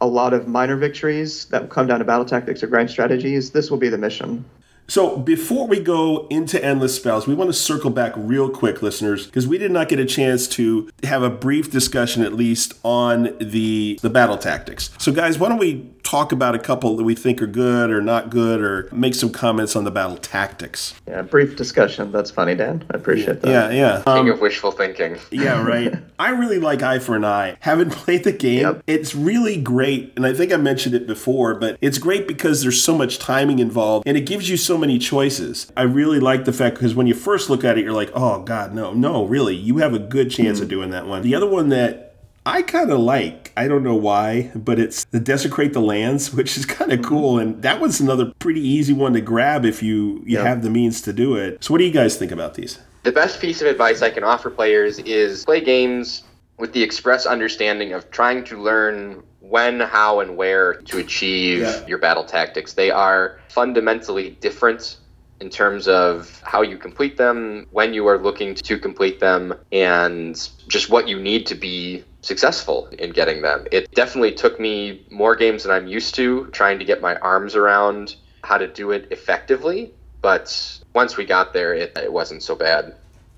a 0.00 0.06
lot 0.06 0.32
of 0.32 0.48
minor 0.48 0.76
victories 0.76 1.44
that 1.46 1.62
will 1.62 1.68
come 1.68 1.86
down 1.86 1.98
to 1.98 2.04
battle 2.04 2.24
tactics 2.24 2.62
or 2.62 2.66
grind 2.68 2.90
strategies, 2.90 3.50
this 3.50 3.70
will 3.70 3.78
be 3.78 3.88
the 3.88 3.98
mission. 3.98 4.44
So 4.90 5.16
before 5.16 5.68
we 5.68 5.78
go 5.78 6.26
into 6.30 6.62
endless 6.64 6.96
spells, 6.96 7.28
we 7.28 7.32
want 7.32 7.48
to 7.48 7.54
circle 7.54 7.90
back 7.90 8.12
real 8.16 8.50
quick, 8.50 8.82
listeners, 8.82 9.26
because 9.26 9.46
we 9.46 9.56
did 9.56 9.70
not 9.70 9.88
get 9.88 10.00
a 10.00 10.04
chance 10.04 10.48
to 10.48 10.90
have 11.04 11.22
a 11.22 11.30
brief 11.30 11.70
discussion, 11.70 12.24
at 12.24 12.32
least, 12.32 12.74
on 12.82 13.36
the 13.40 14.00
the 14.02 14.10
battle 14.10 14.36
tactics. 14.36 14.90
So, 14.98 15.12
guys, 15.12 15.38
why 15.38 15.48
don't 15.48 15.58
we 15.58 15.88
talk 16.02 16.32
about 16.32 16.56
a 16.56 16.58
couple 16.58 16.96
that 16.96 17.04
we 17.04 17.14
think 17.14 17.40
are 17.40 17.46
good 17.46 17.92
or 17.92 18.00
not 18.00 18.30
good, 18.30 18.60
or 18.60 18.88
make 18.90 19.14
some 19.14 19.30
comments 19.30 19.76
on 19.76 19.84
the 19.84 19.92
battle 19.92 20.16
tactics? 20.16 21.00
Yeah, 21.06 21.22
brief 21.22 21.54
discussion. 21.54 22.10
That's 22.10 22.32
funny, 22.32 22.56
Dan. 22.56 22.84
I 22.90 22.96
appreciate 22.96 23.42
that. 23.42 23.48
Yeah, 23.48 23.70
yeah. 23.70 24.02
King 24.04 24.28
of 24.28 24.34
um, 24.34 24.40
wishful 24.40 24.72
thinking. 24.72 25.18
Yeah, 25.30 25.64
right. 25.64 25.94
I 26.18 26.30
really 26.30 26.58
like 26.58 26.82
Eye 26.82 26.98
for 26.98 27.14
an 27.14 27.24
Eye. 27.24 27.56
Haven't 27.60 27.90
played 27.92 28.24
the 28.24 28.32
game. 28.32 28.62
Yep. 28.62 28.82
It's 28.88 29.14
really 29.14 29.56
great. 29.56 30.12
And 30.16 30.26
I 30.26 30.34
think 30.34 30.52
I 30.52 30.56
mentioned 30.56 30.94
it 30.94 31.06
before, 31.06 31.54
but 31.54 31.78
it's 31.80 31.96
great 31.96 32.26
because 32.26 32.60
there's 32.60 32.82
so 32.82 32.94
much 32.98 33.18
timing 33.18 33.58
involved 33.58 34.06
and 34.06 34.16
it 34.16 34.26
gives 34.26 34.50
you 34.50 34.56
so 34.56 34.79
many 34.80 34.98
choices. 34.98 35.70
I 35.76 35.82
really 35.82 36.18
like 36.18 36.44
the 36.44 36.52
fact 36.52 36.74
because 36.74 36.94
when 36.94 37.06
you 37.06 37.14
first 37.14 37.48
look 37.48 37.62
at 37.62 37.78
it, 37.78 37.84
you're 37.84 37.92
like, 37.92 38.10
oh, 38.14 38.42
God, 38.42 38.74
no, 38.74 38.92
no, 38.92 39.24
really. 39.24 39.54
You 39.54 39.78
have 39.78 39.94
a 39.94 39.98
good 39.98 40.30
chance 40.30 40.60
of 40.60 40.66
mm. 40.66 40.70
doing 40.70 40.90
that 40.90 41.06
one. 41.06 41.22
The 41.22 41.34
other 41.34 41.48
one 41.48 41.68
that 41.68 42.10
I 42.46 42.62
kind 42.62 42.90
of 42.90 42.98
like, 42.98 43.52
I 43.56 43.68
don't 43.68 43.82
know 43.82 43.94
why, 43.94 44.50
but 44.54 44.78
it's 44.78 45.04
the 45.04 45.20
Desecrate 45.20 45.72
the 45.72 45.80
Lands, 45.80 46.32
which 46.34 46.56
is 46.56 46.64
kind 46.64 46.92
of 46.92 47.00
mm-hmm. 47.00 47.08
cool. 47.08 47.38
And 47.38 47.62
that 47.62 47.80
was 47.80 48.00
another 48.00 48.32
pretty 48.38 48.66
easy 48.66 48.92
one 48.92 49.12
to 49.12 49.20
grab 49.20 49.64
if 49.64 49.82
you, 49.82 50.22
you 50.26 50.38
Yep. 50.38 50.46
have 50.46 50.62
the 50.62 50.70
means 50.70 51.00
to 51.02 51.12
do 51.12 51.36
it. 51.36 51.62
So, 51.62 51.72
what 51.72 51.78
do 51.78 51.84
you 51.84 51.92
guys 51.92 52.16
think 52.16 52.32
about 52.32 52.54
these? 52.54 52.78
The 53.02 53.12
best 53.12 53.40
piece 53.40 53.60
of 53.60 53.68
advice 53.68 54.02
I 54.02 54.10
can 54.10 54.24
offer 54.24 54.50
players 54.50 54.98
is 55.00 55.44
play 55.44 55.60
games 55.60 56.24
with 56.58 56.72
the 56.72 56.82
express 56.82 57.26
understanding 57.26 57.92
of 57.92 58.10
trying 58.10 58.44
to 58.44 58.60
learn 58.60 59.22
when, 59.50 59.80
how, 59.80 60.20
and 60.20 60.36
where 60.36 60.74
to 60.74 60.98
achieve 60.98 61.60
Yeah. 61.60 61.86
your 61.86 61.98
battle 61.98 62.24
tactics. 62.24 62.74
They 62.74 62.90
are 62.90 63.38
fundamentally 63.48 64.30
different 64.40 64.96
in 65.40 65.50
terms 65.50 65.88
of 65.88 66.40
how 66.44 66.62
you 66.62 66.76
complete 66.76 67.16
them, 67.16 67.66
when 67.72 67.92
you 67.94 68.06
are 68.06 68.18
looking 68.18 68.54
to 68.54 68.78
complete 68.78 69.20
them, 69.20 69.54
and 69.72 70.48
just 70.68 70.90
what 70.90 71.08
you 71.08 71.18
need 71.18 71.46
to 71.46 71.54
be 71.54 72.04
successful 72.22 72.88
in 72.98 73.10
getting 73.10 73.40
them. 73.42 73.66
It 73.72 73.90
definitely 73.92 74.32
took 74.32 74.60
me 74.60 75.04
more 75.10 75.34
games 75.34 75.62
than 75.64 75.72
I'm 75.72 75.86
used 75.88 76.14
to 76.16 76.46
trying 76.52 76.78
to 76.78 76.84
get 76.84 77.00
my 77.00 77.16
arms 77.16 77.56
around 77.56 78.16
how 78.44 78.58
to 78.58 78.68
do 78.68 78.90
it 78.90 79.08
effectively, 79.10 79.92
but 80.20 80.80
once 80.94 81.16
we 81.16 81.24
got 81.24 81.52
there, 81.54 81.74
it, 81.74 81.96
it 81.96 82.12
wasn't 82.12 82.42
so 82.42 82.54
bad. 82.54 82.94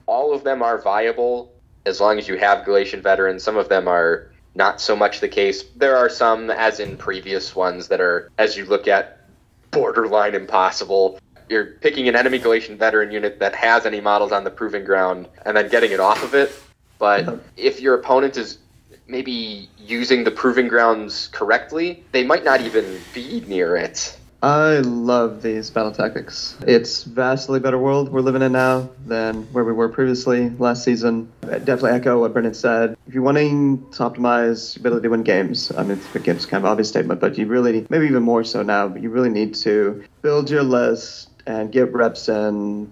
All 0.07 0.35
of 0.35 0.43
them 0.43 0.63
are 0.63 0.79
viable 0.79 1.53
as 1.87 2.01
long 2.01 2.19
as 2.19 2.27
you 2.27 2.37
have 2.37 2.67
Galletian 2.67 3.01
veterans. 3.03 3.45
Some 3.45 3.57
of 3.57 3.69
them 3.69 3.87
are 3.87 4.32
not 4.55 4.81
so 4.81 4.95
much 4.95 5.21
the 5.21 5.29
case. 5.29 5.65
There 5.77 5.97
are 5.97 6.09
some, 6.09 6.51
as 6.51 6.81
in 6.81 6.97
previous 6.97 7.57
ones, 7.57 7.89
that 7.89 8.01
are, 8.01 8.31
as 8.39 8.57
you 8.57 8.65
look 8.65 8.87
at, 8.89 9.21
borderline 9.71 10.35
impossible. 10.35 11.19
You're 11.49 11.67
picking 11.81 12.09
an 12.09 12.17
enemy 12.17 12.39
Galletian 12.39 12.77
veteran 12.77 13.11
unit 13.11 13.39
that 13.41 13.55
has 13.55 13.87
any 13.87 14.01
models 14.01 14.33
on 14.33 14.45
the 14.45 14.51
proving 14.51 14.85
ground 14.85 15.29
and 15.45 15.57
then 15.57 15.69
getting 15.69 15.93
it 15.93 16.01
off 16.01 16.23
of 16.23 16.35
it. 16.35 16.53
But 16.99 17.41
if 17.57 17.81
your 17.81 17.95
opponent 17.95 18.37
is 18.37 18.59
maybe 19.07 19.69
using 19.79 20.25
the 20.25 20.31
proving 20.31 20.69
grounds 20.69 21.29
correctly, 21.29 22.05
they 22.13 22.25
might 22.25 22.45
not 22.45 22.61
even 22.61 22.99
be 23.13 23.43
near 23.47 23.77
it. 23.77 24.17
I 24.43 24.79
love 24.79 25.41
these 25.41 25.71
battle 25.71 25.93
tactics. 25.93 26.57
It's 26.67 27.05
vastly 27.05 27.61
better 27.61 27.79
world 27.79 28.09
we're 28.09 28.23
living 28.23 28.43
in 28.43 28.51
now 28.51 28.91
than 29.07 29.45
where 29.53 29.63
we 29.63 29.73
were 29.73 29.89
previously 29.89 30.51
last 30.59 30.83
season. 30.83 31.31
I 31.45 31.59
definitely 31.59 31.93
echo 31.93 32.19
what 32.19 32.33
Brendan 32.33 32.55
said. 32.55 32.97
If 33.07 33.15
you're 33.15 33.23
wanting 33.23 33.89
to 33.93 33.99
optimize 34.03 34.75
your 34.75 34.83
ability 34.83 35.05
to 35.05 35.11
win 35.11 35.23
games, 35.23 35.71
I 35.71 35.85
mean, 35.85 36.01
it's 36.13 36.45
kind 36.47 36.61
of 36.61 36.65
an 36.65 36.65
obvious 36.65 36.89
statement, 36.89 37.21
but 37.21 37.39
you 37.39 37.47
really, 37.47 37.87
maybe 37.89 38.07
even 38.07 38.25
more 38.25 38.43
so 38.43 38.65
now, 38.65 38.89
but 38.89 39.01
you 39.01 39.11
really 39.11 39.31
need 39.31 39.55
to 39.57 40.03
build 40.23 40.51
your 40.51 40.65
list 40.65 41.31
and 41.47 41.71
get 41.71 41.93
reps 41.93 42.29
in 42.29 42.91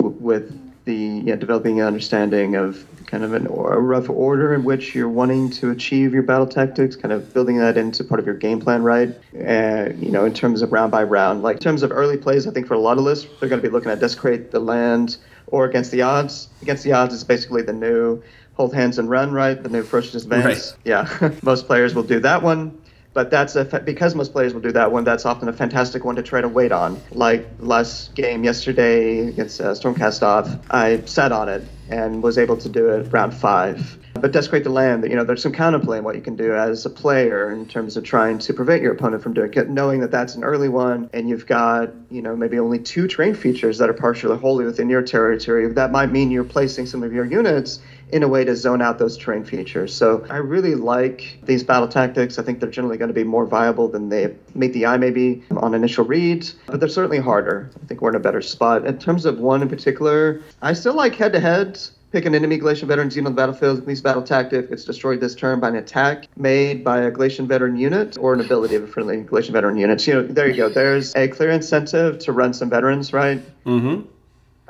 with 0.00 0.59
the 0.84 1.22
know, 1.22 1.36
developing 1.36 1.80
an 1.80 1.86
understanding 1.86 2.56
of 2.56 2.86
kind 3.06 3.24
of 3.24 3.32
an, 3.32 3.46
or 3.48 3.74
a 3.74 3.80
rough 3.80 4.08
order 4.08 4.54
in 4.54 4.64
which 4.64 4.94
you're 4.94 5.08
wanting 5.08 5.50
to 5.50 5.70
achieve 5.70 6.14
your 6.14 6.22
battle 6.22 6.46
tactics, 6.46 6.96
kind 6.96 7.12
of 7.12 7.34
building 7.34 7.58
that 7.58 7.76
into 7.76 8.04
part 8.04 8.20
of 8.20 8.26
your 8.26 8.36
game 8.36 8.60
plan, 8.60 8.82
right? 8.82 9.14
And 9.34 10.02
you 10.02 10.10
know, 10.10 10.24
in 10.24 10.32
terms 10.32 10.62
of 10.62 10.72
round 10.72 10.90
by 10.90 11.02
round, 11.02 11.42
like 11.42 11.56
in 11.56 11.62
terms 11.62 11.82
of 11.82 11.90
early 11.92 12.16
plays, 12.16 12.46
I 12.46 12.50
think 12.50 12.66
for 12.66 12.74
a 12.74 12.78
lot 12.78 12.98
of 12.98 13.04
lists, 13.04 13.26
they're 13.38 13.48
going 13.48 13.60
to 13.60 13.68
be 13.68 13.72
looking 13.72 13.90
at 13.90 14.00
desecrate 14.00 14.50
the 14.50 14.60
land 14.60 15.16
or 15.48 15.64
against 15.64 15.90
the 15.90 16.02
odds. 16.02 16.48
Against 16.62 16.84
the 16.84 16.92
odds 16.92 17.14
is 17.14 17.24
basically 17.24 17.62
the 17.62 17.72
new 17.72 18.22
hold 18.54 18.74
hands 18.74 18.98
and 18.98 19.08
run, 19.08 19.32
right? 19.32 19.60
The 19.62 19.68
new 19.68 19.82
ferocious 19.82 20.22
advance. 20.22 20.44
Right. 20.44 20.76
Yeah, 20.84 21.30
most 21.42 21.66
players 21.66 21.94
will 21.94 22.02
do 22.02 22.20
that 22.20 22.42
one. 22.42 22.79
But 23.12 23.30
that's 23.30 23.56
a 23.56 23.64
because 23.64 24.14
most 24.14 24.32
players 24.32 24.54
will 24.54 24.60
do 24.60 24.72
that 24.72 24.92
one. 24.92 25.02
That's 25.02 25.26
often 25.26 25.48
a 25.48 25.52
fantastic 25.52 26.04
one 26.04 26.16
to 26.16 26.22
try 26.22 26.40
to 26.40 26.48
wait 26.48 26.70
on. 26.70 27.00
Like 27.10 27.48
last 27.58 28.14
game 28.14 28.44
yesterday 28.44 29.26
against 29.26 29.60
uh, 29.60 29.72
Stormcast 29.72 30.22
off, 30.22 30.48
I 30.70 31.00
sat 31.06 31.32
on 31.32 31.48
it 31.48 31.64
and 31.88 32.22
was 32.22 32.38
able 32.38 32.56
to 32.58 32.68
do 32.68 32.88
it 32.90 33.12
round 33.12 33.34
five. 33.34 33.98
But 34.14 34.32
desecrate 34.32 34.64
the 34.64 34.70
land. 34.70 35.02
You 35.04 35.16
know, 35.16 35.24
there's 35.24 35.42
some 35.42 35.52
counterplay 35.52 35.98
in 35.98 36.04
what 36.04 36.14
you 36.14 36.20
can 36.20 36.36
do 36.36 36.54
as 36.54 36.84
a 36.86 36.90
player 36.90 37.50
in 37.50 37.66
terms 37.66 37.96
of 37.96 38.04
trying 38.04 38.38
to 38.40 38.52
prevent 38.52 38.82
your 38.82 38.92
opponent 38.92 39.22
from 39.22 39.32
doing 39.32 39.52
it, 39.54 39.68
knowing 39.68 40.00
that 40.00 40.10
that's 40.10 40.34
an 40.34 40.44
early 40.44 40.68
one, 40.68 41.10
and 41.12 41.28
you've 41.28 41.46
got 41.46 41.90
you 42.10 42.22
know 42.22 42.36
maybe 42.36 42.58
only 42.60 42.78
two 42.78 43.08
train 43.08 43.34
features 43.34 43.78
that 43.78 43.88
are 43.88 43.94
partially 43.94 44.36
wholly 44.36 44.64
within 44.64 44.88
your 44.88 45.02
territory. 45.02 45.66
That 45.72 45.90
might 45.90 46.12
mean 46.12 46.30
you're 46.30 46.44
placing 46.44 46.86
some 46.86 47.02
of 47.02 47.12
your 47.12 47.24
units 47.24 47.80
in 48.12 48.22
a 48.22 48.28
way 48.28 48.44
to 48.44 48.56
zone 48.56 48.82
out 48.82 48.98
those 48.98 49.16
terrain 49.16 49.44
features. 49.44 49.94
So 49.94 50.26
I 50.30 50.36
really 50.36 50.74
like 50.74 51.38
these 51.44 51.62
battle 51.62 51.88
tactics. 51.88 52.38
I 52.38 52.42
think 52.42 52.60
they're 52.60 52.70
generally 52.70 52.98
going 52.98 53.08
to 53.08 53.14
be 53.14 53.24
more 53.24 53.46
viable 53.46 53.88
than 53.88 54.08
they 54.08 54.34
meet 54.54 54.72
the 54.72 54.86
eye 54.86 54.96
maybe 54.96 55.42
on 55.50 55.74
initial 55.74 56.04
read, 56.04 56.48
but 56.66 56.80
they're 56.80 56.88
certainly 56.88 57.18
harder. 57.18 57.70
I 57.82 57.86
think 57.86 58.00
we're 58.00 58.10
in 58.10 58.16
a 58.16 58.20
better 58.20 58.42
spot. 58.42 58.86
In 58.86 58.98
terms 58.98 59.24
of 59.24 59.38
one 59.38 59.62
in 59.62 59.68
particular, 59.68 60.42
I 60.62 60.72
still 60.72 60.94
like 60.94 61.14
head 61.14 61.32
to 61.32 61.40
head. 61.40 61.80
Pick 62.12 62.24
an 62.24 62.34
enemy 62.34 62.58
Galletian 62.58 62.88
veteran 62.88 63.08
unit 63.10 63.26
on 63.26 63.36
the 63.36 63.36
battlefield. 63.36 63.86
These 63.86 64.00
battle 64.00 64.22
tactic 64.22 64.68
gets 64.68 64.84
destroyed 64.84 65.20
this 65.20 65.36
turn 65.36 65.60
by 65.60 65.68
an 65.68 65.76
attack 65.76 66.26
made 66.36 66.82
by 66.82 67.02
a 67.02 67.12
Galletian 67.12 67.46
veteran 67.46 67.76
unit 67.76 68.18
or 68.18 68.34
an 68.34 68.40
ability 68.40 68.74
of 68.74 68.82
a 68.82 68.86
friendly 68.88 69.18
Galletian 69.22 69.52
veteran 69.52 69.76
unit. 69.76 70.04
You 70.08 70.14
know, 70.14 70.26
there 70.26 70.48
you 70.48 70.56
go. 70.56 70.68
There's 70.68 71.14
a 71.14 71.28
clear 71.28 71.50
incentive 71.50 72.18
to 72.20 72.32
run 72.32 72.52
some 72.52 72.68
veterans, 72.68 73.12
right? 73.12 73.40
Mm-hmm. 73.64 74.08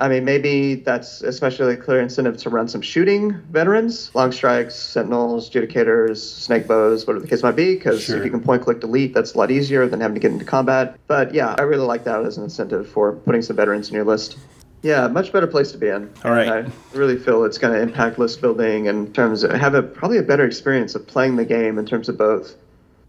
I 0.01 0.09
mean, 0.09 0.25
maybe 0.25 0.77
that's 0.77 1.21
especially 1.21 1.75
a 1.75 1.77
clear 1.77 2.01
incentive 2.01 2.39
to 2.39 2.51
run 2.51 2.69
some 2.69 2.81
shooting 2.81 3.33
veterans, 3.51 4.11
long 4.15 4.33
strikes, 4.33 4.75
sentinels, 4.75 5.51
judicators, 5.51 6.17
snake 6.17 6.67
bows, 6.67 7.07
whatever 7.07 7.23
the 7.23 7.29
case 7.31 7.43
might 7.43 7.55
be, 7.57 7.75
because 7.75 8.03
Sure. 8.03 8.17
if 8.17 8.25
you 8.25 8.31
can 8.31 8.41
point 8.41 8.63
click 8.63 8.81
delete, 8.81 9.13
that's 9.13 9.35
a 9.35 9.39
lot 9.39 9.51
easier 9.51 9.87
than 9.87 10.01
having 10.01 10.15
to 10.15 10.21
get 10.21 10.33
into 10.33 10.47
combat. 10.47 10.99
But 11.07 11.35
yeah, 11.35 11.55
I 11.59 11.63
really 11.63 11.85
like 11.85 12.05
that 12.05 12.25
as 12.25 12.39
an 12.39 12.45
incentive 12.45 12.89
for 12.89 13.13
putting 13.13 13.43
some 13.43 13.57
veterans 13.57 13.89
in 13.91 13.95
your 13.95 14.05
list. 14.05 14.39
Yeah, 14.83 15.07
much 15.09 15.31
better 15.31 15.47
place 15.47 15.73
to 15.73 15.79
be 15.79 15.89
in. 15.89 16.11
All 16.25 16.31
right. 16.31 16.49
I 16.49 16.65
really 16.95 17.19
feel 17.19 17.45
it's 17.45 17.59
going 17.59 17.75
to 17.75 17.81
impact 17.81 18.19
list 18.19 18.41
building 18.41 18.87
in 18.87 19.13
terms 19.13 19.43
of 19.45 19.51
have 19.53 19.75
a 19.75 19.83
probably 19.83 20.17
a 20.17 20.23
better 20.23 20.47
experience 20.47 20.95
of 20.95 21.07
playing 21.07 21.37
the 21.37 21.45
game 21.45 21.79
in 21.79 21.85
terms 21.85 22.09
of 22.09 22.17
both 22.17 22.55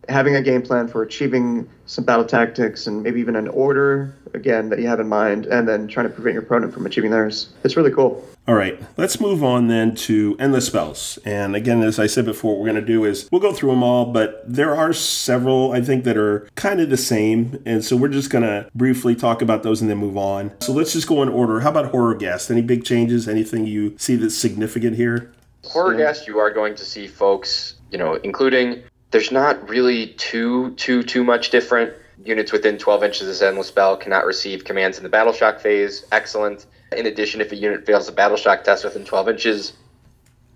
having 0.09 0.35
a 0.35 0.41
game 0.41 0.61
plan 0.61 0.87
for 0.87 1.03
achieving 1.03 1.69
some 1.85 2.03
battle 2.03 2.25
tactics 2.25 2.87
and 2.87 3.03
maybe 3.03 3.19
even 3.19 3.35
an 3.35 3.47
order 3.49 4.15
again 4.33 4.69
that 4.69 4.79
you 4.79 4.87
have 4.87 4.99
in 4.99 5.07
mind 5.07 5.45
and 5.45 5.67
then 5.67 5.87
trying 5.87 6.07
to 6.07 6.13
prevent 6.13 6.33
your 6.33 6.43
opponent 6.43 6.73
from 6.73 6.85
achieving 6.85 7.11
theirs 7.11 7.49
it's 7.63 7.77
really 7.77 7.91
cool 7.91 8.25
All 8.47 8.55
right, 8.55 8.81
let's 8.97 9.19
move 9.19 9.43
on 9.43 9.67
then 9.67 9.93
to 10.07 10.35
endless 10.39 10.65
spells. 10.65 11.19
And 11.23 11.55
again, 11.55 11.83
as 11.83 11.99
I 11.99 12.07
said 12.07 12.25
before, 12.25 12.53
what 12.53 12.61
we're 12.61 12.71
going 12.71 12.83
to 12.83 12.93
do 12.93 13.05
is 13.05 13.29
we'll 13.31 13.39
go 13.39 13.53
through 13.53 13.69
them 13.69 13.83
all, 13.83 14.05
but 14.05 14.43
there 14.47 14.75
are 14.75 14.93
several 14.93 15.73
I 15.73 15.81
think 15.81 16.05
that 16.05 16.17
are 16.17 16.49
kind 16.55 16.81
of 16.81 16.89
the 16.89 16.97
same. 16.97 17.61
And 17.67 17.85
so 17.85 17.95
we're 17.95 18.07
just 18.07 18.31
going 18.31 18.43
to 18.43 18.67
briefly 18.73 19.15
talk 19.15 19.43
about 19.43 19.61
those 19.61 19.79
and 19.79 19.89
then 19.91 19.99
move 19.99 20.17
on. 20.17 20.51
So 20.61 20.73
let's 20.73 20.91
just 20.91 21.07
go 21.07 21.21
in 21.21 21.29
order. 21.29 21.59
How 21.59 21.69
about 21.69 21.93
Horrorghast? 21.93 22.49
Any 22.49 22.63
big 22.63 22.83
changes? 22.83 23.27
Anything 23.27 23.67
you 23.67 23.95
see 23.99 24.15
that's 24.15 24.35
significant 24.35 24.95
here? 24.95 25.31
Horrorghast, 25.63 26.25
you 26.25 26.39
are 26.39 26.51
going 26.51 26.73
to 26.75 26.83
see 26.83 27.05
folks, 27.07 27.75
you 27.91 27.99
know, 27.99 28.15
including 28.23 28.81
there's 29.11 29.31
not 29.31 29.69
really 29.69 30.07
too 30.07 30.71
too 30.75 31.03
too 31.03 31.23
much 31.23 31.49
different. 31.51 31.93
Units 32.23 32.51
within 32.51 32.77
12 32.77 33.03
inches 33.03 33.21
of 33.21 33.27
this 33.27 33.41
endless 33.41 33.67
spell 33.67 33.97
cannot 33.97 34.25
receive 34.25 34.63
commands 34.63 34.97
in 34.97 35.03
the 35.03 35.09
battle 35.09 35.33
shock 35.33 35.59
phase. 35.59 36.05
Excellent. 36.11 36.65
In 36.95 37.05
addition, 37.07 37.41
if 37.41 37.51
a 37.51 37.55
unit 37.55 37.85
fails 37.85 38.07
a 38.07 38.11
battle 38.11 38.37
shock 38.37 38.63
test 38.63 38.83
within 38.83 39.05
12 39.05 39.29
inches, 39.29 39.73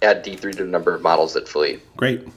add 0.03 0.23
D3 0.23 0.51
to 0.57 0.63
the 0.63 0.69
number 0.69 0.93
of 0.93 1.01
models 1.01 1.33
that 1.33 1.47
flee. 1.47 1.79
Great. 1.97 2.27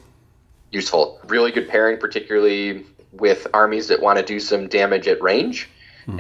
Useful. 0.70 1.20
Really 1.27 1.51
good 1.51 1.69
pairing, 1.69 1.99
particularly 1.99 2.86
with 3.12 3.47
armies 3.53 3.89
that 3.89 4.01
want 4.01 4.19
to 4.19 4.24
do 4.24 4.40
some 4.40 4.66
damage 4.69 5.09
at 5.09 5.20
range. 5.23 5.69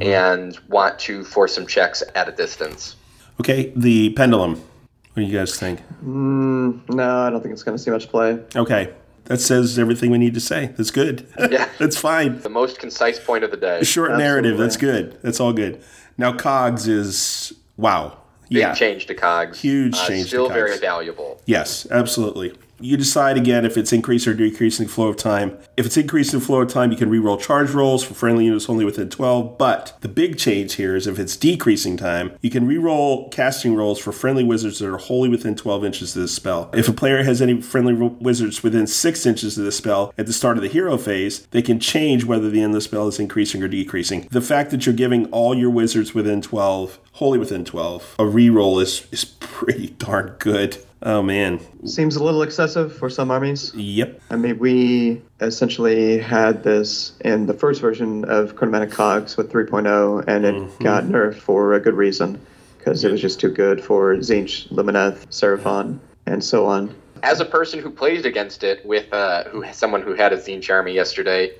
and 0.00 0.58
want 0.68 0.98
to 0.98 1.24
force 1.24 1.54
some 1.54 1.66
checks 1.66 2.02
at 2.14 2.28
a 2.28 2.32
distance. 2.32 2.94
Okay, 3.40 3.72
the 3.74 4.10
pendulum. 4.10 4.52
What 4.54 5.14
do 5.14 5.22
you 5.22 5.38
guys 5.38 5.58
think? 5.58 5.80
Mm, 6.04 6.86
No, 6.90 7.20
I 7.20 7.30
don't 7.30 7.40
think 7.40 7.54
it's 7.54 7.62
going 7.62 7.74
to 7.78 7.82
see 7.82 7.90
much 7.90 8.10
play. 8.10 8.38
Okay, 8.54 8.92
that 9.28 9.40
says 9.40 9.78
everything 9.78 10.10
we 10.10 10.18
need 10.18 10.34
to 10.34 10.40
say. 10.40 10.72
That's 10.76 10.90
good. 10.90 11.26
Yeah. 11.50 11.68
That's 11.78 11.96
fine. 11.96 12.40
The 12.40 12.48
most 12.48 12.78
concise 12.78 13.18
point 13.20 13.44
of 13.44 13.50
the 13.50 13.56
day. 13.56 13.78
A 13.80 13.84
short 13.84 14.10
narrative. 14.18 14.58
That's 14.58 14.76
good. 14.76 15.18
That's 15.22 15.38
all 15.40 15.52
good. 15.52 15.80
Now, 16.18 16.32
cogs 16.36 16.86
is 16.88 17.52
wow. 17.76 18.18
Big 18.50 18.58
Yeah. 18.58 18.74
change 18.74 19.06
to 19.06 19.14
cogs. 19.14 19.60
Huge 19.60 19.94
Uh, 19.96 20.06
change 20.08 20.22
to 20.24 20.28
Still 20.28 20.48
very 20.48 20.76
valuable. 20.78 21.40
Yes, 21.46 21.86
absolutely. 21.90 22.52
You 22.80 22.96
decide 22.96 23.36
again 23.36 23.64
if 23.64 23.76
it's 23.76 23.92
increasing 23.92 24.32
or 24.32 24.36
decreasing 24.36 24.86
flow 24.86 25.08
of 25.08 25.16
time. 25.16 25.58
If 25.76 25.86
it's 25.86 25.96
increasing 25.96 26.40
flow 26.40 26.60
of 26.60 26.68
time, 26.68 26.92
you 26.92 26.96
can 26.96 27.10
reroll 27.10 27.40
charge 27.40 27.70
rolls 27.70 28.04
for 28.04 28.14
friendly 28.14 28.44
units 28.44 28.68
only 28.68 28.84
within 28.84 29.10
12. 29.10 29.58
But 29.58 29.96
the 30.00 30.08
big 30.08 30.38
change 30.38 30.74
here 30.74 30.94
is 30.94 31.06
if 31.06 31.18
it's 31.18 31.36
decreasing 31.36 31.96
time, 31.96 32.36
you 32.40 32.50
can 32.50 32.68
reroll 32.68 33.30
casting 33.32 33.74
rolls 33.74 33.98
for 33.98 34.12
friendly 34.12 34.44
wizards 34.44 34.78
that 34.78 34.88
are 34.88 34.98
wholly 34.98 35.28
within 35.28 35.56
12 35.56 35.84
inches 35.84 36.14
of 36.14 36.22
this 36.22 36.34
spell. 36.34 36.70
If 36.72 36.88
a 36.88 36.92
player 36.92 37.22
has 37.24 37.42
any 37.42 37.60
friendly 37.60 37.94
wizards 37.94 38.62
within 38.62 38.86
6 38.86 39.26
inches 39.26 39.58
of 39.58 39.64
this 39.64 39.76
spell 39.76 40.14
at 40.16 40.26
the 40.26 40.32
start 40.32 40.56
of 40.56 40.62
the 40.62 40.68
hero 40.68 40.96
phase, 40.96 41.46
they 41.46 41.62
can 41.62 41.80
change 41.80 42.24
whether 42.24 42.48
the 42.48 42.60
end 42.60 42.70
of 42.70 42.74
the 42.74 42.80
spell 42.80 43.08
is 43.08 43.18
increasing 43.18 43.62
or 43.62 43.68
decreasing. 43.68 44.28
The 44.30 44.40
fact 44.40 44.70
that 44.70 44.86
you're 44.86 44.94
giving 44.94 45.26
all 45.26 45.54
your 45.54 45.70
wizards 45.70 46.14
within 46.14 46.42
12, 46.42 46.98
wholly 47.12 47.38
within 47.38 47.64
12, 47.64 48.16
a 48.18 48.22
reroll 48.22 48.80
is, 48.80 49.06
is 49.10 49.24
pretty 49.24 49.88
darn 49.88 50.36
good. 50.38 50.78
Oh 51.02 51.22
man. 51.22 51.60
Seems 51.86 52.16
a 52.16 52.24
little 52.24 52.42
excessive 52.42 52.96
for 52.96 53.08
some 53.08 53.30
armies. 53.30 53.72
Yep. 53.74 54.20
I 54.30 54.36
mean, 54.36 54.58
we 54.58 55.22
essentially 55.40 56.18
had 56.18 56.64
this 56.64 57.12
in 57.20 57.46
the 57.46 57.54
first 57.54 57.80
version 57.80 58.24
of 58.24 58.56
Chronomantic 58.56 58.90
Cogs 58.90 59.36
with 59.36 59.52
3.0, 59.52 60.24
and 60.26 60.44
it 60.44 60.78
got 60.80 61.04
nerfed 61.04 61.36
for 61.36 61.74
a 61.74 61.80
good 61.80 61.94
reason, 61.94 62.40
because 62.78 63.04
it 63.04 63.12
was 63.12 63.20
just 63.20 63.38
too 63.38 63.50
good 63.50 63.82
for 63.82 64.14
Tzeentch, 64.16 64.68
Lumineth, 64.70 65.26
Seraphon, 65.28 65.98
and 66.26 66.42
so 66.42 66.66
on. 66.66 66.94
As 67.22 67.40
a 67.40 67.44
person 67.44 67.80
who 67.80 67.90
played 67.90 68.26
against 68.26 68.64
it 68.64 68.84
with 68.84 69.12
uh, 69.12 69.44
who 69.44 69.64
someone 69.72 70.02
who 70.02 70.14
had 70.14 70.32
a 70.32 70.36
Tzeentch 70.36 70.68
army 70.70 70.94
yesterday, 70.94 71.52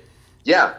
yeah, 0.43 0.73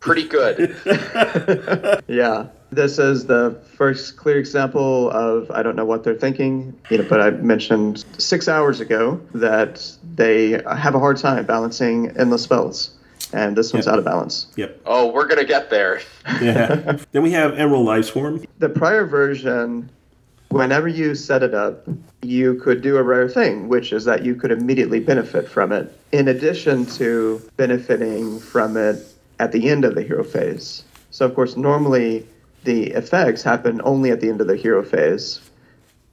pretty 0.00 0.28
good. 0.28 0.76
Yeah, 2.06 2.46
this 2.74 2.98
is 2.98 3.26
the 3.26 3.56
first 3.76 4.16
clear 4.16 4.38
example 4.38 5.10
of 5.10 5.50
I 5.50 5.62
don't 5.62 5.76
know 5.76 5.84
what 5.84 6.04
they're 6.04 6.14
thinking, 6.14 6.78
you 6.90 6.98
know. 6.98 7.06
But 7.08 7.20
I 7.20 7.30
mentioned 7.30 8.04
six 8.18 8.48
hours 8.48 8.80
ago 8.80 9.20
that 9.34 9.86
they 10.14 10.62
have 10.70 10.94
a 10.94 10.98
hard 10.98 11.16
time 11.18 11.44
balancing 11.46 12.16
endless 12.16 12.42
spells, 12.42 12.90
and 13.32 13.56
this 13.56 13.72
one's 13.72 13.86
Yep. 13.86 13.92
out 13.92 13.98
of 13.98 14.04
balance. 14.04 14.46
Yep. 14.56 14.80
oh, 14.86 15.12
we're 15.12 15.26
gonna 15.26 15.44
get 15.44 15.70
there. 15.70 16.00
Yeah. 16.40 16.98
then 17.12 17.22
we 17.22 17.30
have 17.32 17.58
Emerald 17.58 17.86
Life 17.86 18.06
Swarm. 18.06 18.44
The 18.58 18.68
prior 18.68 19.04
version, 19.06 19.90
whenever 20.48 20.88
you 20.88 21.14
set 21.14 21.42
it 21.42 21.54
up, 21.54 21.86
you 22.22 22.54
could 22.54 22.80
do 22.82 22.96
a 22.96 23.02
rare 23.02 23.28
thing, 23.28 23.68
which 23.68 23.92
is 23.92 24.04
that 24.06 24.24
you 24.24 24.34
could 24.34 24.50
immediately 24.50 25.00
benefit 25.00 25.48
from 25.48 25.72
it, 25.72 25.92
in 26.12 26.28
addition 26.28 26.86
to 26.86 27.40
benefiting 27.56 28.38
from 28.40 28.76
it 28.76 28.96
at 29.40 29.52
the 29.52 29.68
end 29.68 29.84
of 29.84 29.94
the 29.94 30.02
hero 30.02 30.24
phase. 30.24 30.84
So, 31.10 31.26
of 31.26 31.34
course, 31.34 31.56
normally 31.56 32.26
the 32.64 32.90
effects 32.92 33.42
happen 33.42 33.80
only 33.84 34.10
at 34.10 34.20
the 34.20 34.28
end 34.28 34.40
of 34.40 34.46
the 34.46 34.56
hero 34.56 34.82
phase. 34.82 35.40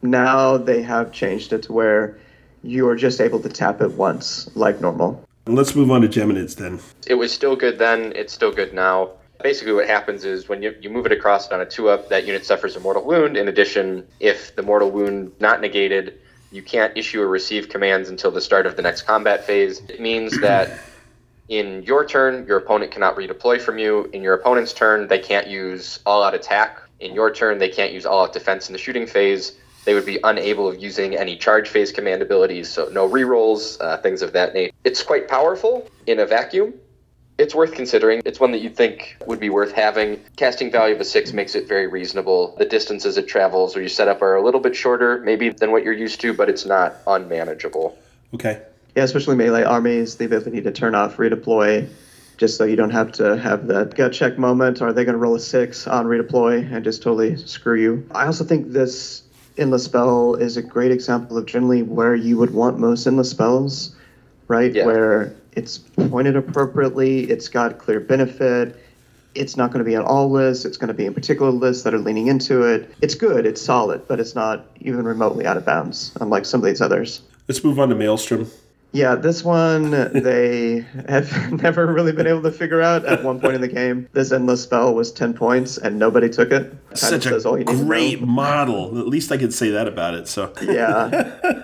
Now 0.01 0.57
they 0.57 0.81
have 0.81 1.11
changed 1.11 1.53
it 1.53 1.63
to 1.63 1.73
where 1.73 2.17
you 2.63 2.87
are 2.87 2.95
just 2.95 3.19
able 3.21 3.39
to 3.39 3.49
tap 3.49 3.81
it 3.81 3.91
once, 3.93 4.49
like 4.55 4.81
normal. 4.81 5.25
And 5.45 5.55
let's 5.55 5.75
move 5.75 5.89
on 5.89 6.01
to 6.01 6.07
Geminids 6.07 6.55
then. 6.55 6.79
It 7.07 7.15
was 7.15 7.31
still 7.31 7.55
good 7.55 7.79
then. 7.79 8.13
It's 8.15 8.33
still 8.33 8.51
good 8.51 8.73
now. 8.73 9.11
Basically, 9.41 9.73
what 9.73 9.87
happens 9.87 10.23
is 10.23 10.47
when 10.47 10.61
you, 10.61 10.75
you 10.81 10.89
move 10.91 11.07
it 11.07 11.11
across 11.11 11.47
it 11.47 11.53
on 11.53 11.61
a 11.61 11.65
two 11.65 11.89
up, 11.89 12.09
that 12.09 12.25
unit 12.25 12.45
suffers 12.45 12.75
a 12.75 12.79
mortal 12.79 13.03
wound. 13.03 13.37
In 13.37 13.47
addition, 13.47 14.07
if 14.19 14.55
the 14.55 14.61
mortal 14.61 14.91
wound 14.91 15.31
not 15.39 15.61
negated, 15.61 16.19
you 16.51 16.61
can't 16.61 16.95
issue 16.95 17.21
or 17.21 17.27
receive 17.27 17.69
commands 17.69 18.09
until 18.09 18.29
the 18.29 18.41
start 18.41 18.67
of 18.67 18.75
the 18.75 18.83
next 18.83 19.03
combat 19.03 19.43
phase. 19.43 19.81
It 19.89 19.99
means 19.99 20.39
that 20.41 20.77
in 21.49 21.83
your 21.83 22.05
turn, 22.05 22.45
your 22.47 22.57
opponent 22.57 22.91
cannot 22.91 23.15
redeploy 23.15 23.61
from 23.61 23.77
you. 23.77 24.09
In 24.13 24.21
your 24.23 24.33
opponent's 24.33 24.73
turn, 24.73 25.07
they 25.07 25.19
can't 25.19 25.47
use 25.47 25.99
all 26.05 26.23
out 26.23 26.33
attack. 26.33 26.81
In 26.99 27.13
your 27.13 27.33
turn, 27.33 27.57
they 27.57 27.69
can't 27.69 27.91
use 27.91 28.05
all 28.05 28.23
out 28.23 28.33
defense 28.33 28.69
in 28.69 28.73
the 28.73 28.79
shooting 28.79 29.07
phase. 29.07 29.53
They 29.83 29.93
would 29.93 30.05
be 30.05 30.19
unable 30.23 30.67
of 30.67 30.79
using 30.79 31.17
any 31.17 31.35
charge 31.35 31.67
phase 31.67 31.91
command 31.91 32.21
abilities, 32.21 32.69
so 32.69 32.89
no 32.89 33.09
rerolls, 33.09 33.81
uh, 33.81 33.97
things 33.97 34.21
of 34.21 34.33
that 34.33 34.53
nature. 34.53 34.73
It's 34.83 35.01
quite 35.01 35.27
powerful 35.27 35.89
in 36.05 36.19
a 36.19 36.25
vacuum. 36.25 36.75
It's 37.37 37.55
worth 37.55 37.73
considering. 37.73 38.21
It's 38.23 38.39
one 38.39 38.51
that 38.51 38.59
you'd 38.59 38.75
think 38.75 39.17
would 39.25 39.39
be 39.39 39.49
worth 39.49 39.71
having. 39.71 40.23
Casting 40.35 40.71
value 40.71 40.93
of 40.93 41.01
a 41.01 41.05
six 41.05 41.33
makes 41.33 41.55
it 41.55 41.67
very 41.67 41.87
reasonable. 41.87 42.55
The 42.57 42.65
distances 42.65 43.17
it 43.17 43.27
travels 43.27 43.75
or 43.75 43.81
you 43.81 43.89
set 43.89 44.07
up 44.07 44.21
are 44.21 44.35
a 44.35 44.43
little 44.43 44.59
bit 44.59 44.75
shorter, 44.75 45.19
maybe 45.21 45.49
than 45.49 45.71
what 45.71 45.83
you're 45.83 45.93
used 45.93 46.21
to, 46.21 46.33
but 46.35 46.49
it's 46.49 46.65
not 46.65 46.97
unmanageable. 47.07 47.97
Okay. 48.35 48.61
Yeah, 48.95 49.03
especially 49.03 49.35
melee 49.35 49.63
armies, 49.63 50.15
the 50.15 50.25
ability 50.25 50.61
to 50.61 50.71
turn 50.71 50.95
off 50.95 51.17
redeploy, 51.17 51.87
just 52.37 52.57
so 52.57 52.65
you 52.65 52.75
don't 52.75 52.89
have 52.89 53.11
to 53.13 53.37
have 53.37 53.67
that 53.67 53.95
gut 53.95 54.11
check 54.11 54.37
moment. 54.37 54.81
Are 54.81 54.91
they 54.91 55.05
going 55.05 55.13
to 55.13 55.19
roll 55.19 55.35
a 55.35 55.39
six 55.39 55.87
on 55.87 56.05
redeploy 56.05 56.71
and 56.73 56.83
just 56.83 57.01
totally 57.01 57.37
screw 57.37 57.79
you? 57.79 58.05
I 58.11 58.25
also 58.25 58.43
think 58.43 58.71
this 58.71 59.23
endless 59.57 59.85
spell 59.85 60.35
is 60.35 60.57
a 60.57 60.61
great 60.61 60.91
example 60.91 61.37
of 61.37 61.45
generally 61.45 61.83
where 61.83 62.15
you 62.15 62.37
would 62.37 62.53
want 62.53 62.79
most 62.79 63.07
endless 63.07 63.29
spells, 63.29 63.95
right? 64.47 64.73
Yeah. 64.73 64.85
Where 64.85 65.35
it's 65.53 65.77
pointed 65.77 66.35
appropriately, 66.35 67.29
it's 67.29 67.47
got 67.47 67.77
clear 67.77 67.99
benefit. 67.99 68.77
It's 69.35 69.55
not 69.55 69.71
going 69.71 69.83
to 69.83 69.89
be 69.89 69.95
on 69.95 70.03
all 70.03 70.29
lists. 70.29 70.65
It's 70.65 70.75
going 70.75 70.89
to 70.89 70.93
be 70.93 71.05
in 71.05 71.13
particular 71.13 71.51
lists 71.51 71.83
that 71.83 71.93
are 71.93 71.99
leaning 71.99 72.27
into 72.27 72.63
it. 72.63 72.93
It's 73.01 73.15
good. 73.15 73.45
It's 73.45 73.61
solid, 73.61 74.05
but 74.07 74.19
it's 74.19 74.35
not 74.35 74.65
even 74.81 75.05
remotely 75.05 75.45
out 75.45 75.55
of 75.55 75.65
bounds, 75.65 76.11
unlike 76.19 76.45
some 76.45 76.59
of 76.59 76.65
these 76.65 76.81
others. 76.81 77.21
Let's 77.47 77.63
move 77.63 77.79
on 77.79 77.87
to 77.89 77.95
Maelstrom. 77.95 78.51
Yeah, 78.93 79.15
this 79.15 79.43
one 79.43 79.91
they 79.91 80.85
have 81.07 81.51
never 81.61 81.87
really 81.87 82.11
been 82.11 82.27
able 82.27 82.41
to 82.43 82.51
figure 82.51 82.81
out. 82.81 83.05
At 83.05 83.23
one 83.23 83.39
point 83.39 83.55
in 83.55 83.61
the 83.61 83.67
game, 83.67 84.09
this 84.13 84.31
endless 84.31 84.63
spell 84.63 84.93
was 84.93 85.11
ten 85.11 85.33
points 85.33 85.77
and 85.77 85.97
nobody 85.97 86.29
took 86.29 86.51
it. 86.51 86.71
Kind 86.87 86.97
Such 86.97 87.25
a 87.25 87.47
all 87.47 87.57
you 87.57 87.65
need 87.65 87.85
great 87.85 88.21
model. 88.21 88.99
At 88.99 89.07
least 89.07 89.31
I 89.31 89.37
could 89.37 89.53
say 89.53 89.69
that 89.71 89.87
about 89.87 90.13
it. 90.13 90.27
So 90.27 90.53
Yeah, 90.61 91.07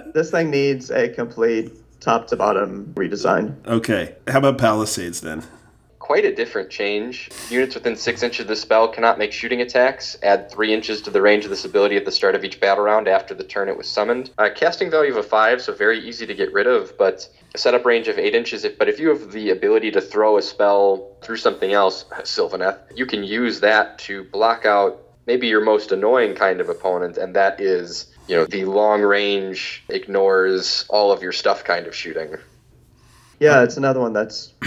this 0.14 0.32
thing 0.32 0.50
needs 0.50 0.90
a 0.90 1.10
complete 1.10 1.72
top 2.00 2.28
to 2.28 2.36
bottom 2.36 2.94
redesign. 2.96 3.56
okay. 3.68 4.16
How 4.28 4.40
about 4.40 4.58
Palisades 4.58 5.22
then? 5.22 5.44
Quite 6.08 6.24
a 6.24 6.34
different 6.34 6.70
change. 6.70 7.30
Units 7.50 7.76
within 7.76 7.98
six 7.98 8.24
inches 8.24 8.40
of 8.40 8.48
the 8.48 8.56
spell 8.56 8.88
cannot 8.88 9.18
make 9.18 9.34
shooting 9.34 9.60
attacks. 9.60 10.18
Add 10.24 10.50
three 10.50 10.74
inches 10.74 11.02
to 11.02 11.10
the 11.12 11.22
range 11.22 11.44
of 11.44 11.50
this 11.50 11.66
ability 11.66 11.98
at 11.98 12.06
the 12.06 12.14
start 12.14 12.34
of 12.34 12.46
each 12.46 12.62
battle 12.62 12.86
round 12.86 13.10
after 13.10 13.34
the 13.34 13.44
turn 13.44 13.68
it 13.68 13.78
was 13.78 13.90
summoned. 13.90 14.30
Uh, 14.38 14.48
casting 14.56 14.90
value 14.90 15.12
of 15.12 15.18
a 15.18 15.24
five, 15.24 15.62
so 15.62 15.74
very 15.74 16.00
easy 16.00 16.26
to 16.26 16.34
get 16.34 16.54
rid 16.54 16.66
of, 16.66 16.98
but 16.98 17.28
a 17.54 17.58
setup 17.58 17.84
range 17.84 18.08
of 18.08 18.18
eight 18.18 18.34
inches. 18.34 18.64
If, 18.64 18.78
but 18.78 18.88
if 18.88 19.02
you 19.02 19.10
have 19.10 19.34
the 19.34 19.50
ability 19.50 19.92
to 19.92 20.00
throw 20.00 20.38
a 20.38 20.42
spell 20.42 21.18
through 21.22 21.36
something 21.36 21.74
else, 21.74 22.06
Sylvaneth, 22.20 22.80
you 22.96 23.06
can 23.06 23.26
use 23.26 23.60
that 23.60 24.00
to 24.00 24.24
block 24.24 24.66
out 24.66 25.02
maybe 25.26 25.48
your 25.48 25.60
most 25.60 25.92
annoying 25.92 26.36
kind 26.36 26.62
of 26.62 26.70
opponent, 26.70 27.18
and 27.18 27.36
that 27.36 27.60
is, 27.60 28.06
you 28.30 28.36
know, 28.38 28.46
the 28.46 28.64
long 28.64 29.02
range 29.02 29.84
ignores 29.90 30.86
all 30.88 31.12
of 31.12 31.22
your 31.22 31.34
stuff 31.34 31.66
kind 31.66 31.86
of 31.86 31.94
shooting. 31.94 32.38
Yeah, 33.42 33.64
it's 33.64 33.76
another 33.76 34.00
one 34.00 34.14
that's 34.14 34.54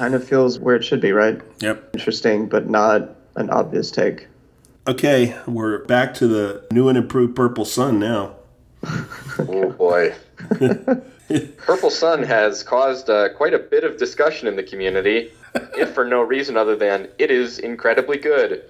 kind 0.00 0.14
of 0.14 0.26
feels 0.26 0.58
where 0.58 0.76
it 0.76 0.82
should 0.82 1.02
be, 1.02 1.12
right? 1.12 1.42
Yep. 1.60 1.90
Interesting, 1.92 2.48
but 2.48 2.70
not 2.70 3.16
an 3.36 3.50
obvious 3.50 3.90
take. 3.90 4.28
Okay, 4.86 5.36
we're 5.46 5.84
back 5.84 6.14
to 6.14 6.26
the 6.26 6.64
new 6.72 6.88
and 6.88 6.96
improved 6.96 7.36
Purple 7.36 7.66
Sun 7.66 8.00
now. 8.00 8.36
Oh 9.38 9.70
boy. 9.70 10.14
Purple 11.56 11.90
Sun 11.90 12.22
has 12.24 12.62
caused 12.62 13.08
uh, 13.08 13.30
quite 13.34 13.54
a 13.54 13.58
bit 13.58 13.84
of 13.84 13.96
discussion 13.96 14.48
in 14.48 14.56
the 14.56 14.62
community, 14.62 15.32
if 15.78 15.94
for 15.94 16.04
no 16.04 16.20
reason 16.20 16.58
other 16.58 16.76
than 16.76 17.08
it 17.18 17.30
is 17.30 17.58
incredibly 17.58 18.18
good. 18.18 18.64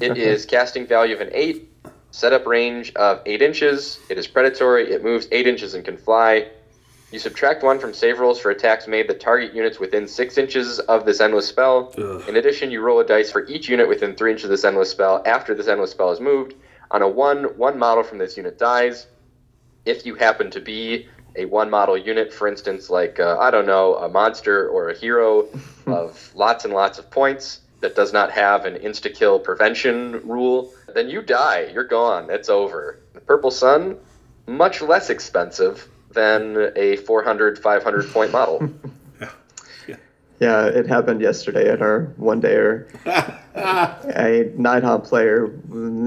It 0.00 0.16
is 0.30 0.46
casting 0.46 0.86
value 0.86 1.14
of 1.14 1.20
an 1.20 1.28
8, 1.32 1.68
setup 2.12 2.46
range 2.46 2.94
of 2.94 3.20
8 3.26 3.42
inches, 3.42 3.98
it 4.08 4.16
is 4.16 4.26
predatory, 4.26 4.90
it 4.90 5.04
moves 5.04 5.28
8 5.30 5.46
inches 5.46 5.74
and 5.74 5.84
can 5.84 5.98
fly. 5.98 6.48
You 7.10 7.18
subtract 7.18 7.64
1 7.64 7.80
from 7.80 7.92
save 7.92 8.20
rolls 8.20 8.38
for 8.38 8.50
attacks 8.50 8.86
made 8.86 9.08
that 9.08 9.20
target 9.20 9.52
units 9.52 9.80
within 9.80 10.06
6 10.06 10.38
inches 10.38 10.78
of 10.78 11.04
this 11.04 11.20
endless 11.20 11.48
spell. 11.48 11.92
Ugh. 11.98 12.28
In 12.28 12.36
addition, 12.36 12.70
you 12.70 12.80
roll 12.80 13.00
a 13.00 13.04
dice 13.04 13.32
for 13.32 13.46
each 13.46 13.68
unit 13.68 13.88
within 13.88 14.14
3 14.14 14.30
inches 14.30 14.44
of 14.44 14.50
this 14.50 14.64
endless 14.64 14.90
spell 14.90 15.22
after 15.26 15.54
this 15.54 15.66
endless 15.66 15.90
spell 15.90 16.12
is 16.12 16.20
moved. 16.20 16.54
On 16.92 17.02
a 17.02 17.08
1, 17.08 17.56
one 17.56 17.78
model 17.78 18.04
from 18.04 18.18
this 18.18 18.36
unit 18.36 18.58
dies 18.58 19.06
if 19.84 20.06
you 20.06 20.14
happen 20.14 20.50
to 20.50 20.60
be 20.60 21.08
a 21.36 21.44
one 21.44 21.70
model 21.70 21.96
unit, 21.96 22.32
for 22.32 22.48
instance, 22.48 22.90
like, 22.90 23.20
uh, 23.20 23.38
I 23.38 23.50
don't 23.50 23.66
know, 23.66 23.94
a 23.96 24.08
monster 24.08 24.68
or 24.68 24.90
a 24.90 24.96
hero 24.96 25.48
of 25.86 26.32
lots 26.34 26.64
and 26.64 26.74
lots 26.74 26.98
of 26.98 27.10
points 27.10 27.60
that 27.80 27.94
does 27.96 28.12
not 28.12 28.30
have 28.30 28.66
an 28.66 28.74
insta 28.74 29.14
kill 29.14 29.38
prevention 29.38 30.20
rule, 30.26 30.72
then 30.94 31.08
you 31.08 31.22
die. 31.22 31.70
You're 31.72 31.84
gone. 31.84 32.28
It's 32.30 32.48
over. 32.48 33.00
The 33.14 33.20
Purple 33.20 33.50
Sun, 33.50 33.96
much 34.46 34.82
less 34.82 35.08
expensive 35.08 35.88
than 36.12 36.72
a 36.76 36.96
400, 36.96 37.58
500 37.58 38.10
point 38.12 38.32
model. 38.32 38.68
Yeah, 40.40 40.64
it 40.68 40.86
happened 40.86 41.20
yesterday 41.20 41.68
at 41.68 41.82
our 41.82 42.14
one 42.16 42.40
dayer. 42.40 42.86
a 43.54 44.50
Night 44.58 44.82
Haunt 44.82 45.04
player. 45.04 45.44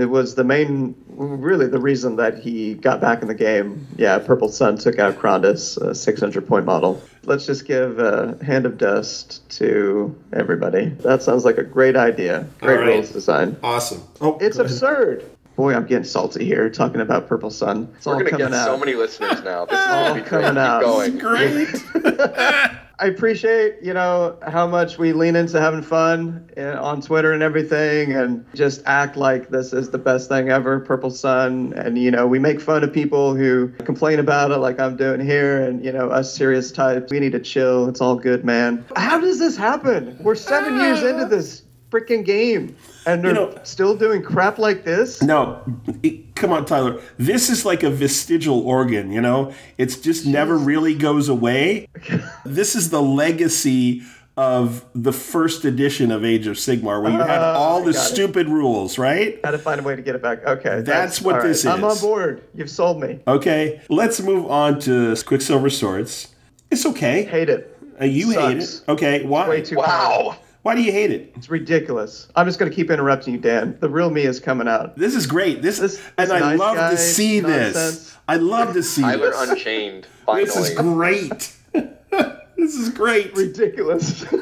It 0.01 0.09
was 0.09 0.33
the 0.33 0.43
main, 0.43 0.95
really 1.07 1.67
the 1.67 1.77
reason 1.77 2.15
that 2.15 2.39
he 2.39 2.73
got 2.73 2.99
back 2.99 3.21
in 3.21 3.27
the 3.27 3.35
game. 3.35 3.85
Yeah, 3.95 4.17
Purple 4.17 4.49
Sun 4.49 4.79
took 4.79 4.97
out 4.97 5.19
Krondys, 5.19 5.77
a 5.79 5.93
600 5.93 6.47
point 6.47 6.65
model. 6.65 6.99
Let's 7.25 7.45
just 7.45 7.67
give 7.67 7.99
a 7.99 8.35
hand 8.43 8.65
of 8.65 8.79
dust 8.79 9.47
to 9.59 10.19
everybody. 10.33 10.85
That 11.03 11.21
sounds 11.21 11.45
like 11.45 11.59
a 11.59 11.63
great 11.63 11.95
idea. 11.95 12.47
Great 12.59 12.77
All 12.79 12.85
right. 12.85 12.87
rules 12.95 13.11
design. 13.11 13.55
Awesome. 13.61 14.01
Oh, 14.19 14.39
It's 14.41 14.57
absurd. 14.57 15.29
Boy, 15.55 15.75
I'm 15.75 15.85
getting 15.85 16.03
salty 16.03 16.45
here 16.45 16.69
talking 16.69 17.01
about 17.01 17.27
Purple 17.27 17.51
Sun. 17.51 17.87
It's 17.95 18.05
We're 18.05 18.23
gonna 18.23 18.37
get 18.37 18.53
out. 18.53 18.65
so 18.65 18.77
many 18.77 18.95
listeners 18.95 19.43
now. 19.43 19.65
This 19.65 19.79
is 19.85 19.87
all 19.87 20.07
gonna 20.09 20.23
be 20.23 20.29
great. 20.29 20.43
coming 20.43 20.57
out. 20.57 21.05
Keep 21.05 21.19
going. 21.21 21.71
Great. 21.93 22.71
I 22.99 23.07
appreciate, 23.07 23.77
you 23.81 23.93
know, 23.93 24.37
how 24.47 24.65
much 24.65 24.97
we 24.97 25.13
lean 25.13 25.35
into 25.35 25.59
having 25.59 25.81
fun 25.81 26.49
uh, 26.55 26.81
on 26.81 27.01
Twitter 27.01 27.33
and 27.33 27.43
everything 27.43 28.13
and 28.13 28.45
just 28.53 28.81
act 28.85 29.17
like 29.17 29.49
this 29.49 29.73
is 29.73 29.89
the 29.89 29.97
best 29.97 30.29
thing 30.29 30.49
ever, 30.49 30.79
Purple 30.79 31.09
Sun. 31.09 31.73
And, 31.75 31.97
you 31.97 32.11
know, 32.11 32.25
we 32.27 32.39
make 32.39 32.61
fun 32.61 32.83
of 32.83 32.93
people 32.93 33.35
who 33.35 33.69
complain 33.79 34.19
about 34.19 34.51
it 34.51 34.57
like 34.57 34.79
I'm 34.79 34.95
doing 34.95 35.19
here. 35.19 35.61
And, 35.61 35.83
you 35.83 35.91
know, 35.91 36.09
us 36.09 36.33
serious 36.33 36.71
types, 36.71 37.11
we 37.11 37.19
need 37.19 37.33
to 37.33 37.39
chill. 37.39 37.89
It's 37.89 37.99
all 37.99 38.15
good, 38.15 38.45
man. 38.45 38.85
How 38.95 39.19
does 39.19 39.37
this 39.37 39.57
happen? 39.57 40.17
We're 40.21 40.35
seven 40.35 40.79
years 40.79 41.03
into 41.03 41.25
this 41.25 41.63
freaking 41.89 42.23
game 42.23 42.75
and 43.05 43.23
they're 43.23 43.33
know- 43.33 43.57
still 43.63 43.95
doing 43.95 44.21
crap 44.21 44.57
like 44.57 44.83
this? 44.83 45.21
No, 45.21 45.61
it- 46.03 46.35
come 46.35 46.51
on, 46.51 46.65
Tyler. 46.65 47.01
This 47.17 47.49
is 47.49 47.65
like 47.65 47.83
a 47.83 47.89
vestigial 47.89 48.59
organ, 48.67 49.11
you 49.11 49.21
know? 49.21 49.53
It's 49.77 49.97
just 49.97 50.25
never 50.25 50.57
really 50.57 50.95
goes 50.95 51.29
away. 51.29 51.87
This 52.45 52.75
is 52.75 52.89
the 52.89 53.01
legacy 53.01 54.01
of 54.35 54.83
the 54.95 55.13
first 55.13 55.63
edition 55.63 56.11
of 56.11 56.25
Age 56.25 56.47
of 56.47 56.55
Sigmar, 56.57 57.01
where 57.01 57.11
you 57.11 57.19
had 57.19 57.39
Oh, 57.39 57.53
all 57.53 57.83
the 57.83 57.93
got 57.93 57.99
it. 57.99 58.13
stupid 58.13 58.49
rules, 58.49 58.97
right? 58.97 59.39
Got 59.43 59.51
to 59.51 59.59
find 59.59 59.79
a 59.79 59.83
way 59.83 59.95
to 59.95 60.01
get 60.01 60.15
it 60.15 60.21
back. 60.23 60.43
Okay. 60.45 60.81
That's 60.81 61.21
what 61.21 61.35
all 61.35 61.41
right. 61.41 61.47
this 61.47 61.59
is. 61.59 61.65
I'm 61.67 61.83
on 61.83 61.97
board. 61.99 62.43
You've 62.55 62.69
sold 62.69 62.99
me. 62.99 63.19
Okay, 63.27 63.79
let's 63.89 64.19
move 64.21 64.49
on 64.49 64.79
to 64.81 65.15
Quicksilver 65.23 65.69
Swords. 65.69 66.33
It's 66.71 66.85
okay. 66.87 67.23
Hate 67.25 67.49
it. 67.49 67.77
Uh, 68.01 68.05
you 68.05 68.31
hate 68.31 68.57
it. 68.57 68.81
Okay, 68.89 69.23
why? 69.23 69.47
Way 69.47 69.61
too 69.61 69.79
hard. 69.79 70.35
Wow. 70.63 70.71
Why 70.71 70.75
do 70.75 70.81
you 70.81 70.91
hate 70.91 71.11
it? 71.11 71.33
It's 71.35 71.49
ridiculous. 71.49 72.27
I'm 72.35 72.45
just 72.47 72.57
going 72.57 72.71
to 72.71 72.75
keep 72.75 72.89
interrupting 72.89 73.33
you, 73.33 73.39
Dan. 73.39 73.77
The 73.79 73.89
real 73.89 74.09
me 74.09 74.23
is 74.23 74.39
coming 74.39 74.67
out. 74.67 74.97
This 74.97 75.13
is 75.15 75.27
great. 75.27 75.61
This, 75.61 75.79
This- 75.79 76.01
and 76.17 76.29
this 76.29 76.31
I 76.31 76.39
nice 76.39 76.59
love 76.59 76.75
guy 76.77 76.91
to 76.91 76.97
see 76.97 77.39
this. 77.41 78.15
I 78.27 78.37
love 78.37 78.73
to 78.73 78.81
see 78.83 79.01
Tyler 79.01 79.31
this. 79.31 79.49
Unchained. 79.49 80.07
Finally. 80.25 80.45
This 80.53 80.69
is 80.69 80.75
great. 80.75 81.53
this 82.55 82.75
is 82.75 82.89
great. 82.89 83.35
Ridiculous. 83.35 84.25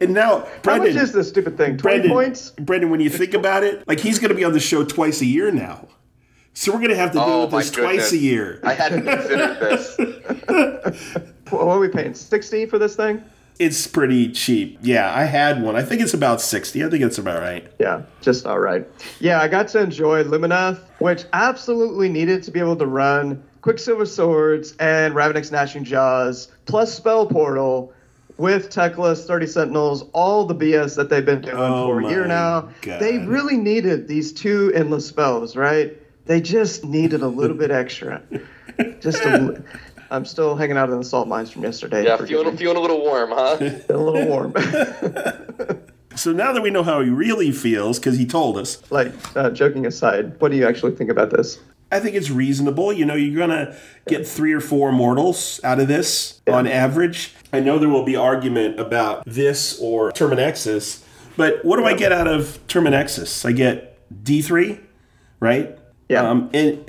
And 0.00 0.14
now, 0.14 0.28
How 0.30 0.38
much 0.44 0.62
Brendan, 0.62 0.96
is 0.96 1.12
this 1.12 1.28
stupid 1.28 1.56
thing? 1.56 1.76
20 1.76 1.80
Brendan, 1.82 2.10
points? 2.12 2.50
Brendan, 2.50 2.90
when 2.90 3.00
you 3.00 3.10
think 3.10 3.34
about 3.34 3.64
it, 3.64 3.86
like 3.88 3.98
he's 3.98 4.20
going 4.20 4.28
to 4.28 4.34
be 4.34 4.44
on 4.44 4.52
the 4.52 4.60
show 4.60 4.84
twice 4.84 5.20
a 5.22 5.26
year 5.26 5.50
now. 5.50 5.88
So 6.54 6.70
we're 6.72 6.78
going 6.78 6.90
to 6.90 6.96
have 6.96 7.10
to 7.12 7.18
deal 7.18 7.24
Oh, 7.24 7.42
with 7.42 7.52
my 7.52 7.58
this 7.58 7.70
twice 7.72 8.12
a 8.12 8.16
year. 8.16 8.60
I 8.62 8.74
hadn't 8.74 9.02
considered 9.04 9.58
this. 9.60 11.16
What 11.50 11.62
are 11.62 11.78
we 11.80 11.88
paying? 11.88 12.14
60 12.14 12.66
for 12.66 12.78
this 12.78 12.94
thing? 12.94 13.22
It's 13.58 13.86
pretty 13.88 14.30
cheap. 14.30 14.78
Yeah, 14.82 15.12
I 15.12 15.24
had 15.24 15.62
one. 15.62 15.74
I 15.74 15.82
think 15.82 16.00
it's 16.00 16.14
about 16.14 16.40
60. 16.40 16.84
I 16.84 16.88
think 16.88 17.02
it's 17.02 17.18
about 17.18 17.40
right. 17.42 17.66
Yeah, 17.80 18.02
just 18.20 18.46
all 18.46 18.60
right. 18.60 18.86
Yeah, 19.18 19.40
I 19.40 19.48
got 19.48 19.68
to 19.68 19.80
enjoy 19.80 20.22
Lumineth, 20.22 20.78
which 21.00 21.24
absolutely 21.32 22.08
needed 22.08 22.42
to 22.44 22.50
be 22.52 22.60
able 22.60 22.76
to 22.76 22.86
run 22.86 23.42
Quicksilver 23.62 24.06
Swords 24.06 24.74
and 24.78 25.14
Ravenak's 25.14 25.50
Gnashing 25.50 25.84
Jaws, 25.84 26.48
plus 26.66 26.94
Spell 26.94 27.26
Portal 27.26 27.92
with 28.36 28.70
Teclis, 28.70 29.26
30 29.26 29.46
Sentinels, 29.48 30.04
all 30.12 30.44
the 30.44 30.54
BS 30.54 30.94
that 30.94 31.10
they've 31.10 31.26
been 31.26 31.40
doing 31.40 31.56
Oh 31.56 31.88
for 31.88 32.00
a 32.00 32.08
year 32.08 32.26
now. 32.26 32.68
God. 32.82 33.00
They 33.00 33.18
really 33.18 33.56
needed 33.56 34.06
these 34.06 34.32
two 34.32 34.70
endless 34.74 35.06
spells, 35.08 35.56
right? 35.56 35.96
They 36.26 36.40
just 36.40 36.84
needed 36.84 37.22
a 37.22 37.26
little 37.28 37.56
bit 37.56 37.72
extra. 37.72 38.22
Just 39.00 39.24
a 39.24 39.60
I'm 40.10 40.24
still 40.24 40.56
hanging 40.56 40.76
out 40.76 40.90
in 40.90 40.98
the 40.98 41.04
salt 41.04 41.28
mines 41.28 41.50
from 41.50 41.62
yesterday. 41.62 42.04
Yeah, 42.04 42.16
feeling 42.16 42.56
feeling 42.56 42.76
a 42.76 42.80
little 42.80 43.00
warm, 43.00 43.30
huh? 43.30 43.56
a 43.88 43.96
little 43.96 44.26
warm. 44.26 44.54
So 46.18 46.32
now 46.32 46.52
that 46.52 46.62
we 46.62 46.70
know 46.70 46.82
how 46.82 47.00
he 47.00 47.10
really 47.10 47.52
feels, 47.52 48.00
because 48.00 48.18
he 48.18 48.26
told 48.26 48.58
us, 48.58 48.82
like, 48.90 49.12
uh, 49.36 49.50
joking 49.50 49.86
aside, 49.86 50.40
what 50.40 50.50
do 50.50 50.56
you 50.56 50.66
actually 50.66 50.96
think 50.96 51.10
about 51.10 51.30
this? 51.30 51.60
I 51.92 52.00
think 52.00 52.16
it's 52.16 52.28
reasonable. 52.28 52.92
You 52.92 53.04
know, 53.04 53.14
you're 53.14 53.36
going 53.36 53.56
to 53.56 53.76
get 54.08 54.26
three 54.26 54.52
or 54.52 54.60
four 54.60 54.90
mortals 54.90 55.60
out 55.62 55.78
of 55.78 55.86
this 55.86 56.42
on 56.50 56.66
average. 56.66 57.34
I 57.52 57.60
know 57.60 57.78
there 57.78 57.88
will 57.88 58.04
be 58.04 58.16
argument 58.16 58.80
about 58.80 59.24
this 59.26 59.78
or 59.80 60.10
Terminexus, 60.10 61.04
but 61.36 61.64
what 61.64 61.76
do 61.76 61.84
I 61.84 61.94
get 61.94 62.10
out 62.10 62.26
of 62.26 62.58
Terminexus? 62.66 63.46
I 63.46 63.52
get 63.52 63.96
D3, 64.24 64.80
right? 65.38 65.78
Yeah. 66.08 66.28
Um, 66.28 66.50
and 66.52 66.84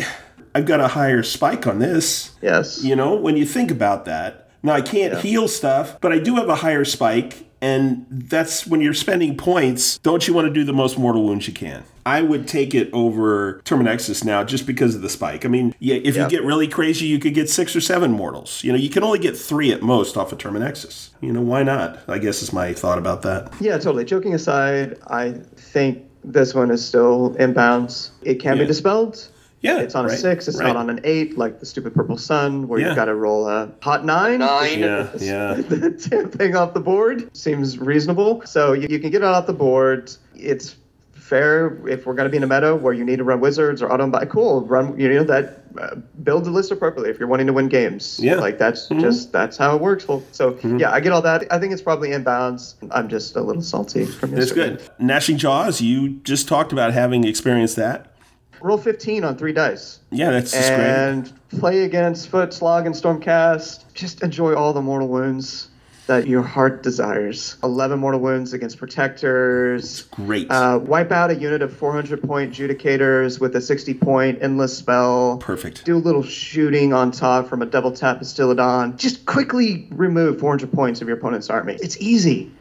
I've 0.56 0.66
got 0.66 0.80
a 0.80 0.88
higher 0.90 1.24
spike 1.24 1.68
on 1.68 1.80
this. 1.80 2.32
Yes. 2.42 2.84
You 2.84 2.96
know, 2.96 3.16
when 3.16 3.38
you 3.38 3.46
think 3.46 3.72
about 3.72 4.06
that. 4.06 4.48
Now, 4.62 4.74
I 4.74 4.82
can't 4.82 5.18
heal 5.20 5.48
stuff, 5.48 6.00
but 6.02 6.12
I 6.12 6.20
do 6.20 6.36
have 6.36 6.50
a 6.50 6.56
higher 6.56 6.84
spike. 6.84 7.46
And 7.62 8.06
that's 8.10 8.66
when 8.66 8.80
you're 8.80 8.94
spending 8.94 9.36
points, 9.36 9.98
don't 9.98 10.26
you 10.26 10.34
want 10.34 10.48
to 10.48 10.54
do 10.54 10.64
the 10.64 10.72
most 10.74 10.98
mortal 10.98 11.26
wounds 11.26 11.46
you 11.46 11.54
can? 11.54 11.84
I 12.06 12.22
would 12.22 12.48
take 12.48 12.74
it 12.74 12.90
over 12.94 13.62
Terminexus 13.66 14.24
now 14.24 14.46
just 14.46 14.66
because 14.66 14.96
of 14.96 15.02
the 15.02 15.10
spike. 15.10 15.44
I 15.44 15.50
mean, 15.50 15.76
yeah, 15.80 15.96
if 16.02 16.16
Yeah. 16.16 16.24
you 16.24 16.30
get 16.30 16.44
really 16.46 16.70
crazy, 16.70 17.06
you 17.06 17.20
could 17.20 17.34
get 17.34 17.50
six 17.50 17.76
or 17.76 17.82
seven 17.82 18.12
mortals. 18.12 18.64
You 18.64 18.72
know, 18.72 18.78
you 18.78 18.90
can 18.90 19.04
only 19.04 19.20
get 19.20 19.38
three 19.38 19.74
at 19.74 19.82
most 19.82 20.16
off 20.16 20.32
of 20.32 20.38
Terminexus. 20.38 21.10
You 21.20 21.34
know, 21.34 21.42
why 21.42 21.64
not? 21.64 22.00
I 22.08 22.18
guess 22.18 22.42
is 22.42 22.54
my 22.54 22.72
thought 22.74 22.98
about 22.98 23.24
that. 23.24 23.52
Yeah, 23.60 23.78
totally. 23.78 24.06
Joking 24.06 24.34
aside, 24.34 24.98
I 25.08 25.34
think 25.58 26.04
this 26.24 26.54
one 26.56 26.72
is 26.72 26.84
still 26.86 27.36
in 27.36 27.52
bounds. 27.52 28.12
It 28.24 28.36
can 28.36 28.56
Yeah. 28.56 28.64
be 28.64 28.68
dispelled. 28.68 29.28
Yeah. 29.62 29.80
It's 29.80 29.96
on 29.96 30.06
a 30.06 30.10
six. 30.16 30.48
It's 30.48 30.58
right. 30.58 30.68
not 30.68 30.76
on 30.78 30.90
an 30.90 31.02
eight, 31.04 31.38
like 31.38 31.60
the 31.60 31.66
stupid 31.66 31.94
purple 31.94 32.18
sun, 32.18 32.68
where 32.68 32.80
Yeah. 32.80 32.88
you've 32.88 32.96
got 32.96 33.06
to 33.06 33.16
roll 33.16 33.48
a 33.48 33.70
hot 33.82 34.06
nine. 34.06 34.40
Nine. 34.40 34.80
Yeah, 34.80 35.10
yeah. 35.20 35.54
the 35.56 36.32
thing 36.38 36.56
off 36.56 36.74
the 36.74 36.80
board 36.80 37.36
seems 37.36 37.78
reasonable. 37.78 38.42
So 38.46 38.74
you, 38.74 38.88
you 38.90 39.00
can 39.00 39.10
get 39.12 39.22
it 39.22 39.26
off 39.26 39.48
the 39.48 39.54
board. 39.54 40.12
It's 40.36 40.76
fair 41.14 41.88
if 41.88 42.08
we're 42.08 42.16
going 42.16 42.26
to 42.26 42.32
be 42.32 42.38
in 42.38 42.44
a 42.44 42.48
meta 42.48 42.76
where 42.76 42.92
you 42.94 43.04
need 43.06 43.18
to 43.18 43.24
run 43.24 43.40
wizards 43.40 43.82
or 43.84 43.92
auto 43.92 44.08
buy. 44.08 44.26
Cool, 44.26 44.62
run. 44.66 44.98
You 45.00 45.10
know 45.14 45.24
that 45.26 45.62
uh, 45.80 45.96
build 46.24 46.46
the 46.46 46.50
list 46.50 46.72
appropriately 46.72 47.12
if 47.12 47.20
you're 47.20 47.28
wanting 47.28 47.46
to 47.48 47.54
win 47.54 47.68
games. 47.68 48.20
Yeah. 48.20 48.32
Mm-hmm. 48.34 48.42
like 48.42 48.58
that's 48.58 48.88
just 48.88 49.32
that's 49.32 49.56
how 49.58 49.76
it 49.76 49.82
works. 49.82 50.08
Well, 50.08 50.24
so 50.32 50.58
yeah, 50.64 50.92
I 50.92 51.00
get 51.02 51.12
all 51.12 51.22
that. 51.22 51.46
I 51.52 51.60
think 51.60 51.74
it's 51.74 51.82
probably 51.82 52.10
inbounds. 52.10 52.76
I'm 52.92 53.10
just 53.10 53.36
a 53.36 53.42
little 53.42 53.62
salty 53.62 54.06
from 54.06 54.32
That's 54.32 54.48
yesterday. 54.56 54.78
good. 54.78 54.90
Gnashing 55.00 55.38
Jaws, 55.38 55.82
you 55.82 56.10
just 56.24 56.48
talked 56.48 56.72
about 56.72 56.94
having 56.94 57.26
experienced 57.26 57.76
that. 57.76 58.06
Roll 58.62 58.78
15 58.78 59.24
on 59.24 59.38
three 59.38 59.54
dice. 59.54 60.00
Yeah, 60.12 60.32
that's 60.32 60.52
just 60.52 60.68
great. 60.70 60.80
and 60.80 61.34
play 61.50 61.84
against 61.84 62.30
Foot, 62.30 62.54
Slog, 62.54 62.86
and 62.86 62.96
Stormcast. 62.96 63.84
Just 63.94 64.22
enjoy 64.24 64.54
all 64.56 64.74
the 64.74 64.82
mortal 64.82 65.08
wounds 65.08 65.70
that 66.08 66.28
your 66.28 66.42
heart 66.42 66.82
desires. 66.82 67.58
11 67.64 68.00
mortal 68.00 68.20
wounds 68.20 68.54
against 68.54 68.78
Protectors. 68.80 70.04
Great. 70.12 70.50
Uh, 70.50 70.80
wipe 70.82 71.12
out 71.12 71.30
a 71.30 71.36
unit 71.36 71.62
of 71.62 71.76
400 71.76 72.24
point 72.24 72.52
Judicators 72.54 73.40
with 73.40 73.56
a 73.56 73.62
60 73.62 73.94
point 73.96 74.40
Endless 74.42 74.76
spell. 74.78 75.38
Perfect. 75.38 75.86
Do 75.86 75.96
a 75.96 76.00
little 76.00 76.24
shooting 76.24 76.94
on 76.94 77.12
top 77.12 77.48
from 77.48 77.62
a 77.62 77.66
double 77.66 77.92
tap 77.92 78.20
Bastillodon. 78.20 78.98
Just 78.98 79.26
quickly 79.26 79.88
remove 79.92 80.40
400 80.40 80.72
points 80.72 81.02
of 81.02 81.08
your 81.08 81.18
opponent's 81.18 81.50
army. 81.50 81.78
It's 81.80 81.98
easy. 82.02 82.52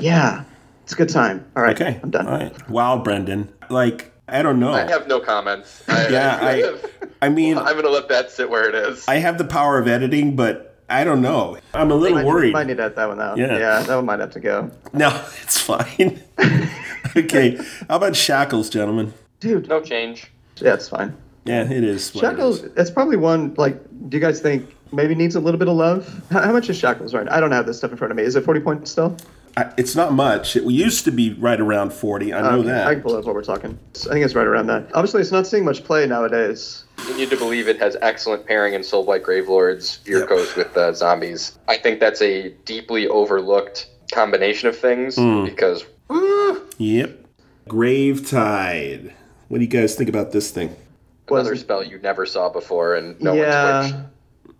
Yeah, 0.00 0.44
it's 0.82 0.92
a 0.92 0.96
good 0.96 1.08
time. 1.08 1.44
All 1.56 1.62
right, 1.62 1.80
Okay. 1.80 1.98
I'm 2.02 2.10
done. 2.10 2.26
All 2.26 2.32
right. 2.38 2.68
Wow, 2.70 2.98
Brendan. 3.02 3.50
Like, 3.70 4.12
I 4.28 4.42
don't 4.42 4.60
know. 4.60 4.72
I 4.72 4.88
have 4.88 5.08
no 5.08 5.20
comments. 5.20 5.82
I, 5.88 6.08
yeah, 6.10 6.38
I 6.40 6.78
I 7.22 7.28
mean, 7.28 7.58
I'm 7.58 7.74
gonna 7.76 7.88
let 7.88 8.08
that 8.08 8.30
sit 8.30 8.48
where 8.48 8.68
it 8.68 8.74
is. 8.74 9.06
I 9.08 9.16
have 9.16 9.38
the 9.38 9.44
power 9.44 9.78
of 9.78 9.88
editing, 9.88 10.36
but 10.36 10.76
I 10.88 11.04
don't 11.04 11.20
know. 11.20 11.58
I'm 11.74 11.90
a 11.90 11.94
little 11.94 12.18
Might, 12.18 12.26
worried. 12.26 12.52
might 12.52 12.66
need 12.66 12.78
to 12.78 12.84
edit 12.84 12.96
that 12.96 13.08
one 13.08 13.20
out. 13.20 13.36
Yeah. 13.36 13.58
yeah, 13.58 13.82
that 13.82 13.94
one 13.96 14.06
might 14.06 14.20
have 14.20 14.30
to 14.32 14.40
go. 14.40 14.70
No, 14.94 15.08
it's 15.42 15.60
fine. 15.60 16.22
okay. 17.16 17.56
How 17.88 17.96
about 17.96 18.16
shackles, 18.16 18.70
gentlemen? 18.70 19.12
Dude, 19.38 19.68
no 19.68 19.82
change. 19.82 20.30
yeah, 20.56 20.74
it's 20.74 20.88
fine. 20.88 21.14
Yeah, 21.44 21.62
it 21.70 21.84
is. 21.84 22.10
Shackles, 22.10 22.62
is. 22.62 22.72
it's 22.76 22.90
probably 22.90 23.16
one, 23.16 23.54
like, 23.58 23.78
do 24.08 24.16
you 24.16 24.20
guys 24.20 24.40
think 24.40 24.74
maybe 24.92 25.14
needs 25.14 25.36
a 25.36 25.40
little 25.40 25.58
bit 25.58 25.68
of 25.68 25.76
love? 25.76 26.22
How, 26.30 26.40
how 26.40 26.52
much 26.52 26.70
is 26.70 26.78
Shackles 26.78 27.12
right 27.14 27.30
I 27.30 27.38
don't 27.38 27.52
have 27.52 27.66
this 27.66 27.76
stuff 27.78 27.90
in 27.90 27.96
front 27.98 28.10
of 28.10 28.16
me. 28.16 28.22
Is 28.22 28.34
it 28.34 28.44
40 28.44 28.60
points 28.60 28.90
still? 28.90 29.14
I, 29.58 29.72
it's 29.76 29.96
not 29.96 30.12
much. 30.12 30.54
It 30.54 30.62
used 30.64 31.04
to 31.06 31.10
be 31.10 31.32
right 31.34 31.60
around 31.60 31.92
40. 31.92 32.32
I 32.32 32.40
know 32.42 32.58
Okay, 32.60 32.68
that. 32.68 32.86
I 32.86 32.94
can 32.94 33.02
pull 33.02 33.16
up 33.16 33.24
what 33.24 33.34
we're 33.34 33.42
talking. 33.42 33.76
I 33.96 34.12
think 34.12 34.24
it's 34.24 34.36
right 34.36 34.46
around 34.46 34.68
that. 34.68 34.88
Obviously, 34.94 35.20
it's 35.20 35.32
not 35.32 35.48
seeing 35.48 35.64
much 35.64 35.82
play 35.82 36.06
nowadays. 36.06 36.84
You 37.08 37.16
need 37.16 37.30
to 37.30 37.36
believe 37.36 37.66
it 37.66 37.76
has 37.80 37.96
excellent 38.00 38.46
pairing 38.46 38.74
in 38.74 38.82
Soulblight 38.82 39.22
Gravelords, 39.22 39.98
Vyrkos 40.04 40.56
with 40.56 40.76
uh, 40.76 40.92
zombies. 40.92 41.58
I 41.66 41.76
think 41.76 41.98
that's 41.98 42.22
a 42.22 42.50
deeply 42.66 43.08
overlooked 43.08 43.88
combination 44.12 44.68
of 44.68 44.78
things 44.78 45.16
Hmm. 45.16 45.44
because 45.44 45.84
Yep. 46.78 47.18
Grave 47.66 48.28
Tide. 48.28 49.12
What 49.48 49.58
do 49.58 49.64
you 49.64 49.70
guys 49.70 49.96
think 49.96 50.08
about 50.08 50.30
this 50.32 50.50
thing? 50.52 50.74
another 51.30 51.56
spell 51.56 51.84
you 51.84 51.98
never 51.98 52.24
saw 52.24 52.48
before 52.48 52.94
and 52.94 53.20
no 53.20 53.34
yeah. 53.34 53.80
one's 53.80 53.90
switched. 53.92 54.06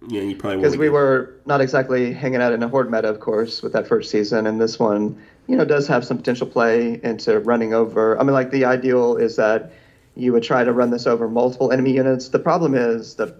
Yeah, 0.06 0.22
you 0.22 0.36
probably 0.36 0.58
because 0.58 0.76
we 0.76 0.86
again. 0.86 0.92
were 0.92 1.34
not 1.44 1.60
exactly 1.60 2.12
hanging 2.12 2.40
out 2.40 2.52
in 2.52 2.62
a 2.62 2.68
horde 2.68 2.90
meta, 2.90 3.08
of 3.08 3.20
course, 3.20 3.62
with 3.62 3.72
that 3.72 3.88
first 3.88 4.10
season, 4.10 4.46
and 4.46 4.60
this 4.60 4.78
one, 4.78 5.20
you 5.48 5.56
know, 5.56 5.64
does 5.64 5.88
have 5.88 6.04
some 6.04 6.16
potential 6.18 6.46
play 6.46 7.00
into 7.02 7.40
running 7.40 7.74
over. 7.74 8.18
I 8.18 8.22
mean, 8.22 8.32
like 8.32 8.50
the 8.50 8.64
ideal 8.64 9.16
is 9.16 9.36
that 9.36 9.72
you 10.14 10.32
would 10.32 10.42
try 10.42 10.62
to 10.64 10.72
run 10.72 10.90
this 10.90 11.06
over 11.06 11.28
multiple 11.28 11.72
enemy 11.72 11.92
units. 11.92 12.28
The 12.28 12.38
problem 12.38 12.74
is 12.74 13.16
the 13.16 13.34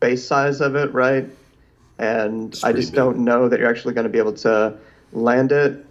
base 0.00 0.26
size 0.26 0.60
of 0.60 0.76
it, 0.76 0.92
right? 0.92 1.28
And 1.98 2.58
I 2.62 2.72
just 2.72 2.92
big. 2.92 2.96
don't 2.96 3.18
know 3.18 3.48
that 3.48 3.58
you're 3.58 3.70
actually 3.70 3.94
going 3.94 4.04
to 4.04 4.10
be 4.10 4.18
able 4.18 4.34
to 4.34 4.76
land 5.12 5.52
it 5.52 5.84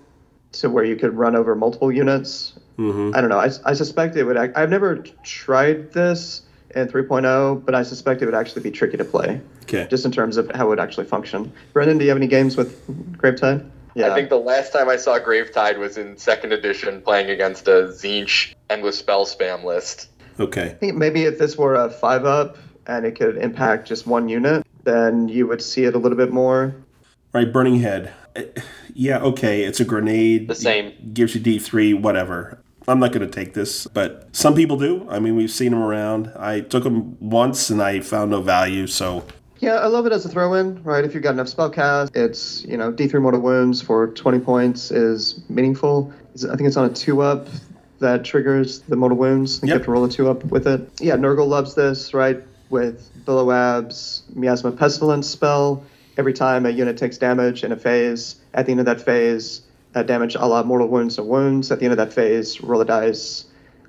to 0.54 0.70
where 0.70 0.84
you 0.84 0.96
could 0.96 1.14
run 1.16 1.36
over 1.36 1.56
multiple 1.56 1.92
units. 1.92 2.54
Mm-hmm. 2.78 3.16
I 3.16 3.22
don't 3.22 3.30
know. 3.30 3.40
I, 3.40 3.50
I 3.66 3.74
suspect 3.74 4.16
it 4.16 4.24
would. 4.24 4.38
Act, 4.38 4.56
I've 4.56 4.70
never 4.70 4.98
tried 5.24 5.94
this 5.94 6.45
in 6.76 6.88
3.0, 6.88 7.66
but 7.66 7.74
I 7.74 7.84
suspect 7.84 8.22
it 8.22 8.26
would 8.26 8.36
actually 8.36 8.62
be 8.62 8.72
tricky 8.72 8.98
to 8.98 9.06
play 9.06 9.40
Okay. 9.64 9.88
just 9.90 10.06
in 10.06 10.12
terms 10.12 10.38
of 10.38 10.52
how 10.54 10.66
it 10.66 10.70
would 10.70 10.80
actually 10.80 11.06
function. 11.06 11.52
Brendan, 11.74 11.98
do 11.98 12.04
you 12.04 12.10
have 12.10 12.18
any 12.18 12.28
games 12.28 12.58
with 12.58 12.86
Gravetide? 13.18 13.68
Yeah. 13.96 14.12
I 14.12 14.16
think 14.16 14.30
the 14.30 14.38
last 14.38 14.74
time 14.74 14.90
I 14.90 14.98
saw 14.98 15.18
Gravetide 15.20 15.78
was 15.78 15.98
in 15.98 16.18
second 16.18 16.52
edition 16.52 17.02
playing 17.02 17.30
against 17.30 17.68
a 17.70 17.88
Tzeentch 17.94 18.54
endless 18.70 19.00
spell 19.00 19.26
spam 19.26 19.64
list. 19.64 20.10
Okay. 20.38 20.66
I 20.66 20.70
think 20.74 20.96
maybe 20.98 21.24
if 21.24 21.40
this 21.40 21.58
were 21.58 21.76
a 21.76 21.90
five 21.90 22.26
up 22.26 22.58
and 22.88 23.06
it 23.06 23.14
could 23.18 23.38
impact 23.38 23.88
just 23.88 24.06
one 24.06 24.28
unit, 24.28 24.66
then 24.84 25.30
you 25.30 25.48
would 25.48 25.62
see 25.62 25.86
it 25.86 25.96
a 25.96 25.98
little 25.98 26.18
bit 26.18 26.34
more. 26.34 26.76
Right, 27.34 27.52
Burning 27.52 27.80
Head. 27.80 28.14
Uh, 28.36 28.44
Yeah, 28.94 29.20
okay, 29.20 29.64
it's 29.64 29.80
a 29.82 29.86
grenade. 29.86 30.48
The 30.50 30.56
same. 30.56 30.94
Gives 31.14 31.36
you 31.36 31.42
D3, 31.42 32.00
whatever. 32.02 32.60
I'm 32.88 33.00
not 33.00 33.12
going 33.12 33.28
to 33.28 33.34
take 33.34 33.54
this, 33.54 33.88
but 33.88 34.28
some 34.36 34.54
people 34.56 34.78
do. 34.78 35.08
I 35.10 35.20
mean, 35.20 35.36
we've 35.36 35.52
seen 35.52 35.72
them 35.72 35.82
around. 35.82 36.32
I 36.38 36.60
took 36.62 36.84
them 36.84 37.18
once 37.20 37.70
and 37.70 37.82
I 37.82 38.00
found 38.02 38.32
no 38.32 38.42
value, 38.42 38.86
so 38.88 39.26
Yeah, 39.60 39.76
I 39.76 39.88
love 39.88 40.06
it 40.06 40.12
as 40.12 40.26
a 40.26 40.30
throw 40.30 40.54
in, 40.54 40.84
right? 40.84 41.04
If 41.04 41.14
you've 41.14 41.24
got 41.24 41.34
enough 41.34 41.48
spellcast, 41.48 42.16
it's, 42.16 42.64
you 42.66 42.78
know, 42.78 42.92
D3 42.92 43.22
mortal 43.22 43.42
wounds 43.42 43.82
for 43.82 44.08
20 44.08 44.40
points 44.40 44.92
is 44.92 45.40
meaningful. 45.50 46.14
I 46.36 46.56
think 46.56 46.68
it's 46.68 46.78
on 46.78 46.90
a 46.90 46.94
two 46.94 47.22
up 47.22 47.48
that 48.00 48.24
triggers 48.26 48.82
the 48.82 48.96
mortal 48.96 49.18
wounds. 49.18 49.62
Yep. 49.64 49.68
You 49.68 49.74
have 49.74 49.86
to 49.86 49.92
roll 49.92 50.04
a 50.06 50.10
two 50.10 50.30
up 50.30 50.44
with 50.46 50.68
it. 50.68 50.88
Yeah, 51.00 51.16
Nurgle 51.16 51.48
loves 51.48 51.74
this, 51.76 52.14
right? 52.14 52.44
With 52.70 53.10
Billow 53.26 53.52
Abs, 53.52 54.24
Miasma 54.34 54.72
Pestilence 54.74 55.28
spell. 55.28 55.84
Every 56.18 56.34
time 56.34 56.66
a 56.66 56.70
unit 56.70 56.98
takes 56.98 57.18
damage 57.18 57.64
in 57.64 57.72
a 57.72 57.78
phase, 57.78 58.36
at 58.54 58.66
the 58.66 58.72
end 58.72 58.80
of 58.80 58.86
that 58.86 59.02
phase, 59.02 59.62
uh, 59.96 60.04
damage 60.04 60.36
a 60.36 60.46
la 60.46 60.62
mortal 60.64 60.88
wounds 60.88 61.18
or 61.18 61.24
wounds. 61.24 61.72
At 61.72 61.80
the 61.80 61.86
end 61.86 61.94
of 61.94 61.98
that 61.98 62.14
phase, 62.14 62.62
roll 62.62 62.82
a 62.82 62.86
dice. 62.86 63.46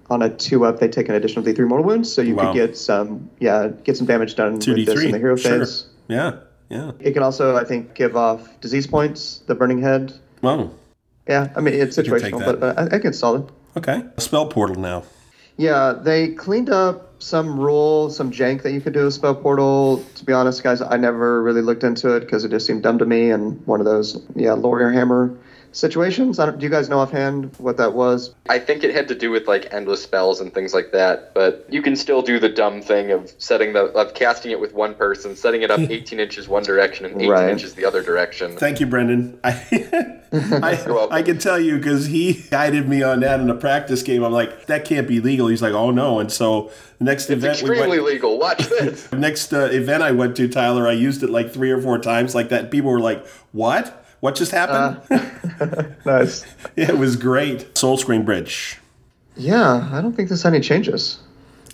On 0.09 0.23
a 0.23 0.31
two 0.31 0.65
up, 0.65 0.79
they 0.79 0.87
take 0.87 1.09
an 1.09 1.17
additional 1.17 1.45
D3 1.45 1.67
mortal 1.67 1.85
wounds, 1.85 2.13
so 2.13 2.23
you 2.23 2.37
Wow. 2.37 2.53
could 2.53 2.55
get 2.55 2.77
some, 2.77 3.29
yeah, 3.41 3.69
get 3.83 3.97
some 3.97 4.07
damage 4.07 4.37
done 4.37 4.61
two 4.61 4.75
with 4.75 4.87
this 4.87 5.03
in 5.03 5.11
the 5.11 5.19
hero 5.19 5.35
Sure. 5.35 5.59
phase. 5.59 5.87
Yeah, 6.07 6.35
yeah. 6.69 6.93
It 7.01 7.11
can 7.11 7.25
also, 7.25 7.57
I 7.57 7.65
think, 7.65 7.95
give 7.95 8.17
off 8.17 8.49
disease 8.61 8.87
points, 8.87 9.43
the 9.49 9.57
burning 9.57 9.83
head. 9.83 10.13
Well, 10.43 10.71
Yeah, 11.29 11.49
I 11.57 11.61
mean, 11.61 11.75
it's 11.75 11.97
situational, 11.97 12.45
but, 12.45 12.61
but 12.61 12.79
I, 12.79 12.83
I 12.85 12.89
think 12.89 13.05
it's 13.05 13.19
solid. 13.19 13.51
okay. 13.77 14.05
Spell 14.19 14.47
Portal 14.47 14.77
now. 14.77 15.03
Yeah, 15.57 15.93
they 16.01 16.29
cleaned 16.29 16.71
up 16.71 17.15
some 17.19 17.59
rule, 17.59 18.09
some 18.11 18.31
jank 18.31 18.63
that 18.63 18.71
you 18.71 18.81
could 18.81 18.93
do 18.93 19.07
with 19.07 19.15
Spell 19.15 19.35
Portal. 19.35 20.05
To 20.15 20.25
be 20.25 20.33
honest, 20.33 20.63
guys, 20.63 20.81
I 20.83 20.97
never 20.99 21.43
really 21.43 21.63
looked 21.63 21.83
into 21.83 22.15
it 22.15 22.21
because 22.21 22.45
it 22.45 22.51
just 22.51 22.65
seemed 22.65 22.85
dumb 22.85 22.99
to 22.99 23.07
me 23.07 23.31
and 23.33 23.61
one 23.67 23.81
of 23.81 23.87
those, 23.87 24.23
yeah, 24.37 24.55
Warrior 24.55 24.91
Hammer 24.93 25.35
situations. 25.77 26.39
I 26.39 26.47
don't, 26.47 26.59
do 26.59 26.65
you 26.65 26.71
guys 26.71 26.89
know 26.89 26.99
offhand 26.99 27.55
what 27.59 27.77
that 27.77 27.93
was? 27.93 28.35
I 28.49 28.59
think 28.59 28.83
it 28.83 28.95
had 28.95 29.09
to 29.09 29.15
do 29.15 29.31
with 29.31 29.47
like 29.47 29.73
endless 29.73 30.03
spells 30.03 30.41
and 30.41 30.53
things 30.53 30.73
like 30.75 30.93
that, 30.93 31.35
but 31.35 31.67
you 31.69 31.83
can 31.83 31.95
still 31.97 32.23
do 32.23 32.39
the 32.39 32.49
dumb 32.49 32.81
thing 32.83 33.11
of 33.11 33.33
setting 33.39 33.73
the 33.75 33.85
of 33.87 34.15
casting 34.15 34.51
it 34.51 34.61
with 34.61 34.73
one 34.75 34.95
person, 34.95 35.37
setting 35.37 35.63
it 35.63 35.71
up 35.71 35.79
18 35.91 36.19
inches 36.21 36.49
one 36.49 36.63
direction 36.63 37.05
and 37.05 37.17
18 37.17 37.31
Right. 37.31 37.51
inches 37.51 37.75
the 37.75 37.85
other 37.85 38.03
direction. 38.03 38.57
Thank 38.57 38.81
you, 38.81 38.87
Brendan. 38.87 39.39
I 39.45 40.21
I. 40.33 41.07
I 41.11 41.23
can 41.23 41.39
tell 41.39 41.59
you 41.59 41.77
because 41.79 42.07
he 42.07 42.45
guided 42.51 42.89
me 42.89 43.03
on 43.03 43.21
that 43.21 43.41
in 43.41 43.49
a 43.49 43.55
practice 43.55 44.03
game. 44.03 44.23
I'm 44.25 44.33
like, 44.33 44.67
that 44.67 44.85
can't 44.85 45.07
be 45.07 45.21
legal. 45.21 45.47
He's 45.49 45.63
like, 45.63 45.73
oh 45.75 45.91
no. 45.91 46.19
And 46.19 46.31
so 46.33 46.71
the 46.99 47.05
next 47.05 47.25
It's 47.25 47.33
event 47.45 47.63
we 47.63 47.71
extremely 47.71 47.99
went, 48.01 48.13
legal. 48.13 48.39
Watch 48.39 48.67
this. 48.69 49.11
next 49.13 49.53
uh, 49.53 49.69
event 49.71 50.03
I 50.03 50.11
went 50.13 50.37
to, 50.37 50.49
Tyler, 50.49 50.89
I 50.89 50.93
used 50.93 51.23
it 51.23 51.31
like 51.31 51.53
three 51.53 51.71
or 51.71 51.81
four 51.81 51.99
times 51.99 52.35
like 52.35 52.49
that. 52.49 52.71
People 52.71 52.91
were 52.91 53.01
like, 53.01 53.27
what? 53.53 54.05
What 54.21 54.35
just 54.35 54.53
happened? 54.53 55.03
Nice. 56.05 56.45
it 56.77 56.97
was 56.99 57.17
great. 57.17 57.75
Soulscream 57.75 58.25
Bridge. 58.25 58.79
Yeah, 59.37 59.89
I 59.93 60.01
don't 60.01 60.15
think 60.15 60.29
there's 60.29 60.45
any 60.45 60.61
changes 60.61 61.19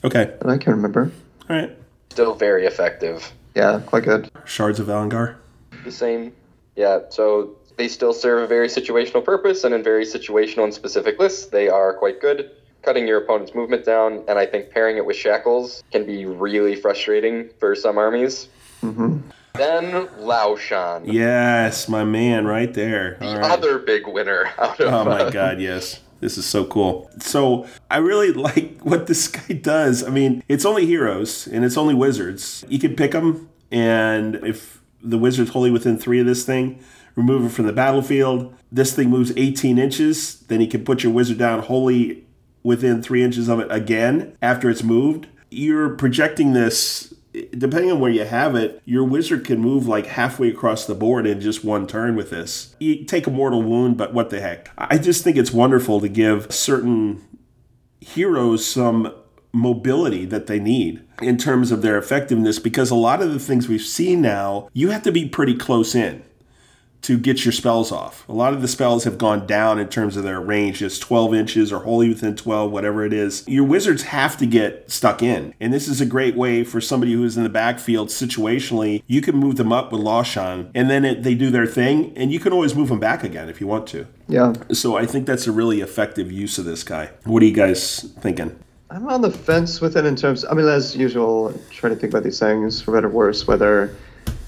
Okay. 0.05 0.25
that 0.41 0.49
I 0.49 0.57
can 0.57 0.73
remember. 0.73 1.11
All 1.51 1.57
right. 1.57 1.71
Still 2.11 2.35
very 2.35 2.65
effective. 2.67 3.33
Yeah, 3.55 3.81
quite 3.85 4.05
good. 4.05 4.31
Shards 4.45 4.81
of 4.81 4.87
Valagharr. 4.87 5.37
The 5.85 5.91
same. 5.93 6.33
Yeah, 6.77 7.01
so 7.11 7.57
they 7.77 7.89
still 7.89 8.13
serve 8.15 8.43
a 8.45 8.47
very 8.47 8.69
situational 8.69 9.25
purpose, 9.25 9.65
and 9.65 9.75
in 9.75 9.83
very 9.83 10.05
situational 10.05 10.65
and 10.65 10.73
specific 10.75 11.19
lists, 11.19 11.47
they 11.47 11.69
are 11.69 11.95
quite 11.95 12.21
good. 12.21 12.51
Cutting 12.83 13.07
your 13.07 13.19
opponent's 13.23 13.55
movement 13.55 13.85
down, 13.85 14.23
and 14.29 14.39
I 14.39 14.47
think 14.47 14.71
pairing 14.71 14.97
it 14.97 15.05
with 15.07 15.17
shackles 15.17 15.83
can 15.93 16.05
be 16.07 16.25
really 16.25 16.75
frustrating 16.77 17.51
for 17.61 17.75
some 17.75 17.99
armies. 17.99 18.49
hmm 18.81 19.19
Then 19.55 20.07
Lauchon, 20.19 21.03
Yes, 21.13 21.89
my 21.89 22.05
man, 22.05 22.47
right 22.47 22.73
there. 22.73 23.17
the 23.21 23.27
right. 23.37 23.51
other 23.51 23.79
big 23.79 24.07
winner 24.07 24.51
out 24.59 24.81
of 24.81 24.93
Oh 24.93 25.05
my 25.05 25.23
uh, 25.23 25.31
god, 25.31 25.61
yes. 25.61 26.01
This 26.21 26.39
is 26.39 26.47
so 26.47 26.65
cool. 26.65 27.11
So 27.19 27.67
I 27.91 27.99
really 27.99 28.33
like 28.49 28.81
what 28.83 29.07
this 29.09 29.29
guy 29.29 29.55
does. 29.55 30.05
I 30.05 30.11
mean, 30.11 30.43
it's 30.49 30.65
only 30.65 30.87
heroes 30.87 31.47
and 31.47 31.65
it's 31.65 31.77
only 31.77 31.95
wizards. 31.95 32.65
You 32.69 32.79
can 32.79 32.95
pick 32.97 33.11
them, 33.13 33.51
and 33.71 34.37
if 34.37 34.81
the 35.03 35.19
wizard's 35.19 35.51
wholly 35.51 35.71
within 35.71 35.99
three 35.99 36.21
of 36.21 36.27
this 36.27 36.45
thing, 36.47 36.83
remove 37.17 37.45
it 37.45 37.49
from 37.51 37.67
the 37.67 37.73
battlefield. 37.73 38.55
This 38.71 38.95
thing 38.95 39.11
moves 39.11 39.33
18 39.37 39.79
inches. 39.79 40.41
Then 40.43 40.61
you 40.61 40.69
can 40.69 40.85
put 40.85 41.03
your 41.03 41.13
wizard 41.13 41.39
down 41.39 41.61
wholly 41.61 42.25
within 42.63 43.03
three 43.03 43.23
inches 43.23 43.49
of 43.49 43.59
it 43.59 43.67
again 43.71 44.37
after 44.41 44.71
it's 44.71 44.83
moved. 44.85 45.27
You're 45.51 45.91
projecting 45.91 46.53
this. 46.53 47.12
Depending 47.33 47.91
on 47.91 48.01
where 48.01 48.11
you 48.11 48.25
have 48.25 48.55
it, 48.55 48.83
your 48.85 49.05
wizard 49.05 49.45
can 49.45 49.59
move 49.59 49.87
like 49.87 50.07
halfway 50.07 50.49
across 50.51 50.87
the 50.87 50.95
board 50.95 51.27
in 51.27 51.41
just 51.41 51.65
one 51.65 51.87
turn 51.87 52.15
with 52.15 52.31
this. 52.31 52.77
You 52.79 53.05
take 53.05 53.27
a 53.27 53.31
mortal 53.31 53.63
wound, 53.63 53.97
but 53.97 54.13
what 54.13 54.31
the 54.31 54.41
heck? 54.41 54.71
I 54.77 54.99
just 54.99 55.25
think 55.25 55.37
it's 55.37 55.53
wonderful 55.53 56.01
to 56.01 56.09
give 56.09 56.53
certain 56.53 57.23
heroes 58.01 58.67
some 58.67 59.15
mobility 59.53 60.25
that 60.25 60.47
they 60.47 60.59
need 60.59 61.03
in 61.21 61.37
terms 61.37 61.71
of 61.71 61.83
their 61.83 61.99
effectiveness 61.99 62.59
because 62.59 62.91
a 62.91 62.95
lot 62.95 63.23
of 63.23 63.33
the 63.33 63.39
things 63.39 63.69
we've 63.69 63.81
seen 63.83 64.21
now, 64.21 64.69
you 64.73 64.91
have 64.91 65.03
to 65.03 65.13
be 65.13 65.29
pretty 65.29 65.55
close 65.55 65.95
in 65.95 66.23
to 67.03 67.19
get 67.19 67.45
your 67.45 67.53
spells 67.53 67.93
off. 67.93 68.29
A 68.29 68.33
lot 68.33 68.55
of 68.55 68.63
the 68.63 68.69
spells 68.69 69.05
have 69.05 69.19
gone 69.19 69.47
down 69.47 69.79
in 69.79 69.89
terms 69.89 70.17
of 70.17 70.23
their 70.23 70.41
range, 70.41 70.79
just 70.79 71.03
12 71.03 71.35
inches 71.35 71.73
or 71.73 71.81
wholly 71.81 72.09
within 72.09 72.37
12, 72.37 72.71
whatever 72.71 73.05
it 73.05 73.13
is. 73.13 73.45
Your 73.47 73.65
wizards 73.65 74.05
have 74.05 74.37
to 74.39 74.47
get 74.47 74.91
stuck 74.91 75.23
in. 75.23 75.55
And 75.61 75.73
this 75.73 75.89
is 75.89 76.01
a 76.01 76.07
great 76.07 76.37
way 76.37 76.65
for 76.65 76.81
somebody 76.81 77.13
who's 77.13 77.37
in 77.37 77.43
the 77.43 77.49
backfield 77.49 78.09
situationally. 78.09 79.03
You 79.07 79.21
can 79.21 79.37
move 79.37 79.57
them 79.57 79.73
up 79.73 79.93
with 79.93 80.01
Lauchon, 80.01 80.71
and 80.75 80.89
then 80.89 81.05
it, 81.05 81.23
they 81.23 81.35
do 81.35 81.51
their 81.51 81.67
thing, 81.67 82.13
and 82.17 82.33
you 82.33 82.39
can 82.39 82.53
always 82.53 82.75
move 82.75 82.89
them 82.89 83.01
back 83.01 83.25
again 83.25 83.49
if 83.49 83.61
you 83.61 83.67
want 83.67 83.87
to. 83.89 84.07
Yeah. 84.29 84.53
So 84.73 84.97
I 84.97 85.07
think 85.07 85.27
that's 85.27 85.47
a 85.47 85.53
really 85.53 85.81
effective 85.81 86.31
use 86.31 86.59
of 86.59 86.65
this 86.65 86.85
guy. 86.85 87.11
What 87.25 87.43
are 87.43 87.47
you 87.47 87.55
guys 87.55 88.03
thinking? 88.21 88.59
I'm 88.91 89.09
on 89.09 89.23
the 89.23 89.31
fence 89.31 89.81
with 89.81 89.97
it 89.97 90.05
in 90.05 90.17
terms. 90.17 90.45
I 90.45 90.53
mean, 90.53 90.69
as 90.69 90.95
usual, 90.95 91.59
trying 91.71 91.95
to 91.95 91.99
think 91.99 92.13
about 92.13 92.25
these 92.25 92.39
things 92.39 92.83
for 92.83 92.93
better 92.93 93.09
or 93.09 93.11
worse. 93.11 93.47
Whether, 93.47 93.97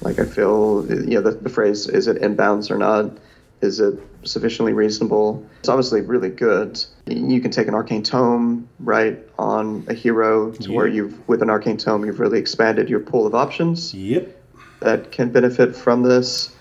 like, 0.04 0.18
I 0.18 0.24
feel, 0.24 0.86
you 0.88 1.14
know, 1.16 1.22
the, 1.22 1.32
the 1.32 1.48
phrase 1.48 1.88
"is 1.88 2.06
it 2.06 2.20
inbounds 2.20 2.70
or 2.70 2.78
not?" 2.78 3.18
Is 3.60 3.80
it 3.80 3.98
sufficiently 4.24 4.74
reasonable? 4.74 5.46
It's 5.60 5.68
obviously 5.70 6.02
really 6.02 6.28
good. 6.28 6.84
You 7.06 7.40
can 7.40 7.50
take 7.50 7.66
an 7.66 7.74
arcane 7.74 8.02
tome, 8.02 8.68
right, 8.78 9.18
on 9.38 9.86
a 9.88 9.94
hero 9.94 10.50
to 10.50 10.72
where 10.72 10.86
you've, 10.86 11.26
with 11.28 11.40
an 11.40 11.48
arcane 11.48 11.78
tome, 11.78 12.04
you've 12.04 12.20
really 12.20 12.38
expanded 12.38 12.90
your 12.90 13.00
pool 13.00 13.26
of 13.26 13.34
options 13.34 13.94
Yep. 13.94 14.36
that 14.80 15.12
can 15.12 15.30
benefit 15.30 15.74
from 15.74 16.02
this. 16.02 16.54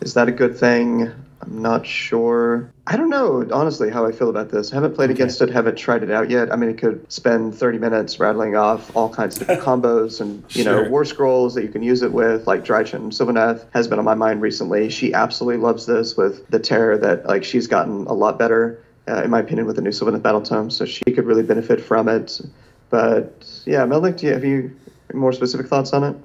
Is 0.00 0.14
that 0.14 0.28
a 0.28 0.32
good 0.32 0.56
thing? 0.56 1.10
I'm 1.42 1.60
not 1.60 1.86
sure. 1.86 2.72
I 2.90 2.96
don't 2.96 3.10
know, 3.10 3.46
honestly, 3.52 3.90
how 3.90 4.06
I 4.06 4.12
feel 4.12 4.30
about 4.30 4.48
this. 4.48 4.72
I 4.72 4.76
haven't 4.76 4.94
played 4.94 5.10
against 5.10 5.42
it, 5.42 5.50
haven't 5.50 5.76
tried 5.76 6.02
it 6.02 6.10
out 6.10 6.30
yet. 6.30 6.50
I 6.50 6.56
mean, 6.56 6.70
it 6.70 6.78
could 6.78 7.12
spend 7.12 7.54
30 7.54 7.76
minutes 7.76 8.18
rattling 8.18 8.56
off 8.56 8.96
all 8.96 9.12
kinds 9.12 9.36
of 9.36 9.40
different 9.46 9.62
combos 9.82 10.22
and, 10.22 10.42
you 10.56 10.64
know, 10.64 10.88
war 10.88 11.04
scrolls 11.04 11.54
that 11.54 11.64
you 11.64 11.68
can 11.68 11.82
use 11.82 12.00
it 12.00 12.10
with, 12.10 12.46
like 12.46 12.64
Drychen 12.64 13.12
Sylvaneth 13.12 13.66
has 13.74 13.88
been 13.88 13.98
on 13.98 14.06
my 14.06 14.14
mind 14.14 14.40
recently. 14.40 14.88
She 14.88 15.12
absolutely 15.12 15.62
loves 15.62 15.84
this 15.84 16.16
with 16.16 16.48
the 16.48 16.58
terror 16.58 16.96
that, 16.96 17.26
like, 17.26 17.44
she's 17.44 17.66
gotten 17.66 18.06
a 18.06 18.14
lot 18.14 18.38
better, 18.38 18.82
uh, 19.06 19.22
in 19.22 19.28
my 19.28 19.40
opinion, 19.40 19.66
with 19.66 19.76
the 19.76 19.82
new 19.82 19.90
Sylvaneth 19.90 20.22
Battle 20.22 20.40
Tome, 20.40 20.70
so 20.70 20.86
she 20.86 21.04
could 21.04 21.26
really 21.26 21.42
benefit 21.42 21.82
from 21.82 22.08
it. 22.08 22.40
But, 22.88 23.46
yeah, 23.66 23.84
Melik, 23.84 24.16
do 24.16 24.28
you, 24.28 24.32
have 24.32 24.46
you 24.46 24.74
more 25.12 25.34
specific 25.34 25.66
thoughts 25.66 25.92
on 25.92 26.04
it? 26.04 26.16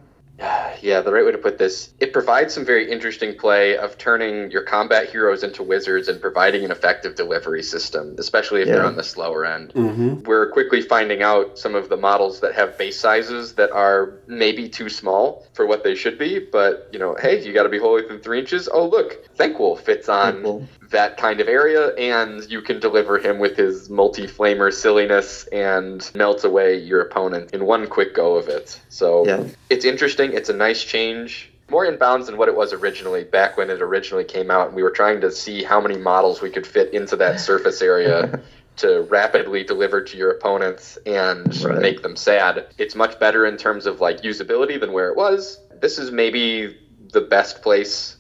Yeah, 0.84 1.00
the 1.00 1.14
right 1.14 1.24
way 1.26 1.32
to 1.32 1.38
put 1.38 1.58
this, 1.58 1.94
it 2.00 2.12
provides 2.12 2.54
some 2.54 2.66
very 2.66 2.92
interesting 2.92 3.38
play 3.38 3.78
of 3.78 3.98
turning 3.98 4.52
your 4.52 4.64
combat 4.64 5.10
heroes 5.10 5.42
into 5.42 5.64
wizards 5.64 6.10
and 6.10 6.20
providing 6.20 6.66
an 6.66 6.72
effective 6.72 7.16
delivery 7.16 7.64
system, 7.64 8.16
especially 8.20 8.62
if 8.62 8.68
they're 8.68 8.86
on 8.86 8.98
the 8.98 9.04
slower 9.04 9.46
end. 9.46 9.74
Mm-hmm. 9.74 10.24
We're 10.24 10.52
quickly 10.52 10.82
finding 10.82 11.24
out 11.24 11.58
some 11.58 11.74
of 11.74 11.88
the 11.88 11.96
models 11.96 12.42
that 12.42 12.54
have 12.56 12.78
base 12.78 13.00
sizes 13.00 13.54
that 13.56 13.72
are 13.72 14.20
maybe 14.28 14.68
too 14.68 14.90
small 14.90 15.48
for 15.54 15.66
what 15.66 15.86
they 15.86 15.96
should 15.96 16.20
be, 16.20 16.40
but 16.40 16.90
you 16.92 17.00
know, 17.00 17.16
hey, 17.16 17.42
you 17.42 17.54
got 17.54 17.64
to 17.64 17.70
be 17.70 17.80
whole 17.80 17.94
within 17.94 18.20
three 18.20 18.40
inches. 18.40 18.68
Oh, 18.72 18.86
look, 18.86 19.34
Thanquol 19.38 19.80
fits 19.80 20.10
on 20.10 20.44
Thanquol. 20.44 20.68
That 20.94 21.18
kind 21.18 21.42
of 21.42 21.48
area, 21.50 21.90
and 21.96 22.50
you 22.50 22.62
can 22.62 22.80
deliver 22.80 23.18
him 23.20 23.38
with 23.40 23.58
his 23.58 23.90
multi 23.90 24.26
flamer 24.26 24.74
silliness 24.74 25.46
and 25.52 26.10
melt 26.16 26.44
away 26.46 26.78
your 26.78 27.02
opponent 27.02 27.52
in 27.54 27.66
one 27.66 27.86
quick 27.88 28.16
go 28.16 28.36
of 28.38 28.48
it. 28.48 28.80
So 28.90 29.26
Yeah. 29.28 29.44
it's 29.70 29.84
interesting. 29.86 30.32
It's 30.34 30.50
a 30.50 30.54
nice 30.54 30.84
change. 30.84 31.52
More 31.70 31.86
in 31.86 31.98
bounds 31.98 32.28
than 32.28 32.38
what 32.38 32.48
it 32.48 32.56
was 32.56 32.72
originally, 32.74 33.24
back 33.24 33.58
when 33.58 33.70
it 33.70 33.82
originally 33.82 34.24
came 34.24 34.50
out, 34.50 34.68
and 34.68 34.76
we 34.76 34.84
were 34.84 34.92
trying 34.92 35.20
to 35.22 35.32
see 35.32 35.64
how 35.64 35.82
many 35.82 35.98
models 35.98 36.42
we 36.42 36.50
could 36.50 36.66
fit 36.66 36.94
into 36.94 37.16
that 37.18 37.40
surface 37.40 37.82
area 37.82 38.40
to 38.78 39.02
rapidly 39.04 39.64
deliver 39.64 40.02
to 40.02 40.18
your 40.18 40.32
opponents 40.32 40.98
and 41.06 41.56
Right. 41.64 41.80
make 41.80 42.02
them 42.02 42.16
sad. 42.16 42.66
It's 42.78 42.96
much 42.96 43.20
better 43.20 43.46
in 43.46 43.58
terms 43.58 43.86
of 43.86 44.02
like 44.02 44.22
usability 44.22 44.80
than 44.80 44.92
where 44.94 45.10
it 45.10 45.16
was. 45.18 45.60
This 45.80 45.98
is 46.00 46.12
maybe 46.12 46.78
the 47.12 47.22
best 47.22 47.62
place 47.62 48.16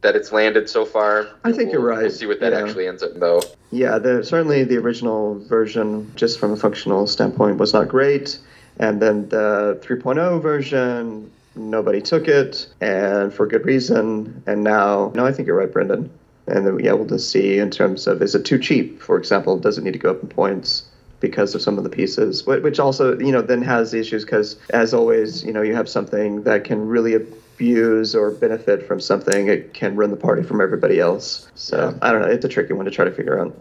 that 0.00 0.14
it's 0.14 0.32
landed 0.32 0.68
so 0.70 0.84
far. 0.84 1.26
I 1.44 1.52
think 1.52 1.72
you're 1.72 1.80
right. 1.80 2.02
We'll 2.02 2.10
see 2.10 2.26
what 2.26 2.40
that 2.40 2.52
Yeah. 2.52 2.62
actually 2.62 2.86
ends 2.86 3.02
up 3.02 3.14
though. 3.18 3.42
Yeah, 3.70 3.98
the, 3.98 4.24
certainly 4.24 4.64
the 4.64 4.76
original 4.76 5.38
version, 5.40 6.10
just 6.14 6.38
from 6.38 6.52
a 6.52 6.56
functional 6.56 7.06
standpoint, 7.06 7.58
was 7.58 7.72
not 7.72 7.88
great. 7.88 8.38
And 8.78 9.02
then 9.02 9.28
the 9.28 9.78
3.0 9.82 10.40
version, 10.40 11.30
nobody 11.56 12.00
took 12.00 12.28
it, 12.28 12.68
and 12.80 13.34
for 13.34 13.46
good 13.46 13.64
reason. 13.66 14.40
And 14.46 14.62
now, 14.62 15.10
no, 15.16 15.26
I 15.26 15.32
think 15.32 15.48
you're 15.48 15.58
right, 15.58 15.72
Brendan. 15.72 16.08
And 16.46 16.64
then, 16.64 16.78
yeah, 16.78 16.92
we'll 16.92 17.04
just 17.06 17.30
see 17.30 17.58
in 17.58 17.70
terms 17.70 18.06
of 18.06 18.22
is 18.22 18.34
it 18.36 18.44
too 18.44 18.58
cheap, 18.58 19.02
for 19.02 19.18
example? 19.18 19.58
Does 19.58 19.78
it 19.78 19.84
need 19.84 19.92
to 19.94 19.98
go 19.98 20.10
up 20.12 20.22
in 20.22 20.28
points? 20.28 20.84
Because 21.20 21.56
of 21.56 21.60
some 21.60 21.76
of 21.78 21.82
the 21.82 21.90
pieces, 21.90 22.42
Wh- 22.42 22.62
which 22.62 22.78
also, 22.78 23.18
you 23.18 23.32
know, 23.32 23.42
then 23.42 23.60
has 23.62 23.90
the 23.90 23.98
issues 23.98 24.24
because, 24.24 24.54
as 24.70 24.94
always, 24.94 25.42
you 25.44 25.52
know, 25.52 25.62
you 25.62 25.74
have 25.74 25.88
something 25.88 26.44
that 26.44 26.62
can 26.62 26.86
really 26.86 27.16
abuse 27.58 28.14
or 28.14 28.30
benefit 28.30 28.86
from 28.86 29.00
something, 29.00 29.48
it 29.48 29.74
can 29.74 29.96
run 29.96 30.10
the 30.10 30.16
party 30.16 30.44
from 30.44 30.60
everybody 30.60 31.00
else. 31.00 31.50
So 31.56 31.98
I 32.00 32.12
don't 32.12 32.22
know. 32.22 32.28
It's 32.28 32.44
a 32.44 32.48
tricky 32.48 32.72
one 32.72 32.84
to 32.84 32.90
try 32.90 33.04
to 33.04 33.10
figure 33.10 33.40
out. 33.40 33.56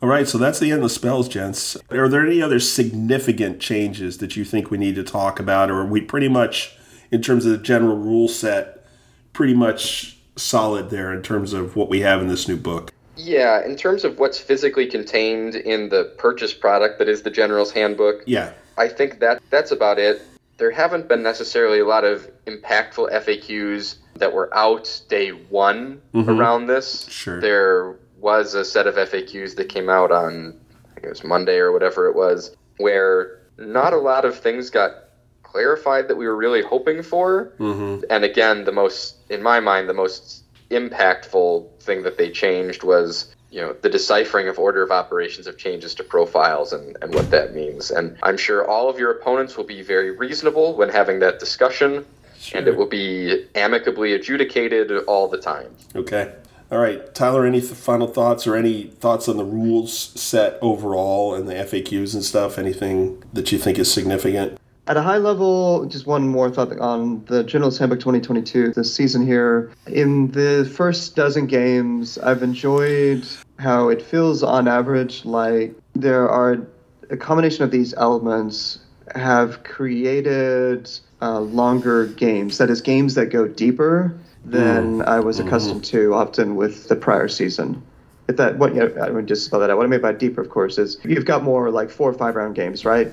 All 0.00 0.08
right, 0.08 0.26
so 0.26 0.38
that's 0.38 0.58
the 0.58 0.70
end 0.70 0.78
of 0.78 0.82
the 0.84 0.88
spells, 0.88 1.28
gents. 1.28 1.76
Are 1.90 2.08
there 2.08 2.24
any 2.26 2.40
other 2.42 2.58
significant 2.58 3.60
changes 3.60 4.18
that 4.18 4.36
you 4.36 4.44
think 4.44 4.70
we 4.70 4.78
need 4.78 4.94
to 4.96 5.04
talk 5.04 5.38
about, 5.38 5.70
or 5.70 5.80
are 5.80 5.86
we 5.86 6.00
pretty 6.00 6.28
much, 6.28 6.76
in 7.12 7.22
terms 7.22 7.44
of 7.46 7.52
the 7.52 7.58
general 7.58 7.96
rule 7.96 8.26
set, 8.28 8.84
pretty 9.32 9.54
much 9.54 10.18
solid 10.36 10.90
there 10.90 11.12
in 11.12 11.22
terms 11.22 11.52
of 11.52 11.76
what 11.76 11.88
we 11.88 12.00
have 12.00 12.20
in 12.20 12.26
this 12.28 12.48
new 12.48 12.56
book? 12.56 12.92
Yeah, 13.16 13.64
in 13.64 13.76
terms 13.76 14.04
of 14.04 14.18
what's 14.18 14.38
physically 14.38 14.86
contained 14.86 15.54
in 15.54 15.88
the 15.88 16.12
purchase 16.18 16.52
product 16.52 16.98
that 16.98 17.08
is 17.08 17.22
the 17.22 17.30
General's 17.30 17.70
Handbook, 17.70 18.22
Yeah. 18.26 18.52
I 18.78 18.88
think 18.88 19.20
that 19.20 19.42
that's 19.50 19.70
about 19.70 19.98
it. 19.98 20.22
There 20.62 20.70
haven't 20.70 21.08
been 21.08 21.24
necessarily 21.24 21.80
a 21.80 21.84
lot 21.84 22.04
of 22.04 22.30
impactful 22.46 23.10
FAQs 23.10 23.96
that 24.14 24.32
were 24.32 24.48
out 24.56 25.02
day 25.08 25.30
one 25.30 26.00
around 26.14 26.68
this. 26.68 27.04
Sure. 27.08 27.40
There 27.40 27.96
was 28.20 28.54
a 28.54 28.64
set 28.64 28.86
of 28.86 28.94
FAQs 28.94 29.56
that 29.56 29.68
came 29.68 29.88
out 29.88 30.12
on, 30.12 30.56
I 30.88 30.94
think 30.94 31.06
it 31.06 31.08
was 31.08 31.24
Monday 31.24 31.56
or 31.56 31.72
whatever 31.72 32.06
it 32.06 32.14
was, 32.14 32.54
where 32.76 33.40
not 33.58 33.92
a 33.92 33.96
lot 33.96 34.24
of 34.24 34.38
things 34.38 34.70
got 34.70 34.92
clarified 35.42 36.06
that 36.06 36.14
we 36.14 36.28
were 36.28 36.36
really 36.36 36.62
hoping 36.62 37.02
for. 37.02 37.52
Mm-hmm. 37.58 38.04
And 38.08 38.22
again, 38.24 38.62
the 38.62 38.70
most, 38.70 39.16
in 39.30 39.42
my 39.42 39.58
mind, 39.58 39.88
the 39.88 39.94
most 39.94 40.44
impactful 40.70 41.80
thing 41.80 42.04
that 42.04 42.18
they 42.18 42.30
changed 42.30 42.84
was, 42.84 43.34
you 43.52 43.60
know, 43.60 43.76
the 43.82 43.90
deciphering 43.90 44.48
of 44.48 44.58
order 44.58 44.82
of 44.82 44.90
operations 44.90 45.46
of 45.46 45.58
changes 45.58 45.94
to 45.94 46.02
profiles 46.02 46.72
and, 46.72 46.96
and 47.02 47.14
what 47.14 47.30
that 47.30 47.54
means. 47.54 47.90
And 47.90 48.16
I'm 48.22 48.38
sure 48.38 48.66
all 48.66 48.88
of 48.88 48.98
your 48.98 49.10
opponents 49.10 49.58
will 49.58 49.64
be 49.64 49.82
very 49.82 50.10
reasonable 50.10 50.74
when 50.74 50.88
having 50.88 51.20
that 51.20 51.38
discussion, 51.38 52.04
and 52.54 52.66
it 52.66 52.76
will 52.76 52.88
be 52.88 53.46
amicably 53.54 54.14
adjudicated 54.14 54.90
all 55.04 55.28
the 55.28 55.36
time. 55.36 55.70
Okay. 55.94 56.34
All 56.70 56.78
right, 56.78 57.14
Tyler. 57.14 57.44
Any 57.44 57.60
th- 57.60 57.74
final 57.74 58.06
thoughts 58.06 58.46
or 58.46 58.56
any 58.56 58.84
thoughts 58.84 59.28
on 59.28 59.36
the 59.36 59.44
rules 59.44 59.94
set 59.94 60.58
overall 60.62 61.34
and 61.34 61.46
the 61.46 61.52
FAQs 61.52 62.14
and 62.14 62.24
stuff? 62.24 62.56
Anything 62.56 63.22
that 63.34 63.52
you 63.52 63.58
think 63.58 63.78
is 63.78 63.92
significant? 63.92 64.58
At 64.88 64.96
a 64.96 65.02
high 65.02 65.18
level, 65.18 65.86
just 65.86 66.08
one 66.08 66.26
more 66.26 66.50
thought 66.50 66.76
on 66.80 67.24
the 67.26 67.44
General's 67.44 67.78
Handbook 67.78 68.00
2022, 68.00 68.72
this 68.72 68.92
season 68.92 69.24
here. 69.24 69.70
In 69.86 70.32
the 70.32 70.68
first 70.74 71.14
dozen 71.14 71.46
games, 71.46 72.18
I've 72.18 72.42
enjoyed 72.42 73.24
how 73.60 73.90
it 73.90 74.02
feels 74.02 74.42
on 74.42 74.66
average 74.66 75.24
like 75.24 75.76
there 75.94 76.28
are 76.28 76.66
a 77.10 77.16
combination 77.16 77.62
of 77.62 77.70
these 77.70 77.94
elements 77.94 78.80
have 79.14 79.62
created 79.62 80.90
uh, 81.20 81.38
longer 81.38 82.06
games. 82.06 82.58
That 82.58 82.68
is, 82.68 82.80
games 82.80 83.14
that 83.14 83.26
go 83.26 83.46
deeper 83.46 84.18
than 84.44 85.02
I 85.02 85.20
was 85.20 85.38
accustomed 85.38 85.84
to 85.86 86.14
often 86.14 86.56
with 86.56 86.88
the 86.88 86.96
prior 86.96 87.28
season. 87.28 87.80
If 88.26 88.36
that, 88.38 88.58
what, 88.58 88.74
you 88.74 88.80
know, 88.80 89.00
I 89.00 89.10
would 89.10 89.28
just 89.28 89.44
spell 89.44 89.60
that 89.60 89.70
out. 89.70 89.76
What 89.76 89.86
I 89.86 89.88
mean 89.88 90.00
by 90.00 90.12
deeper, 90.12 90.40
of 90.40 90.50
course, 90.50 90.78
is 90.78 90.96
you've 91.04 91.24
got 91.24 91.44
more 91.44 91.70
like 91.70 91.90
four 91.90 92.10
or 92.10 92.14
five 92.14 92.34
round 92.34 92.56
games, 92.56 92.84
right? 92.84 93.12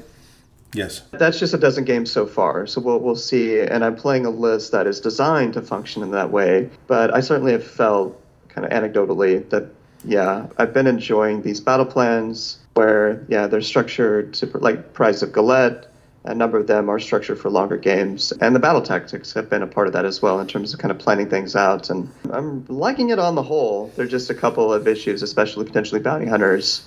Yes. 0.73 1.01
That's 1.11 1.39
just 1.39 1.53
a 1.53 1.57
dozen 1.57 1.83
games 1.85 2.11
so 2.11 2.25
far, 2.27 2.67
so 2.67 2.79
we'll 2.81 2.99
we'll 2.99 3.15
see. 3.15 3.59
And 3.59 3.83
I'm 3.83 3.95
playing 3.95 4.25
a 4.25 4.29
list 4.29 4.71
that 4.71 4.85
is 4.87 4.99
designed 5.01 5.53
to 5.53 5.61
function 5.61 6.03
in 6.03 6.11
that 6.11 6.31
way. 6.31 6.69
But 6.87 7.13
I 7.13 7.21
certainly 7.21 7.53
have 7.53 7.65
felt, 7.65 8.21
kind 8.49 8.65
of 8.65 8.71
anecdotally, 8.71 9.49
that 9.49 9.65
yeah, 10.05 10.47
I've 10.57 10.73
been 10.73 10.87
enjoying 10.87 11.41
these 11.41 11.59
battle 11.59 11.85
plans 11.85 12.59
where 12.75 13.25
yeah 13.29 13.47
they're 13.47 13.61
structured 13.61 14.33
to 14.35 14.45
like 14.59 14.93
Prize 14.93 15.23
of 15.23 15.33
Gallet. 15.33 15.87
A 16.25 16.35
number 16.35 16.59
of 16.59 16.67
them 16.67 16.89
are 16.89 16.99
structured 16.99 17.39
for 17.39 17.49
longer 17.49 17.77
games, 17.77 18.31
and 18.41 18.53
the 18.53 18.59
battle 18.59 18.81
tactics 18.81 19.33
have 19.33 19.49
been 19.49 19.63
a 19.63 19.67
part 19.67 19.87
of 19.87 19.93
that 19.93 20.05
as 20.05 20.21
well 20.21 20.39
in 20.39 20.47
terms 20.47 20.73
of 20.73 20.79
kind 20.79 20.91
of 20.91 20.99
planning 20.99 21.29
things 21.29 21.55
out. 21.55 21.89
And 21.89 22.09
I'm 22.31 22.65
liking 22.67 23.09
it 23.09 23.19
on 23.19 23.35
the 23.35 23.41
whole. 23.41 23.87
There 23.95 24.05
are 24.05 24.07
just 24.09 24.29
a 24.29 24.33
couple 24.35 24.71
of 24.71 24.85
issues, 24.87 25.23
especially 25.23 25.65
potentially 25.65 26.01
bounty 26.01 26.25
hunters, 26.27 26.85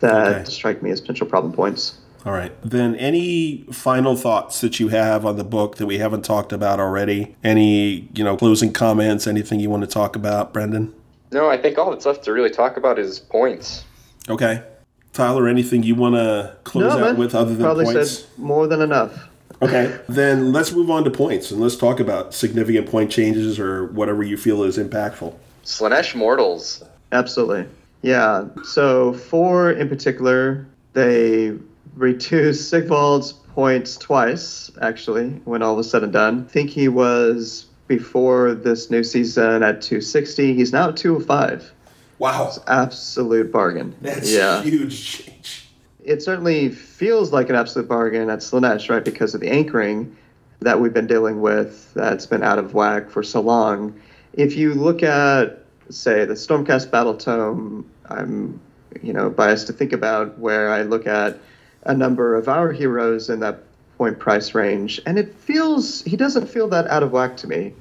that 0.00 0.34
Okay. 0.40 0.50
strike 0.50 0.82
me 0.82 0.90
as 0.90 1.00
potential 1.02 1.26
problem 1.26 1.52
points. 1.52 1.98
All 2.26 2.32
right. 2.32 2.52
Then, 2.62 2.96
any 2.96 3.58
final 3.70 4.16
thoughts 4.16 4.60
that 4.60 4.80
you 4.80 4.88
have 4.88 5.24
on 5.24 5.36
the 5.36 5.44
book 5.44 5.76
that 5.76 5.86
we 5.86 5.98
haven't 5.98 6.24
talked 6.24 6.52
about 6.52 6.80
already? 6.80 7.36
Any, 7.44 8.08
you 8.14 8.24
know, 8.24 8.36
closing 8.36 8.72
comments? 8.72 9.28
Anything 9.28 9.60
you 9.60 9.70
want 9.70 9.84
to 9.84 9.86
talk 9.86 10.16
about, 10.16 10.52
Brendan? 10.52 10.92
No, 11.30 11.48
I 11.48 11.56
think 11.56 11.78
all 11.78 11.92
that's 11.92 12.04
left 12.04 12.24
to 12.24 12.32
really 12.32 12.50
talk 12.50 12.76
about 12.76 12.98
is 12.98 13.20
points. 13.20 13.84
Okay. 14.28 14.64
Tyler, 15.12 15.46
anything 15.46 15.84
you 15.84 15.94
want 15.94 16.16
to 16.16 16.56
close 16.64 16.92
out 16.92 17.16
with 17.16 17.32
other 17.32 17.54
than 17.54 17.62
Probably 17.62 17.84
points? 17.84 18.10
said 18.10 18.38
more 18.38 18.66
than 18.66 18.82
enough. 18.82 19.28
Okay. 19.62 19.98
then 20.08 20.52
let's 20.52 20.72
move 20.72 20.90
on 20.90 21.04
to 21.04 21.10
points 21.10 21.50
and 21.50 21.60
let's 21.60 21.76
talk 21.76 22.00
about 22.00 22.34
significant 22.34 22.90
point 22.90 23.10
changes 23.10 23.58
or 23.58 23.86
whatever 23.86 24.22
you 24.22 24.36
feel 24.36 24.64
is 24.64 24.76
impactful. 24.76 25.34
Slaanesh 25.64 26.14
Mortals. 26.14 26.82
Absolutely. 27.12 27.66
Yeah. 28.02 28.46
So 28.64 29.14
four 29.14 29.70
in 29.70 29.88
particular, 29.88 30.66
they 30.92 31.54
reduced 31.96 32.68
Sigvald's 32.70 33.32
points 33.32 33.96
twice, 33.96 34.70
actually, 34.80 35.30
when 35.44 35.62
all 35.62 35.76
was 35.76 35.90
said 35.90 36.04
and 36.04 36.12
done. 36.12 36.44
I 36.48 36.52
think 36.52 36.70
he 36.70 36.88
was 36.88 37.66
before 37.88 38.54
this 38.54 38.90
new 38.90 39.02
season 39.02 39.62
at 39.62 39.80
260. 39.80 40.54
He's 40.54 40.72
now 40.72 40.90
at 40.90 40.96
205. 40.96 41.72
Wow. 42.18 42.48
It's 42.48 42.58
Absolute 42.66 43.50
bargain. 43.50 43.96
That's 44.00 44.30
yeah. 44.30 44.62
huge 44.62 45.24
change. 45.24 45.68
it 46.04 46.22
certainly 46.22 46.68
feels 46.68 47.32
like 47.32 47.48
an 47.48 47.56
absolute 47.56 47.88
bargain 47.88 48.30
at 48.30 48.40
Slaanesh, 48.40 48.88
right? 48.90 49.04
Because 49.04 49.34
of 49.34 49.40
the 49.40 49.50
anchoring 49.50 50.16
that 50.60 50.80
we've 50.80 50.94
been 50.94 51.06
dealing 51.06 51.40
with 51.40 51.92
that's 51.94 52.26
been 52.26 52.42
out 52.42 52.58
of 52.58 52.74
whack 52.74 53.10
for 53.10 53.22
so 53.22 53.40
long. 53.40 53.98
If 54.32 54.56
you 54.56 54.74
look 54.74 55.02
at, 55.02 55.64
say, 55.90 56.24
the 56.24 56.34
Stormcast 56.34 56.90
Battle 56.90 57.16
Tome, 57.16 57.88
I'm, 58.08 58.60
you 59.02 59.12
know, 59.12 59.30
biased 59.30 59.66
to 59.68 59.72
think 59.72 59.92
about 59.92 60.38
where 60.38 60.70
I 60.70 60.82
look 60.82 61.06
at 61.06 61.38
a 61.86 61.94
number 61.94 62.34
of 62.34 62.48
our 62.48 62.72
heroes 62.72 63.30
in 63.30 63.40
that 63.40 63.62
point 63.96 64.18
price 64.18 64.54
range, 64.54 65.00
and 65.06 65.18
it 65.18 65.34
feels 65.34 66.02
he 66.02 66.16
doesn't 66.16 66.46
feel 66.46 66.68
that 66.68 66.86
out 66.88 67.02
of 67.02 67.12
whack 67.12 67.36
to 67.38 67.46
me. 67.46 67.72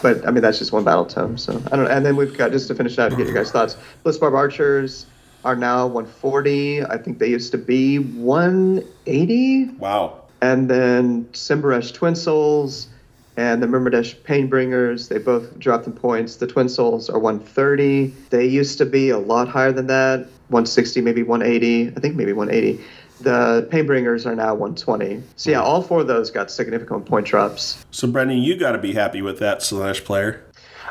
But 0.00 0.26
I 0.26 0.30
mean, 0.30 0.42
that's 0.42 0.58
just 0.58 0.72
one 0.72 0.84
battle 0.84 1.04
tome, 1.04 1.36
so 1.36 1.60
I 1.66 1.76
don't. 1.76 1.84
know. 1.84 1.90
And 1.90 2.06
then 2.06 2.16
we've 2.16 2.36
got 2.36 2.52
just 2.52 2.68
to 2.68 2.74
finish 2.74 2.92
it 2.94 3.00
out 3.00 3.10
to 3.10 3.16
get 3.16 3.26
your 3.26 3.34
guys' 3.34 3.50
thoughts. 3.50 3.76
Blissbarb 4.04 4.34
archers 4.34 5.06
are 5.44 5.56
now 5.56 5.86
140. 5.86 6.84
I 6.84 6.96
think 6.98 7.18
they 7.18 7.28
used 7.28 7.52
to 7.52 7.58
be 7.58 7.98
180. 7.98 9.64
Wow. 9.78 10.22
And 10.40 10.70
then 10.70 11.24
Symbaresh 11.26 11.94
Twin 11.94 12.14
Souls 12.14 12.88
and 13.36 13.62
the 13.62 13.66
Myrmidesh 13.66 14.16
Painbringers, 14.22 15.08
they 15.08 15.18
both 15.18 15.58
dropped 15.58 15.86
in 15.86 15.92
points. 15.92 16.36
The 16.36 16.46
Twin 16.46 16.68
Souls 16.68 17.10
are 17.10 17.18
130. 17.18 18.06
They 18.30 18.46
used 18.46 18.78
to 18.78 18.86
be 18.86 19.10
a 19.10 19.18
lot 19.18 19.48
higher 19.48 19.72
than 19.72 19.88
that 19.88 20.20
160, 20.48 21.00
maybe 21.00 21.22
180. 21.22 21.88
I 21.96 22.00
think 22.00 22.14
maybe 22.14 22.32
180. 22.32 22.82
The 23.20 23.68
Painbringers 23.70 24.26
are 24.26 24.34
now 24.34 24.54
120. 24.54 25.22
So 25.36 25.50
yeah, 25.50 25.60
all 25.60 25.82
four 25.82 26.00
of 26.00 26.06
those 26.06 26.30
got 26.30 26.50
significant 26.50 27.06
point 27.06 27.26
drops. 27.26 27.84
So, 27.90 28.06
Brendan, 28.06 28.38
you 28.38 28.56
got 28.56 28.72
to 28.72 28.78
be 28.78 28.92
happy 28.92 29.22
with 29.22 29.38
that 29.40 29.62
slash 29.62 30.04
player. 30.04 30.44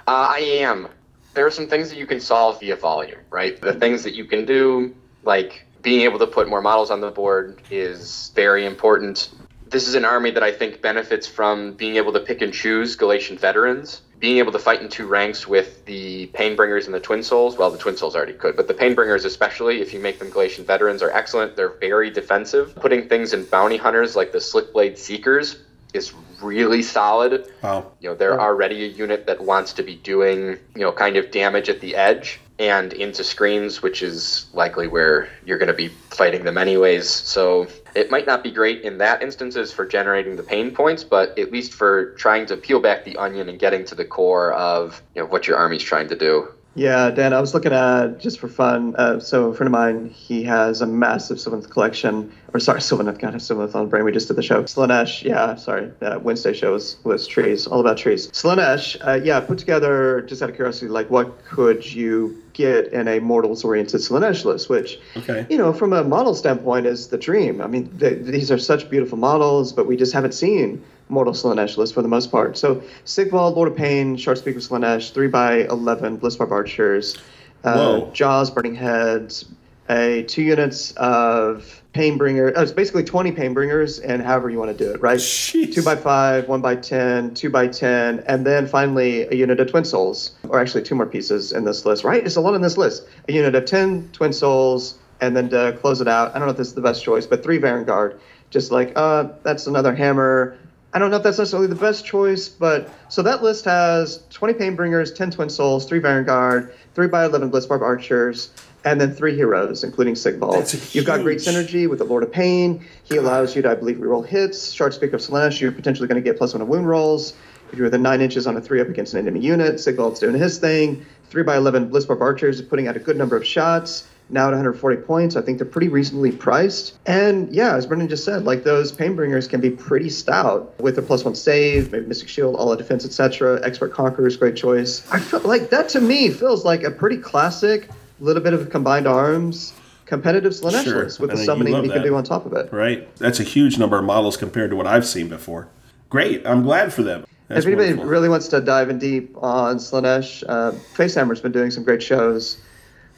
Uh, 0.07 0.33
I 0.35 0.39
am. 0.39 0.87
There 1.33 1.45
are 1.45 1.51
some 1.51 1.67
things 1.67 1.89
that 1.89 1.97
you 1.97 2.07
can 2.07 2.19
solve 2.19 2.59
via 2.59 2.75
volume, 2.75 3.19
right? 3.29 3.59
The 3.61 3.73
things 3.73 4.03
that 4.03 4.15
you 4.15 4.25
can 4.25 4.45
do, 4.45 4.95
like 5.23 5.65
being 5.81 6.01
able 6.01 6.19
to 6.19 6.27
put 6.27 6.49
more 6.49 6.61
models 6.61 6.91
on 6.91 7.01
the 7.01 7.11
board, 7.11 7.61
is 7.69 8.31
very 8.35 8.65
important. 8.65 9.29
This 9.69 9.87
is 9.87 9.95
an 9.95 10.05
army 10.05 10.31
that 10.31 10.43
I 10.43 10.51
think 10.51 10.81
benefits 10.81 11.27
from 11.27 11.73
being 11.73 11.97
able 11.97 12.13
to 12.13 12.19
pick 12.19 12.41
and 12.41 12.53
choose 12.53 12.95
Galletian 12.95 13.37
veterans, 13.37 14.01
being 14.19 14.37
able 14.37 14.51
to 14.53 14.59
fight 14.59 14.81
in 14.81 14.87
two 14.87 15.07
ranks 15.07 15.45
with 15.45 15.85
the 15.85 16.27
Painbringers 16.27 16.85
and 16.85 16.93
the 16.93 16.99
Twin 16.99 17.21
Souls. 17.21 17.57
Well, 17.57 17.69
the 17.69 17.77
Twin 17.77 17.97
Souls 17.97 18.15
already 18.15 18.33
could, 18.33 18.55
but 18.55 18.67
the 18.67 18.73
Painbringers, 18.73 19.25
especially 19.25 19.81
if 19.81 19.93
you 19.93 19.99
make 19.99 20.19
them 20.19 20.31
Galletian 20.31 20.65
veterans, 20.65 21.03
are 21.03 21.11
excellent. 21.11 21.55
They're 21.55 21.77
very 21.79 22.09
defensive. 22.09 22.75
Putting 22.75 23.09
things 23.09 23.33
in 23.33 23.43
bounty 23.45 23.77
hunters 23.77 24.15
like 24.15 24.31
the 24.31 24.37
Slickblade 24.37 24.97
Seekers 24.97 25.57
is 25.93 26.13
really 26.41 26.81
solid. 26.81 27.51
Wow. 27.61 27.91
You 27.99 28.09
know, 28.09 28.15
they're 28.15 28.39
already 28.39 28.85
a 28.85 28.87
unit 28.87 29.25
that 29.27 29.41
wants 29.41 29.73
to 29.73 29.83
be 29.83 29.95
doing, 29.95 30.57
you 30.75 30.81
know, 30.81 30.91
kind 30.93 31.17
of 31.17 31.31
damage 31.31 31.67
at 31.67 31.81
the 31.81 31.95
edge 31.95 32.39
and 32.59 32.93
into 32.93 33.23
screens, 33.23 33.81
which 33.81 34.01
is 34.01 34.45
likely 34.53 34.87
where 34.87 35.29
you're 35.45 35.57
going 35.57 35.67
to 35.67 35.73
be 35.73 35.89
fighting 36.09 36.43
them 36.43 36.57
anyways. 36.57 37.07
So 37.07 37.67
it 37.95 38.09
might 38.09 38.25
not 38.25 38.43
be 38.43 38.51
great 38.51 38.81
in 38.81 38.97
that 38.97 39.21
instances 39.21 39.71
for 39.71 39.85
generating 39.85 40.35
the 40.35 40.43
pain 40.43 40.71
points, 40.71 41.03
but 41.03 41.37
at 41.37 41.51
least 41.51 41.73
for 41.73 42.05
trying 42.15 42.45
to 42.47 42.57
peel 42.57 42.79
back 42.79 43.03
the 43.03 43.15
onion 43.17 43.49
and 43.49 43.59
getting 43.59 43.85
to 43.85 43.95
the 43.95 44.05
core 44.05 44.53
of 44.53 45.01
you 45.15 45.21
know 45.21 45.27
what 45.27 45.47
your 45.47 45.57
army's 45.57 45.83
trying 45.83 46.07
to 46.09 46.15
do. 46.15 46.47
Yeah, 46.77 47.09
Dan, 47.09 47.33
I 47.33 47.41
was 47.41 47.55
looking 47.55 47.73
at 47.73 48.19
just 48.19 48.39
for 48.39 48.47
fun. 48.47 48.95
Uh, 48.95 49.19
so 49.19 49.49
a 49.49 49.53
friend 49.53 49.67
of 49.67 49.71
mine, 49.71 50.09
he 50.09 50.43
has 50.43 50.79
a 50.81 50.85
massive 50.85 51.37
Sylvaneth 51.37 51.71
collection. 51.71 52.31
Or 52.53 52.59
sorry, 52.59 52.79
Sylvaneth, 52.87 53.17
God, 53.17 53.33
Sylvaneth 53.33 53.73
on 53.73 53.85
the 53.85 53.89
brain. 53.89 54.05
We 54.05 54.11
just 54.11 54.27
did 54.27 54.37
the 54.37 54.43
show. 54.43 54.61
Slaanesh, 54.63 55.23
yeah, 55.23 55.55
sorry. 55.55 55.91
Uh, 56.03 56.19
Wednesday 56.21 56.53
show 56.53 56.73
was, 56.73 56.97
was 57.03 57.25
trees, 57.25 57.65
all 57.65 57.79
about 57.79 57.97
trees. 57.97 58.27
Slaanesh, 58.29 58.95
uh, 59.07 59.19
yeah, 59.23 59.39
put 59.39 59.57
together, 59.57 60.21
just 60.21 60.43
out 60.43 60.49
of 60.51 60.55
curiosity, 60.55 60.87
like 60.87 61.09
what 61.09 61.43
could 61.45 61.83
you 61.91 62.43
get 62.53 62.93
in 62.93 63.07
a 63.07 63.19
mortals-oriented 63.19 63.99
Slaanesh 63.99 64.45
list, 64.45 64.69
which, 64.69 64.99
Okay. 65.15 65.47
you 65.49 65.57
know, 65.57 65.73
from 65.73 65.93
a 65.93 66.03
model 66.03 66.35
standpoint 66.35 66.85
is 66.85 67.07
the 67.07 67.17
dream. 67.17 67.59
I 67.59 67.65
mean, 67.67 67.89
th 67.99 68.23
these 68.23 68.51
are 68.51 68.59
such 68.59 68.87
beautiful 68.89 69.17
models, 69.17 69.73
but 69.73 69.87
we 69.87 69.97
just 69.97 70.13
haven't 70.13 70.33
seen 70.33 70.83
Mortal 71.09 71.33
Slaanesh 71.33 71.77
list 71.77 71.93
for 71.93 72.01
the 72.01 72.07
most 72.07 72.31
part. 72.31 72.57
So 72.57 72.81
Sigvald, 73.05 73.55
Lord 73.55 73.71
of 73.71 73.77
Pain, 73.77 74.17
Shardspeaker 74.17 74.59
Slaanesh, 74.59 75.11
3 75.11 75.27
by 75.27 75.65
11 75.67 76.19
Blissbarb 76.19 76.51
Archers, 76.51 77.17
uh, 77.63 78.01
Jaws, 78.11 78.51
Burning 78.51 78.75
Heads, 78.75 79.45
a 79.89 80.23
two 80.23 80.41
units 80.41 80.91
of 80.97 81.81
Painbringer. 81.93 82.53
Oh, 82.55 82.61
it's 82.61 82.71
basically 82.71 83.03
20 83.03 83.31
Painbringers, 83.31 84.03
and 84.03 84.21
however 84.21 84.49
you 84.49 84.59
want 84.59 84.77
to 84.77 84.85
do 84.85 84.91
it, 84.91 85.01
right? 85.01 85.17
Jeez. 85.17 85.73
Two 85.73 85.81
by 85.81 85.95
five, 85.95 86.47
one 86.47 86.61
by 86.61 86.75
10, 86.75 87.33
two 87.33 87.49
by 87.49 87.67
10, 87.67 88.23
and 88.27 88.45
then 88.45 88.67
finally 88.67 89.21
a 89.27 89.35
unit 89.35 89.59
of 89.59 89.69
Twin 89.69 89.85
Souls, 89.85 90.35
or 90.49 90.59
actually 90.59 90.83
two 90.83 90.95
more 90.95 91.05
pieces 91.05 91.51
in 91.51 91.63
this 91.63 91.85
list, 91.85 92.03
right? 92.03 92.25
It's 92.25 92.35
a 92.35 92.41
lot 92.41 92.53
in 92.53 92.61
this 92.61 92.77
list. 92.77 93.07
A 93.29 93.33
unit 93.33 93.55
of 93.55 93.65
10 93.65 94.09
Twin 94.13 94.33
Souls, 94.33 94.97
and 95.21 95.35
then 95.35 95.49
to 95.49 95.77
close 95.81 96.01
it 96.01 96.07
out, 96.07 96.35
I 96.35 96.39
don't 96.39 96.47
know 96.47 96.51
if 96.51 96.57
this 96.57 96.67
is 96.67 96.75
the 96.75 96.81
best 96.81 97.03
choice, 97.03 97.25
but 97.25 97.41
three 97.41 97.57
Vanguard. 97.57 98.19
Just 98.49 98.71
like, 98.71 98.93
uh, 98.95 99.29
that's 99.43 99.67
another 99.67 99.93
hammer. 99.93 100.57
I 100.97 100.99
don't 100.99 101.11
know 101.11 101.17
if 101.17 101.23
that's 101.23 101.37
necessarily 101.37 101.67
the 101.67 101.75
best 101.75 102.05
choice, 102.05 102.49
but 102.49 102.89
so 103.07 103.21
that 103.21 103.43
list 103.43 103.65
has 103.65 104.23
20 104.31 104.55
Painbringers, 104.55 105.13
10 105.13 105.29
Twin 105.29 105.47
Souls, 105.47 105.85
3 105.85 105.99
Vanguard, 105.99 106.73
3 106.95 107.05
by 107.05 107.25
11 107.25 107.51
Blissbarb 107.51 107.83
Archers, 107.83 108.49
and 108.83 108.99
then 108.99 109.13
3 109.13 109.35
heroes, 109.35 109.83
including 109.83 110.15
Sigvald. 110.15 110.55
That's 110.55 110.95
You've 110.95 111.05
got 111.05 111.21
great 111.21 111.37
synergy 111.37 111.87
with 111.87 111.99
the 111.99 112.03
Lord 112.03 112.23
of 112.23 112.31
Pain. 112.31 112.83
He 113.03 113.17
allows 113.17 113.55
you 113.55 113.61
to, 113.61 113.69
I 113.69 113.75
believe, 113.75 113.97
reroll 113.97 114.25
hits. 114.25 114.71
Shardspeaker 114.71 115.17
of 115.17 115.21
Slaanesh, 115.21 115.61
you're 115.61 115.71
potentially 115.71 116.07
going 116.07 116.19
to 116.19 116.27
get 116.27 116.35
plus 116.35 116.55
one 116.55 116.63
of 116.63 116.67
wound 116.67 116.89
rolls. 116.89 117.35
If 117.71 117.77
you're 117.77 117.85
within 117.85 118.01
9 118.01 118.19
inches 118.19 118.47
on 118.47 118.57
a 118.57 118.61
3 118.61 118.81
up 118.81 118.87
against 118.87 119.13
an 119.13 119.19
enemy 119.19 119.41
unit, 119.41 119.79
Sigvald's 119.79 120.19
doing 120.19 120.33
his 120.33 120.57
thing. 120.57 121.05
3 121.29 121.43
by 121.43 121.57
11 121.57 121.91
Blissbarb 121.91 122.21
Archers 122.21 122.59
is 122.59 122.65
putting 122.65 122.87
out 122.87 122.97
a 122.97 122.99
good 122.99 123.17
number 123.17 123.37
of 123.37 123.45
shots 123.45 124.07
now 124.29 124.43
at 124.43 124.51
140 124.51 124.97
points. 125.03 125.35
I 125.35 125.41
think 125.41 125.57
they're 125.57 125.67
pretty 125.67 125.87
reasonably 125.87 126.31
priced. 126.31 126.97
And 127.05 127.53
yeah, 127.53 127.75
as 127.75 127.85
Brendan 127.85 128.09
just 128.09 128.25
said, 128.25 128.43
like 128.43 128.63
those 128.63 128.91
Painbringers 128.91 129.49
can 129.49 129.61
be 129.61 129.69
pretty 129.69 130.09
stout 130.09 130.79
with 130.79 130.97
a 130.97 131.01
plus 131.01 131.23
one 131.23 131.35
save, 131.35 131.91
maybe 131.91 132.05
Mystic 132.07 132.27
Shield, 132.29 132.55
all 132.55 132.69
the 132.69 132.75
defense, 132.77 133.05
etc. 133.05 133.59
Expert 133.63 133.93
Conquerors, 133.93 134.35
great 134.37 134.55
choice. 134.55 135.09
I 135.11 135.19
feel 135.19 135.39
like 135.41 135.69
that 135.69 135.89
to 135.89 136.01
me 136.01 136.29
feels 136.29 136.65
like 136.65 136.83
a 136.83 136.91
pretty 136.91 137.17
classic, 137.17 137.89
little 138.19 138.43
bit 138.43 138.53
of 138.53 138.69
combined 138.69 139.07
arms, 139.07 139.73
competitive 140.05 140.53
Slaanesh 140.53 140.83
Sure. 140.83 141.03
with 141.03 141.17
the 141.17 141.27
think 141.27 141.39
you 141.39 141.45
summoning 141.45 141.83
you 141.85 141.91
can 141.91 142.03
do 142.03 142.15
on 142.15 142.23
top 142.23 142.45
of 142.45 142.53
it. 142.53 142.71
Right. 142.71 143.13
That's 143.17 143.39
a 143.39 143.43
huge 143.43 143.77
number 143.77 143.97
of 143.97 144.05
models 144.05 144.37
compared 144.37 144.69
to 144.71 144.75
what 144.75 144.87
I've 144.87 145.05
seen 145.05 145.27
before. 145.29 145.67
Great. 146.09 146.45
I'm 146.45 146.63
glad 146.63 146.93
for 146.93 147.03
them. 147.03 147.25
That's 147.49 147.59
if 147.59 147.67
anybody 147.67 147.89
wonderful. 147.89 148.09
really 148.09 148.29
wants 148.29 148.49
to 148.49 148.59
dive 148.59 148.89
in 148.89 148.99
deep 148.99 149.33
on 149.41 149.77
Slaanesh, 149.77 150.43
uh, 150.49 150.71
Facehammer's 150.95 151.39
been 151.39 151.53
doing 151.53 151.71
some 151.71 151.83
great 151.83 152.03
shows 152.03 152.57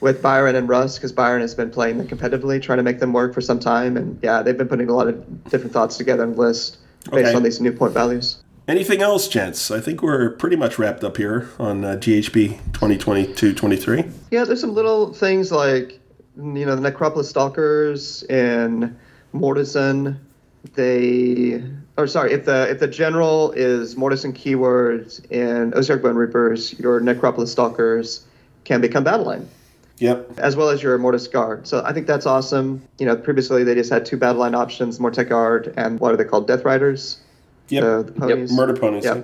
with 0.01 0.21
Byron 0.21 0.55
and 0.55 0.67
Russ 0.69 0.95
because 0.97 1.11
Byron 1.11 1.41
has 1.41 1.53
been 1.55 1.69
playing 1.71 1.97
them 1.97 2.07
competitively, 2.07 2.61
trying 2.61 2.77
to 2.77 2.83
make 2.83 2.99
them 2.99 3.13
work 3.13 3.33
for 3.33 3.41
some 3.41 3.59
time. 3.59 3.97
And 3.97 4.17
yeah, 4.23 4.41
they've 4.41 4.57
been 4.57 4.67
putting 4.67 4.89
a 4.89 4.93
lot 4.93 5.07
of 5.07 5.43
different 5.49 5.73
thoughts 5.73 5.97
together 5.97 6.23
and 6.23 6.35
the 6.35 6.39
list 6.39 6.77
based 7.11 7.27
Okay. 7.27 7.33
on 7.35 7.43
these 7.43 7.59
new 7.59 7.71
point 7.71 7.93
values. 7.93 8.37
Anything 8.67 9.01
else, 9.01 9.27
gents? 9.27 9.71
I 9.71 9.79
think 9.81 10.03
we're 10.03 10.29
pretty 10.29 10.55
much 10.55 10.77
wrapped 10.77 11.03
up 11.03 11.17
here 11.17 11.49
on 11.59 11.83
uh, 11.83 11.95
GHB 11.99 12.59
2022-23. 12.73 14.11
Yeah, 14.31 14.43
there's 14.43 14.61
some 14.61 14.73
little 14.75 15.11
things 15.11 15.51
like, 15.51 15.99
you 16.37 16.65
know, 16.65 16.75
the 16.75 16.81
Necropolis 16.81 17.27
Stalkers 17.29 18.23
in 18.23 18.95
Mortisan. 19.33 20.17
They, 20.75 21.63
or 21.97 22.05
sorry, 22.05 22.33
if 22.33 22.45
the 22.45 22.69
if 22.69 22.79
the 22.79 22.87
general 22.87 23.51
is 23.53 23.95
Mortisan 23.95 24.33
keywords 24.33 25.23
in 25.31 25.71
Ossiarch 25.71 26.01
Bonereapers, 26.01 26.77
your 26.77 26.99
Necropolis 26.99 27.51
Stalkers 27.51 28.25
can 28.65 28.81
become 28.81 29.03
battle 29.05 29.25
line. 29.25 29.47
Yep. 29.99 30.39
as 30.39 30.55
well 30.55 30.69
as 30.69 30.81
your 30.81 30.97
Mortek 30.97 31.31
Guard. 31.31 31.67
So 31.67 31.83
I 31.85 31.93
think 31.93 32.07
that's 32.07 32.25
awesome. 32.25 32.81
You 32.97 33.05
know, 33.05 33.15
previously 33.15 33.63
they 33.63 33.75
just 33.75 33.91
had 33.91 34.05
two 34.05 34.17
battle 34.17 34.39
line 34.39 34.55
options, 34.55 34.99
Mortek 34.99 35.29
Guard 35.29 35.73
and 35.77 35.99
what 35.99 36.13
are 36.13 36.17
they 36.17 36.23
called? 36.23 36.47
Death 36.47 36.63
Riders? 36.63 37.19
Yep. 37.69 37.83
The, 37.83 38.03
the 38.03 38.19
ponies? 38.19 38.51
Murder 38.51 38.75
ponies. 38.75 39.05
Yeah. 39.05 39.21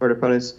Murder 0.00 0.14
ponies. 0.14 0.54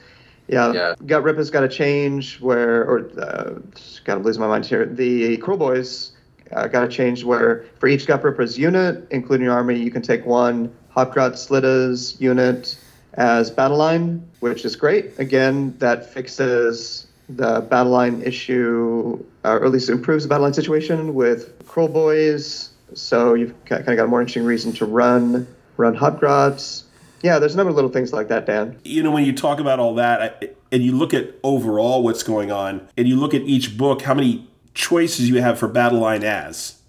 Yeah. 0.47 0.73
Yeah. 0.73 0.95
Gutrippaz 1.03 1.51
got 1.51 1.61
to 1.61 1.69
change 1.69 2.39
where, 2.41 2.83
or 2.83 3.09
uh, 3.19 3.59
just 3.75 4.05
kind 4.05 4.19
of 4.19 4.25
losing 4.25 4.41
my 4.41 4.47
mind 4.47 4.65
here. 4.65 4.85
The 4.85 5.37
Kruleboyz 5.37 6.11
uh, 6.51 6.67
got 6.67 6.83
a 6.83 6.87
change 6.87 7.23
where 7.23 7.65
for 7.79 7.87
each 7.87 8.05
Gutrippaz 8.05 8.57
unit, 8.57 9.07
including 9.11 9.45
your 9.45 9.53
army, 9.53 9.79
you 9.79 9.91
can 9.91 10.01
take 10.01 10.25
one 10.25 10.73
Hobgrot 10.95 11.33
Slittaz 11.33 12.19
unit 12.19 12.77
as 13.13 13.49
battle 13.49 13.77
line, 13.77 14.27
which 14.41 14.65
is 14.65 14.75
great. 14.75 15.17
Again, 15.19 15.75
that 15.79 16.11
fixes 16.11 17.07
the 17.35 17.61
battle 17.61 17.91
line 17.91 18.21
issue, 18.21 19.23
uh, 19.45 19.49
or 19.59 19.65
at 19.65 19.71
least 19.71 19.89
improves 19.89 20.23
the 20.23 20.29
battle 20.29 20.43
line 20.43 20.53
situation 20.53 21.13
with 21.13 21.57
Kruleboyz. 21.65 22.69
So 22.93 23.33
you've 23.33 23.53
kind 23.65 23.87
of 23.87 23.97
got 23.97 24.03
a 24.03 24.07
more 24.07 24.21
interesting 24.21 24.45
reason 24.45 24.71
to 24.73 24.85
run 24.85 25.47
run 25.77 25.95
Hobgrots. 25.95 26.83
Yeah, 27.23 27.39
there's 27.39 27.53
a 27.53 27.57
number 27.57 27.69
of 27.69 27.75
little 27.75 27.89
things 27.89 28.11
like 28.13 28.27
that, 28.27 28.45
Dan. 28.45 28.77
you 28.83 29.01
know 29.01 29.09
when 29.11 29.23
you 29.25 29.33
talk 29.33 29.59
about 29.59 29.79
all 29.79 29.95
that 29.95 30.55
and 30.71 30.83
you 30.83 30.91
look 30.91 31.13
at 31.13 31.31
overall 31.43 32.03
what's 32.03 32.21
going 32.23 32.51
on 32.51 32.87
and 32.97 33.07
you 33.07 33.15
look 33.15 33.33
at 33.33 33.41
each 33.43 33.77
book 33.77 34.01
how 34.03 34.13
many 34.13 34.47
choices 34.73 35.29
you 35.29 35.41
have 35.41 35.57
for 35.57 35.67
battle 35.67 35.99
line 35.99 36.23
as 36.23 36.79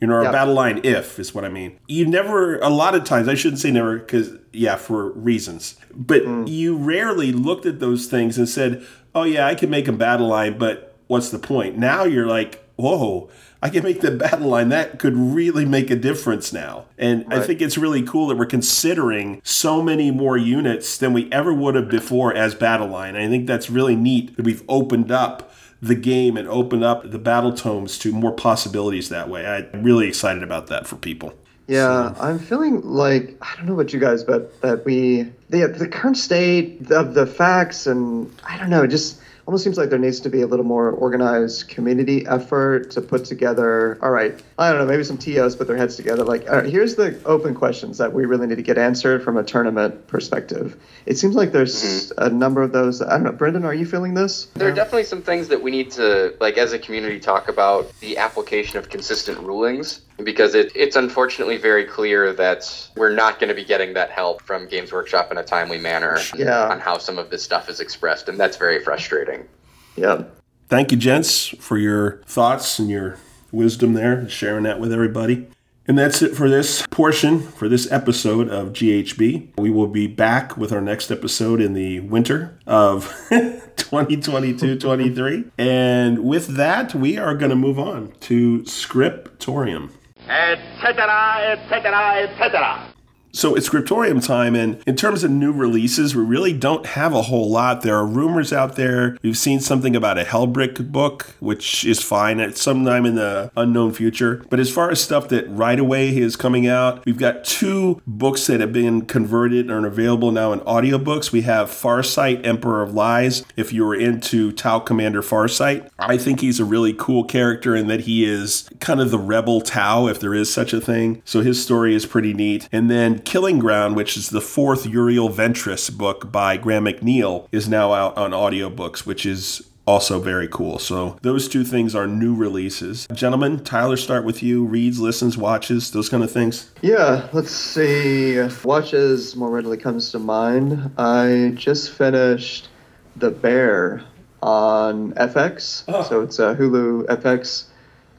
you 0.00 0.06
know 0.06 0.14
or 0.14 0.22
Yeah. 0.24 0.32
battle 0.32 0.54
line 0.54 0.80
if 0.84 1.18
is 1.18 1.34
what 1.34 1.44
i 1.44 1.48
mean 1.48 1.78
you 1.88 2.06
never 2.06 2.58
a 2.60 2.68
lot 2.68 2.94
of 2.94 3.02
times 3.04 3.28
i 3.28 3.34
shouldn't 3.34 3.60
say 3.60 3.70
never 3.72 3.98
because 3.98 4.30
yeah 4.52 4.76
for 4.76 5.10
reasons 5.10 5.76
but 5.94 6.22
mm. 6.22 6.48
you 6.48 6.76
rarely 6.76 7.32
looked 7.32 7.66
at 7.66 7.80
those 7.80 8.06
things 8.06 8.38
and 8.38 8.48
said 8.48 8.84
oh 9.14 9.24
yeah 9.24 9.46
i 9.46 9.54
can 9.54 9.70
make 9.70 9.88
a 9.88 9.92
battle 9.92 10.28
line 10.28 10.58
but 10.58 10.96
what's 11.06 11.30
the 11.30 11.38
point 11.38 11.76
now 11.76 12.04
you're 12.04 12.26
like 12.26 12.64
whoa 12.76 13.28
i 13.62 13.68
can 13.68 13.82
make 13.82 14.00
the 14.00 14.10
battle 14.24 14.48
line 14.48 14.68
that 14.68 14.98
could 14.98 15.16
really 15.16 15.64
make 15.64 15.90
a 15.90 15.96
difference 15.96 16.52
now 16.52 16.84
and 16.98 17.24
i 17.32 17.40
think 17.40 17.60
it's 17.60 17.78
really 17.78 18.02
cool 18.02 18.26
that 18.26 18.36
we're 18.36 18.46
considering 18.46 19.40
so 19.44 19.82
many 19.82 20.10
more 20.10 20.36
units 20.36 20.98
than 20.98 21.12
we 21.12 21.30
ever 21.30 21.52
would 21.52 21.74
have 21.74 21.88
before 21.88 22.34
as 22.34 22.54
battle 22.54 22.88
line. 22.88 23.16
I 23.16 23.28
think 23.28 23.46
that's 23.46 23.70
really 23.70 23.94
neat 23.94 24.36
that 24.36 24.44
we've 24.44 24.64
opened 24.68 25.12
up 25.12 25.52
the 25.80 25.94
game 25.94 26.36
and 26.36 26.48
opened 26.48 26.84
up 26.84 27.10
the 27.10 27.18
battle 27.18 27.52
tomes 27.52 27.98
to 27.98 28.12
more 28.12 28.32
possibilities 28.32 29.08
that 29.08 29.28
way. 29.28 29.46
I'm 29.46 29.82
really 29.82 30.08
excited 30.08 30.42
about 30.42 30.68
that 30.68 30.86
for 30.86 30.96
people. 30.96 31.34
Yeah, 31.66 32.14
I'm 32.20 32.38
feeling 32.38 32.82
like 32.82 33.36
I 33.40 33.56
don't 33.56 33.66
know 33.66 33.74
about 33.74 33.92
you 33.92 34.00
guys, 34.00 34.24
but 34.24 34.60
that 34.62 34.84
we 34.84 35.30
the 35.48 35.68
the 35.68 35.88
current 35.88 36.16
state 36.16 36.90
of 36.90 37.14
the 37.14 37.26
facts 37.26 37.86
and 37.86 38.30
I 38.44 38.58
don't 38.58 38.70
know, 38.70 38.82
it 38.82 38.88
just 38.88 39.20
almost 39.46 39.64
seems 39.64 39.78
like 39.78 39.90
there 39.90 39.98
needs 39.98 40.20
to 40.20 40.28
be 40.28 40.42
a 40.42 40.46
little 40.46 40.64
more 40.64 40.90
organized 40.90 41.68
community 41.68 42.26
effort 42.26 42.90
to 42.92 43.00
put 43.00 43.24
together. 43.24 43.98
All 44.02 44.10
right, 44.10 44.40
I 44.62 44.70
don't 44.70 44.80
know, 44.80 44.86
maybe 44.86 45.04
some 45.04 45.18
TOs 45.18 45.56
put 45.56 45.66
their 45.66 45.76
heads 45.76 45.96
together. 45.96 46.24
Like, 46.24 46.48
all 46.48 46.56
right, 46.56 46.66
here's 46.66 46.94
the 46.94 47.20
open 47.24 47.54
questions 47.54 47.98
that 47.98 48.12
we 48.12 48.24
really 48.24 48.46
need 48.46 48.56
to 48.56 48.62
get 48.62 48.78
answered 48.78 49.22
from 49.22 49.36
a 49.36 49.42
tournament 49.42 50.06
perspective. 50.06 50.80
It 51.06 51.18
seems 51.18 51.34
like 51.34 51.52
there's 51.52 52.10
mm-hmm. 52.10 52.24
a 52.24 52.30
number 52.30 52.62
of 52.62 52.72
those. 52.72 53.02
I 53.02 53.10
don't 53.10 53.24
know, 53.24 53.32
Brendan, 53.32 53.64
are 53.64 53.74
you 53.74 53.84
feeling 53.84 54.14
this? 54.14 54.46
There 54.54 54.68
are 54.68 54.74
definitely 54.74 55.04
some 55.04 55.22
things 55.22 55.48
that 55.48 55.62
we 55.62 55.70
need 55.70 55.90
to, 55.92 56.34
like, 56.40 56.56
as 56.56 56.72
a 56.72 56.78
community, 56.78 57.20
talk 57.20 57.48
about 57.48 57.92
the 58.00 58.16
application 58.16 58.78
of 58.78 58.88
consistent 58.88 59.38
rulings 59.40 60.00
because 60.22 60.54
it, 60.54 60.72
it's 60.74 60.96
unfortunately 60.96 61.56
very 61.56 61.84
clear 61.84 62.32
that 62.32 62.88
we're 62.96 63.14
not 63.14 63.38
going 63.40 63.48
to 63.48 63.54
be 63.54 63.64
getting 63.64 63.94
that 63.94 64.10
help 64.10 64.42
from 64.42 64.68
Games 64.68 64.92
Workshop 64.92 65.30
in 65.30 65.38
a 65.38 65.44
timely 65.44 65.78
manner 65.78 66.18
Yeah. 66.36 66.68
on 66.68 66.80
how 66.80 66.98
some 66.98 67.18
of 67.18 67.30
this 67.30 67.42
stuff 67.42 67.68
is 67.68 67.80
expressed, 67.80 68.28
and 68.28 68.38
that's 68.38 68.56
very 68.56 68.82
frustrating. 68.82 69.48
Yeah. 69.96 70.24
Thank 70.68 70.90
you, 70.90 70.96
gents, 70.96 71.48
for 71.48 71.76
your 71.76 72.22
thoughts 72.24 72.78
and 72.78 72.88
your 72.88 73.18
wisdom 73.52 73.92
there, 73.94 74.28
sharing 74.28 74.64
that 74.64 74.80
with 74.80 74.92
everybody. 74.92 75.46
And 75.86 75.98
that's 75.98 76.22
it 76.22 76.36
for 76.36 76.48
this 76.48 76.86
portion, 76.90 77.40
for 77.40 77.68
this 77.68 77.90
episode 77.90 78.48
of 78.48 78.68
GHB. 78.72 79.48
We 79.58 79.70
will 79.70 79.88
be 79.88 80.06
back 80.06 80.56
with 80.56 80.72
our 80.72 80.80
next 80.80 81.10
episode 81.10 81.60
in 81.60 81.72
the 81.74 81.98
winter 82.00 82.56
of 82.68 83.12
2022 83.76 84.78
23. 84.78 85.44
And 85.58 86.24
with 86.24 86.54
that, 86.56 86.94
we 86.94 87.18
are 87.18 87.34
going 87.34 87.50
to 87.50 87.56
move 87.56 87.80
on 87.80 88.12
to 88.20 88.64
Scriptorium. 88.64 89.90
etc., 90.28 91.58
etc., 91.58 92.28
etc. 92.28 92.91
So 93.34 93.54
it's 93.54 93.66
Scriptorium 93.66 94.20
time, 94.20 94.54
and 94.54 94.82
in 94.86 94.94
terms 94.94 95.24
of 95.24 95.30
new 95.30 95.52
releases, 95.52 96.14
we 96.14 96.22
really 96.22 96.52
don't 96.52 96.84
have 96.84 97.14
a 97.14 97.22
whole 97.22 97.50
lot. 97.50 97.80
There 97.80 97.96
are 97.96 98.06
rumors 98.06 98.52
out 98.52 98.76
there. 98.76 99.16
We've 99.22 99.38
seen 99.38 99.58
something 99.60 99.96
about 99.96 100.18
a 100.18 100.24
Helbrecht 100.24 100.92
book, 100.92 101.34
which 101.40 101.82
is 101.86 102.02
fine 102.02 102.40
at 102.40 102.58
sometime 102.58 103.06
in 103.06 103.14
the 103.14 103.50
unknown 103.56 103.94
future. 103.94 104.44
But 104.50 104.60
as 104.60 104.70
far 104.70 104.90
as 104.90 105.02
stuff 105.02 105.28
that 105.28 105.48
right 105.48 105.80
away 105.80 106.14
is 106.14 106.36
coming 106.36 106.66
out, 106.66 107.02
we've 107.06 107.16
got 107.16 107.42
two 107.42 108.02
books 108.06 108.46
that 108.48 108.60
have 108.60 108.72
been 108.72 109.06
converted 109.06 109.70
and 109.70 109.86
are 109.86 109.88
available 109.88 110.30
now 110.30 110.52
in 110.52 110.60
audiobooks. 110.60 111.32
We 111.32 111.40
have 111.42 111.70
Farsight, 111.70 112.46
Emperor 112.46 112.82
of 112.82 112.92
Lies. 112.92 113.46
If 113.56 113.72
you 113.72 113.86
were 113.86 113.94
into 113.94 114.52
Tau 114.52 114.78
Commander 114.78 115.22
Farsight, 115.22 115.88
I 115.98 116.18
think 116.18 116.40
he's 116.40 116.60
a 116.60 116.66
really 116.66 116.92
cool 116.92 117.24
character 117.24 117.74
in 117.74 117.86
that 117.86 118.00
he 118.00 118.26
is 118.26 118.68
kind 118.80 119.00
of 119.00 119.10
the 119.10 119.18
rebel 119.18 119.62
Tau, 119.62 120.06
if 120.06 120.20
there 120.20 120.34
is 120.34 120.52
such 120.52 120.74
a 120.74 120.82
thing. 120.82 121.22
So 121.24 121.40
his 121.40 121.62
story 121.62 121.94
is 121.94 122.04
pretty 122.04 122.34
neat. 122.34 122.68
And 122.70 122.90
then 122.90 123.21
Killing 123.24 123.58
Ground, 123.58 123.96
which 123.96 124.16
is 124.16 124.30
the 124.30 124.40
fourth 124.40 124.86
Uriel 124.86 125.30
Ventris 125.30 125.96
book 125.96 126.30
by 126.30 126.56
Graham 126.56 126.84
McNeill, 126.84 127.46
is 127.52 127.68
now 127.68 127.92
out 127.92 128.16
on 128.16 128.32
audiobooks, 128.32 129.06
which 129.06 129.24
is 129.24 129.62
also 129.86 130.20
very 130.20 130.48
cool. 130.48 130.78
So 130.78 131.16
those 131.22 131.48
two 131.48 131.64
things 131.64 131.94
are 131.94 132.06
new 132.06 132.34
releases. 132.34 133.06
Gentlemen, 133.12 133.64
Tyler, 133.64 133.96
start 133.96 134.24
with 134.24 134.42
you. 134.42 134.64
Reads, 134.64 135.00
listens, 135.00 135.36
watches, 135.36 135.90
those 135.90 136.08
kind 136.08 136.22
of 136.22 136.30
things. 136.30 136.70
Yeah, 136.82 137.28
let's 137.32 137.50
see. 137.50 138.40
Watches 138.64 139.34
more 139.36 139.50
readily 139.50 139.76
comes 139.76 140.10
to 140.12 140.18
mind. 140.18 140.92
I 140.98 141.52
just 141.54 141.90
finished 141.90 142.68
The 143.16 143.30
Bear 143.30 144.02
on 144.42 145.12
FX. 145.14 145.84
Ah. 145.88 146.02
So 146.02 146.20
it's 146.20 146.38
a 146.38 146.54
Hulu 146.54 147.06
FX 147.06 147.64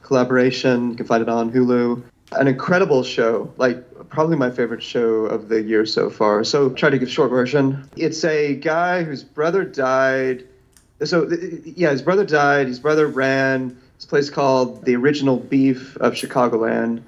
collaboration. 0.02 0.92
You 0.92 0.96
can 0.96 1.06
find 1.06 1.22
it 1.22 1.30
on 1.30 1.52
Hulu. 1.52 2.04
An 2.34 2.48
incredible 2.48 3.04
show, 3.04 3.54
like 3.58 3.86
probably 4.14 4.38
my 4.38 4.52
favorite 4.52 4.84
show 4.84 5.26
of 5.26 5.50
the 5.50 5.62
year 5.64 5.88
so 5.88 6.08
far. 6.08 6.44
So 6.44 6.70
try 6.70 6.92
to 6.92 7.00
give 7.00 7.10
short 7.10 7.32
version. 7.32 7.90
It's 7.98 8.24
a 8.24 8.56
guy 8.56 9.04
whose 9.04 9.24
brother 9.24 9.64
died. 9.64 10.48
So 11.04 11.28
yeah, 11.66 11.90
his 11.90 12.04
brother 12.04 12.24
died. 12.24 12.68
His 12.68 12.80
brother 12.80 13.08
ran 13.08 13.76
this 13.96 14.06
place 14.06 14.30
called 14.30 14.86
the 14.86 14.96
Original 14.96 15.38
Beef 15.38 15.98
of 15.98 16.14
Chicagoland. 16.14 17.02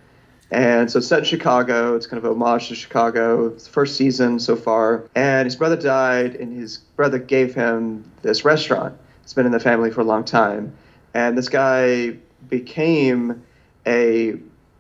And 0.50 0.90
so 0.90 0.98
it's 0.98 1.08
set 1.08 1.20
in 1.20 1.26
Chicago. 1.26 1.96
It's 1.96 2.08
kind 2.08 2.18
of 2.18 2.26
a 2.26 2.34
homage 2.34 2.70
to 2.70 2.76
Chicago. 2.76 3.48
It's 3.48 3.66
the 3.66 3.72
first 3.72 3.98
season 3.98 4.40
so 4.40 4.56
far. 4.56 5.08
And 5.14 5.46
his 5.46 5.56
brother 5.56 5.76
died, 5.76 6.36
and 6.36 6.58
his 6.58 6.78
brother 6.78 7.20
gave 7.20 7.54
him 7.54 8.10
this 8.24 8.44
restaurant. 8.44 8.98
It's 9.24 9.34
been 9.34 9.46
in 9.46 9.52
the 9.52 9.60
family 9.60 9.92
for 9.92 10.02
a 10.02 10.06
long 10.06 10.24
time. 10.24 10.76
And 11.14 11.38
this 11.38 11.50
guy 11.50 12.18
became 12.50 13.44
a 13.86 14.36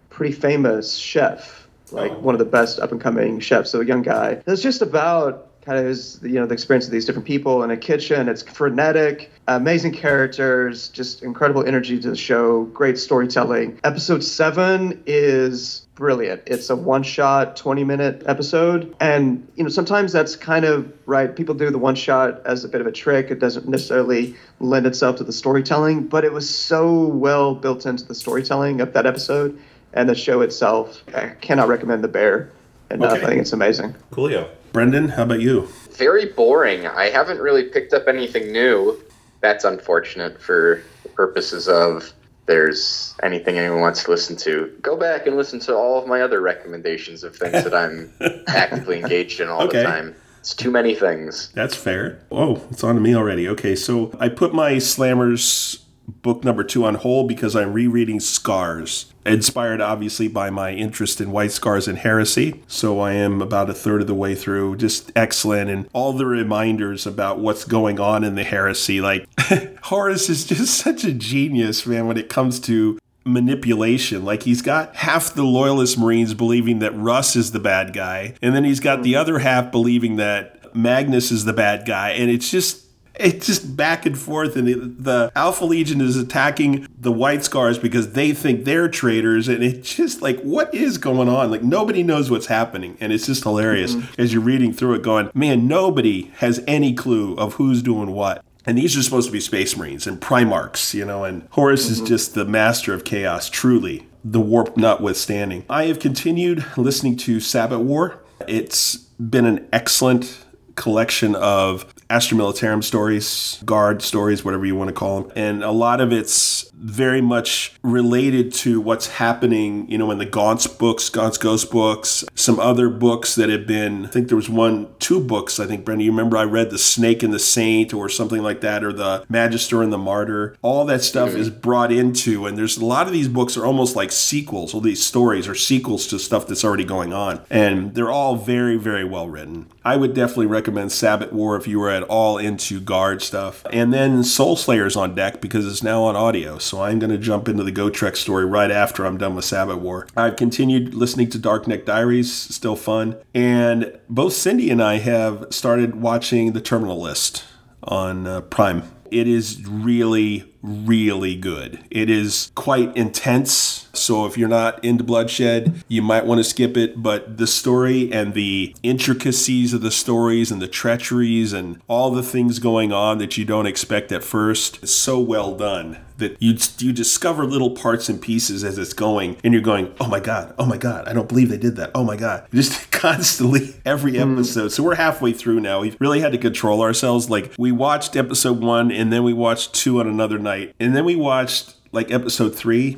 pretty 0.09 0.33
famous 0.33 0.95
chef, 0.95 1.64
like 1.91 2.11
one 2.21 2.35
of 2.35 2.39
the 2.39 2.45
best 2.45 2.79
up 2.79 2.91
and 2.91 3.01
coming 3.01 3.39
chefs. 3.39 3.71
So 3.71 3.81
a 3.81 3.85
young 3.85 4.01
guy. 4.01 4.41
It's 4.45 4.61
just 4.61 4.81
about 4.81 5.49
kind 5.65 5.79
of 5.79 5.85
his, 5.85 6.19
you 6.21 6.35
know, 6.39 6.45
the 6.45 6.53
experience 6.53 6.85
of 6.85 6.91
these 6.91 7.05
different 7.05 7.27
people 7.27 7.63
in 7.63 7.71
a 7.71 7.77
kitchen. 7.77 8.29
It's 8.29 8.43
frenetic, 8.43 9.31
amazing 9.47 9.93
characters, 9.93 10.89
just 10.89 11.23
incredible 11.23 11.65
energy 11.65 11.99
to 11.99 12.09
the 12.11 12.15
show, 12.15 12.65
great 12.65 12.99
storytelling. 12.99 13.79
Episode 13.83 14.23
seven 14.23 15.01
is 15.07 15.87
brilliant. 15.95 16.43
It's 16.45 16.69
a 16.69 16.75
one 16.75 17.01
shot, 17.01 17.55
20 17.55 17.83
minute 17.83 18.23
episode. 18.27 18.95
And, 18.99 19.47
you 19.55 19.63
know, 19.63 19.69
sometimes 19.69 20.11
that's 20.11 20.35
kind 20.35 20.65
of 20.65 20.91
right. 21.07 21.35
People 21.35 21.55
do 21.55 21.71
the 21.71 21.79
one 21.79 21.95
shot 21.95 22.45
as 22.45 22.63
a 22.63 22.69
bit 22.69 22.81
of 22.81 22.85
a 22.85 22.91
trick. 22.91 23.31
It 23.31 23.39
doesn't 23.39 23.67
necessarily 23.67 24.35
lend 24.59 24.85
itself 24.85 25.15
to 25.17 25.23
the 25.23 25.33
storytelling, 25.33 26.07
but 26.07 26.23
it 26.23 26.31
was 26.31 26.47
so 26.47 27.07
well 27.07 27.55
built 27.55 27.87
into 27.87 28.05
the 28.05 28.15
storytelling 28.15 28.81
of 28.81 28.93
that 28.93 29.07
episode 29.07 29.59
and 29.95 30.07
the 30.07 30.15
show 30.15 30.41
itself. 30.41 31.01
I 31.15 31.29
cannot 31.41 31.67
recommend 31.67 32.03
The 32.03 32.07
Bear 32.09 32.51
enough. 32.91 33.13
Okay. 33.13 33.23
I 33.23 33.29
think 33.29 33.41
it's 33.41 33.53
amazing. 33.53 33.95
Coolio. 34.11 34.49
Brendan, 34.73 35.09
how 35.09 35.23
about 35.23 35.39
you? 35.39 35.67
Very 35.91 36.25
boring. 36.27 36.85
I 36.85 37.05
haven't 37.09 37.39
really 37.39 37.63
picked 37.63 37.93
up 37.93 38.07
anything 38.07 38.51
new. 38.51 39.01
That's 39.41 39.63
unfortunate 39.63 40.41
for 40.41 40.83
the 41.03 41.09
purposes 41.09 41.67
of 41.69 42.11
there's 42.45 43.15
anything 43.23 43.57
anyone 43.57 43.79
wants 43.81 44.03
to 44.03 44.11
listen 44.11 44.35
to. 44.37 44.71
Go 44.81 44.97
back 44.97 45.25
and 45.25 45.35
listen 45.37 45.59
to 45.61 45.75
all 45.75 45.99
of 45.99 46.07
my 46.07 46.21
other 46.21 46.41
recommendations 46.41 47.23
of 47.23 47.35
things 47.35 47.63
that 47.63 47.73
I'm 47.73 48.11
actively 48.47 48.99
engaged 48.99 49.39
in 49.39 49.47
all 49.49 49.63
Okay. 49.63 49.77
the 49.79 49.83
time. 49.83 50.15
It's 50.39 50.53
too 50.53 50.69
many 50.69 50.93
things. 50.93 51.49
That's 51.55 51.75
fair. 51.75 52.19
Oh, 52.31 52.61
it's 52.69 52.83
on 52.83 52.95
to 52.95 53.01
me 53.01 53.15
already. 53.15 53.47
Okay, 53.49 53.75
so 53.75 54.15
I 54.19 54.29
put 54.29 54.53
my 54.53 54.73
Slammers 54.73 55.81
book 56.07 56.43
number 56.43 56.63
two 56.63 56.85
on 56.85 56.95
hold 56.95 57.27
because 57.27 57.55
I'm 57.55 57.73
rereading 57.73 58.19
Scars, 58.19 59.13
inspired 59.25 59.81
obviously 59.81 60.27
by 60.27 60.49
my 60.49 60.71
interest 60.71 61.19
in 61.19 61.31
White 61.31 61.51
Scars 61.51 61.87
and 61.87 61.97
Heresy. 61.97 62.63
So 62.67 62.99
I 62.99 63.13
am 63.13 63.41
about 63.41 63.69
a 63.69 63.73
third 63.73 64.01
of 64.01 64.07
the 64.07 64.13
way 64.13 64.35
through. 64.35 64.77
Just 64.77 65.11
excellent, 65.15 65.69
and 65.69 65.89
all 65.93 66.13
the 66.13 66.25
reminders 66.25 67.05
about 67.05 67.39
what's 67.39 67.65
going 67.65 67.99
on 67.99 68.23
in 68.23 68.35
the 68.35 68.43
Heresy. 68.43 69.01
Like 69.01 69.27
Horus 69.83 70.29
is 70.29 70.45
just 70.45 70.77
such 70.83 71.03
a 71.03 71.11
genius, 71.11 71.85
man, 71.85 72.07
when 72.07 72.17
it 72.17 72.29
comes 72.29 72.59
to 72.61 72.99
manipulation. 73.25 74.23
Like 74.23 74.43
he's 74.43 74.61
got 74.61 74.95
half 74.95 75.33
the 75.33 75.43
loyalist 75.43 75.97
Marines 75.97 76.33
believing 76.33 76.79
that 76.79 76.95
Russ 76.95 77.35
is 77.35 77.51
the 77.51 77.59
bad 77.59 77.93
guy, 77.93 78.35
and 78.41 78.55
then 78.55 78.63
he's 78.63 78.79
got 78.79 79.03
the 79.03 79.13
mm-hmm. 79.13 79.21
other 79.21 79.39
half 79.39 79.71
believing 79.71 80.17
that 80.17 80.75
Magnus 80.75 81.31
is 81.31 81.45
the 81.45 81.53
bad 81.53 81.85
guy, 81.85 82.11
and 82.11 82.29
it's 82.29 82.49
just 82.49 82.84
it's 83.19 83.47
just 83.47 83.75
back 83.75 84.05
and 84.05 84.17
forth, 84.17 84.55
and 84.55 84.67
the 84.97 85.31
Alpha 85.35 85.65
Legion 85.65 86.01
is 86.01 86.17
attacking 86.17 86.87
the 86.99 87.11
White 87.11 87.43
Scars 87.43 87.77
because 87.77 88.13
they 88.13 88.33
think 88.33 88.65
they're 88.65 88.89
traitors, 88.89 89.47
and 89.47 89.63
it's 89.63 89.95
just 89.95 90.21
like, 90.21 90.39
what 90.41 90.73
is 90.73 90.97
going 90.97 91.29
on? 91.29 91.51
Like 91.51 91.63
nobody 91.63 92.03
knows 92.03 92.29
what's 92.29 92.47
happening, 92.47 92.97
and 92.99 93.11
it's 93.13 93.25
just 93.25 93.43
hilarious 93.43 93.95
mm-hmm. 93.95 94.21
as 94.21 94.33
you're 94.33 94.41
reading 94.41 94.73
through 94.73 94.95
it, 94.95 95.01
going, 95.01 95.29
man, 95.33 95.67
nobody 95.67 96.31
has 96.37 96.63
any 96.67 96.93
clue 96.93 97.35
of 97.35 97.53
who's 97.55 97.81
doing 97.81 98.11
what. 98.11 98.43
And 98.65 98.77
these 98.77 98.97
are 98.97 99.03
supposed 99.03 99.27
to 99.27 99.31
be 99.31 99.39
Space 99.39 99.77
Marines 99.77 100.07
and 100.07 100.19
Primarchs, 100.19 100.93
you 100.93 101.05
know, 101.05 101.23
and 101.23 101.47
Horus 101.51 101.89
is 101.89 101.97
mm-hmm. 101.97 102.07
just 102.07 102.33
the 102.33 102.45
master 102.45 102.93
of 102.93 103.03
chaos, 103.03 103.49
truly, 103.49 104.07
the 104.23 104.39
warp 104.39 104.75
notwithstanding. 104.75 105.65
I 105.69 105.85
have 105.85 105.99
continued 105.99 106.65
listening 106.75 107.15
to 107.17 107.39
Sabbat 107.39 107.81
War. 107.81 108.23
It's 108.47 108.97
been 108.97 109.45
an 109.45 109.67
excellent 109.71 110.45
collection 110.75 111.35
of 111.35 111.94
Astra 112.09 112.37
Militarum 112.37 112.83
stories, 112.83 113.61
guard 113.65 114.01
stories, 114.01 114.45
whatever 114.45 114.65
you 114.65 114.75
want 114.75 114.89
to 114.89 114.93
call 114.93 115.21
them. 115.21 115.31
And 115.35 115.63
a 115.63 115.71
lot 115.71 116.01
of 116.01 116.13
it's 116.13 116.69
very 116.73 117.21
much 117.21 117.73
related 117.81 118.53
to 118.53 118.79
what's 118.79 119.07
happening, 119.07 119.89
you 119.89 119.97
know, 119.97 120.11
in 120.11 120.19
the 120.19 120.25
Gaunt's 120.25 120.67
books, 120.67 121.09
Gaunt's 121.09 121.39
Ghost 121.39 121.71
books, 121.71 122.23
some 122.35 122.59
other 122.59 122.89
books 122.89 123.33
that 123.35 123.49
have 123.49 123.65
been, 123.65 124.05
I 124.05 124.09
think 124.09 124.27
there 124.27 124.35
was 124.35 124.49
one, 124.49 124.93
two 124.99 125.19
books, 125.19 125.59
I 125.59 125.65
think, 125.65 125.83
Brenda, 125.83 126.03
you 126.03 126.11
remember 126.11 126.37
I 126.37 126.43
read 126.43 126.69
The 126.69 126.77
Snake 126.77 127.23
and 127.23 127.33
the 127.33 127.39
Saint 127.39 127.93
or 127.93 128.07
something 128.07 128.43
like 128.43 128.61
that, 128.61 128.83
or 128.83 128.93
The 128.93 129.25
Magister 129.27 129.81
and 129.81 129.91
the 129.91 129.97
Martyr. 129.97 130.55
All 130.61 130.85
that 130.85 131.01
stuff 131.01 131.29
is 131.29 131.49
brought 131.49 131.91
into, 131.91 132.45
and 132.45 132.57
there's 132.57 132.77
a 132.77 132.85
lot 132.85 133.07
of 133.07 133.13
these 133.13 133.27
books 133.27 133.57
are 133.57 133.65
almost 133.65 133.95
like 133.95 134.11
sequels, 134.11 134.73
all 134.73 134.81
these 134.81 135.03
stories 135.03 135.47
are 135.47 135.55
sequels 135.55 136.05
to 136.07 136.19
stuff 136.19 136.45
that's 136.45 136.63
already 136.63 136.85
going 136.85 137.13
on. 137.13 137.41
And 137.49 137.95
they're 137.95 138.11
all 138.11 138.35
very, 138.35 138.77
very 138.77 139.03
well 139.03 139.27
written. 139.27 139.71
I 139.85 139.97
would 139.97 140.15
definitely 140.15 140.47
recommend 140.47 140.91
Sabbat 140.91 141.31
War 141.31 141.55
if 141.55 141.67
you 141.67 141.79
were 141.79 141.91
at 141.91 142.01
all 142.03 142.39
into 142.39 142.81
guard 142.81 143.21
stuff. 143.21 143.63
And 143.71 143.93
then 143.93 144.23
Soulslayer's 144.23 144.95
on 144.95 145.13
deck 145.13 145.41
because 145.41 145.67
it's 145.67 145.83
now 145.83 146.03
on 146.03 146.15
audio. 146.15 146.57
So 146.57 146.81
I'm 146.81 146.97
going 146.97 147.11
to 147.11 147.19
jump 147.19 147.47
into 147.47 147.63
the 147.63 147.71
Gotrek 147.71 148.17
story 148.17 148.45
right 148.45 148.71
after 148.71 149.05
I'm 149.05 149.19
done 149.19 149.35
with 149.35 149.45
Sabbat 149.45 149.79
War. 149.79 150.07
I've 150.17 150.37
continued 150.37 150.95
listening 150.95 151.29
to 151.29 151.37
Darknet 151.37 151.85
Diaries, 151.85 152.33
still 152.33 152.75
fun. 152.75 153.15
And 153.35 153.95
both 154.09 154.33
Cindy 154.33 154.71
and 154.71 154.81
I 154.81 154.97
have 154.97 155.45
started 155.51 156.01
watching 156.01 156.53
The 156.53 156.61
Terminal 156.61 156.99
List 156.99 157.43
on 157.83 158.25
uh, 158.25 158.41
Prime 158.41 158.94
It 159.11 159.27
is 159.27 159.65
really, 159.67 160.51
really 160.61 161.35
good. 161.35 161.79
It 161.89 162.09
is 162.09 162.51
quite 162.55 162.95
intense. 162.95 163.87
So 163.93 164.25
if 164.25 164.37
you're 164.37 164.49
not 164.49 164.83
into 164.83 165.03
bloodshed, 165.03 165.83
you 165.87 166.01
might 166.01 166.25
want 166.25 166.39
to 166.39 166.43
skip 166.43 166.75
it. 166.77 167.01
But 167.01 167.37
the 167.37 167.47
story 167.47 168.11
and 168.11 168.33
the 168.33 168.75
intricacies 168.83 169.73
of 169.73 169.81
the 169.81 169.91
stories 169.91 170.51
and 170.51 170.61
the 170.61 170.67
treacheries 170.67 171.53
and 171.53 171.81
all 171.87 172.11
the 172.11 172.23
things 172.23 172.59
going 172.59 172.91
on 172.91 173.17
that 173.19 173.37
you 173.37 173.45
don't 173.45 173.67
expect 173.67 174.11
at 174.11 174.23
first 174.23 174.83
is 174.83 174.93
so 174.93 175.19
well 175.19 175.55
done 175.55 176.04
that 176.17 176.37
you 176.41 176.57
you 176.79 176.93
discover 176.93 177.45
little 177.45 177.71
parts 177.71 178.09
and 178.09 178.21
pieces 178.21 178.63
as 178.63 178.77
it's 178.77 178.93
going, 178.93 179.37
and 179.43 179.53
you're 179.53 179.61
going, 179.61 179.93
"Oh 179.99 180.07
my 180.07 180.19
god! 180.19 180.53
Oh 180.57 180.65
my 180.65 180.77
god! 180.77 181.07
I 181.07 181.13
don't 181.13 181.27
believe 181.27 181.49
they 181.49 181.57
did 181.57 181.75
that! 181.75 181.91
Oh 181.93 182.03
my 182.03 182.15
god!" 182.15 182.47
Just 182.53 182.91
constantly 183.05 183.75
every 183.85 184.13
mm-hmm. 184.13 184.33
episode. 184.33 184.69
So 184.69 184.83
we're 184.83 184.95
halfway 184.95 185.33
through 185.33 185.59
now. 185.59 185.81
We 185.81 185.95
really 185.99 186.21
had 186.21 186.31
to 186.31 186.37
control 186.37 186.81
ourselves. 186.81 187.29
Like 187.29 187.53
we 187.57 187.71
watched 187.71 188.15
episode 188.15 188.61
one, 188.61 188.91
and 188.91 189.11
then 189.11 189.23
we 189.23 189.33
watched 189.33 189.73
two 189.73 189.99
on 189.99 190.07
another 190.07 190.39
night, 190.39 190.75
and 190.79 190.95
then 190.95 191.05
we 191.05 191.15
watched 191.15 191.75
like 191.91 192.11
episode 192.11 192.55
three, 192.55 192.93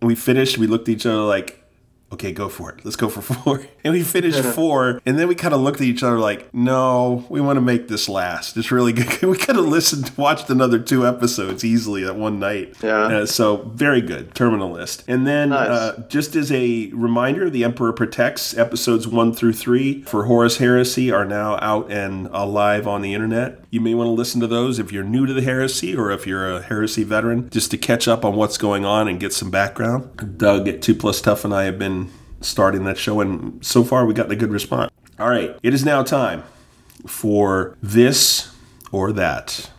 and 0.00 0.08
we 0.08 0.14
finished. 0.14 0.58
We 0.58 0.66
looked 0.66 0.88
at 0.88 0.92
each 0.94 1.06
other 1.06 1.22
like, 1.22 1.62
okay, 2.16 2.32
go 2.32 2.48
for 2.48 2.70
it. 2.72 2.84
Let's 2.84 2.96
go 2.96 3.08
for 3.08 3.20
four. 3.34 3.62
And 3.84 3.92
we 3.94 4.02
finished 4.02 4.42
four. 4.42 5.00
And 5.06 5.18
then 5.18 5.28
we 5.28 5.34
kind 5.34 5.54
of 5.54 5.60
looked 5.60 5.80
at 5.80 5.86
each 5.86 6.02
other 6.02 6.18
like, 6.18 6.52
no, 6.52 7.24
we 7.28 7.40
want 7.40 7.56
to 7.58 7.60
make 7.60 7.88
this 7.88 8.08
last. 8.08 8.56
It's 8.56 8.70
really 8.72 8.92
good. 8.92 9.06
We 9.26 9.36
could 9.36 9.56
have 9.56 9.66
listened, 9.66 10.10
watched 10.16 10.48
another 10.50 10.78
two 10.78 11.06
episodes 11.06 11.64
easily 11.64 12.04
at 12.06 12.16
one 12.16 12.38
night. 12.38 12.74
Yeah. 12.82 13.06
Uh, 13.06 13.26
so 13.26 13.56
very 13.74 14.00
good. 14.00 14.34
Terminal 14.34 14.70
list. 14.70 15.04
And 15.08 15.26
then 15.26 15.50
Nice. 15.50 15.68
uh, 15.68 16.04
just 16.08 16.36
as 16.36 16.50
a 16.52 16.90
reminder, 16.92 17.50
The 17.50 17.64
Emperor 17.64 17.92
Protects 17.92 18.56
episodes 18.56 19.06
one 19.06 19.32
through 19.34 19.52
three 19.54 20.02
for 20.02 20.24
Horus 20.26 20.58
Heresy 20.58 21.10
are 21.10 21.24
now 21.24 21.58
out 21.60 21.90
and 21.90 22.28
alive 22.32 22.86
on 22.86 23.02
the 23.02 23.14
internet. 23.14 23.60
You 23.70 23.80
may 23.80 23.94
want 23.94 24.08
to 24.08 24.12
listen 24.12 24.40
to 24.40 24.46
those 24.46 24.78
if 24.78 24.90
you're 24.92 25.04
new 25.04 25.26
to 25.26 25.34
the 25.34 25.42
heresy 25.42 25.94
or 25.94 26.10
if 26.10 26.26
you're 26.26 26.50
a 26.56 26.62
heresy 26.62 27.02
veteran, 27.04 27.50
just 27.50 27.70
to 27.72 27.78
catch 27.78 28.08
up 28.08 28.24
on 28.24 28.34
what's 28.36 28.56
going 28.58 28.84
on 28.84 29.08
and 29.08 29.20
get 29.20 29.32
some 29.32 29.50
background. 29.50 30.38
Doug 30.38 30.66
at 30.68 30.80
2 30.82 30.94
Plus 30.94 31.20
Tough 31.20 31.44
and 31.44 31.52
I 31.52 31.64
have 31.64 31.78
been 31.78 32.05
starting 32.46 32.84
that 32.84 32.98
show, 32.98 33.20
and 33.20 33.64
so 33.64 33.84
far 33.84 34.06
we 34.06 34.14
got 34.14 34.30
a 34.30 34.36
good 34.36 34.52
response. 34.52 34.92
All 35.18 35.28
right, 35.28 35.56
it 35.62 35.74
is 35.74 35.84
now 35.84 36.02
time 36.02 36.44
for 37.06 37.76
this 37.82 38.54
or 38.92 39.12
that. 39.12 39.70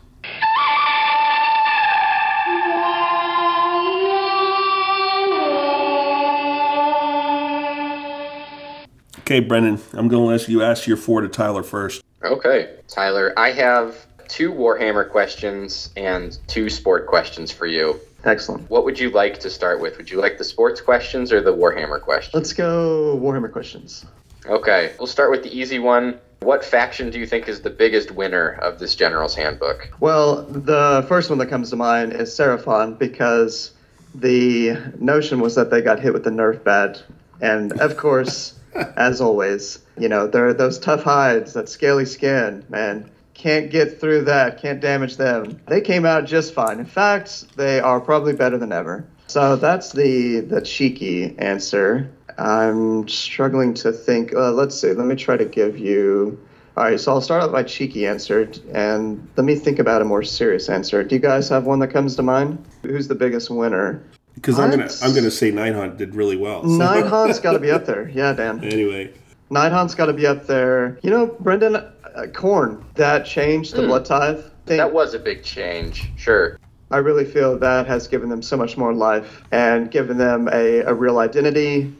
Okay, 9.19 9.41
Brendan, 9.41 9.79
I'm 9.91 10.07
going 10.07 10.23
to 10.23 10.27
let 10.29 10.47
you 10.47 10.63
ask 10.63 10.87
your 10.87 10.95
four 10.95 11.19
to 11.19 11.27
Tyler 11.27 11.61
first. 11.61 12.01
Okay, 12.23 12.77
Tyler, 12.87 13.33
I 13.37 13.51
have 13.51 14.07
two 14.29 14.53
Warhammer 14.53 15.09
questions 15.09 15.89
and 15.97 16.37
two 16.47 16.69
sport 16.69 17.07
questions 17.07 17.51
for 17.51 17.65
you. 17.65 17.99
Excellent. 18.27 18.69
What 18.69 18.83
would 18.83 18.99
you 18.99 19.09
like 19.09 19.39
to 19.39 19.49
start 19.49 19.79
with? 19.79 19.97
Would 19.97 20.11
you 20.11 20.19
like 20.19 20.37
the 20.37 20.43
sports 20.43 20.81
questions 20.81 21.31
or 21.31 21.39
the 21.39 21.53
Warhammer 21.53 22.01
questions? 22.01 22.33
Let's 22.33 22.51
go 22.51 23.17
Warhammer 23.23 23.51
questions. 23.51 24.05
Okay, 24.45 24.93
we'll 24.99 25.07
start 25.07 25.31
with 25.31 25.43
the 25.43 25.57
easy 25.57 25.79
one. 25.79 26.19
What 26.41 26.63
faction 26.63 27.09
do 27.09 27.19
you 27.19 27.25
think 27.25 27.47
is 27.47 27.61
the 27.61 27.69
biggest 27.69 28.11
winner 28.11 28.49
of 28.49 28.79
this 28.79 28.95
General's 28.95 29.33
Handbook? 29.33 29.89
Well, 30.01 30.43
the 30.43 31.05
first 31.07 31.29
one 31.29 31.39
that 31.39 31.47
comes 31.47 31.69
to 31.69 31.77
mind 31.77 32.13
is 32.13 32.29
Seraphon 32.29 32.99
because 32.99 33.71
the 34.13 34.77
notion 34.99 35.39
was 35.39 35.55
that 35.55 35.71
they 35.71 35.81
got 35.81 35.99
hit 35.99 36.11
with 36.13 36.25
the 36.25 36.29
Nerf 36.29 36.63
bat. 36.63 37.01
And 37.41 37.79
of 37.79 37.95
course, 37.95 38.59
as 38.97 39.21
always, 39.21 39.79
you 39.97 40.09
know, 40.09 40.27
there 40.27 40.47
are 40.47 40.53
those 40.53 40.79
tough 40.79 41.03
hides, 41.03 41.53
that 41.53 41.69
scaly 41.69 42.05
skin, 42.05 42.65
man. 42.69 43.09
Can't 43.37 43.69
get 43.69 43.99
through 43.99 44.23
that, 44.23 44.59
can't 44.59 44.79
damage 44.81 45.17
them. 45.17 45.61
They 45.67 45.79
came 45.79 46.05
out 46.07 46.25
just 46.25 46.55
fine. 46.55 46.79
In 46.79 46.85
fact, 46.85 47.55
they 47.55 47.79
are 47.79 48.01
probably 48.01 48.33
better 48.33 48.57
than 48.57 48.71
ever. 48.71 49.05
So 49.27 49.55
that's 49.55 49.91
the 49.91 50.39
the 50.39 50.59
cheeky 50.61 51.35
answer. 51.37 52.09
I'm 52.39 53.07
struggling 53.07 53.75
to 53.75 53.91
think. 53.91 54.33
Uh, 54.33 54.51
let's 54.51 54.79
see. 54.79 54.91
Let 54.91 55.05
me 55.05 55.15
try 55.15 55.37
to 55.37 55.45
give 55.45 55.77
you. 55.77 56.39
All 56.75 56.83
right, 56.83 56.99
so 56.99 57.11
I'll 57.11 57.21
start 57.21 57.43
with 57.43 57.51
my 57.51 57.63
cheeky 57.63 58.05
answer, 58.07 58.49
and 58.73 59.27
let 59.35 59.45
me 59.45 59.55
think 59.55 59.77
about 59.79 60.01
a 60.01 60.05
more 60.05 60.23
serious 60.23 60.67
answer. 60.69 61.03
Do 61.03 61.13
you 61.15 61.21
guys 61.21 61.47
have 61.49 61.65
one 61.65 61.79
that 61.79 61.87
comes 61.89 62.15
to 62.15 62.23
mind? 62.23 62.63
Who's 62.83 63.07
the 63.07 63.15
biggest 63.15 63.49
winner? 63.51 64.01
Because 64.35 64.57
I'm 64.59 64.69
gonna 64.71 64.89
I'm 65.03 65.13
gonna 65.13 65.31
say 65.31 65.51
Night 65.51 65.73
Haunt 65.73 65.97
did 65.97 66.15
really 66.15 66.37
well. 66.37 66.63
so- 66.63 67.07
Hunt's 67.07 67.39
got 67.39 67.53
to 67.53 67.59
be 67.59 67.69
up 67.71 67.85
there. 67.91 68.09
Yeah, 68.09 68.33
Dan. 68.33 68.63
anyway, 68.63 69.11
Night 69.49 69.71
Haunt's 69.71 69.95
got 69.95 70.07
to 70.07 70.13
be 70.13 70.27
up 70.27 70.45
there. 70.45 70.99
You 71.03 71.09
know, 71.09 71.27
Brendan, 71.39 71.75
uh, 71.77 71.91
Khorne, 72.33 72.83
that 72.95 73.25
changed 73.25 73.75
the 73.75 73.83
Blood 73.83 74.05
Tithe 74.05 74.43
thing. 74.65 74.77
That 74.77 74.91
was 74.91 75.13
a 75.13 75.19
big 75.19 75.43
change, 75.43 76.11
sure. 76.17 76.59
I 76.91 76.97
really 76.97 77.25
feel 77.25 77.57
that 77.59 77.87
has 77.87 78.07
given 78.07 78.29
them 78.29 78.41
so 78.41 78.55
much 78.55 78.77
more 78.77 78.93
life 78.93 79.43
and 79.51 79.91
given 79.91 80.17
them 80.17 80.47
a, 80.51 80.79
a 80.79 80.93
real 80.93 81.19
identity, 81.19 81.93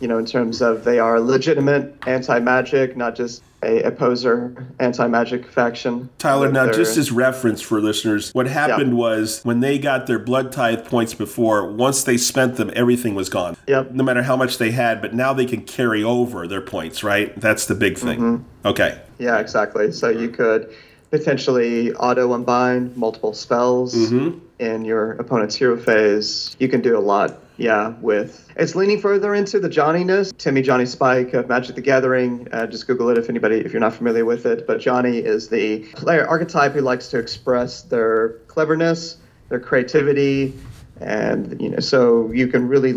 you 0.00 0.08
know, 0.08 0.18
in 0.18 0.26
terms 0.26 0.60
of 0.62 0.84
they 0.84 0.98
are 0.98 1.20
legitimate 1.20 1.94
anti 2.06 2.38
magic, 2.40 2.96
not 2.96 3.14
just 3.14 3.42
a 3.64 3.80
opposer 3.82 4.66
anti 4.80 5.06
magic 5.06 5.46
faction. 5.48 6.08
Tyler, 6.18 6.50
now 6.50 6.64
their- 6.64 6.74
just 6.74 6.96
as 6.96 7.12
reference 7.12 7.60
for 7.60 7.80
listeners, 7.80 8.30
what 8.32 8.46
happened 8.48 8.96
was 8.96 9.40
when 9.44 9.60
they 9.60 9.78
got 9.78 10.06
their 10.06 10.18
blood 10.18 10.50
tithe 10.50 10.84
points 10.84 11.14
before, 11.14 11.70
once 11.70 12.02
they 12.04 12.16
spent 12.16 12.56
them, 12.56 12.70
everything 12.74 13.14
was 13.14 13.28
gone. 13.28 13.56
Yep. 13.68 13.92
No 13.92 14.02
matter 14.02 14.22
how 14.22 14.36
much 14.36 14.58
they 14.58 14.72
had, 14.72 15.00
but 15.00 15.14
now 15.14 15.32
they 15.32 15.46
can 15.46 15.62
carry 15.62 16.02
over 16.02 16.46
their 16.48 16.60
points, 16.60 17.04
right? 17.04 17.38
That's 17.40 17.66
the 17.66 17.74
big 17.74 17.98
thing. 17.98 18.18
Mm-hmm. 18.18 18.68
Okay. 18.68 19.00
Yeah, 19.18 19.38
exactly. 19.38 19.92
So 19.92 20.08
you 20.08 20.28
could 20.30 20.68
potentially 21.12 21.92
auto 21.94 22.32
unbind 22.32 22.96
multiple 22.96 23.34
spells 23.34 23.94
Mm-hmm. 23.94 24.38
In 24.62 24.84
your 24.84 25.14
opponent's 25.14 25.56
hero 25.56 25.76
phase. 25.76 26.56
You 26.60 26.68
can 26.68 26.82
do 26.82 26.96
a 26.96 27.00
lot, 27.00 27.40
yeah, 27.56 27.94
with 28.00 28.48
it's 28.54 28.76
leaning 28.76 29.00
further 29.00 29.34
into 29.34 29.58
the 29.58 29.68
Johnny-ness. 29.68 30.32
Timmy 30.38 30.62
Johnny 30.62 30.86
Spike 30.86 31.34
of 31.34 31.48
Magic 31.48 31.74
the 31.74 31.80
Gathering. 31.80 32.46
Uh, 32.52 32.68
just 32.68 32.86
Google 32.86 33.08
it 33.08 33.18
if 33.18 33.28
anybody 33.28 33.56
if 33.56 33.72
you're 33.72 33.80
not 33.80 33.92
familiar 33.92 34.24
with 34.24 34.46
it. 34.46 34.64
But 34.64 34.78
Johnny 34.78 35.18
is 35.18 35.48
the 35.48 35.80
player 35.96 36.24
archetype 36.28 36.74
who 36.74 36.80
likes 36.80 37.08
to 37.08 37.18
express 37.18 37.82
their 37.82 38.34
cleverness, 38.46 39.16
their 39.48 39.58
creativity, 39.58 40.54
and 41.00 41.60
you 41.60 41.70
know, 41.70 41.80
so 41.80 42.30
you 42.30 42.46
can 42.46 42.68
really. 42.68 42.92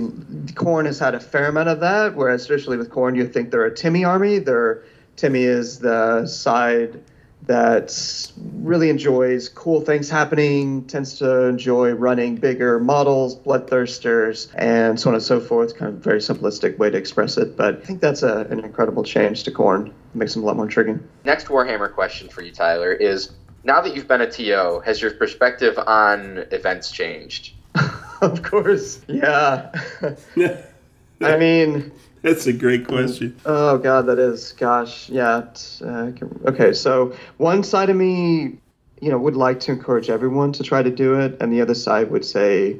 Khorne 0.53 0.85
has 0.85 0.99
had 0.99 1.15
a 1.15 1.19
fair 1.19 1.47
amount 1.47 1.69
of 1.69 1.79
that. 1.79 2.13
Whereas 2.13 2.45
traditionally 2.45 2.77
with 2.77 2.91
Khorne, 2.91 3.15
you 3.15 3.27
think 3.27 3.49
they're 3.49 3.65
a 3.65 3.73
Timmy 3.73 4.03
army. 4.03 4.37
They're 4.37 4.83
Timmy 5.15 5.45
is 5.45 5.79
the 5.79 6.27
side 6.27 7.01
that 7.47 8.31
really 8.61 8.89
enjoys 8.89 9.49
cool 9.49 9.81
things 9.81 10.09
happening, 10.09 10.85
tends 10.85 11.19
to 11.19 11.43
enjoy 11.45 11.91
running 11.91 12.35
bigger 12.35 12.79
models, 12.79 13.35
bloodthirsters, 13.35 14.49
and 14.55 14.99
so 14.99 15.09
on 15.09 15.15
and 15.15 15.23
so 15.23 15.39
forth. 15.39 15.77
Kind 15.77 15.93
of 15.93 16.03
very 16.03 16.19
simplistic 16.19 16.77
way 16.77 16.89
to 16.89 16.97
express 16.97 17.37
it, 17.37 17.55
but 17.55 17.75
I 17.75 17.85
think 17.85 18.01
that's 18.01 18.23
a, 18.23 18.41
an 18.49 18.59
incredible 18.59 19.03
change 19.03 19.43
to 19.43 19.51
Khorne. 19.51 19.91
Makes 20.13 20.35
him 20.35 20.43
a 20.43 20.45
lot 20.45 20.55
more 20.55 20.65
intriguing. 20.65 21.07
Next 21.23 21.47
Warhammer 21.47 21.93
question 21.93 22.29
for 22.29 22.41
you, 22.41 22.51
Tyler, 22.51 22.93
is 22.93 23.31
now 23.63 23.81
that 23.81 23.95
you've 23.95 24.07
been 24.07 24.21
a 24.21 24.29
TO, 24.29 24.81
has 24.85 25.01
your 25.01 25.11
perspective 25.11 25.77
on 25.77 26.45
events 26.51 26.91
changed? 26.91 27.53
of 28.21 28.43
course, 28.43 29.01
yeah. 29.07 29.71
I 31.21 31.37
mean, 31.37 31.91
That's 32.25 32.47
a 32.47 32.53
great 32.53 32.87
question. 32.87 33.39
Oh 33.45 33.77
God, 33.77 34.07
that 34.07 34.17
is. 34.17 34.53
Gosh, 34.53 35.09
yeah. 35.09 35.43
Uh, 35.79 36.09
okay, 36.47 36.73
so 36.73 37.15
one 37.37 37.61
side 37.61 37.91
of 37.91 37.95
me, 37.95 38.57
you 38.99 39.11
know, 39.11 39.19
would 39.19 39.35
like 39.35 39.59
to 39.59 39.71
encourage 39.71 40.09
everyone 40.09 40.51
to 40.53 40.63
try 40.63 40.81
to 40.81 40.89
do 40.89 41.19
it, 41.19 41.37
and 41.39 41.53
the 41.53 41.61
other 41.61 41.75
side 41.75 42.09
would 42.09 42.25
say 42.25 42.77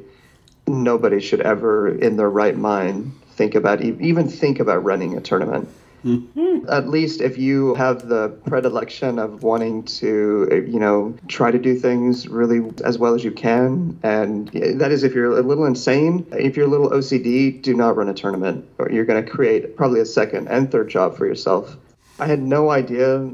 nobody 0.66 1.20
should 1.20 1.40
ever, 1.42 1.96
in 1.96 2.16
their 2.16 2.28
right 2.28 2.56
mind, 2.56 3.12
think 3.36 3.54
about 3.54 3.80
even 3.82 4.28
think 4.28 4.58
about 4.58 4.82
running 4.82 5.16
a 5.16 5.20
tournament. 5.20 5.68
Hmm. 6.06 6.64
At 6.68 6.88
least 6.88 7.20
if 7.20 7.36
you 7.36 7.74
have 7.74 8.06
the 8.06 8.28
predilection 8.46 9.18
of 9.18 9.42
wanting 9.42 9.82
to, 9.84 10.64
you 10.70 10.78
know, 10.78 11.16
try 11.26 11.50
to 11.50 11.58
do 11.58 11.76
things 11.76 12.28
really 12.28 12.70
as 12.84 12.96
well 12.96 13.14
as 13.14 13.24
you 13.24 13.32
can, 13.32 13.98
and 14.04 14.48
that 14.78 14.92
is 14.92 15.02
if 15.02 15.14
you're 15.14 15.36
a 15.36 15.42
little 15.42 15.64
insane. 15.64 16.24
If 16.30 16.56
you're 16.56 16.66
a 16.66 16.70
little 16.70 16.90
OCD, 16.90 17.60
do 17.60 17.74
not 17.74 17.96
run 17.96 18.08
a 18.08 18.14
tournament, 18.14 18.68
or 18.78 18.88
you're 18.88 19.04
going 19.04 19.24
to 19.24 19.28
create 19.28 19.76
probably 19.76 19.98
a 19.98 20.06
second 20.06 20.46
and 20.46 20.70
third 20.70 20.88
job 20.88 21.16
for 21.16 21.26
yourself. 21.26 21.76
I 22.20 22.26
had 22.26 22.40
no 22.40 22.70
idea. 22.70 23.28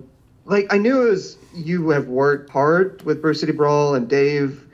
Like 0.46 0.72
I 0.72 0.78
knew 0.78 1.06
it 1.06 1.10
was 1.10 1.36
you 1.54 1.90
have 1.90 2.08
worked 2.08 2.48
hard 2.48 3.02
with 3.02 3.20
Brew 3.20 3.34
City 3.34 3.52
Brawl 3.52 3.94
and 3.94 4.08
Dave 4.08 4.66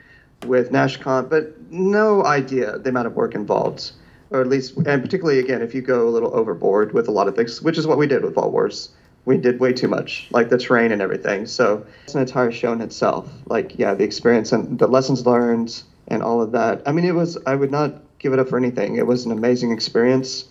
with 0.45 0.71
NashCon, 0.71 1.29
but 1.29 1.69
no 1.69 2.23
idea 2.23 2.77
the 2.77 2.89
amount 2.91 3.07
of 3.07 3.15
work 3.15 3.35
involved 3.35 3.91
or 4.31 4.41
at 4.41 4.47
least, 4.47 4.75
and 4.85 5.01
particularly 5.01 5.39
again, 5.39 5.61
if 5.61 5.73
you 5.73 5.81
go 5.81 6.07
a 6.07 6.11
little 6.11 6.33
overboard 6.35 6.93
with 6.93 7.07
a 7.07 7.11
lot 7.11 7.27
of 7.27 7.35
things, 7.35 7.61
which 7.61 7.77
is 7.77 7.87
what 7.87 7.97
we 7.97 8.07
did 8.07 8.23
with 8.23 8.35
Vault 8.35 8.51
Wars. 8.51 8.89
We 9.25 9.37
did 9.37 9.59
way 9.59 9.73
too 9.73 9.87
much, 9.87 10.27
like 10.31 10.49
the 10.49 10.57
terrain 10.57 10.91
and 10.91 11.01
everything. 11.01 11.45
So 11.45 11.85
it's 12.03 12.15
an 12.15 12.21
entire 12.21 12.51
show 12.51 12.71
in 12.71 12.81
itself. 12.81 13.29
Like, 13.45 13.77
yeah, 13.77 13.93
the 13.93 14.03
experience 14.03 14.51
and 14.51 14.79
the 14.79 14.87
lessons 14.87 15.25
learned 15.25 15.83
and 16.07 16.23
all 16.23 16.41
of 16.41 16.51
that. 16.53 16.81
I 16.85 16.93
mean, 16.93 17.05
it 17.05 17.13
was, 17.13 17.37
I 17.45 17.55
would 17.55 17.69
not 17.69 18.01
give 18.17 18.33
it 18.33 18.39
up 18.39 18.49
for 18.49 18.57
anything. 18.57 18.95
It 18.95 19.05
was 19.05 19.25
an 19.25 19.31
amazing 19.31 19.71
experience. 19.71 20.45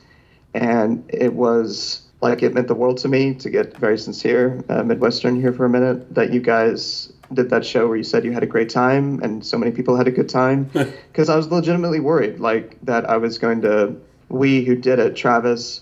And 0.55 1.05
it 1.09 1.33
was 1.33 2.03
like 2.21 2.43
it 2.43 2.55
meant 2.55 2.69
the 2.69 2.75
world 2.75 2.99
to 2.99 3.09
me 3.09 3.35
to 3.35 3.51
get 3.51 3.77
very 3.77 3.99
sincere, 3.99 4.63
uh, 4.69 4.83
Midwestern 4.83 5.41
here 5.41 5.53
for 5.53 5.65
a 5.65 5.69
minute, 5.69 6.15
that 6.15 6.33
you 6.33 6.41
guys 6.41 7.13
did 7.33 7.51
that 7.51 7.65
show 7.65 7.87
where 7.89 7.97
you 7.97 8.03
said 8.05 8.25
you 8.25 8.33
had 8.33 8.43
a 8.43 8.47
great 8.47 8.69
time 8.71 9.21
and 9.23 9.45
so 9.45 9.59
many 9.59 9.71
people 9.73 9.97
had 9.97 10.09
a 10.09 10.11
good 10.11 10.29
time. 10.29 10.71
Because 11.13 11.29
I 11.29 11.37
was 11.37 11.51
legitimately 11.51 12.01
worried, 12.01 12.39
like 12.39 12.79
that 12.85 13.09
I 13.11 13.17
was 13.17 13.39
going 13.39 13.61
to, 13.63 13.97
we 14.29 14.65
who 14.65 14.77
did 14.77 14.99
it, 15.01 15.17
Travis, 15.17 15.81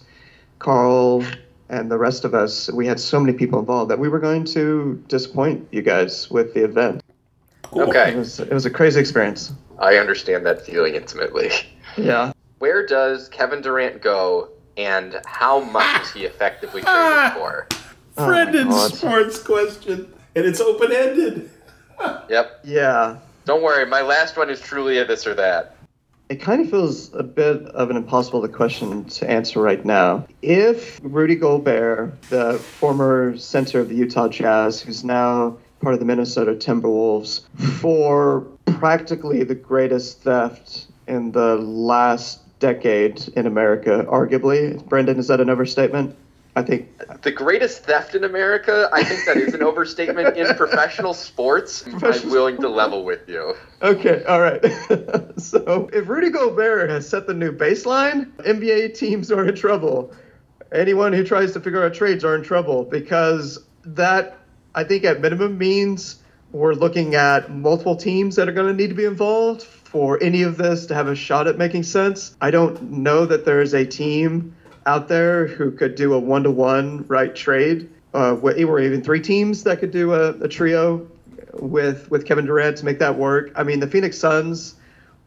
Carl, 0.58 1.22
and 1.68 1.90
the 1.90 1.98
rest 1.98 2.24
of 2.24 2.34
us, 2.34 2.70
we 2.72 2.86
had 2.86 2.98
so 2.98 3.20
many 3.20 3.36
people 3.36 3.58
involved 3.58 3.90
that 3.90 3.98
we 3.98 4.08
were 4.08 4.18
going 4.20 4.44
to 4.46 5.02
disappoint 5.08 5.68
you 5.72 5.82
guys 5.82 6.30
with 6.30 6.54
the 6.54 6.64
event. 6.64 7.02
It 7.64 7.78
Okay, 7.78 8.14
was, 8.14 8.40
it 8.40 8.52
was 8.52 8.64
a 8.64 8.70
crazy 8.70 8.98
experience. 9.00 9.52
I 9.78 9.96
understand 9.96 10.46
that 10.46 10.64
feeling 10.64 10.94
intimately. 10.94 11.50
Yeah. 11.98 12.32
Where 12.58 12.86
does 12.86 13.28
Kevin 13.28 13.60
Durant 13.60 14.00
go, 14.00 14.48
and 14.76 15.20
how 15.26 15.60
much 15.60 16.02
is 16.02 16.10
he 16.12 16.24
effectively 16.24 16.80
traded 16.82 16.96
ah! 16.96 17.34
for? 17.36 17.66
Oh 18.18 18.26
Brendan's 18.26 18.74
God. 18.74 18.94
sports 18.94 19.42
question, 19.42 20.12
and 20.36 20.44
it's 20.44 20.60
open 20.60 20.92
ended. 20.92 21.50
Yep. 22.28 22.60
Yeah. 22.62 23.16
Don't 23.46 23.62
worry, 23.62 23.86
my 23.86 24.02
last 24.02 24.36
one 24.36 24.50
is 24.50 24.60
truly 24.60 24.98
a 24.98 25.04
this 25.06 25.26
or 25.26 25.32
that. 25.32 25.76
It 26.28 26.42
kind 26.42 26.60
of 26.60 26.68
feels 26.68 27.14
a 27.14 27.22
bit 27.22 27.62
of 27.68 27.88
an 27.88 27.96
impossible 27.96 28.46
question 28.48 29.06
to 29.06 29.30
answer 29.30 29.62
right 29.62 29.82
now. 29.82 30.26
If 30.42 31.00
Rudy 31.02 31.36
Gobert, 31.36 32.20
the 32.28 32.58
former 32.58 33.34
center 33.38 33.80
of 33.80 33.88
the 33.88 33.94
Utah 33.94 34.28
Jazz, 34.28 34.82
who's 34.82 35.04
now 35.04 35.56
part 35.80 35.94
of 35.94 36.00
the 36.00 36.04
Minnesota 36.04 36.52
Timberwolves, 36.52 37.46
for 37.80 38.42
practically 38.66 39.42
the 39.42 39.54
greatest 39.54 40.20
theft 40.20 40.88
in 41.08 41.32
the 41.32 41.56
last 41.56 42.40
decade 42.58 43.26
in 43.36 43.46
America, 43.46 44.04
arguably, 44.06 44.84
Brendan, 44.86 45.18
is 45.18 45.28
that 45.28 45.40
an 45.40 45.48
overstatement? 45.48 46.14
I 46.56 46.62
think 46.62 46.88
The 47.20 47.30
greatest 47.30 47.84
theft 47.84 48.14
in 48.14 48.24
America, 48.24 48.88
I 48.90 49.04
think 49.04 49.26
that 49.26 49.36
is 49.36 49.52
an 49.52 49.62
overstatement. 49.62 50.38
In 50.38 50.56
professional 50.56 51.12
sports, 51.12 51.86
I'm 51.86 52.00
Professional 52.00 52.32
willing 52.32 52.56
to 52.62 52.68
level 52.70 53.04
with 53.04 53.28
you. 53.28 53.54
Okay, 53.82 54.24
all 54.24 54.40
right. 54.40 54.62
so 55.36 55.90
if 55.92 56.08
Rudy 56.08 56.30
Gobert 56.30 56.88
has 56.88 57.06
set 57.06 57.26
the 57.26 57.34
new 57.34 57.52
baseline, 57.52 58.32
NBA 58.38 58.96
teams 58.96 59.30
are 59.30 59.46
in 59.46 59.54
trouble. 59.54 60.14
Anyone 60.72 61.12
who 61.12 61.24
tries 61.24 61.52
to 61.52 61.60
figure 61.60 61.84
out 61.84 61.92
trades 61.92 62.24
are 62.24 62.34
in 62.34 62.42
trouble 62.42 62.84
because 62.84 63.58
that, 63.84 64.38
I 64.74 64.82
think, 64.84 65.04
at 65.04 65.20
minimum 65.20 65.58
means 65.58 66.22
we're 66.52 66.72
looking 66.72 67.16
at 67.16 67.50
multiple 67.50 67.96
teams 67.96 68.34
that 68.36 68.48
are 68.48 68.52
going 68.52 68.68
to 68.68 68.72
need 68.74 68.88
to 68.88 68.94
be 68.94 69.04
involved 69.04 69.62
for 69.62 70.18
any 70.22 70.42
of 70.42 70.56
this 70.56 70.86
to 70.86 70.94
have 70.94 71.06
a 71.06 71.14
shot 71.14 71.48
at 71.48 71.58
making 71.58 71.82
sense. 71.82 72.34
I 72.40 72.50
don't 72.50 72.82
know 72.92 73.26
that 73.26 73.44
there 73.44 73.60
is 73.60 73.74
a 73.74 73.84
team 73.84 74.55
out 74.86 75.08
there 75.08 75.46
who 75.46 75.70
could 75.70 75.94
do 75.94 76.14
a 76.14 76.18
one 76.18 76.44
to 76.44 76.50
one 76.50 77.04
right 77.08 77.34
trade, 77.34 77.90
uh, 78.14 78.36
or 78.36 78.80
even 78.80 79.02
three 79.02 79.20
teams 79.20 79.64
that 79.64 79.80
could 79.80 79.90
do 79.90 80.14
a, 80.14 80.30
a 80.38 80.48
trio 80.48 81.06
with 81.54 82.10
with 82.10 82.24
Kevin 82.24 82.46
Durant 82.46 82.78
to 82.78 82.84
make 82.84 82.98
that 83.00 83.16
work. 83.16 83.52
I 83.56 83.62
mean, 83.62 83.80
the 83.80 83.86
Phoenix 83.86 84.18
Suns 84.18 84.76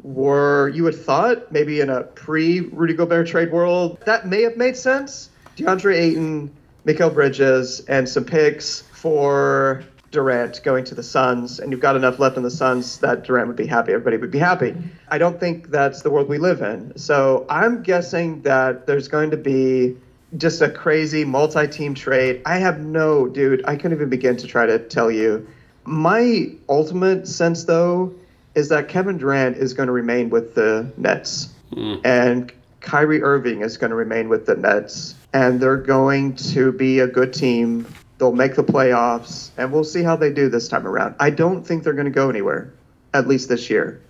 were 0.01 0.69
you 0.69 0.83
would 0.83 0.95
thought 0.95 1.51
maybe 1.51 1.81
in 1.81 1.89
a 1.89 2.03
pre 2.03 2.61
Rudy 2.61 2.93
Gobert 2.93 3.27
trade 3.27 3.51
world 3.51 3.99
that 4.05 4.27
may 4.27 4.41
have 4.43 4.57
made 4.57 4.77
sense. 4.77 5.29
DeAndre 5.57 5.95
Ayton, 5.95 6.51
Mikal 6.85 7.13
Bridges, 7.13 7.81
and 7.81 8.07
some 8.07 8.23
picks 8.23 8.81
for 8.93 9.83
Durant 10.11 10.61
going 10.63 10.85
to 10.85 10.95
the 10.95 11.03
Suns, 11.03 11.59
and 11.59 11.71
you've 11.71 11.81
got 11.81 11.95
enough 11.95 12.19
left 12.19 12.37
in 12.37 12.43
the 12.43 12.51
Suns 12.51 12.97
that 12.99 13.23
Durant 13.23 13.47
would 13.47 13.57
be 13.57 13.67
happy. 13.67 13.91
Everybody 13.91 14.17
would 14.17 14.31
be 14.31 14.39
happy. 14.39 14.75
I 15.07 15.17
don't 15.17 15.39
think 15.39 15.69
that's 15.69 16.01
the 16.01 16.09
world 16.09 16.27
we 16.27 16.37
live 16.37 16.61
in. 16.61 16.97
So 16.97 17.45
I'm 17.49 17.83
guessing 17.83 18.41
that 18.41 18.87
there's 18.87 19.07
going 19.07 19.31
to 19.31 19.37
be 19.37 19.97
just 20.37 20.61
a 20.61 20.69
crazy 20.69 21.25
multi-team 21.25 21.93
trade. 21.95 22.41
I 22.45 22.57
have 22.57 22.79
no, 22.79 23.27
dude. 23.27 23.63
I 23.65 23.75
couldn't 23.75 23.93
even 23.93 24.09
begin 24.09 24.37
to 24.37 24.47
try 24.47 24.65
to 24.65 24.79
tell 24.79 25.11
you. 25.11 25.47
My 25.85 26.51
ultimate 26.67 27.27
sense, 27.27 27.63
though, 27.63 28.13
is 28.55 28.69
that 28.69 28.89
Kevin 28.89 29.17
Durant 29.17 29.57
is 29.57 29.73
going 29.73 29.87
to 29.87 29.93
remain 29.93 30.29
with 30.29 30.55
the 30.55 30.91
Nets, 30.97 31.49
hmm. 31.73 31.95
and 32.03 32.51
Kyrie 32.81 33.21
Irving 33.21 33.61
is 33.61 33.77
going 33.77 33.89
to 33.89 33.95
remain 33.95 34.29
with 34.29 34.45
the 34.45 34.55
Nets, 34.55 35.15
and 35.33 35.59
they're 35.59 35.77
going 35.77 36.35
to 36.35 36.71
be 36.71 36.99
a 36.99 37.07
good 37.07 37.33
team. 37.33 37.85
They'll 38.19 38.33
make 38.33 38.55
the 38.55 38.63
playoffs, 38.63 39.49
and 39.57 39.71
we'll 39.71 39.85
see 39.85 40.03
how 40.03 40.15
they 40.17 40.31
do 40.31 40.49
this 40.49 40.67
time 40.67 40.85
around. 40.85 41.15
I 41.19 41.29
don't 41.29 41.65
think 41.65 41.83
they're 41.83 41.93
going 41.93 42.05
to 42.05 42.11
go 42.11 42.29
anywhere, 42.29 42.73
at 43.13 43.27
least 43.27 43.47
this 43.49 43.69
year. 43.69 44.01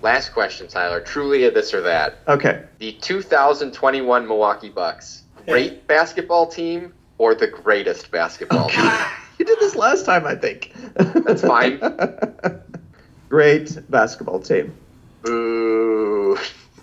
Last 0.00 0.32
question, 0.32 0.68
Tyler. 0.68 1.00
Truly 1.00 1.44
a 1.44 1.50
this 1.50 1.74
or 1.74 1.80
that. 1.80 2.18
Okay. 2.28 2.64
The 2.78 2.92
2021 2.92 4.28
Milwaukee 4.28 4.68
Bucks, 4.68 5.24
great 5.46 5.86
basketball 5.88 6.46
team 6.46 6.94
or 7.18 7.34
the 7.34 7.48
greatest 7.48 8.10
basketball 8.10 8.66
oh, 8.66 8.74
team? 8.74 8.90
You 9.38 9.44
did 9.44 9.60
this 9.60 9.76
last 9.76 10.04
time, 10.04 10.26
I 10.26 10.34
think. 10.34 10.72
That's 10.96 11.42
fine. 11.42 11.78
Great 13.28 13.78
basketball 13.88 14.40
team. 14.40 14.74
Boo. 15.22 16.36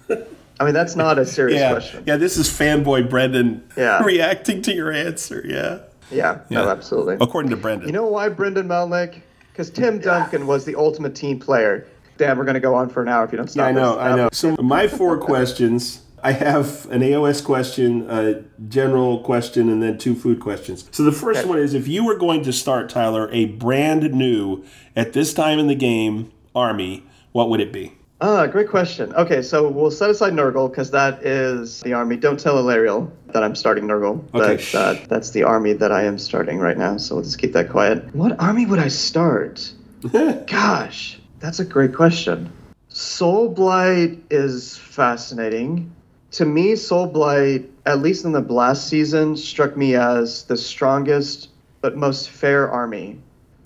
I 0.10 0.64
mean, 0.64 0.74
that's 0.74 0.96
not 0.96 1.20
a 1.20 1.26
serious 1.26 1.60
Yeah, 1.60 1.72
question. 1.72 2.04
yeah. 2.08 2.16
This 2.16 2.38
is 2.38 2.48
fanboy 2.48 3.10
Brendan 3.10 3.68
Yeah. 3.76 4.02
reacting 4.04 4.62
to 4.62 4.74
your 4.74 4.90
answer. 4.90 5.44
Yeah, 5.46 5.80
Yeah, 6.12 6.40
no, 6.50 6.70
absolutely. 6.70 7.18
according 7.20 7.50
to 7.52 7.58
Brendan. 7.58 7.88
You 7.88 7.94
know 7.94 8.06
why 8.06 8.30
Brendan 8.30 8.68
Melnick? 8.68 9.22
Because 9.52 9.70
Tim 9.70 10.00
Duncan 10.00 10.48
was 10.48 10.66
the 10.66 10.76
ultimate 10.76 11.16
team 11.16 11.40
player. 11.40 11.88
Damn, 12.18 12.38
we're 12.38 12.44
going 12.46 12.56
to 12.56 12.60
go 12.60 12.76
on 12.76 12.90
for 12.90 13.02
an 13.02 13.08
hour 13.10 13.26
if 13.26 13.32
you 13.32 13.38
don't 13.38 13.48
stop. 13.50 13.64
Yeah, 13.64 13.68
I 13.68 13.72
know, 13.72 13.92
this. 13.96 14.04
I 14.04 14.16
know. 14.16 14.30
So 14.32 14.56
my 14.64 14.88
four 14.88 15.18
questions. 15.32 16.02
I 16.24 16.32
have 16.32 16.90
an 16.90 17.02
AOS 17.02 17.44
question, 17.44 18.10
a 18.10 18.42
general 18.68 19.20
question, 19.20 19.70
and 19.70 19.84
then 19.84 20.00
two 20.00 20.16
food 20.16 20.40
questions. 20.40 20.90
So 20.92 21.04
the 21.04 21.12
first 21.12 21.42
Okay. 21.42 21.50
one 21.50 21.60
is: 21.60 21.76
If 21.76 21.88
you 21.88 22.04
were 22.04 22.18
going 22.18 22.44
to 22.46 22.54
start 22.54 22.90
Tyler 22.90 23.30
a 23.32 23.46
brand 23.46 24.12
new 24.12 24.64
at 24.96 25.14
this 25.14 25.36
time 25.36 25.60
in 25.60 25.68
the 25.68 25.76
game 25.76 26.32
army, 26.56 27.04
what 27.32 27.50
would 27.50 27.60
it 27.60 27.72
be? 27.72 27.94
Ah, 28.22 28.48
great 28.48 28.70
question. 28.70 29.14
Okay, 29.14 29.42
so 29.42 29.70
we'll 29.70 29.92
set 29.92 30.10
aside 30.10 30.34
Nurgle 30.34 30.70
because 30.70 30.92
that 30.92 31.26
is 31.26 31.82
the 31.82 31.94
army. 31.94 32.16
Don't 32.16 32.40
tell 32.40 32.56
Alarielle 32.56 33.12
that 33.34 33.44
I'm 33.44 33.56
starting 33.56 33.86
Nurgle. 33.86 34.24
Okay, 34.34 34.64
uh, 34.78 35.06
that's 35.10 35.32
the 35.32 35.44
army 35.44 35.74
that 35.74 35.92
I 35.92 36.04
am 36.04 36.18
starting 36.18 36.60
right 36.60 36.78
now. 36.78 36.96
So 36.98 37.16
we'll 37.16 37.26
just 37.26 37.40
keep 37.40 37.52
that 37.54 37.70
quiet. 37.70 38.16
What 38.16 38.40
army 38.40 38.66
would 38.66 38.80
I 38.80 38.88
start? 38.88 39.70
Gosh, 40.48 41.20
that's 41.40 41.60
a 41.60 41.66
great 41.66 41.94
question. 41.94 42.52
Soul 42.88 43.50
Blight 43.50 44.24
is 44.30 44.78
fascinating. 44.78 45.94
To 46.32 46.46
me, 46.46 46.78
Soul 46.78 47.08
Blight, 47.08 47.70
at 47.86 48.00
least 48.00 48.24
in 48.24 48.32
the 48.32 48.42
last 48.42 48.88
season, 48.88 49.36
struck 49.36 49.76
me 49.76 49.96
as 49.96 50.44
the 50.44 50.56
strongest 50.56 51.50
but 51.82 51.98
most 51.98 52.30
fair 52.30 52.70
army. 52.70 53.20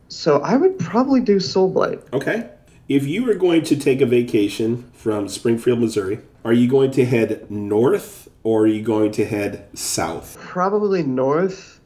So 0.08 0.40
I 0.42 0.58
would 0.58 0.80
probably 0.80 1.22
do 1.22 1.40
Soul 1.40 1.70
Blight. 1.70 2.02
Okay. 2.14 2.50
If 2.90 3.06
you 3.06 3.24
were 3.26 3.36
going 3.36 3.62
to 3.66 3.76
take 3.76 4.02
a 4.02 4.06
vacation 4.06 4.90
from 4.94 5.30
Springfield, 5.30 5.80
Missouri, 5.80 6.20
are 6.44 6.54
you 6.54 6.68
going 6.68 6.90
to 6.92 7.06
head 7.06 7.50
north 7.52 8.28
or 8.44 8.64
are 8.64 8.68
you 8.68 8.82
going 8.82 9.12
to 9.14 9.26
head 9.26 9.68
south? 9.78 10.38
probably 10.40 11.04
north 11.04 11.80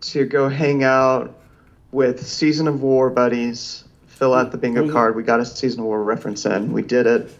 to 0.00 0.24
go 0.24 0.48
hang 0.48 0.82
out 0.82 1.34
with 1.92 2.26
Season 2.26 2.66
of 2.66 2.82
War 2.82 3.08
buddies, 3.10 3.84
fill 4.06 4.34
out 4.34 4.50
the 4.52 4.58
bingo 4.58 4.90
card. 4.90 5.14
We 5.16 5.22
got 5.22 5.38
a 5.40 5.44
Season 5.44 5.80
of 5.80 5.86
War 5.86 6.02
reference 6.02 6.44
in. 6.44 6.72
We 6.72 6.82
did 6.82 7.06
it. 7.06 7.30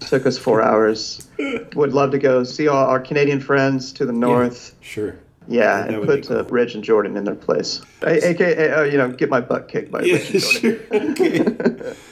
Took 0.00 0.24
us 0.24 0.38
four 0.38 0.62
hours. 0.62 1.28
Would 1.74 1.92
love 1.92 2.10
to 2.12 2.18
go 2.18 2.42
see 2.44 2.68
all 2.68 2.86
our 2.86 3.00
Canadian 3.00 3.40
friends 3.40 3.92
to 3.94 4.06
the 4.06 4.12
north. 4.12 4.74
Sure. 4.80 5.16
Yeah, 5.48 5.84
and 5.84 6.04
put 6.06 6.28
cool. 6.28 6.38
uh, 6.38 6.44
Ridge 6.44 6.74
and 6.74 6.84
Jordan 6.84 7.16
in 7.16 7.24
their 7.24 7.34
place. 7.34 7.82
A- 8.02 8.28
AKA, 8.30 8.70
uh, 8.70 8.82
you 8.84 8.96
know, 8.96 9.10
get 9.10 9.28
my 9.28 9.40
butt 9.40 9.68
kicked 9.68 9.90
by 9.90 10.02
Yeah, 10.02 10.14
Ridge 10.14 10.30
and 10.34 10.40
Jordan. 10.62 11.16
sure. 11.16 11.40
Okay. 11.42 11.94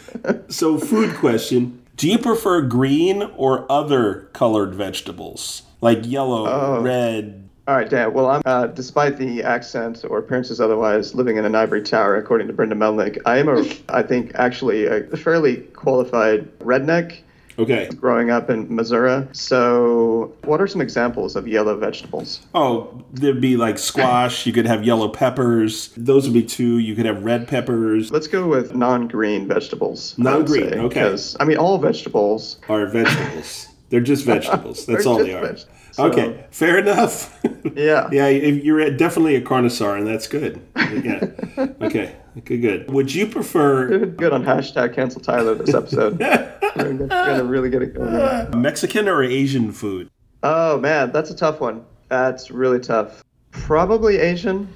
so, 0.48 0.78
food 0.78 1.14
question: 1.16 1.82
Do 1.96 2.08
you 2.08 2.18
prefer 2.18 2.62
green 2.62 3.22
or 3.36 3.70
other 3.70 4.28
colored 4.32 4.74
vegetables, 4.74 5.62
like 5.80 6.00
yellow, 6.06 6.46
Oh. 6.46 6.80
red? 6.82 7.44
All 7.66 7.74
right, 7.76 7.90
Dan. 7.90 8.14
Well, 8.14 8.28
I'm, 8.30 8.42
uh, 8.46 8.68
despite 8.68 9.18
the 9.18 9.42
accent 9.42 10.02
or 10.08 10.18
appearances 10.18 10.58
otherwise, 10.58 11.14
living 11.14 11.36
in 11.36 11.44
an 11.44 11.54
ivory 11.54 11.82
tower, 11.82 12.16
according 12.16 12.46
to 12.46 12.52
Brenda 12.54 12.74
Melnick, 12.74 13.18
I 13.26 13.36
am 13.38 13.48
a, 13.50 13.62
I 13.90 14.02
think, 14.02 14.32
actually 14.36 14.86
a 14.86 15.02
fairly 15.18 15.56
qualified 15.74 16.48
redneck 16.60 17.18
Okay. 17.58 17.88
growing 17.96 18.30
up 18.30 18.50
in 18.50 18.72
Missouri. 18.74 19.26
So, 19.32 20.32
what 20.44 20.60
are 20.60 20.66
some 20.66 20.80
examples 20.80 21.34
of 21.36 21.48
yellow 21.48 21.76
vegetables? 21.76 22.40
Oh, 22.54 23.02
there'd 23.12 23.40
be 23.40 23.56
like 23.56 23.78
squash. 23.78 24.46
You 24.46 24.52
could 24.52 24.66
have 24.66 24.84
yellow 24.84 25.08
peppers. 25.08 25.88
Those 25.96 26.24
would 26.24 26.34
be 26.34 26.42
two. 26.44 26.78
You 26.78 26.94
could 26.94 27.06
have 27.06 27.24
red 27.24 27.48
peppers. 27.48 28.10
Let's 28.12 28.28
go 28.28 28.46
with 28.46 28.74
non-green 28.74 29.48
vegetables. 29.48 30.14
I 30.18 30.22
Non-green, 30.22 30.72
okay. 30.74 30.88
Because 30.88 31.36
I 31.40 31.44
mean, 31.44 31.56
all 31.56 31.78
vegetables. 31.78 32.58
Are 32.68 32.86
vegetables. 32.86 33.66
They're 33.90 34.00
just 34.00 34.24
vegetables. 34.34 34.86
That's 34.86 35.06
all 35.06 35.18
they 35.18 35.34
are. 35.34 35.56
so- 35.56 35.66
Okay, 36.00 36.44
fair 36.50 36.78
enough. 36.78 37.34
Yeah. 37.74 38.08
yeah, 38.10 38.28
you're 38.28 38.90
definitely 38.96 39.36
a 39.36 39.40
carnivore, 39.40 39.96
and 39.96 40.06
that's 40.06 40.26
good. 40.26 40.60
Yeah. 40.76 41.26
Okay, 41.80 42.14
good, 42.44 42.60
good. 42.60 42.90
Would 42.90 43.14
you 43.14 43.26
prefer 43.26 44.06
Good 44.06 44.32
on 44.32 44.44
hashtag 44.44 44.94
cancel 44.94 45.20
Tyler 45.20 45.54
this 45.54 45.74
episode. 45.74 46.18
We're 46.20 46.56
gonna, 46.76 47.06
gonna 47.06 47.44
really 47.44 47.70
get 47.70 47.82
it 47.82 47.94
going. 47.94 48.60
Mexican 48.60 49.08
or 49.08 49.22
Asian 49.22 49.72
food? 49.72 50.10
Oh 50.42 50.78
man, 50.78 51.10
that's 51.12 51.30
a 51.30 51.36
tough 51.36 51.60
one. 51.60 51.84
That's 52.08 52.50
really 52.50 52.78
tough. 52.80 53.24
Probably 53.50 54.18
Asian, 54.18 54.68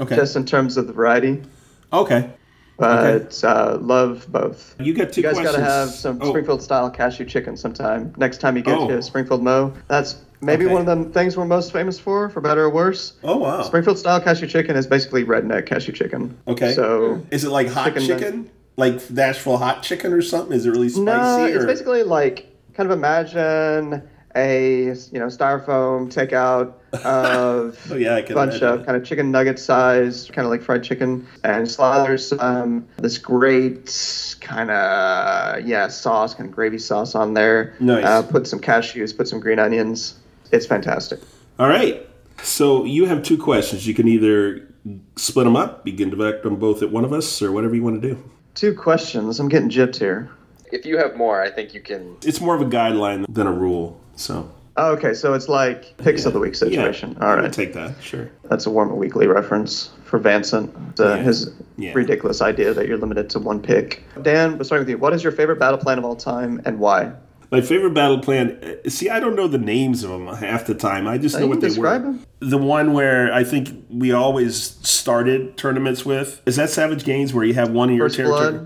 Okay. 0.00 0.16
just 0.16 0.36
in 0.36 0.44
terms 0.44 0.76
of 0.76 0.86
the 0.86 0.92
variety, 0.92 1.42
okay. 1.92 2.30
but 2.78 3.42
uh, 3.44 3.78
love 3.80 4.26
both. 4.30 4.74
You 4.78 4.92
got 4.92 5.12
two 5.12 5.22
You 5.22 5.28
guys 5.28 5.34
questions. 5.36 5.56
gotta 5.56 5.70
have 5.70 5.88
some 5.90 6.18
Oh, 6.20 6.28
Springfield 6.28 6.60
style 6.62 6.90
cashew 6.90 7.24
chicken 7.24 7.56
sometime. 7.56 8.12
Next 8.18 8.38
time 8.42 8.56
you 8.56 8.62
get 8.62 8.76
Oh. 8.76 8.88
to 8.88 9.00
Springfield 9.02 9.42
Mo, 9.42 9.72
that's 9.88 10.16
maybe 10.40 10.64
Okay. 10.64 10.74
one 10.74 10.88
of 10.88 10.98
the 11.04 11.10
things 11.12 11.36
we're 11.36 11.44
most 11.44 11.72
famous 11.72 11.98
for, 11.98 12.28
for 12.30 12.40
better 12.40 12.64
or 12.64 12.70
worse. 12.70 13.14
Oh 13.24 13.36
wow. 13.38 13.62
Springfield 13.62 13.98
style 13.98 14.20
cashew 14.20 14.46
chicken 14.46 14.76
is 14.76 14.86
basically 14.86 15.24
redneck 15.24 15.66
cashew 15.66 15.92
chicken. 15.92 16.36
Okay. 16.48 16.72
So 16.74 17.22
Is 17.30 17.44
it 17.44 17.50
like 17.50 17.68
hot 17.68 17.86
Chicken 17.94 18.02
chicken? 18.06 18.50
Like 18.76 19.10
Nashville 19.10 19.56
hot 19.56 19.82
chicken 19.82 20.12
or 20.12 20.20
something? 20.22 20.54
Is 20.56 20.66
it 20.66 20.70
really 20.70 20.88
spicy? 20.90 21.04
no, 21.04 21.44
it's 21.46 21.64
or? 21.64 21.66
basically 21.66 22.02
like 22.02 22.46
kind 22.74 22.90
of 22.90 22.96
imagine 22.98 24.02
a 24.34 24.84
you 25.10 25.18
know 25.18 25.28
styrofoam 25.28 26.12
takeout 26.12 26.74
of 27.04 27.78
Oh, 27.90 27.96
yeah, 27.96 28.16
I 28.16 28.18
a 28.18 28.22
can 28.22 28.34
bunch 28.34 28.56
imagine 28.56 28.80
of 28.80 28.84
kind 28.86 28.96
of 28.98 29.02
chicken 29.04 29.30
nugget 29.30 29.58
size, 29.58 30.26
kind 30.30 30.44
of 30.44 30.50
like 30.50 30.60
fried 30.62 30.82
chicken, 30.82 31.26
and 31.42 31.66
slathers 31.66 32.38
um, 32.42 32.86
this 32.98 33.16
great 33.16 34.36
kind 34.42 34.70
of 34.70 35.66
yeah 35.66 35.88
sauce, 35.88 36.34
kind 36.34 36.50
of 36.50 36.54
gravy 36.54 36.76
sauce 36.78 37.14
on 37.14 37.32
there. 37.32 37.74
Nice. 37.80 38.04
Uh, 38.04 38.22
put 38.22 38.46
some 38.46 38.60
cashews, 38.60 39.16
put 39.16 39.26
some 39.26 39.40
green 39.40 39.58
onions. 39.58 40.16
It's 40.52 40.66
fantastic. 40.66 41.20
All 41.58 41.68
right. 41.68 42.06
So 42.42 42.84
you 42.84 43.06
have 43.06 43.22
two 43.22 43.38
questions. 43.38 43.86
You 43.86 43.94
can 43.94 44.08
either 44.08 44.68
split 45.16 45.44
them 45.44 45.56
up. 45.56 45.86
You 45.86 45.94
can 45.94 46.10
direct 46.10 46.42
them 46.42 46.56
both 46.56 46.82
at 46.82 46.90
one 46.90 47.04
of 47.04 47.12
us, 47.12 47.40
or 47.42 47.50
whatever 47.52 47.74
you 47.74 47.82
want 47.82 48.00
to 48.02 48.08
do. 48.08 48.30
Two 48.54 48.74
questions. 48.74 49.40
I'm 49.40 49.48
getting 49.48 49.70
gypped 49.70 49.96
here. 49.96 50.30
If 50.72 50.84
you 50.84 50.98
have 50.98 51.16
more, 51.16 51.40
I 51.42 51.50
think 51.50 51.74
you 51.74 51.80
can. 51.80 52.16
It's 52.22 52.40
more 52.40 52.54
of 52.54 52.60
a 52.60 52.66
guideline 52.66 53.24
than 53.32 53.46
a 53.46 53.52
rule. 53.52 54.00
So 54.16 54.50
Oh, 54.78 54.92
okay, 54.92 55.14
so 55.14 55.32
it's 55.32 55.48
like 55.48 55.96
picks 55.96 56.26
of 56.26 56.34
the 56.34 56.38
week 56.38 56.54
situation. 56.54 57.16
yeah, 57.18 57.24
All 57.26 57.38
I 57.38 57.40
would 57.40 57.52
take 57.54 57.72
that. 57.72 57.94
Sure. 58.02 58.28
That's 58.50 58.66
a 58.66 58.70
Warm 58.70 58.94
Weekly 58.98 59.26
reference 59.26 59.90
for 60.04 60.18
Vincent. 60.18 60.70
Uh, 61.00 61.14
Yeah. 61.14 61.16
His 61.22 61.50
Yeah. 61.78 61.92
ridiculous 61.94 62.42
idea 62.42 62.74
that 62.74 62.86
you're 62.86 62.98
limited 62.98 63.30
to 63.30 63.38
one 63.38 63.60
pick. 63.60 64.02
Dan, 64.20 64.58
we're 64.58 64.64
starting 64.64 64.82
with 64.82 64.90
you. 64.90 64.98
What 64.98 65.14
is 65.14 65.22
your 65.24 65.32
favorite 65.32 65.58
battle 65.58 65.78
plan 65.78 65.96
of 65.98 66.04
all 66.04 66.14
time 66.16 66.60
and 66.66 66.78
why? 66.78 67.12
My 67.52 67.60
favorite 67.60 67.94
battle 67.94 68.18
plan. 68.18 68.58
uh, 68.62 68.88
See, 68.88 69.08
I 69.08 69.20
don't 69.20 69.36
know 69.36 69.46
the 69.48 69.58
names 69.58 70.02
of 70.02 70.10
them 70.10 70.26
half 70.26 70.66
the 70.66 70.74
time. 70.74 71.06
I 71.06 71.16
just 71.18 71.36
Uh, 71.36 71.40
know 71.40 71.46
what 71.46 71.60
they 71.60 71.68
describe 71.68 72.02
were. 72.04 72.12
them. 72.12 72.20
The 72.40 72.58
one 72.58 72.92
where 72.92 73.32
I 73.32 73.44
think 73.44 73.70
we 73.90 74.12
always 74.12 74.76
started 74.82 75.56
tournaments 75.56 76.04
with 76.04 76.42
is 76.46 76.56
that 76.56 76.70
Savage 76.70 77.04
Gains, 77.04 77.32
where 77.32 77.44
you 77.44 77.54
have 77.54 77.70
one 77.70 77.90
in 77.90 77.96
your 77.96 78.08
territory. 78.08 78.60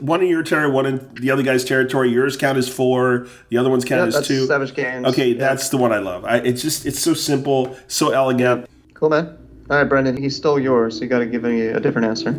One 0.00 0.22
in 0.22 0.28
your 0.28 0.42
territory, 0.42 0.72
one 0.72 0.86
in 0.86 1.10
the 1.20 1.30
other 1.30 1.42
guy's 1.42 1.64
territory. 1.64 2.10
Yours 2.10 2.36
count 2.36 2.56
as 2.58 2.68
four. 2.68 3.26
The 3.50 3.58
other 3.58 3.68
ones 3.70 3.84
count 3.84 4.06
Yeah, 4.10 4.16
that's 4.16 4.28
two. 4.28 4.46
Savage 4.46 4.74
Gains. 4.74 5.06
Okay, 5.06 5.30
Yeah. 5.32 5.38
that's 5.38 5.68
the 5.68 5.76
one 5.76 5.92
I 5.92 5.98
love. 5.98 6.24
I, 6.24 6.36
it's 6.38 6.62
just 6.62 6.86
it's 6.86 6.98
so 7.00 7.12
simple, 7.12 7.76
so 7.88 8.10
elegant. 8.10 8.66
Cool, 8.94 9.10
man. 9.10 9.36
All 9.68 9.76
right, 9.78 9.84
Brendan, 9.88 10.16
he 10.16 10.28
stole 10.30 10.60
yours, 10.60 10.96
so 10.96 11.02
you 11.02 11.08
got 11.08 11.18
to 11.18 11.26
give 11.26 11.42
me 11.42 11.62
a 11.66 11.80
different 11.80 12.06
answer. 12.06 12.36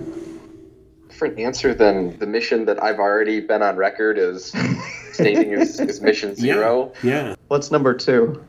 Different 1.18 1.40
answer 1.40 1.74
than 1.74 2.16
the 2.20 2.28
mission 2.28 2.66
that 2.66 2.84
I've 2.84 3.00
already 3.00 3.40
been 3.40 3.64
on 3.64 3.76
record 3.76 4.20
as 4.20 4.54
stating 5.14 5.52
is, 5.52 5.80
is 5.80 6.00
mission 6.00 6.36
zero. 6.46 6.94
Yeah. 7.02 7.30
yeah. 7.30 7.36
What's 7.48 7.72
number 7.72 7.96
two? 7.96 8.46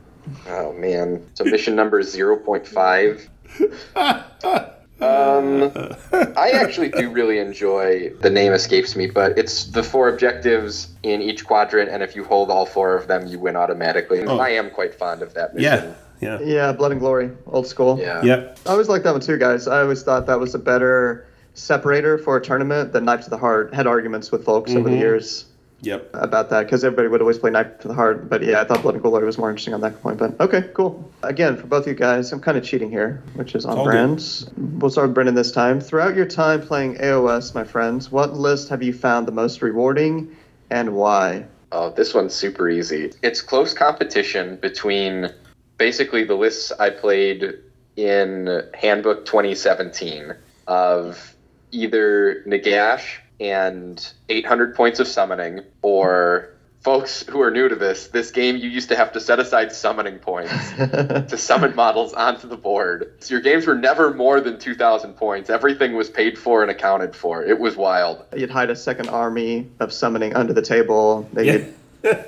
Oh 0.47 0.71
man. 0.73 1.25
So 1.33 1.45
mission 1.45 1.75
number 1.75 2.03
zero 2.03 2.37
point 2.37 2.67
five. 2.67 3.27
Um, 5.01 5.71
I 6.35 6.51
actually 6.53 6.89
do 6.89 7.09
really 7.09 7.39
enjoy 7.39 8.09
the 8.19 8.29
name 8.29 8.51
escapes 8.51 8.97
me, 8.97 9.07
but 9.07 9.37
it's 9.37 9.63
the 9.67 9.81
four 9.81 10.09
objectives 10.09 10.89
in 11.03 11.21
each 11.21 11.45
quadrant, 11.45 11.89
and 11.89 12.03
if 12.03 12.17
you 12.17 12.25
hold 12.25 12.51
all 12.51 12.65
four 12.65 12.97
of 12.97 13.07
them, 13.07 13.25
you 13.25 13.39
win 13.39 13.55
automatically. 13.55 14.25
Oh. 14.25 14.39
I 14.39 14.49
am 14.49 14.69
quite 14.69 14.93
fond 14.93 15.21
of 15.21 15.33
that 15.35 15.57
Yeah. 15.57 15.75
mission. 15.75 15.95
Yeah. 16.19 16.39
Yeah, 16.41 16.71
Blood 16.73 16.91
and 16.91 16.99
Glory, 16.99 17.31
old 17.47 17.65
school. 17.65 17.97
Yeah. 17.97 18.21
Yep. 18.21 18.59
I 18.65 18.71
always 18.71 18.89
liked 18.89 19.05
that 19.05 19.13
one 19.13 19.21
too, 19.21 19.37
guys. 19.37 19.69
I 19.69 19.79
always 19.83 20.03
thought 20.03 20.25
that 20.27 20.37
was 20.37 20.53
a 20.53 20.59
better 20.59 21.25
separator 21.59 22.17
for 22.17 22.37
a 22.37 22.41
tournament 22.41 22.93
than 22.93 23.05
Knife 23.05 23.23
to 23.25 23.29
the 23.29 23.37
Heart. 23.37 23.73
Had 23.73 23.87
arguments 23.87 24.31
with 24.31 24.43
folks 24.43 24.71
over 24.75 24.89
the 24.89 24.95
Mhm. 24.95 24.99
years 24.99 25.45
Yep. 25.81 26.09
about 26.13 26.49
that 26.49 26.63
because 26.65 26.83
everybody 26.83 27.07
would 27.07 27.21
always 27.21 27.37
play 27.37 27.51
Knife 27.51 27.79
to 27.79 27.87
the 27.87 27.93
Heart. 27.93 28.29
But 28.29 28.43
yeah, 28.43 28.61
I 28.61 28.63
thought 28.65 28.81
Blood 28.81 28.95
and 28.95 29.03
Glory 29.03 29.25
was 29.25 29.37
more 29.37 29.49
interesting 29.49 29.73
on 29.73 29.81
that 29.81 30.01
point. 30.01 30.17
But 30.17 30.33
okay, 30.39 30.65
cool. 30.73 31.09
Again, 31.23 31.55
for 31.57 31.67
both 31.67 31.87
you 31.87 31.93
guys, 31.93 32.31
I'm 32.31 32.39
kind 32.39 32.57
of 32.57 32.63
cheating 32.63 32.89
here, 32.89 33.21
which 33.35 33.55
is 33.55 33.65
on 33.65 33.77
all 33.77 33.85
brand. 33.85 34.23
We'll 34.79 34.89
start 34.89 35.09
with 35.09 35.15
Brendan 35.15 35.35
this 35.35 35.51
time. 35.51 35.79
Throughout 35.79 36.15
your 36.15 36.25
time 36.25 36.61
playing 36.61 36.97
AOS, 37.01 37.53
my 37.55 37.63
friends, 37.63 38.11
what 38.11 38.33
list 38.33 38.69
have 38.69 38.81
you 38.83 38.93
found 38.93 39.27
the 39.27 39.31
most 39.31 39.61
rewarding 39.61 40.35
and 40.69 40.95
why? 40.95 41.45
Oh, 41.71 41.91
this 41.91 42.13
one's 42.13 42.33
super 42.33 42.67
easy. 42.67 43.13
It's 43.21 43.41
close 43.41 43.73
competition 43.73 44.57
between 44.61 45.29
basically 45.77 46.23
the 46.23 46.35
lists 46.35 46.71
I 46.79 46.89
played 46.89 47.53
in 47.95 48.63
Handbook 48.73 49.25
2017 49.25 50.33
of 50.67 51.35
either 51.71 52.43
Nagash 52.47 53.03
and 53.39 54.11
800 54.29 54.75
points 54.75 54.99
of 54.99 55.07
summoning, 55.07 55.61
or 55.81 56.49
folks 56.81 57.23
who 57.27 57.41
are 57.41 57.51
new 57.51 57.67
to 57.69 57.75
this, 57.75 58.07
this 58.07 58.31
game 58.31 58.55
you 58.57 58.69
used 58.69 58.89
to 58.89 58.95
have 58.95 59.11
to 59.13 59.19
set 59.19 59.39
aside 59.39 59.71
summoning 59.71 60.17
points 60.19 60.53
to 60.77 61.37
summon 61.37 61.75
models 61.75 62.13
onto 62.13 62.47
the 62.47 62.55
board. 62.57 63.13
So 63.19 63.33
your 63.35 63.41
games 63.41 63.67
were 63.67 63.75
never 63.75 64.13
more 64.13 64.39
than 64.41 64.57
2,000 64.59 65.13
points. 65.13 65.49
Everything 65.49 65.95
was 65.95 66.09
paid 66.09 66.37
for 66.37 66.61
and 66.61 66.71
accounted 66.71 67.15
for. 67.15 67.43
It 67.43 67.59
was 67.59 67.75
wild. 67.75 68.23
You'd 68.35 68.49
hide 68.49 68.69
a 68.69 68.75
second 68.75 69.09
army 69.09 69.67
of 69.79 69.91
summoning 69.93 70.35
under 70.35 70.53
the 70.53 70.61
table. 70.61 71.29
They 71.33 71.45
Yeah. 71.45 71.65
could 72.01 72.25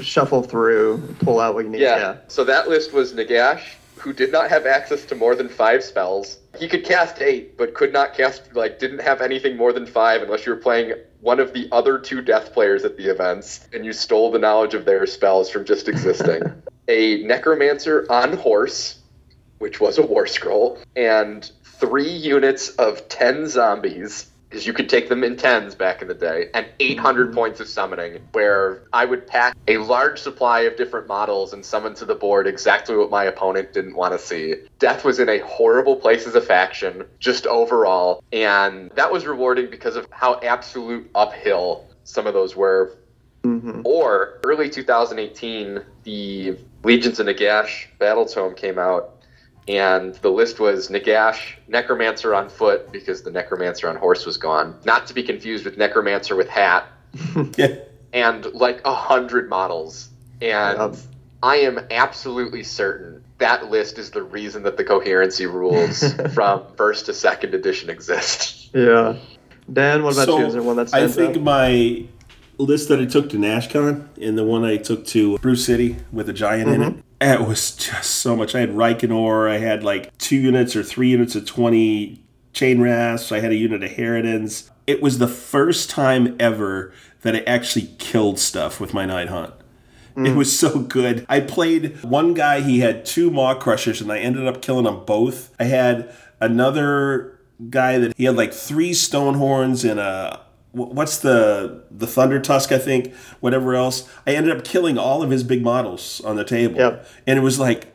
shuffle 0.04 0.42
through, 0.42 1.14
pull 1.20 1.40
out 1.40 1.54
what 1.54 1.64
you 1.64 1.70
need. 1.70 1.80
Yeah. 1.80 1.96
yeah. 1.98 2.16
So 2.28 2.44
that 2.44 2.68
list 2.68 2.92
was 2.92 3.12
Nagash, 3.14 3.62
who 3.96 4.12
did 4.12 4.32
not 4.32 4.48
have 4.50 4.66
access 4.66 5.04
to 5.06 5.14
more 5.14 5.34
than 5.34 5.48
five 5.48 5.82
spells. 5.84 6.38
He 6.58 6.68
could 6.68 6.84
cast 6.84 7.20
eight, 7.20 7.56
but 7.56 7.74
could 7.74 7.92
not 7.92 8.14
cast 8.14 8.54
like 8.54 8.78
didn't 8.78 9.00
have 9.00 9.20
anything 9.20 9.56
more 9.56 9.72
than 9.72 9.86
five 9.86 10.22
unless 10.22 10.46
you 10.46 10.52
were 10.52 10.60
playing 10.60 10.94
one 11.20 11.40
of 11.40 11.52
the 11.52 11.68
other 11.72 11.98
two 11.98 12.20
death 12.20 12.52
players 12.52 12.84
at 12.84 12.96
the 12.96 13.10
events, 13.10 13.66
and 13.72 13.84
you 13.84 13.92
stole 13.92 14.30
the 14.30 14.38
knowledge 14.38 14.74
of 14.74 14.84
their 14.84 15.06
spells 15.06 15.50
from 15.50 15.64
just 15.64 15.88
existing. 15.88 16.42
a 16.88 17.22
necromancer 17.24 18.06
on 18.10 18.36
horse, 18.36 18.98
which 19.58 19.80
was 19.80 19.98
a 19.98 20.02
war 20.02 20.26
scroll, 20.26 20.78
and 20.94 21.50
three 21.64 22.10
units 22.10 22.70
of 22.70 23.08
ten 23.08 23.48
zombies. 23.48 24.26
Because 24.54 24.68
you 24.68 24.72
could 24.72 24.88
take 24.88 25.08
them 25.08 25.24
in 25.24 25.36
tens 25.36 25.74
back 25.74 26.00
in 26.00 26.06
the 26.06 26.14
day, 26.14 26.48
and 26.54 26.64
800 26.78 27.34
points 27.34 27.58
of 27.58 27.66
summoning, 27.66 28.20
where 28.30 28.84
I 28.92 29.04
would 29.04 29.26
pack 29.26 29.56
a 29.66 29.78
large 29.78 30.20
supply 30.20 30.60
of 30.60 30.76
different 30.76 31.08
models 31.08 31.52
and 31.52 31.66
summon 31.66 31.94
to 31.94 32.04
the 32.04 32.14
board 32.14 32.46
exactly 32.46 32.96
what 32.96 33.10
my 33.10 33.24
opponent 33.24 33.72
didn't 33.72 33.96
want 33.96 34.12
to 34.12 34.18
see. 34.24 34.54
Death 34.78 35.04
was 35.04 35.18
in 35.18 35.28
a 35.28 35.40
horrible 35.40 35.96
place 35.96 36.24
as 36.28 36.36
a 36.36 36.40
faction, 36.40 37.04
just 37.18 37.48
overall, 37.48 38.22
and 38.32 38.92
that 38.92 39.10
was 39.10 39.26
rewarding 39.26 39.70
because 39.70 39.96
of 39.96 40.06
how 40.12 40.38
absolute 40.38 41.10
uphill 41.16 41.88
some 42.04 42.28
of 42.28 42.32
those 42.32 42.54
were. 42.54 42.96
Hmm 43.42 43.80
or 43.84 44.38
early 44.44 44.70
2018, 44.70 45.82
the 46.04 46.56
Legions 46.84 47.18
of 47.18 47.26
Nagash 47.26 47.86
Battle 47.98 48.24
Tome 48.24 48.54
came 48.54 48.78
out, 48.78 49.23
and 49.68 50.14
the 50.16 50.30
list 50.30 50.60
was 50.60 50.88
Nagash, 50.88 51.54
Necromancer 51.68 52.34
on 52.34 52.48
foot, 52.48 52.92
because 52.92 53.22
the 53.22 53.30
Necromancer 53.30 53.88
on 53.88 53.96
horse 53.96 54.26
was 54.26 54.36
gone. 54.36 54.78
Not 54.84 55.06
to 55.08 55.14
be 55.14 55.22
confused 55.22 55.64
with 55.64 55.76
Necromancer 55.78 56.36
with 56.36 56.48
hat, 56.48 56.86
Yeah. 57.56 57.76
and 58.12 58.44
like 58.54 58.80
a 58.84 58.94
hundred 58.94 59.48
models. 59.48 60.08
And 60.42 60.78
Yep. 60.78 60.96
I 61.42 61.56
am 61.56 61.78
absolutely 61.90 62.62
certain 62.62 63.22
that 63.38 63.70
list 63.70 63.98
is 63.98 64.10
the 64.10 64.22
reason 64.22 64.62
that 64.62 64.76
the 64.76 64.84
coherency 64.84 65.46
rules 65.46 66.12
from 66.34 66.62
first 66.76 67.06
to 67.06 67.12
second 67.14 67.52
edition 67.54 67.90
exist. 67.90 68.70
Yeah. 68.74 69.16
Dan, 69.72 70.02
what 70.04 70.14
about 70.14 70.28
you? 70.38 70.46
Is 70.46 70.52
there 70.52 70.62
one 70.62 70.76
that 70.76 70.92
I 70.94 71.08
think 71.08 71.36
out? 71.38 71.42
my 71.42 72.04
list 72.58 72.88
that 72.90 73.00
I 73.00 73.06
took 73.06 73.30
to 73.30 73.36
NashCon 73.36 74.06
and 74.20 74.38
the 74.38 74.44
one 74.44 74.62
I 74.64 74.76
took 74.76 75.04
to 75.06 75.38
Bruce 75.38 75.64
City 75.64 75.96
with 76.12 76.28
a 76.28 76.32
giant 76.32 76.68
in 76.70 76.80
Mm-hmm. 76.80 76.98
it, 76.98 77.04
it 77.32 77.46
was 77.46 77.74
just 77.76 78.10
so 78.10 78.36
much. 78.36 78.54
I 78.54 78.60
had 78.60 78.70
Reikenor, 78.70 79.50
I 79.50 79.58
had 79.58 79.82
like 79.82 80.16
two 80.18 80.36
units 80.36 80.76
or 80.76 80.82
three 80.82 81.08
units 81.08 81.34
of 81.34 81.46
20 81.46 82.22
chain 82.52 82.80
rasps, 82.80 83.32
I 83.32 83.40
had 83.40 83.52
a 83.52 83.56
unit 83.56 83.82
of 83.82 83.90
Harridans. 83.90 84.70
It 84.86 85.02
was 85.02 85.18
the 85.18 85.28
first 85.28 85.90
time 85.90 86.36
ever 86.38 86.92
that 87.22 87.34
I 87.34 87.40
actually 87.40 87.90
killed 87.98 88.38
stuff 88.38 88.80
with 88.80 88.94
my 88.94 89.06
Night 89.06 89.28
Haunt. 89.28 89.54
It 90.16 90.20
mm. 90.20 90.36
was 90.36 90.56
so 90.56 90.78
good. 90.78 91.26
I 91.28 91.40
played 91.40 92.00
one 92.04 92.34
guy, 92.34 92.60
he 92.60 92.78
had 92.80 93.04
two 93.04 93.30
Mawcrushas, 93.30 94.00
and 94.00 94.12
I 94.12 94.18
ended 94.18 94.46
up 94.46 94.62
killing 94.62 94.84
them 94.84 95.04
both. 95.04 95.52
I 95.58 95.64
had 95.64 96.14
another 96.40 97.36
guy 97.70 97.98
that 97.98 98.16
he 98.16 98.24
had 98.24 98.36
like 98.36 98.52
three 98.52 98.92
Stonehorns 98.92 99.88
and 99.88 99.98
a. 99.98 100.43
wh- 100.74 100.92
What's 100.92 101.18
the 101.18 101.84
the 101.90 102.06
Thundertusk? 102.06 102.70
I 102.72 102.78
think 102.78 103.14
whatever 103.40 103.74
else. 103.74 104.08
I 104.26 104.34
ended 104.34 104.54
up 104.56 104.64
killing 104.64 104.98
all 104.98 105.22
of 105.22 105.30
his 105.30 105.42
big 105.42 105.62
models 105.62 106.20
on 106.24 106.36
the 106.36 106.44
table, 106.44 106.76
Yep. 106.76 107.06
and 107.26 107.38
it 107.38 107.42
was 107.42 107.58
like, 107.58 107.94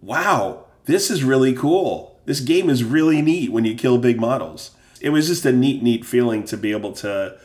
wow, 0.00 0.64
this 0.86 1.10
is 1.10 1.22
really 1.24 1.52
cool. 1.54 2.18
This 2.26 2.40
game 2.40 2.70
is 2.70 2.84
really 2.84 3.22
neat 3.22 3.50
when 3.52 3.64
you 3.64 3.74
kill 3.74 3.98
big 3.98 4.20
models. 4.20 4.70
It 5.00 5.10
was 5.10 5.26
just 5.28 5.44
a 5.46 5.52
neat, 5.52 5.82
neat 5.82 6.04
feeling 6.04 6.44
to 6.44 6.56
be 6.56 6.72
able 6.72 6.92
to 6.94 7.36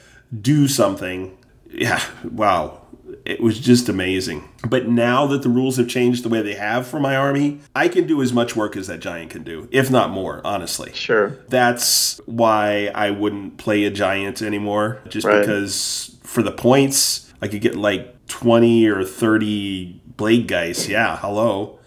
do 0.42 0.68
something. 0.68 1.38
Yeah, 1.72 2.02
wow. 2.30 2.82
It 3.26 3.42
was 3.42 3.60
just 3.60 3.90
amazing. 3.90 4.48
But 4.70 4.88
now 4.88 5.26
that 5.28 5.42
the 5.42 5.50
rules 5.50 5.78
have 5.78 5.88
changed 5.88 6.24
the 6.24 6.30
way 6.30 6.42
they 6.42 6.54
have 6.56 6.88
for 6.88 7.00
my 7.00 7.16
army, 7.16 7.60
I 7.76 7.88
can 7.88 8.06
do 8.08 8.22
as 8.22 8.32
much 8.32 8.56
work 8.56 8.78
as 8.78 8.88
that 8.88 9.00
giant 9.00 9.32
can 9.32 9.44
do, 9.44 9.68
if 9.72 9.90
not 9.92 10.12
more, 10.12 10.42
honestly. 10.46 10.92
Sure. 10.94 11.38
That's 11.50 12.22
why 12.26 12.92
I 12.94 13.10
wouldn't 13.12 13.58
play 13.58 13.84
a 13.86 13.90
giant 13.92 14.42
anymore, 14.42 15.00
just 15.10 15.26
Right. 15.26 15.40
because 15.42 16.16
for 16.24 16.44
the 16.44 16.52
points, 16.52 17.34
I 17.42 17.48
could 17.48 17.62
get 17.62 17.76
like 17.76 18.28
20 18.28 18.86
or 18.88 19.04
30 19.04 20.02
blade 20.18 20.48
guys. 20.48 20.88
Yeah, 20.88 21.18
hello. 21.18 21.80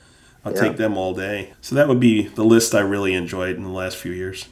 I'll 0.44 0.52
Yeah. 0.54 0.60
take 0.60 0.76
them 0.76 0.96
all 0.96 1.14
day. 1.14 1.50
So 1.60 1.74
that 1.74 1.88
would 1.88 2.00
be 2.00 2.22
the 2.28 2.44
list 2.44 2.74
I 2.74 2.80
really 2.80 3.14
enjoyed 3.14 3.56
in 3.56 3.62
the 3.64 3.68
last 3.70 3.96
few 3.96 4.12
years. 4.12 4.46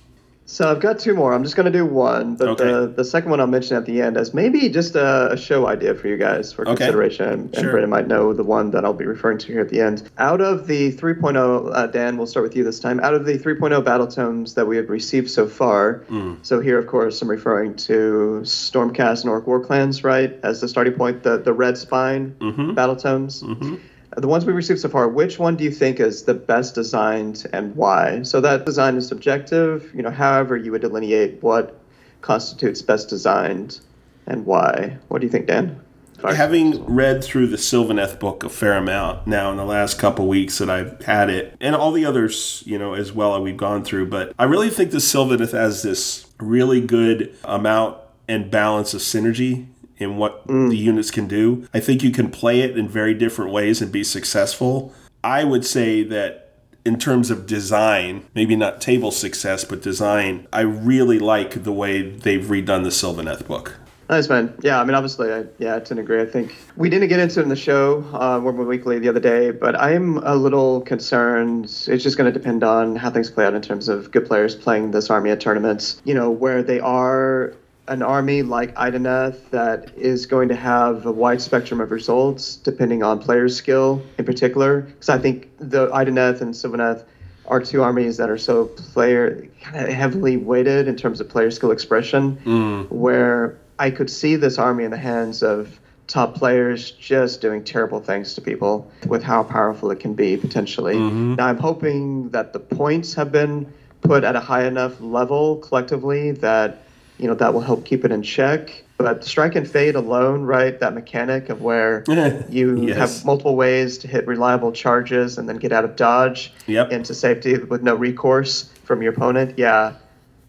So 0.48 0.70
I've 0.70 0.78
got 0.78 1.00
two 1.00 1.12
more. 1.12 1.34
I'm 1.34 1.42
just 1.42 1.56
going 1.56 1.70
to 1.70 1.76
do 1.76 1.84
one, 1.84 2.36
but 2.36 2.48
Okay. 2.50 2.64
the, 2.64 2.86
the 2.86 3.04
second 3.04 3.30
one 3.30 3.40
I'll 3.40 3.48
mention 3.48 3.76
at 3.76 3.84
the 3.84 4.00
end 4.00 4.16
as 4.16 4.32
maybe 4.32 4.68
just 4.68 4.94
a, 4.94 5.32
a 5.32 5.36
show 5.36 5.66
idea 5.66 5.92
for 5.94 6.06
you 6.06 6.16
guys 6.16 6.52
for 6.52 6.62
Okay. 6.62 6.76
consideration. 6.76 7.50
And 7.52 7.54
Sure. 7.56 7.72
Brendan 7.72 7.90
might 7.90 8.06
know 8.06 8.32
the 8.32 8.44
one 8.44 8.70
that 8.70 8.84
I'll 8.84 8.92
be 8.92 9.06
referring 9.06 9.38
to 9.38 9.46
here 9.48 9.60
at 9.60 9.70
the 9.70 9.80
end. 9.80 10.08
Out 10.18 10.40
of 10.40 10.68
the 10.68 10.92
3.0, 10.92 11.72
uh, 11.74 11.88
Dan, 11.88 12.16
we'll 12.16 12.28
start 12.28 12.44
with 12.44 12.54
you 12.54 12.62
this 12.62 12.78
time. 12.78 13.00
Out 13.00 13.14
of 13.14 13.26
the 13.26 13.36
3.0 13.38 13.84
battle 13.84 14.06
tomes 14.06 14.54
that 14.54 14.66
we 14.68 14.76
have 14.76 14.88
received 14.88 15.30
so 15.30 15.48
far, 15.48 16.04
hmm. 16.08 16.34
so 16.42 16.60
here, 16.60 16.78
of 16.78 16.86
course, 16.86 17.20
I'm 17.20 17.28
referring 17.28 17.74
to 17.90 18.40
Stormcast 18.44 19.24
and 19.24 19.32
Orruk 19.32 19.46
Warclans, 19.46 20.04
right, 20.04 20.38
as 20.44 20.60
the 20.60 20.68
starting 20.68 20.94
point, 20.94 21.24
the, 21.24 21.38
the 21.38 21.52
red 21.52 21.76
spine 21.76 22.36
mm-hmm. 22.38 22.74
battle 22.74 22.94
tomes. 22.96 23.42
Mm-hmm. 23.42 23.76
The 24.16 24.28
ones 24.28 24.46
we 24.46 24.52
received 24.54 24.80
so 24.80 24.88
far, 24.88 25.08
which 25.08 25.38
one 25.38 25.56
do 25.56 25.64
you 25.64 25.70
think 25.70 26.00
is 26.00 26.22
the 26.22 26.32
best 26.32 26.74
designed 26.74 27.46
and 27.52 27.76
why? 27.76 28.22
So 28.22 28.40
that 28.40 28.64
design 28.64 28.96
is 28.96 29.06
subjective, 29.06 29.92
you 29.94 30.02
know, 30.02 30.10
however 30.10 30.56
you 30.56 30.72
would 30.72 30.80
delineate 30.80 31.42
what 31.42 31.78
constitutes 32.22 32.80
best 32.80 33.10
designed 33.10 33.80
and 34.26 34.46
why. 34.46 34.96
What 35.08 35.20
do 35.20 35.26
you 35.26 35.30
think, 35.30 35.46
Dan? 35.46 35.80
Having 36.24 36.82
read 36.86 37.22
through 37.22 37.48
the 37.48 37.58
Sylvaneth 37.58 38.18
book 38.18 38.42
a 38.42 38.48
fair 38.48 38.78
amount 38.78 39.26
now 39.26 39.50
in 39.50 39.58
the 39.58 39.66
last 39.66 39.98
couple 39.98 40.26
weeks 40.26 40.56
that 40.58 40.70
I've 40.70 41.04
had 41.04 41.28
it, 41.28 41.54
and 41.60 41.76
all 41.76 41.92
the 41.92 42.06
others, 42.06 42.62
you 42.64 42.78
know, 42.78 42.94
as 42.94 43.12
well 43.12 43.34
that 43.34 43.42
we've 43.42 43.56
gone 43.56 43.84
through, 43.84 44.06
but 44.06 44.32
I 44.38 44.44
really 44.44 44.70
think 44.70 44.92
the 44.92 44.98
Sylvaneth 44.98 45.52
has 45.52 45.82
this 45.82 46.26
really 46.40 46.80
good 46.80 47.36
amount 47.44 47.98
and 48.28 48.50
balance 48.50 48.94
of 48.94 49.02
synergy 49.02 49.66
in 49.98 50.16
what 50.16 50.46
the 50.46 50.76
units 50.76 51.10
can 51.10 51.26
do. 51.26 51.66
I 51.72 51.80
think 51.80 52.02
you 52.02 52.10
can 52.10 52.30
play 52.30 52.60
it 52.60 52.76
in 52.76 52.88
very 52.88 53.14
different 53.14 53.50
ways 53.50 53.80
and 53.80 53.90
be 53.90 54.04
successful. 54.04 54.92
I 55.24 55.44
would 55.44 55.64
say 55.64 56.02
that 56.04 56.46
in 56.84 56.98
terms 56.98 57.30
of 57.30 57.46
design, 57.46 58.24
maybe 58.34 58.54
not 58.54 58.80
table 58.80 59.10
success, 59.10 59.64
but 59.64 59.82
design, 59.82 60.46
I 60.52 60.60
really 60.60 61.18
like 61.18 61.64
the 61.64 61.72
way 61.72 62.02
they've 62.02 62.44
redone 62.44 62.84
the 62.84 62.90
Sylvaneth 62.90 63.46
book. 63.46 63.76
Nice 64.08 64.28
man. 64.28 64.56
Yeah, 64.62 64.80
I 64.80 64.84
mean, 64.84 64.94
obviously, 64.94 65.32
I, 65.32 65.46
yeah, 65.58 65.74
I 65.74 65.80
tend 65.80 65.96
to 65.96 66.02
agree. 66.02 66.22
I 66.22 66.26
think 66.26 66.54
we 66.76 66.88
didn't 66.88 67.08
get 67.08 67.18
into 67.18 67.40
it 67.40 67.42
in 67.42 67.48
the 67.48 67.56
show, 67.56 68.04
uh, 68.12 68.38
Wormwood 68.40 68.68
Weekly 68.68 69.00
the 69.00 69.08
other 69.08 69.18
day, 69.18 69.50
but 69.50 69.74
I'm 69.80 70.18
a 70.18 70.36
little 70.36 70.82
concerned. 70.82 71.64
It's 71.64 72.04
just 72.04 72.16
going 72.16 72.32
to 72.32 72.38
depend 72.38 72.62
on 72.62 72.94
how 72.94 73.10
things 73.10 73.30
play 73.30 73.44
out 73.44 73.54
in 73.54 73.62
terms 73.62 73.88
of 73.88 74.12
good 74.12 74.24
players 74.24 74.54
playing 74.54 74.92
this 74.92 75.10
army 75.10 75.30
at 75.30 75.40
tournaments. 75.40 76.00
You 76.04 76.14
know, 76.14 76.30
where 76.30 76.62
they 76.62 76.78
are 76.78 77.54
an 77.88 78.02
army 78.02 78.42
like 78.42 78.74
Idoneth 78.74 79.50
that 79.50 79.92
is 79.96 80.26
going 80.26 80.48
to 80.48 80.56
have 80.56 81.06
a 81.06 81.12
wide 81.12 81.40
spectrum 81.40 81.80
of 81.80 81.90
results 81.90 82.56
depending 82.56 83.02
on 83.02 83.20
players' 83.20 83.56
skill 83.56 84.02
in 84.18 84.24
particular. 84.24 84.82
Because 84.82 85.08
I 85.08 85.18
think 85.18 85.50
the 85.58 85.88
Idoneth 85.88 86.40
and 86.40 86.52
Sylvaneth 86.52 87.04
are 87.46 87.60
two 87.60 87.82
armies 87.82 88.16
that 88.16 88.28
are 88.28 88.38
so 88.38 88.66
player 88.66 89.46
kind 89.62 89.86
of 89.86 89.92
heavily 89.92 90.36
weighted 90.36 90.88
in 90.88 90.96
terms 90.96 91.20
of 91.20 91.28
player 91.28 91.50
skill 91.50 91.70
expression, 91.70 92.36
mm. 92.44 92.90
where 92.90 93.56
I 93.78 93.90
could 93.90 94.10
see 94.10 94.36
this 94.36 94.58
army 94.58 94.84
in 94.84 94.90
the 94.90 94.96
hands 94.96 95.42
of 95.42 95.78
top 96.06 96.34
players 96.34 96.92
just 96.92 97.40
doing 97.40 97.64
terrible 97.64 98.00
things 98.00 98.34
to 98.34 98.40
people 98.40 98.90
with 99.06 99.22
how 99.22 99.42
powerful 99.42 99.90
it 99.90 100.00
can 100.00 100.14
be 100.14 100.36
potentially. 100.36 100.94
Mm-hmm. 100.94 101.34
Now 101.34 101.46
I'm 101.46 101.58
hoping 101.58 102.30
that 102.30 102.52
the 102.52 102.60
points 102.60 103.14
have 103.14 103.32
been 103.32 103.72
put 104.02 104.22
at 104.24 104.36
a 104.36 104.40
high 104.40 104.66
enough 104.66 105.00
level 105.00 105.56
collectively 105.56 106.30
that 106.30 106.85
you 107.18 107.26
know 107.26 107.34
that 107.34 107.54
will 107.54 107.60
help 107.60 107.84
keep 107.84 108.04
it 108.04 108.12
in 108.12 108.22
check. 108.22 108.82
But 108.98 109.24
strike 109.24 109.54
and 109.56 109.68
fade 109.68 109.94
alone, 109.94 110.42
right? 110.42 110.78
That 110.80 110.94
mechanic 110.94 111.50
of 111.50 111.60
where 111.60 112.04
you 112.48 112.86
Yes. 112.86 112.96
have 112.96 113.24
multiple 113.26 113.54
ways 113.54 113.98
to 113.98 114.08
hit 114.08 114.26
reliable 114.26 114.72
charges 114.72 115.36
and 115.36 115.46
then 115.48 115.56
get 115.56 115.70
out 115.72 115.84
of 115.84 115.96
dodge 115.96 116.52
Yep. 116.66 116.92
into 116.92 117.14
safety 117.14 117.58
with 117.58 117.82
no 117.82 117.94
recourse 117.94 118.70
from 118.84 119.02
your 119.02 119.12
opponent. 119.12 119.54
Yeah, 119.58 119.92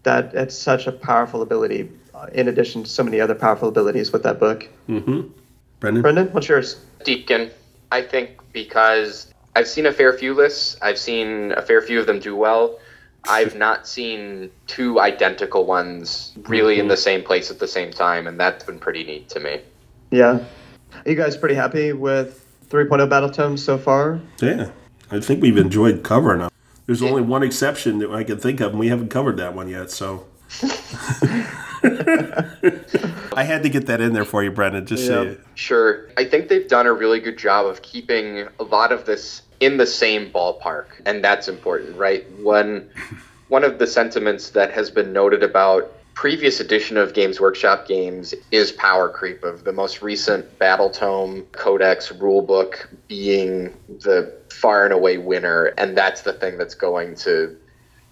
that 0.04 0.32
it's 0.34 0.54
such 0.56 0.86
a 0.86 0.92
powerful 0.92 1.42
ability. 1.42 1.90
uh, 2.14 2.26
In 2.32 2.48
addition 2.48 2.82
to 2.84 2.88
so 2.90 3.04
many 3.04 3.20
other 3.20 3.34
powerful 3.34 3.68
abilities 3.68 4.12
with 4.12 4.22
that 4.24 4.40
book. 4.40 4.66
Brendan? 4.88 6.02
Brendan, 6.02 6.28
what's 6.32 6.48
yours? 6.48 6.76
Deepkin, 7.04 7.50
I 7.92 8.02
think 8.02 8.30
because 8.52 9.32
I've 9.54 9.68
seen 9.68 9.86
a 9.86 9.92
fair 9.92 10.12
few 10.12 10.34
lists. 10.34 10.76
I've 10.82 10.98
seen 10.98 11.52
a 11.52 11.62
fair 11.62 11.80
few 11.82 12.00
of 12.00 12.06
them 12.06 12.18
do 12.18 12.34
well. 12.34 12.78
I've 13.24 13.56
not 13.56 13.86
seen 13.86 14.50
two 14.66 15.00
identical 15.00 15.66
ones 15.66 16.32
really 16.46 16.78
in 16.78 16.88
the 16.88 16.94
mm-hmm. 16.94 17.00
same 17.00 17.22
place 17.22 17.50
at 17.50 17.58
the 17.58 17.68
same 17.68 17.90
time, 17.90 18.26
and 18.26 18.38
that's 18.38 18.64
been 18.64 18.78
pretty 18.78 19.04
neat 19.04 19.28
to 19.30 19.40
me. 19.40 19.60
Yeah, 20.10 20.44
are 20.94 21.10
you 21.10 21.16
guys 21.16 21.36
pretty 21.36 21.54
happy 21.54 21.92
with 21.92 22.44
3.0 22.70 23.08
battle 23.08 23.30
tomes 23.30 23.62
so 23.62 23.76
far? 23.78 24.20
Yeah, 24.40 24.70
I 25.10 25.20
think 25.20 25.42
we've 25.42 25.58
enjoyed 25.58 26.02
covering 26.02 26.40
them. 26.40 26.50
There's 26.86 27.02
only 27.02 27.20
one 27.20 27.42
exception 27.42 27.98
that 27.98 28.10
I 28.10 28.24
can 28.24 28.38
think 28.38 28.60
of, 28.60 28.70
and 28.70 28.78
we 28.78 28.88
haven't 28.88 29.10
covered 29.10 29.36
that 29.36 29.54
one 29.54 29.68
yet. 29.68 29.90
So 29.90 30.26
I 31.82 33.44
had 33.44 33.62
to 33.62 33.68
get 33.68 33.86
that 33.86 34.00
in 34.00 34.14
there 34.14 34.24
for 34.24 34.42
you, 34.42 34.50
Brendan. 34.50 34.86
Just 34.86 35.06
so 35.06 35.22
you- 35.22 35.40
Sure. 35.54 36.08
I 36.16 36.24
think 36.24 36.48
they've 36.48 36.66
done 36.66 36.86
a 36.86 36.92
really 36.92 37.20
good 37.20 37.38
job 37.38 37.66
of 37.66 37.82
keeping 37.82 38.48
a 38.58 38.64
lot 38.64 38.90
of 38.90 39.04
this 39.04 39.42
in 39.60 39.76
the 39.76 39.86
same 39.86 40.30
ballpark, 40.30 40.86
and 41.06 41.22
that's 41.22 41.48
important, 41.48 41.96
right? 41.96 42.28
One 42.38 42.90
one 43.48 43.64
of 43.64 43.78
the 43.78 43.86
sentiments 43.86 44.50
that 44.50 44.70
has 44.72 44.90
been 44.90 45.12
noted 45.12 45.42
about 45.42 45.92
previous 46.14 46.58
edition 46.58 46.96
of 46.96 47.14
Games 47.14 47.40
Workshop 47.40 47.86
games 47.86 48.34
is 48.50 48.72
power 48.72 49.08
creep 49.08 49.44
of 49.44 49.64
the 49.64 49.72
most 49.72 50.02
recent 50.02 50.58
Battle 50.58 50.90
Tome 50.90 51.46
Codex 51.52 52.10
rulebook 52.10 52.88
being 53.06 53.72
the 53.88 54.34
far 54.52 54.84
and 54.84 54.92
away 54.92 55.18
winner, 55.18 55.66
and 55.78 55.96
that's 55.96 56.22
the 56.22 56.32
thing 56.32 56.58
that's 56.58 56.74
going 56.74 57.14
to 57.16 57.56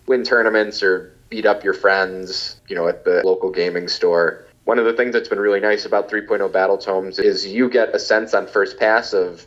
win 0.06 0.22
tournaments 0.22 0.82
or 0.82 1.18
beat 1.28 1.46
up 1.46 1.64
your 1.64 1.74
friends, 1.74 2.60
you 2.68 2.76
know, 2.76 2.86
at 2.86 3.04
the 3.04 3.22
local 3.24 3.50
gaming 3.50 3.88
store. 3.88 4.46
One 4.64 4.78
of 4.78 4.84
the 4.84 4.92
things 4.92 5.12
that's 5.12 5.28
been 5.28 5.40
really 5.40 5.60
nice 5.60 5.84
about 5.84 6.08
3.0 6.08 6.52
Battle 6.52 6.78
Tomes 6.78 7.18
is 7.18 7.46
you 7.46 7.68
get 7.68 7.94
a 7.94 7.98
sense 7.98 8.34
on 8.34 8.46
first 8.46 8.78
pass 8.78 9.12
of, 9.12 9.46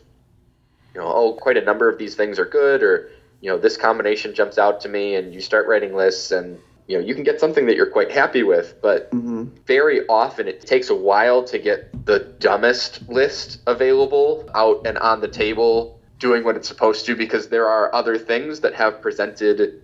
you 0.94 1.02
know, 1.02 1.07
oh, 1.07 1.34
quite 1.34 1.57
a 1.57 1.61
number 1.61 1.90
of 1.90 1.98
these 1.98 2.16
things 2.16 2.40
are 2.40 2.45
good, 2.45 2.84
or, 2.84 3.11
you 3.41 3.49
know, 3.49 3.57
this 3.57 3.78
combination 3.78 4.34
jumps 4.34 4.57
out 4.57 4.82
to 4.82 4.90
me, 4.90 5.16
and 5.16 5.34
you 5.34 5.41
start 5.41 5.68
writing 5.68 5.95
lists, 5.95 6.32
and, 6.32 6.60
you 6.88 6.98
know, 6.98 7.06
you 7.06 7.14
can 7.14 7.24
get 7.24 7.40
something 7.40 7.66
that 7.68 7.76
you're 7.76 7.91
quite 7.91 8.11
happy 8.11 8.44
with, 8.44 8.76
but 8.82 9.11
mm-hmm. 9.11 9.45
very 9.66 10.06
often 10.07 10.48
it 10.48 10.61
takes 10.61 10.90
a 10.90 10.95
while 10.95 11.44
to 11.44 11.60
get 11.60 12.06
the 12.06 12.20
dumbest 12.40 13.07
list 13.10 13.61
available 13.68 14.49
out 14.56 14.86
and 14.86 14.98
on 14.98 15.22
the 15.22 15.28
table 15.28 15.99
doing 16.20 16.44
what 16.44 16.56
it's 16.56 16.68
supposed 16.68 17.06
to 17.06 17.16
because 17.16 17.48
there 17.48 17.68
are 17.68 17.94
other 17.95 18.18
things 18.18 18.60
that 18.60 18.74
have 18.74 19.02
presented 19.02 19.82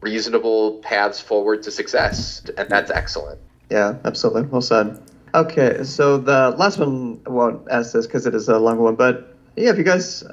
reasonable 0.00 0.78
paths 0.82 1.18
forward 1.18 1.62
to 1.62 1.70
success 1.70 2.44
and 2.58 2.68
that's 2.68 2.90
excellent 2.90 3.40
Yeah, 3.70 3.96
absolutely. 4.04 4.42
Well 4.42 4.60
said. 4.60 5.00
Okay, 5.34 5.82
so 5.82 6.18
the 6.18 6.54
last 6.56 6.78
one 6.78 7.20
I 7.26 7.30
won't 7.30 7.66
ask 7.70 7.92
this 7.92 8.06
because 8.06 8.26
it 8.26 8.34
is 8.34 8.48
a 8.48 8.58
longer 8.58 8.82
one, 8.82 8.94
but 8.94 9.33
yeah, 9.56 9.70
if 9.70 9.78
you 9.78 9.84
guys 9.84 10.24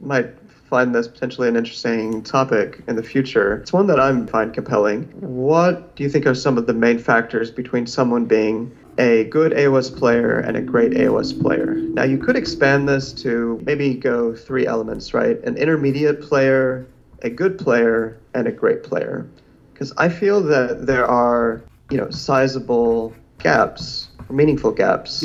might 0.00 0.30
find 0.70 0.94
this 0.94 1.08
potentially 1.08 1.48
an 1.48 1.56
interesting 1.56 2.22
topic 2.22 2.80
in 2.86 2.96
the 2.96 3.02
future, 3.02 3.56
it's 3.56 3.72
one 3.72 3.88
that 3.88 3.98
I'm 3.98 4.26
find 4.26 4.54
compelling. 4.54 5.02
What 5.20 5.96
do 5.96 6.04
you 6.04 6.08
think 6.08 6.26
are 6.26 6.34
some 6.34 6.56
of 6.56 6.66
the 6.66 6.72
main 6.72 6.98
factors 6.98 7.50
between 7.50 7.86
someone 7.86 8.24
being 8.24 8.76
a 8.98 9.24
good 9.24 9.52
AOS 9.52 9.94
player 9.94 10.38
and 10.38 10.56
a 10.56 10.62
great 10.62 10.92
AOS 10.92 11.38
player? 11.38 11.74
Now, 11.74 12.04
you 12.04 12.18
could 12.18 12.36
expand 12.36 12.88
this 12.88 13.12
to 13.14 13.60
maybe 13.64 13.94
go 13.94 14.34
three 14.34 14.66
elements, 14.66 15.12
right? 15.12 15.42
An 15.44 15.56
intermediate 15.56 16.22
player, 16.22 16.86
a 17.22 17.30
good 17.30 17.58
player, 17.58 18.16
and 18.34 18.46
a 18.46 18.52
great 18.52 18.84
player. 18.84 19.26
Because 19.72 19.92
I 19.96 20.08
feel 20.08 20.40
that 20.42 20.86
there 20.86 21.06
are, 21.06 21.62
you 21.90 21.96
know, 21.96 22.10
sizable 22.10 23.12
gaps, 23.38 24.08
meaningful 24.28 24.70
gaps 24.70 25.24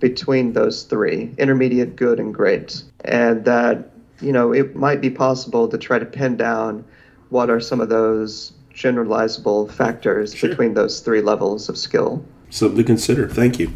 between 0.00 0.52
those 0.52 0.82
three 0.82 1.32
intermediate, 1.38 1.96
good, 1.96 2.18
and 2.18 2.34
great. 2.34 2.82
And 3.04 3.44
that, 3.44 3.90
you 4.20 4.32
know, 4.32 4.52
it 4.52 4.76
might 4.76 5.00
be 5.00 5.10
possible 5.10 5.68
to 5.68 5.78
try 5.78 5.98
to 5.98 6.06
pin 6.06 6.36
down 6.36 6.84
what 7.30 7.50
are 7.50 7.60
some 7.60 7.80
of 7.80 7.88
those 7.88 8.52
generalizable 8.74 9.70
factors 9.70 10.34
between 10.40 10.74
those 10.74 11.00
three 11.00 11.20
levels 11.20 11.68
of 11.68 11.76
skill. 11.76 12.24
something 12.50 12.78
to 12.78 12.84
consider. 12.84 13.28
Thank 13.28 13.58
you. 13.58 13.72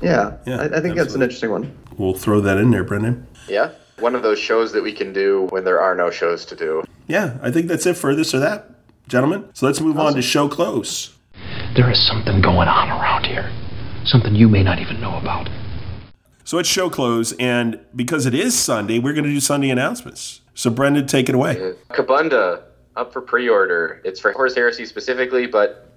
Yeah, 0.00 0.36
Yeah, 0.46 0.62
I, 0.62 0.78
I 0.78 0.80
think 0.80 0.96
that's 0.96 1.14
an 1.14 1.22
interesting 1.22 1.50
one. 1.50 1.76
We'll 1.96 2.14
throw 2.14 2.40
that 2.40 2.58
in 2.58 2.70
there, 2.70 2.82
Brendan. 2.84 3.26
yeah 3.48 3.72
one 4.02 4.14
of 4.14 4.22
those 4.22 4.38
shows 4.38 4.72
that 4.72 4.82
we 4.82 4.92
can 4.92 5.12
do 5.12 5.46
when 5.50 5.64
there 5.64 5.80
are 5.80 5.94
no 5.94 6.10
shows 6.10 6.44
to 6.46 6.56
do 6.56 6.82
Yeah, 7.06 7.38
I 7.40 7.50
think 7.50 7.68
that's 7.68 7.86
it 7.86 7.96
for 7.96 8.14
this 8.14 8.34
or 8.34 8.40
that, 8.40 8.68
gentlemen. 9.08 9.48
So 9.54 9.66
let's 9.66 9.80
move 9.80 9.98
on 9.98 10.14
to 10.14 10.22
show 10.22 10.48
close. 10.48 11.16
There 11.76 11.90
is 11.90 12.06
something 12.06 12.40
going 12.40 12.68
on 12.68 12.88
around 12.90 13.24
here. 13.24 13.50
Something 14.04 14.34
you 14.34 14.48
may 14.48 14.62
not 14.62 14.78
even 14.78 15.00
know 15.00 15.16
about. 15.16 15.48
So 16.52 16.58
it's 16.58 16.68
show 16.68 16.90
close, 16.90 17.32
and 17.38 17.80
because 17.96 18.26
it 18.26 18.34
is 18.34 18.54
Sunday, 18.54 18.98
we're 18.98 19.14
going 19.14 19.24
to 19.24 19.30
do 19.30 19.40
Sunday 19.40 19.70
announcements. 19.70 20.42
So 20.52 20.68
Brendan, 20.68 21.06
take 21.06 21.30
it 21.30 21.34
away. 21.34 21.72
Ka'Bandha 21.88 22.64
up 22.94 23.10
for 23.10 23.22
pre-order. 23.22 24.02
It's 24.04 24.20
for 24.20 24.32
Horus 24.32 24.54
Heresy 24.54 24.84
specifically, 24.84 25.46
but 25.46 25.90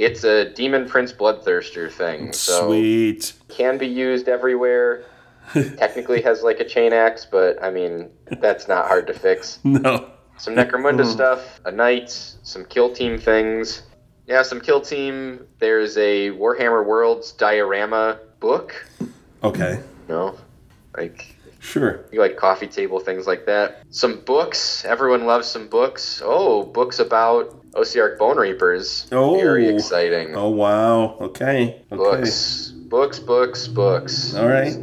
it's 0.00 0.24
a 0.24 0.52
Demon 0.52 0.88
Prince 0.88 1.12
Bloodthirster 1.12 1.92
thing. 1.92 2.32
So 2.32 2.66
Sweet. 2.66 3.34
can 3.50 3.78
be 3.78 3.86
used 3.86 4.28
everywhere. 4.28 5.04
Technically 5.52 6.20
has 6.22 6.42
like 6.42 6.58
a 6.58 6.64
chain 6.64 6.92
axe, 6.92 7.24
but 7.24 7.62
I 7.62 7.70
mean 7.70 8.10
that's 8.40 8.66
not 8.66 8.88
hard 8.88 9.06
to 9.06 9.14
fix. 9.14 9.60
No. 9.64 10.10
Some 10.38 10.56
Necromunda 10.56 11.04
mm. 11.04 11.12
stuff, 11.12 11.60
a 11.66 11.70
knight, 11.70 12.10
some 12.10 12.64
kill 12.64 12.92
team 12.92 13.16
things. 13.16 13.82
Yeah, 14.26 14.42
some 14.42 14.60
kill 14.60 14.80
team. 14.80 15.46
There's 15.60 15.96
a 15.98 16.30
Warhammer 16.30 16.84
Worlds 16.84 17.30
diorama 17.30 18.18
book. 18.40 18.74
Okay. 19.44 19.78
No, 20.10 20.34
like 20.96 21.36
Sure. 21.60 22.00
you 22.10 22.18
like 22.20 22.36
coffee 22.36 22.66
table 22.66 22.98
things 23.00 23.26
like 23.26 23.46
that. 23.46 23.82
Some 23.90 24.20
books. 24.24 24.84
Everyone 24.84 25.24
loves 25.26 25.46
some 25.46 25.68
books. 25.68 26.20
Oh, 26.24 26.64
books 26.64 26.98
about 26.98 27.70
Ossiarch 27.72 28.18
Bonereapers. 28.18 29.06
Oh. 29.12 29.36
very 29.36 29.68
exciting. 29.68 30.34
Oh 30.34 30.48
wow. 30.48 31.16
Okay. 31.20 31.82
Okay. 31.92 31.96
Books, 31.96 32.68
books, 32.70 33.18
books, 33.20 33.68
books. 33.68 34.34
All 34.34 34.48
right. 34.48 34.74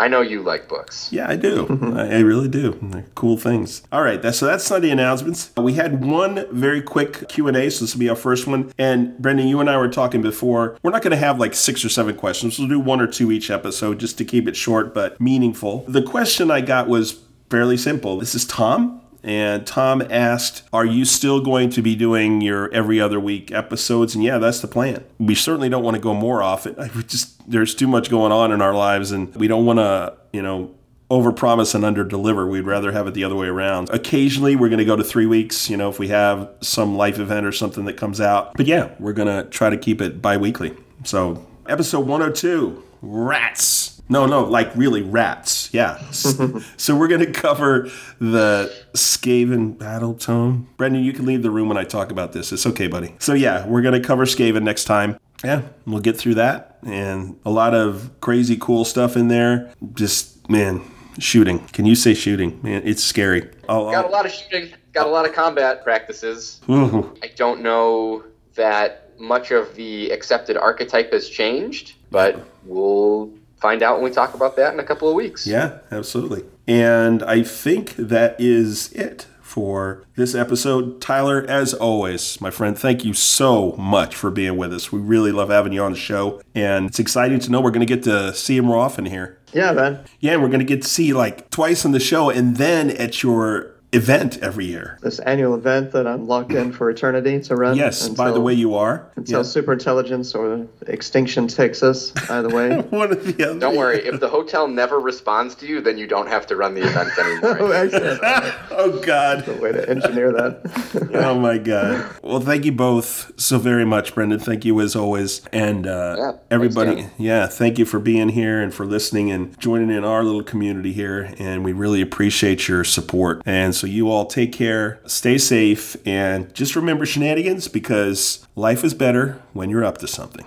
I 0.00 0.08
know 0.08 0.22
you 0.22 0.40
like 0.40 0.66
books. 0.66 1.12
Yeah, 1.12 1.28
I 1.28 1.36
do. 1.36 1.66
Mm-hmm. 1.66 1.96
I, 1.98 2.16
I 2.16 2.18
really 2.20 2.48
do. 2.48 2.78
They're 2.80 3.04
cool 3.14 3.36
things. 3.36 3.82
All 3.92 4.02
right, 4.02 4.20
that's, 4.22 4.38
so 4.38 4.46
that's 4.46 4.64
Sunday 4.64 4.88
announcements. 4.88 5.50
Uh, 5.58 5.62
we 5.62 5.74
had 5.74 6.02
one 6.02 6.46
very 6.50 6.80
quick 6.80 7.28
Q 7.28 7.48
and 7.48 7.56
A, 7.56 7.70
so 7.70 7.84
this 7.84 7.94
will 7.94 8.00
be 8.00 8.08
our 8.08 8.16
first 8.16 8.46
one. 8.46 8.72
And 8.78 9.18
Brendan, 9.18 9.46
you 9.46 9.60
and 9.60 9.68
I 9.68 9.76
were 9.76 9.90
talking 9.90 10.22
before. 10.22 10.78
We're 10.82 10.90
not 10.90 11.02
going 11.02 11.10
to 11.10 11.18
have 11.18 11.38
like 11.38 11.52
six 11.52 11.84
or 11.84 11.90
seven 11.90 12.16
questions. 12.16 12.58
We'll 12.58 12.68
do 12.68 12.80
one 12.80 13.02
or 13.02 13.06
two 13.06 13.30
each 13.30 13.50
episode 13.50 14.00
just 14.00 14.16
to 14.16 14.24
keep 14.24 14.48
it 14.48 14.56
short 14.56 14.94
but 14.94 15.20
meaningful. 15.20 15.84
The 15.86 16.02
question 16.02 16.50
I 16.50 16.62
got 16.62 16.88
was 16.88 17.20
fairly 17.50 17.76
simple. 17.76 18.18
This 18.18 18.34
is 18.34 18.46
Tom. 18.46 18.99
And 19.22 19.66
Tom 19.66 20.02
asked, 20.10 20.62
Are 20.72 20.84
you 20.84 21.04
still 21.04 21.40
going 21.40 21.70
to 21.70 21.82
be 21.82 21.94
doing 21.94 22.40
your 22.40 22.72
every 22.72 23.00
other 23.00 23.20
week 23.20 23.52
episodes? 23.52 24.14
And 24.14 24.24
yeah, 24.24 24.38
that's 24.38 24.60
the 24.60 24.68
plan. 24.68 25.04
We 25.18 25.34
certainly 25.34 25.68
don't 25.68 25.84
want 25.84 25.96
to 25.96 26.00
go 26.00 26.14
more 26.14 26.42
often. 26.42 26.78
I 26.78 26.90
we 26.96 27.02
just 27.02 27.48
there's 27.50 27.74
too 27.74 27.86
much 27.86 28.10
going 28.10 28.32
on 28.32 28.52
in 28.52 28.62
our 28.62 28.74
lives 28.74 29.12
and 29.12 29.34
we 29.34 29.48
don't 29.48 29.66
want 29.66 29.78
to, 29.78 30.14
you 30.32 30.42
know, 30.42 30.74
overpromise 31.10 31.74
and 31.74 31.82
underdeliver. 31.84 32.48
We'd 32.48 32.60
rather 32.60 32.92
have 32.92 33.06
it 33.08 33.14
the 33.14 33.24
other 33.24 33.34
way 33.34 33.48
around. 33.48 33.90
Occasionally 33.90 34.54
we're 34.54 34.68
going 34.68 34.78
to 34.78 34.84
go 34.84 34.94
to 34.94 35.02
3 35.02 35.26
weeks, 35.26 35.68
you 35.68 35.76
know, 35.76 35.90
if 35.90 35.98
we 35.98 36.08
have 36.08 36.48
some 36.60 36.96
life 36.96 37.18
event 37.18 37.44
or 37.44 37.52
something 37.52 37.84
that 37.86 37.96
comes 37.96 38.20
out. 38.20 38.54
But 38.54 38.66
yeah, 38.66 38.94
we're 39.00 39.12
going 39.12 39.28
to 39.28 39.50
try 39.50 39.70
to 39.70 39.76
keep 39.76 40.00
it 40.00 40.22
bi-weekly. 40.22 40.76
So, 41.04 41.46
episode 41.66 42.06
102, 42.06 42.82
rats. 43.02 43.99
No, 44.10 44.26
no, 44.26 44.44
like 44.44 44.74
really 44.74 45.02
rats. 45.02 45.72
Yeah. 45.72 45.98
so 46.10 46.96
we're 46.96 47.08
going 47.08 47.24
to 47.24 47.32
cover 47.32 47.88
the 48.18 48.74
Skaven 48.92 49.78
battle 49.78 50.14
tome. 50.14 50.68
Brendan, 50.76 51.04
you 51.04 51.12
can 51.12 51.26
leave 51.26 51.42
the 51.42 51.50
room 51.50 51.68
when 51.68 51.78
I 51.78 51.84
talk 51.84 52.10
about 52.10 52.32
this. 52.32 52.52
It's 52.52 52.66
okay, 52.66 52.88
buddy. 52.88 53.14
So 53.20 53.32
yeah, 53.34 53.66
we're 53.66 53.82
going 53.82 54.00
to 54.00 54.06
cover 54.06 54.24
Skaven 54.24 54.62
next 54.62 54.84
time. 54.84 55.18
Yeah, 55.44 55.62
we'll 55.86 56.00
get 56.00 56.18
through 56.18 56.34
that 56.34 56.78
and 56.84 57.38
a 57.44 57.50
lot 57.50 57.74
of 57.74 58.10
crazy 58.20 58.56
cool 58.56 58.84
stuff 58.84 59.16
in 59.16 59.28
there. 59.28 59.72
Just 59.94 60.48
man, 60.50 60.82
shooting. 61.18 61.60
Can 61.68 61.86
you 61.86 61.94
say 61.94 62.14
shooting? 62.14 62.60
Man, 62.62 62.82
it's 62.84 63.02
scary. 63.02 63.48
I'll, 63.68 63.90
Got 63.90 64.04
a 64.04 64.08
I'll, 64.08 64.12
lot 64.12 64.26
of 64.26 64.32
shooting. 64.32 64.72
Got 64.92 65.06
a 65.06 65.10
lot 65.10 65.26
of 65.26 65.32
combat 65.32 65.84
practices. 65.84 66.60
Ooh. 66.68 67.14
I 67.22 67.28
don't 67.36 67.62
know 67.62 68.24
that 68.54 69.18
much 69.20 69.50
of 69.50 69.74
the 69.76 70.10
accepted 70.10 70.56
archetype 70.56 71.12
has 71.12 71.28
changed, 71.28 71.94
but 72.10 72.44
we'll 72.64 73.32
find 73.60 73.82
out 73.82 73.96
when 73.96 74.04
we 74.04 74.10
talk 74.10 74.34
about 74.34 74.56
that 74.56 74.72
in 74.72 74.80
a 74.80 74.84
couple 74.84 75.08
of 75.08 75.14
weeks. 75.14 75.46
Yeah, 75.46 75.78
absolutely. 75.90 76.44
And 76.66 77.22
I 77.22 77.42
think 77.42 77.94
that 77.96 78.40
is 78.40 78.92
it 78.92 79.26
for 79.50 80.04
this 80.14 80.34
episode. 80.34 81.00
Tyler, 81.00 81.44
as 81.48 81.74
always, 81.74 82.40
my 82.40 82.50
friend, 82.50 82.78
thank 82.78 83.04
you 83.04 83.12
so 83.12 83.72
much 83.72 84.14
for 84.14 84.30
being 84.30 84.56
with 84.56 84.72
us. 84.72 84.92
We 84.92 85.00
really 85.00 85.32
love 85.32 85.48
having 85.48 85.72
you 85.72 85.82
on 85.82 85.92
the 85.92 85.98
show. 85.98 86.40
And 86.54 86.86
it's 86.86 87.00
exciting 87.00 87.40
to 87.40 87.50
know 87.50 87.60
we're 87.60 87.72
going 87.72 87.86
to 87.86 87.94
get 87.94 88.04
to 88.04 88.32
see 88.32 88.54
you 88.54 88.62
more 88.62 88.78
often 88.78 89.06
here. 89.06 89.38
Yeah, 89.52 89.72
man. 89.72 90.04
Yeah, 90.20 90.34
and 90.34 90.42
we're 90.42 90.48
going 90.48 90.60
to 90.60 90.64
get 90.64 90.82
to 90.82 90.88
see 90.88 91.06
you 91.06 91.16
like 91.16 91.50
twice 91.50 91.84
on 91.84 91.90
the 91.90 91.98
show 91.98 92.30
and 92.30 92.56
then 92.56 92.90
at 92.90 93.24
your 93.24 93.69
event 93.92 94.38
every 94.38 94.66
year. 94.66 94.98
This 95.02 95.18
annual 95.20 95.54
event 95.54 95.90
that 95.92 96.06
I'm 96.06 96.26
locked 96.28 96.52
in 96.52 96.72
for 96.72 96.88
eternity 96.90 97.40
to 97.40 97.56
run. 97.56 97.76
Yes, 97.76 98.08
by 98.08 98.30
the 98.30 98.40
way, 98.40 98.54
you 98.54 98.74
are. 98.74 99.10
Until 99.16 99.38
Yeah. 99.40 99.42
super 99.42 99.72
intelligence 99.72 100.34
or 100.34 100.66
extinction 100.86 101.48
takes 101.48 101.82
us, 101.82 102.12
either 102.30 102.48
way. 102.48 102.76
One 102.90 103.10
of 103.12 103.24
the 103.24 103.50
other. 103.50 103.58
Don't 103.58 103.76
worry, 103.76 103.98
if 104.06 104.20
the 104.20 104.28
hotel 104.28 104.68
never 104.68 104.98
responds 105.00 105.54
to 105.56 105.66
you, 105.66 105.80
then 105.80 105.98
you 105.98 106.06
don't 106.06 106.28
have 106.28 106.46
to 106.48 106.56
run 106.56 106.74
the 106.74 106.82
event 106.82 107.10
oh, 107.18 107.22
anymore. 107.52 107.74
excellent. 107.74 108.20
Oh, 108.72 108.98
God. 109.00 109.46
Way 109.60 109.72
to 109.72 109.88
engineer 109.90 110.32
that. 110.32 111.10
oh 111.14 111.38
my 111.38 111.58
god 111.58 112.08
well 112.22 112.40
thank 112.40 112.64
you 112.64 112.72
both 112.72 113.30
so 113.38 113.58
very 113.58 113.84
much 113.84 114.14
brendan 114.14 114.38
thank 114.38 114.64
you 114.64 114.80
as 114.80 114.94
always 114.96 115.42
and 115.52 115.86
uh, 115.86 116.14
Yeah, 116.18 116.32
everybody 116.50 116.94
Dan. 116.96 117.10
yeah 117.18 117.46
thank 117.46 117.78
you 117.78 117.84
for 117.84 117.98
being 117.98 118.30
here 118.30 118.60
and 118.60 118.72
for 118.72 118.86
listening 118.86 119.30
and 119.30 119.58
joining 119.58 119.90
in 119.90 120.04
our 120.04 120.22
little 120.24 120.42
community 120.42 120.92
here 120.92 121.34
and 121.38 121.64
we 121.64 121.72
really 121.72 122.00
appreciate 122.00 122.68
your 122.68 122.84
support 122.84 123.42
and 123.44 123.74
so 123.80 123.86
you 123.86 124.10
all 124.10 124.26
take 124.26 124.52
care 124.52 125.00
stay 125.06 125.38
safe 125.38 125.96
and 126.06 126.54
just 126.54 126.76
remember 126.76 127.06
shenanigans 127.06 127.66
because 127.68 128.46
life 128.54 128.84
is 128.84 128.94
better 128.94 129.40
when 129.52 129.70
you're 129.70 129.84
up 129.84 129.98
to 129.98 130.06
something 130.06 130.46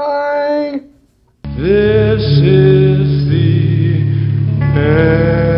Bye. 0.00 0.80
This 1.58 2.22
is 2.22 3.28
the 3.28 4.00
end. 4.62 5.49